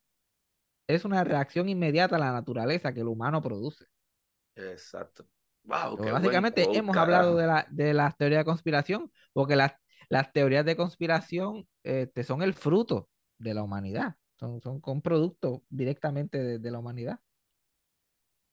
es 0.87 1.05
una 1.05 1.23
reacción 1.23 1.69
inmediata 1.69 2.15
a 2.15 2.19
la 2.19 2.31
naturaleza 2.31 2.93
que 2.93 3.01
el 3.01 3.07
humano 3.07 3.41
produce. 3.41 3.85
Exacto. 4.55 5.25
Wow, 5.63 5.97
qué 5.97 6.11
básicamente 6.11 6.63
buen... 6.63 6.75
oh, 6.75 6.79
hemos 6.79 6.97
hablado 6.97 7.35
de, 7.35 7.47
la, 7.47 7.67
de 7.69 7.93
las 7.93 8.15
teorías 8.17 8.41
de 8.41 8.45
conspiración, 8.45 9.11
porque 9.33 9.55
las, 9.55 9.73
las 10.09 10.31
teorías 10.31 10.65
de 10.65 10.75
conspiración 10.75 11.67
este, 11.83 12.23
son 12.23 12.41
el 12.41 12.53
fruto 12.53 13.09
de 13.39 13.53
la 13.53 13.63
humanidad, 13.63 14.15
son, 14.39 14.61
son 14.61 14.79
con 14.79 15.01
producto 15.01 15.63
directamente 15.69 16.37
de, 16.37 16.59
de 16.59 16.71
la 16.71 16.79
humanidad. 16.79 17.19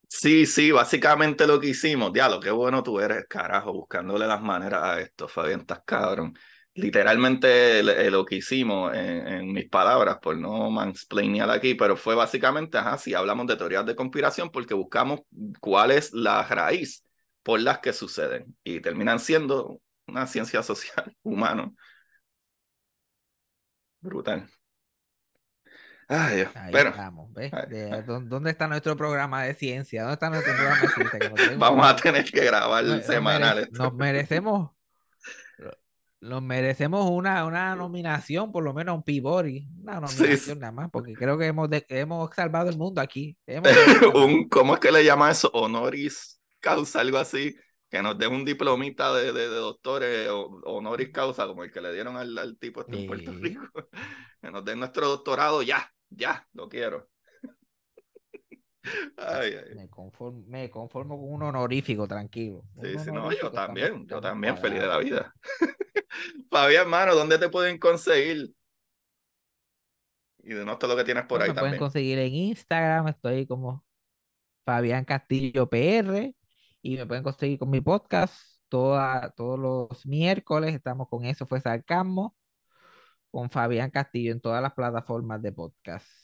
Sí, 0.08 0.44
sí, 0.44 0.70
básicamente 0.70 1.46
lo 1.46 1.58
que 1.58 1.68
hicimos, 1.68 2.12
diablo, 2.12 2.38
qué 2.38 2.50
bueno 2.50 2.82
tú 2.82 3.00
eres, 3.00 3.24
carajo, 3.28 3.72
buscándole 3.72 4.26
las 4.26 4.42
maneras 4.42 4.82
a 4.82 5.00
esto, 5.00 5.26
Fabián, 5.26 5.60
estás 5.60 5.82
cabrón. 5.86 6.34
Literalmente 6.74 7.82
lo 8.10 8.24
que 8.24 8.36
hicimos, 8.36 8.94
en, 8.94 9.28
en, 9.28 9.52
mis 9.52 9.68
palabras, 9.68 10.18
por 10.22 10.36
no 10.36 10.70
mansplainear 10.70 11.50
aquí, 11.50 11.74
pero 11.74 11.96
fue 11.96 12.14
básicamente, 12.14 12.78
ajá, 12.78 12.96
si 12.96 13.12
hablamos 13.12 13.46
de 13.46 13.56
teorías 13.56 13.84
de 13.84 13.94
conspiración, 13.94 14.50
porque 14.50 14.72
buscamos 14.72 15.20
cuál 15.60 15.90
es 15.90 16.12
la 16.14 16.42
raíz 16.44 17.04
por 17.42 17.60
las 17.60 17.80
que 17.80 17.92
suceden 17.92 18.56
y 18.64 18.80
terminan 18.80 19.18
siendo 19.18 19.80
una 20.06 20.26
ciencia 20.26 20.62
social, 20.62 21.14
humano. 21.22 21.74
Brutal. 24.00 24.48
Ay, 26.08 26.36
Dios. 26.36 26.50
Ahí 26.56 26.72
pero, 26.72 26.90
estamos, 26.90 27.32
¿ves? 27.32 27.52
De, 27.68 28.02
¿Dónde 28.02 28.50
está 28.50 28.68
nuestro 28.68 28.96
programa 28.96 29.44
de 29.44 29.54
ciencia? 29.54 30.02
¿Dónde 30.02 30.14
está 30.14 30.28
nuestro 30.28 30.52
programa 30.54 30.80
de 30.80 30.88
ciencia? 30.88 31.54
Vamos 31.56 31.86
a 31.86 31.96
tener 31.96 32.24
que 32.24 32.44
grabar 32.44 32.84
nos, 32.84 33.06
semanales. 33.06 33.70
Nos, 33.72 33.94
merecemos, 33.94 34.72
nos 36.22 36.42
merecemos 36.42 37.10
una, 37.10 37.44
una 37.44 37.76
nominación, 37.76 38.50
por 38.50 38.64
lo 38.64 38.72
menos 38.72 38.94
un 38.96 39.02
Peabody, 39.02 39.68
una 39.82 40.00
nominación 40.00 40.38
sí. 40.38 40.60
nada 40.60 40.72
más, 40.72 40.90
porque 40.90 41.12
creo 41.12 41.36
que 41.36 41.46
hemos, 41.46 41.68
de, 41.68 41.84
hemos 41.88 42.34
salvado 42.34 42.70
el 42.70 42.78
mundo 42.78 43.00
aquí. 43.00 43.36
Un, 44.14 44.48
¿Cómo 44.48 44.74
es 44.74 44.80
que 44.80 44.90
le 44.92 45.04
llama 45.04 45.30
eso? 45.30 45.50
Honoris 45.52 46.40
causa, 46.60 47.00
algo 47.00 47.18
así 47.18 47.54
que 47.92 48.02
nos 48.02 48.16
dé 48.16 48.26
un 48.26 48.42
diplomita 48.42 49.12
de, 49.12 49.34
de, 49.34 49.50
de 49.50 49.56
doctores 49.56 50.26
o, 50.30 50.46
honoris 50.64 51.10
causa, 51.10 51.46
como 51.46 51.62
el 51.62 51.70
que 51.70 51.82
le 51.82 51.92
dieron 51.92 52.16
al, 52.16 52.38
al 52.38 52.56
tipo 52.56 52.80
este 52.80 53.02
en 53.02 53.06
Puerto 53.06 53.32
Rico. 53.32 53.62
Que 54.40 54.50
nos 54.50 54.64
den 54.64 54.80
nuestro 54.80 55.06
doctorado 55.06 55.62
ya, 55.62 55.92
ya, 56.08 56.48
lo 56.54 56.68
quiero. 56.68 57.11
Ay, 59.16 59.54
ay. 59.54 59.74
Me, 59.76 59.88
conformo, 59.88 60.42
me, 60.46 60.70
conformo, 60.70 61.18
con 61.18 61.32
un 61.32 61.42
honorífico, 61.42 62.08
tranquilo. 62.08 62.64
Sí, 62.82 62.98
sí, 62.98 63.12
no, 63.12 63.30
yo 63.32 63.50
también, 63.50 64.06
yo 64.06 64.20
también, 64.20 64.56
feliz 64.58 64.80
de 64.80 64.86
la 64.86 64.98
vida. 64.98 65.34
Fabián, 66.50 66.82
hermano, 66.82 67.14
¿dónde 67.14 67.38
te 67.38 67.48
pueden 67.48 67.78
conseguir? 67.78 68.54
Y 70.38 70.54
de 70.54 70.64
no 70.64 70.76
todo 70.76 70.90
lo 70.90 70.96
que 70.96 71.04
tienes 71.04 71.24
por 71.26 71.40
ahí 71.40 71.50
me 71.50 71.54
también. 71.54 71.72
pueden 71.72 71.78
conseguir 71.78 72.18
en 72.18 72.34
Instagram, 72.34 73.08
estoy 73.08 73.46
como 73.46 73.84
Fabián 74.64 75.04
Castillo 75.04 75.68
PR 75.68 76.34
y 76.82 76.96
me 76.96 77.06
pueden 77.06 77.22
conseguir 77.22 77.58
con 77.58 77.70
mi 77.70 77.80
podcast 77.80 78.34
toda, 78.68 79.30
todos 79.36 79.58
los 79.58 80.04
miércoles. 80.06 80.74
Estamos 80.74 81.08
con 81.08 81.24
eso, 81.24 81.46
fue 81.46 81.60
Sarcasmo, 81.60 82.36
con 83.30 83.50
Fabián 83.50 83.90
Castillo 83.90 84.32
en 84.32 84.40
todas 84.40 84.60
las 84.60 84.72
plataformas 84.72 85.40
de 85.40 85.52
podcast. 85.52 86.21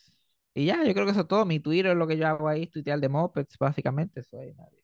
Y 0.59 0.65
ya, 0.65 0.83
yo 0.83 0.93
creo 0.93 1.05
que 1.05 1.13
eso 1.13 1.21
es 1.21 1.29
todo. 1.29 1.47
Mi 1.47 1.61
Twitter 1.61 1.93
es 1.93 1.97
lo 1.97 2.09
que 2.09 2.17
yo 2.17 2.27
hago 2.27 2.49
ahí, 2.49 2.67
tuitear 2.67 2.99
de 2.99 3.09
mopeds, 3.09 3.57
básicamente. 3.59 4.21
Eso 4.21 4.41
ahí, 4.41 4.53
nadie. 4.55 4.83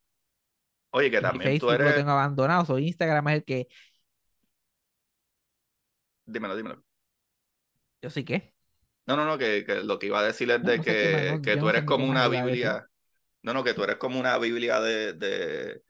Oye, 0.93 1.11
que 1.11 1.21
también 1.21 1.59
tú 1.59 1.67
Facebook 1.67 1.73
lo 1.79 1.85
eres. 1.85 1.97
tengo 1.97 2.13
abandonado. 2.13 2.65
So 2.65 2.79
Instagram 2.79 3.27
es 3.29 3.35
el 3.35 3.45
que. 3.45 3.69
Dímelo, 6.27 6.55
dímelo. 6.55 6.85
Yo 8.01 8.11
sí 8.11 8.25
que. 8.25 8.55
No, 9.05 9.17
no, 9.17 9.25
no, 9.25 9.37
que, 9.37 9.65
que 9.65 9.83
lo 9.83 9.99
que 9.99 10.07
iba 10.07 10.21
a 10.21 10.23
decir 10.23 10.49
es 10.49 10.61
No, 10.61 10.71
de 10.71 10.77
no 10.77 10.85
sé 10.85 10.91
que, 10.93 11.33
no, 11.33 11.43
que 11.43 11.57
tú 11.57 11.69
eres 11.69 11.83
como 11.83 12.07
una. 12.07 12.29
Biblia. 12.29 12.87
No, 13.43 13.53
no, 13.53 13.65
que 13.65 13.75
tú 13.75 13.83
eres 13.83 13.97
como 13.97 14.21
una 14.21 14.39
Biblia 14.39 14.79
de, 14.79 15.15
de, 15.15 15.83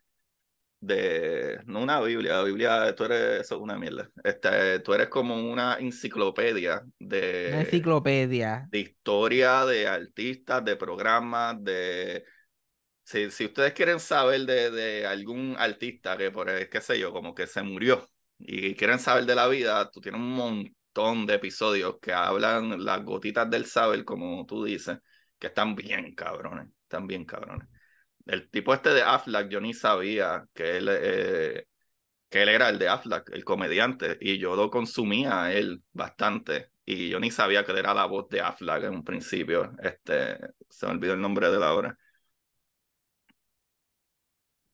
de, 0.86 1.61
no 1.66 1.81
una 1.82 2.01
Biblia, 2.01 2.35
la 2.36 2.43
Biblia, 2.44 2.94
tú 2.94 3.05
eres, 3.05 3.40
eso 3.43 3.56
es 3.56 3.61
una 3.61 3.78
mierda. 3.78 4.11
Este, 4.23 4.81
tú 4.81 4.94
eres 4.94 5.09
como 5.09 5.36
una 5.36 5.77
enciclopedia 5.78 6.82
Una 7.47 7.61
de, 7.61 7.61
enciclopedia. 7.61 8.70
de 8.70 8.78
historia, 8.81 9.65
de 9.65 9.86
artistas, 9.89 10.65
de 10.65 10.77
programas, 10.77 11.62
de... 11.62 12.24
Si, 13.05 13.31
si 13.31 13.47
ustedes 13.47 13.74
quieren 13.74 14.01
saber 14.01 14.43
de, 14.47 14.70
de 14.70 15.06
algún 15.06 15.56
artista 15.59 16.16
que, 16.16 16.31
por 16.31 16.48
qué 16.69 16.81
sé 16.81 16.98
yo, 16.98 17.12
como 17.12 17.35
que 17.35 17.47
se 17.47 17.62
murió 17.62 18.09
y 18.39 18.74
quieren 18.74 18.98
saber 18.98 19.27
de 19.27 19.35
la 19.35 19.48
vida, 19.48 19.90
tú 19.90 20.01
tienes 20.01 20.20
un 20.20 20.32
montón 20.32 21.27
de 21.27 21.35
episodios 21.35 21.97
que 22.01 22.12
hablan 22.12 22.85
las 22.85 23.05
gotitas 23.05 23.51
del 23.51 23.66
saber, 23.66 24.05
como 24.05 24.47
tú 24.47 24.65
dices, 24.65 24.98
que 25.39 25.48
están 25.48 25.74
bien 25.74 26.15
cabrones, 26.15 26.69
están 26.85 27.06
bien 27.06 27.24
cabrones. 27.27 27.69
El 28.26 28.48
tipo 28.51 28.72
este 28.74 28.90
de 28.90 29.02
Aflac, 29.02 29.48
yo 29.51 29.60
ni 29.60 29.74
sabía 29.74 30.46
que 30.55 30.78
él, 30.78 30.88
eh, 30.90 31.66
que 32.30 32.42
él 32.42 32.48
era 32.51 32.68
el 32.70 32.78
de 32.78 32.88
Aflac, 32.88 33.30
el 33.32 33.44
comediante, 33.44 34.18
y 34.20 34.38
yo 34.38 34.56
lo 34.56 34.70
consumía 34.70 35.44
a 35.44 35.52
él 35.55 35.82
bastante, 35.92 36.70
y 36.86 37.10
yo 37.10 37.20
ni 37.20 37.30
sabía 37.30 37.64
que 37.64 37.72
él 37.72 37.78
era 37.78 37.94
la 37.94 38.06
voz 38.06 38.28
de 38.30 38.40
Aflac 38.42 38.84
en 38.84 38.94
un 38.94 39.05
principio. 39.05 39.72
Este, 39.82 40.38
se 40.70 40.86
me 40.86 40.92
olvidó 40.92 41.14
el 41.14 41.20
nombre 41.22 41.51
de 41.51 41.59
la 41.60 41.74
obra. 41.74 41.98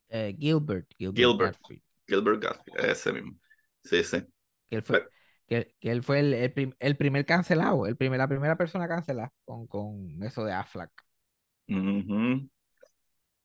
Eh, 0.09 0.35
Gilbert, 0.39 0.87
Gilbert, 0.99 1.35
Gilbert. 1.37 1.57
Gottfried, 1.57 1.83
Gilbert 2.09 2.45
ese 2.79 3.13
mismo. 3.13 3.39
Sí, 3.85 4.03
sí. 4.05 4.23
que 4.69 4.77
él 4.77 4.83
fue, 4.83 5.07
que, 5.47 5.75
que 5.81 5.91
él 5.91 6.03
fue 6.03 6.21
el, 6.21 6.35
el, 6.35 6.53
prim- 6.53 6.75
el 6.79 6.97
primer 6.97 7.27
cancelado, 7.27 7.87
el 7.87 7.97
primer, 7.97 8.19
la 8.19 8.29
primera 8.29 8.57
persona 8.57 8.89
cancelada 8.89 9.33
con, 9.45 9.67
con 9.67 10.23
eso 10.23 10.45
de 10.45 10.53
Aflac. 10.53 10.91
Ujú. 11.69 12.51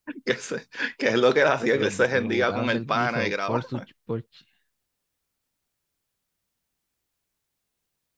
Que, 0.26 0.36
se- 0.36 0.68
que 0.98 1.08
es 1.10 1.16
lo 1.18 1.34
que 1.34 1.42
él 1.42 1.48
hacía, 1.48 1.78
Que 1.78 1.86
él 1.86 1.92
se 1.92 2.08
gendía 2.08 2.54
con 2.54 2.70
el 2.70 2.86
pana 2.86 3.26
y 3.26 3.30
grababa. 3.30 3.64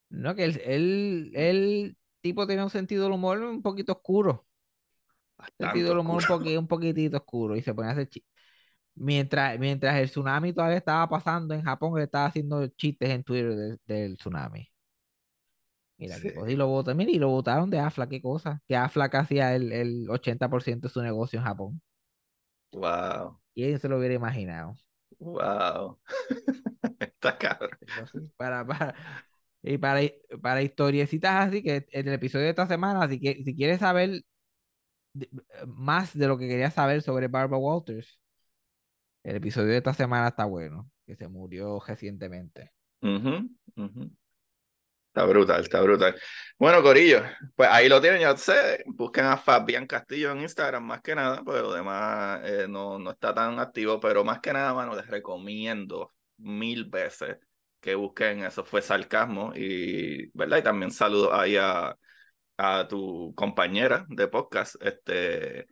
No, 0.09 0.35
que 0.35 0.45
él, 0.45 1.31
él, 1.35 1.97
tipo 2.21 2.47
tenía 2.47 2.63
un 2.63 2.69
sentido 2.69 3.03
del 3.03 3.13
humor 3.13 3.39
un 3.39 3.61
poquito 3.61 3.93
oscuro. 3.93 4.45
Sentido 5.57 5.69
Tanto 5.69 5.89
del 5.89 5.97
humor 5.99 6.23
un, 6.57 6.67
poquitito 6.67 7.17
oscuro. 7.17 7.55
Y 7.55 7.61
se 7.61 7.73
ponía 7.73 7.91
a 7.91 7.93
hacer 7.93 8.09
chi- 8.09 8.23
Mientras, 8.95 9.59
mientras 9.59 9.95
el 9.97 10.09
tsunami 10.09 10.53
todavía 10.53 10.77
estaba 10.77 11.07
pasando 11.09 11.53
en 11.53 11.63
Japón, 11.63 11.97
él 11.97 12.03
estaba 12.05 12.25
haciendo 12.27 12.67
chistes 12.69 13.09
en 13.09 13.23
Twitter 13.23 13.55
del, 13.55 13.79
del 13.85 14.17
tsunami. 14.17 14.67
Mira, 15.97 16.17
Sí. 16.17 16.29
y 16.47 16.55
lo 16.55 16.67
votaron, 16.67 16.97
mira, 16.97 17.11
y 17.11 17.19
lo 17.19 17.29
votaron 17.29 17.69
de 17.69 17.79
Aflac, 17.79 18.09
qué 18.09 18.21
cosa. 18.21 18.61
Que 18.67 18.75
Aflac 18.75 19.15
hacía 19.15 19.55
el, 19.55 19.71
el 19.71 20.09
80% 20.09 20.87
de 20.87 20.93
su 20.93 21.01
negocio 21.01 21.39
en 21.39 21.45
Japón. 21.45 21.81
Wow, 22.71 23.39
¿Quién 23.53 23.77
se 23.79 23.89
lo 23.89 23.97
hubiera 23.97 24.13
imaginado? 24.15 24.77
wow. 25.19 25.97
Está 26.99 27.37
cabrón. 27.37 27.77
Para, 28.37 28.65
para, 28.65 28.95
y 29.63 29.77
para, 29.77 30.01
para 30.41 30.61
historiecitas 30.61 31.47
así, 31.49 31.63
que 31.63 31.87
en 31.91 32.07
el 32.07 32.13
episodio 32.13 32.45
de 32.45 32.51
esta 32.51 32.67
semana, 32.67 33.07
si, 33.09 33.19
que, 33.19 33.43
si 33.43 33.55
quieres 33.55 33.79
saber 33.79 34.21
más 35.67 36.13
de 36.17 36.27
lo 36.27 36.37
que 36.37 36.47
quería 36.47 36.71
saber 36.71 37.01
sobre 37.01 37.27
Barbara 37.27 37.57
Walters, 37.61 38.19
el 39.23 39.35
episodio 39.35 39.67
de 39.73 39.77
esta 39.77 39.93
semana 39.93 40.29
está 40.29 40.45
bueno, 40.45 40.89
que 41.05 41.15
se 41.15 41.27
murió 41.27 41.79
recientemente. 41.85 42.71
Ujú, 43.01 43.33
ujú. 43.77 44.03
Está 45.17 45.25
brutal, 45.25 45.61
está 45.61 45.81
brutal. 45.81 46.15
Bueno, 46.59 46.83
Corillo, 46.83 47.23
pues 47.55 47.67
ahí 47.71 47.89
lo 47.89 47.99
tienen, 47.99 48.21
ya 48.21 48.37
sé. 48.37 48.83
Busquen 48.85 49.25
a 49.25 49.35
Fabián 49.35 49.87
Castillo 49.87 50.31
en 50.31 50.41
Instagram, 50.41 50.83
más 50.83 51.01
que 51.01 51.15
nada, 51.15 51.41
pues 51.43 51.59
lo 51.59 51.73
demás 51.73 52.41
eh, 52.43 52.67
no, 52.69 52.99
no 52.99 53.09
está 53.09 53.33
tan 53.33 53.57
activo, 53.57 53.99
pero 53.99 54.23
más 54.23 54.41
que 54.41 54.53
nada, 54.53 54.75
mano, 54.75 54.95
les 54.95 55.07
recomiendo 55.07 56.13
mil 56.37 56.85
veces 56.85 57.37
que 57.79 57.95
busquen 57.95 58.43
Eso 58.43 58.63
fue 58.63 58.83
sarcasmo 58.83 59.53
y, 59.55 60.29
¿verdad? 60.37 60.59
Y 60.59 60.61
también 60.61 60.91
saludo 60.91 61.33
ahí 61.33 61.57
a, 61.57 61.97
a 62.57 62.87
tu 62.87 63.33
compañera 63.35 64.05
de 64.09 64.27
podcast, 64.27 64.75
este, 64.79 65.67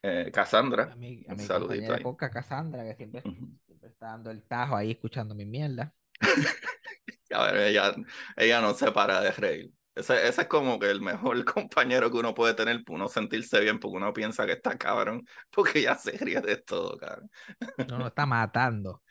eh, 0.00 0.30
Cassandra. 0.32 0.92
A 0.92 0.96
mi, 0.96 1.26
a 1.28 1.32
Un 1.32 1.36
mi 1.36 1.44
saludito 1.44 1.66
compañera 1.66 1.92
de 1.92 1.98
ahí. 1.98 2.02
podcast 2.02 2.32
Cassandra, 2.32 2.84
que 2.84 2.94
siempre, 2.96 3.22
siempre 3.66 3.90
está 3.90 4.06
dando 4.06 4.30
el 4.30 4.42
tajo 4.44 4.76
ahí 4.76 4.92
escuchando 4.92 5.34
mi 5.34 5.44
mierda. 5.44 5.92
A 7.32 7.44
ver, 7.52 7.56
ella, 7.68 7.94
ella 8.36 8.60
no 8.60 8.74
se 8.74 8.92
para 8.92 9.20
de 9.20 9.32
reír. 9.32 9.70
Ese, 9.94 10.26
ese 10.26 10.42
es 10.42 10.48
como 10.48 10.78
que 10.78 10.90
el 10.90 11.00
mejor 11.00 11.44
compañero 11.44 12.10
que 12.10 12.18
uno 12.18 12.34
puede 12.34 12.54
tener 12.54 12.82
para 12.84 12.96
uno 12.96 13.08
sentirse 13.08 13.60
bien, 13.60 13.78
porque 13.78 13.96
uno 13.98 14.12
piensa 14.12 14.46
que 14.46 14.52
está 14.52 14.76
cabrón, 14.78 15.24
porque 15.50 15.80
ella 15.80 15.96
se 15.96 16.12
ríe 16.12 16.40
de 16.40 16.56
todo, 16.58 16.96
cabrón. 16.98 17.30
No, 17.88 17.98
no, 17.98 18.06
está 18.08 18.26
matando. 18.26 19.02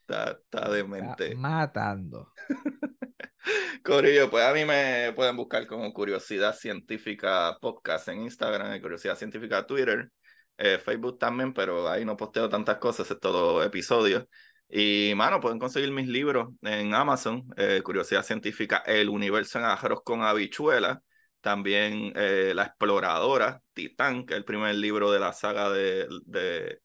Está, 0.00 0.32
está 0.32 0.70
Está 0.70 0.70
demente. 0.70 1.34
matando. 1.34 2.32
Corillo, 3.84 4.30
pues 4.30 4.44
a 4.44 4.52
mí 4.52 4.64
me 4.64 5.12
pueden 5.14 5.36
buscar 5.36 5.66
como 5.66 5.92
Curiosidad 5.92 6.54
Científica 6.54 7.56
Podcast 7.60 8.08
en 8.08 8.22
Instagram, 8.22 8.74
y 8.74 8.80
Curiosidad 8.80 9.16
Científica 9.16 9.66
Twitter, 9.66 10.10
eh, 10.56 10.78
Facebook 10.78 11.18
también, 11.18 11.52
pero 11.54 11.88
ahí 11.88 12.04
no 12.04 12.16
posteo 12.16 12.48
tantas 12.48 12.78
cosas, 12.78 13.10
es 13.10 13.18
todo 13.20 13.62
episodios. 13.62 14.26
Y, 14.70 15.12
mano, 15.16 15.40
pueden 15.40 15.58
conseguir 15.58 15.90
mis 15.92 16.06
libros 16.06 16.50
en 16.62 16.94
Amazon, 16.94 17.44
eh, 17.56 17.80
Curiosidad 17.82 18.22
Científica, 18.22 18.82
El 18.86 19.08
Universo 19.08 19.58
en 19.58 19.64
Arroz 19.64 20.02
con 20.04 20.22
Habichuela, 20.22 21.02
también 21.40 22.12
eh, 22.16 22.52
La 22.54 22.64
Exploradora, 22.64 23.62
Titán, 23.72 24.26
que 24.26 24.34
es 24.34 24.38
el 24.38 24.44
primer 24.44 24.74
libro 24.74 25.10
de 25.10 25.20
la 25.20 25.32
saga 25.32 25.70
de, 25.70 26.06
de 26.26 26.80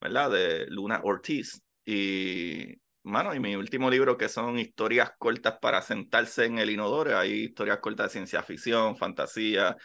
¿verdad? 0.00 0.30
De 0.30 0.66
Luna 0.68 1.00
Ortiz. 1.04 1.60
Y, 1.84 2.74
mano, 3.02 3.34
y 3.34 3.40
mi 3.40 3.54
último 3.54 3.90
libro 3.90 4.16
que 4.16 4.28
son 4.28 4.58
historias 4.58 5.12
cortas 5.18 5.58
para 5.60 5.82
sentarse 5.82 6.46
en 6.46 6.58
el 6.58 6.70
inodoro. 6.70 7.18
Hay 7.18 7.44
historias 7.44 7.78
cortas 7.80 8.06
de 8.06 8.12
ciencia 8.12 8.42
ficción, 8.42 8.96
fantasía 8.96 9.76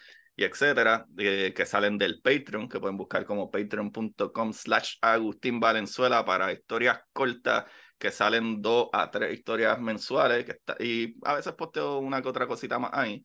y 0.42 0.44
etcétera, 0.44 1.06
eh, 1.18 1.54
que 1.56 1.66
salen 1.68 1.98
del 1.98 2.20
Patreon, 2.22 2.68
que 2.68 2.80
pueden 2.80 2.98
buscar 2.98 3.26
como 3.26 3.52
patreon.com 3.52 4.54
slash 4.54 4.96
Agustín 5.02 5.60
Valenzuela 5.60 6.26
para 6.26 6.52
historias 6.52 7.00
cortas 7.14 7.66
que 8.00 8.10
salen 8.10 8.62
dos 8.62 8.90
a 8.92 9.12
tres 9.12 9.34
historias 9.38 9.80
mensuales 9.80 10.44
que 10.46 10.54
está, 10.54 10.76
y 10.80 11.16
a 11.24 11.36
veces 11.36 11.54
posteo 11.54 12.00
una 12.00 12.22
que 12.22 12.28
otra 12.30 12.48
cosita 12.48 12.80
más 12.80 12.90
ahí 12.94 13.24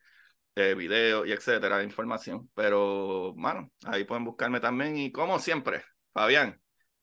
eh, 0.54 0.74
video 0.74 1.24
y 1.24 1.32
etcétera, 1.32 1.82
información. 1.82 2.50
Pero, 2.54 3.34
mano, 3.36 3.72
ahí 3.84 4.04
pueden 4.04 4.24
buscarme 4.24 4.60
también. 4.60 4.96
Y 4.98 5.12
como 5.12 5.38
siempre, 5.38 5.84
Fabián, 6.12 6.60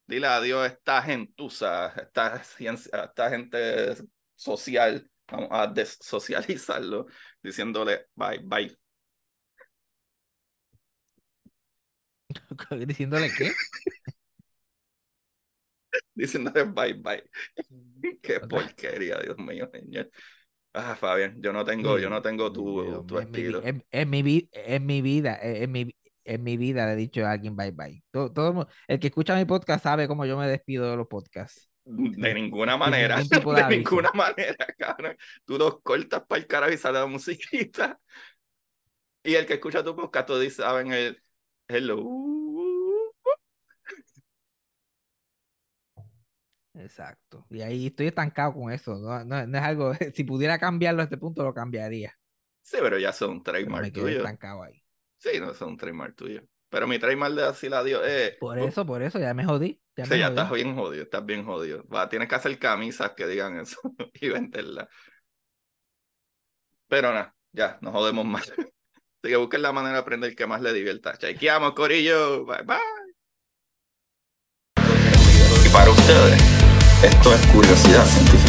dile 0.08 0.28
adiós 0.28 0.64
a 0.64 0.68
esta 0.68 1.02
gentuza, 1.02 1.88
a 1.88 2.02
esta, 2.02 2.44
esta 2.60 3.30
gente 3.30 3.96
social. 4.36 5.10
Vamos 5.28 5.50
a 5.52 5.68
desocializarlo 5.68 7.08
diciéndole 7.42 8.08
bye, 8.16 8.40
bye. 8.44 8.83
Diciéndole 12.88 13.30
qué. 13.38 13.52
Diciéndole 16.16 16.64
bye, 16.66 16.94
bye. 16.94 17.24
Qué 18.22 18.40
porquería, 18.40 19.20
Dios 19.20 19.38
mío, 19.38 19.70
señor. 19.72 20.10
Ah, 20.74 20.96
Fabián, 20.96 21.40
yo 21.40 21.54
no 21.54 21.64
tengo, 21.64 22.00
yo 22.00 22.10
no 22.10 22.22
tengo 22.22 22.52
tu, 22.52 23.06
tu 23.06 23.20
en, 23.20 23.32
mi, 23.32 23.38
estilo. 23.40 23.64
en, 23.64 23.86
en 23.92 24.10
mi, 24.10 24.24
vi- 24.24 24.50
en 24.54 24.86
mi 24.86 25.02
vida, 25.02 25.38
en 25.42 25.72
mi, 25.72 25.96
en 26.26 26.44
mi 26.44 26.58
vida 26.58 26.88
le 26.88 26.94
he 26.94 26.96
dicho 26.96 27.24
a 27.26 27.32
alguien 27.32 27.56
bye 27.56 27.72
bye. 27.72 28.04
Todo, 28.10 28.32
todo 28.32 28.68
el, 28.88 29.00
que 29.00 29.08
escucha 29.08 29.36
mi 29.36 29.46
podcast 29.46 29.84
sabe 29.84 30.08
cómo 30.08 30.26
yo 30.26 30.38
me 30.38 30.48
despido 30.48 30.90
de 30.90 30.98
los 30.98 31.08
podcasts. 31.08 31.70
De 31.86 32.34
ninguna 32.34 32.78
manera, 32.78 33.22
ningún 33.22 33.56
de 33.56 33.68
ninguna 33.78 34.12
manera, 34.14 34.66
cabrón. 34.78 35.16
Tú 35.46 35.58
los 35.58 35.82
cortas 35.82 36.24
para 36.28 36.42
el 36.42 36.48
carajo 36.48 36.74
y 36.74 36.78
sale 36.78 37.00
la 37.00 37.06
musiquita. 37.06 38.00
Y 39.24 39.36
el 39.36 39.46
que 39.46 39.54
escucha 39.54 39.84
tu 39.84 39.96
podcast, 39.96 40.30
dices, 40.32 40.56
saben 40.56 40.92
el 40.92 41.23
hello. 41.74 41.98
Exacto. 46.76 47.46
Y 47.50 47.62
ahí 47.62 47.88
estoy 47.88 48.08
estancado 48.08 48.54
con 48.54 48.72
eso. 48.72 48.96
No, 48.98 49.24
no- 49.26 49.46
no 49.48 49.58
es 49.58 49.64
algo, 49.64 49.94
si 50.16 50.24
pudiera 50.24 50.58
cambiarlo 50.60 51.02
a 51.02 51.06
este 51.06 51.18
punto, 51.18 51.44
lo 51.44 51.54
cambiaría. 51.54 52.14
Sí, 52.62 52.78
pero 52.82 52.98
ya 52.98 53.12
son 53.14 53.44
Pero 53.62 53.78
trademark 53.78 53.80
me 53.80 53.92
quedé 53.92 54.12
tuyo. 54.12 54.12
estancado 54.12 54.62
ahí. 54.64 54.84
Sí, 55.18 55.40
no 55.40 55.54
son 55.54 55.78
trademark 55.78 56.16
tuyo. 56.16 56.44
Pero 56.70 56.88
mi 56.88 57.00
trademark 57.00 57.36
de 57.36 57.44
así 57.46 57.70
la 57.70 57.84
dio 57.84 58.06
eh, 58.06 58.38
Por 58.38 58.60
uh, 58.60 58.70
eso, 58.70 58.86
por 58.86 59.02
eso, 59.02 59.20
ya 59.20 59.34
me 59.34 59.46
jodí. 59.46 59.82
Ya 59.96 60.06
sí, 60.06 60.08
me 60.08 60.20
ya 60.20 60.28
jodí. 60.28 60.28
estás 60.28 60.52
bien 60.52 60.76
jodido, 60.76 61.04
estás 61.04 61.26
bien 61.26 61.46
jodido. 61.46 61.86
Va, 61.88 62.10
tienes 62.10 62.28
que 62.30 62.36
hacer 62.36 62.58
camisas 62.60 63.12
que 63.16 63.28
digan 63.28 63.60
eso 63.60 63.80
y 64.14 64.30
venderlas. 64.30 64.88
Pero 66.88 67.12
nada, 67.14 67.36
ya, 67.52 67.78
no 67.82 67.92
jodemos 67.92 68.26
más. 68.26 68.52
Así 69.24 69.32
que 69.32 69.38
busquen 69.38 69.62
la 69.62 69.72
manera 69.72 69.94
de 69.94 70.00
aprender 70.02 70.36
que 70.36 70.46
más 70.46 70.62
le 70.62 70.74
divierta. 70.74 71.18
Chequeamos, 71.18 71.72
Corillo. 71.72 72.44
Bye 72.44 72.64
bye. 72.64 72.78
Y 75.66 75.70
para 75.70 75.90
ustedes, 75.90 76.42
esto 77.02 77.34
es 77.34 77.48
curiosidad 77.54 78.06
científica. 78.06 78.43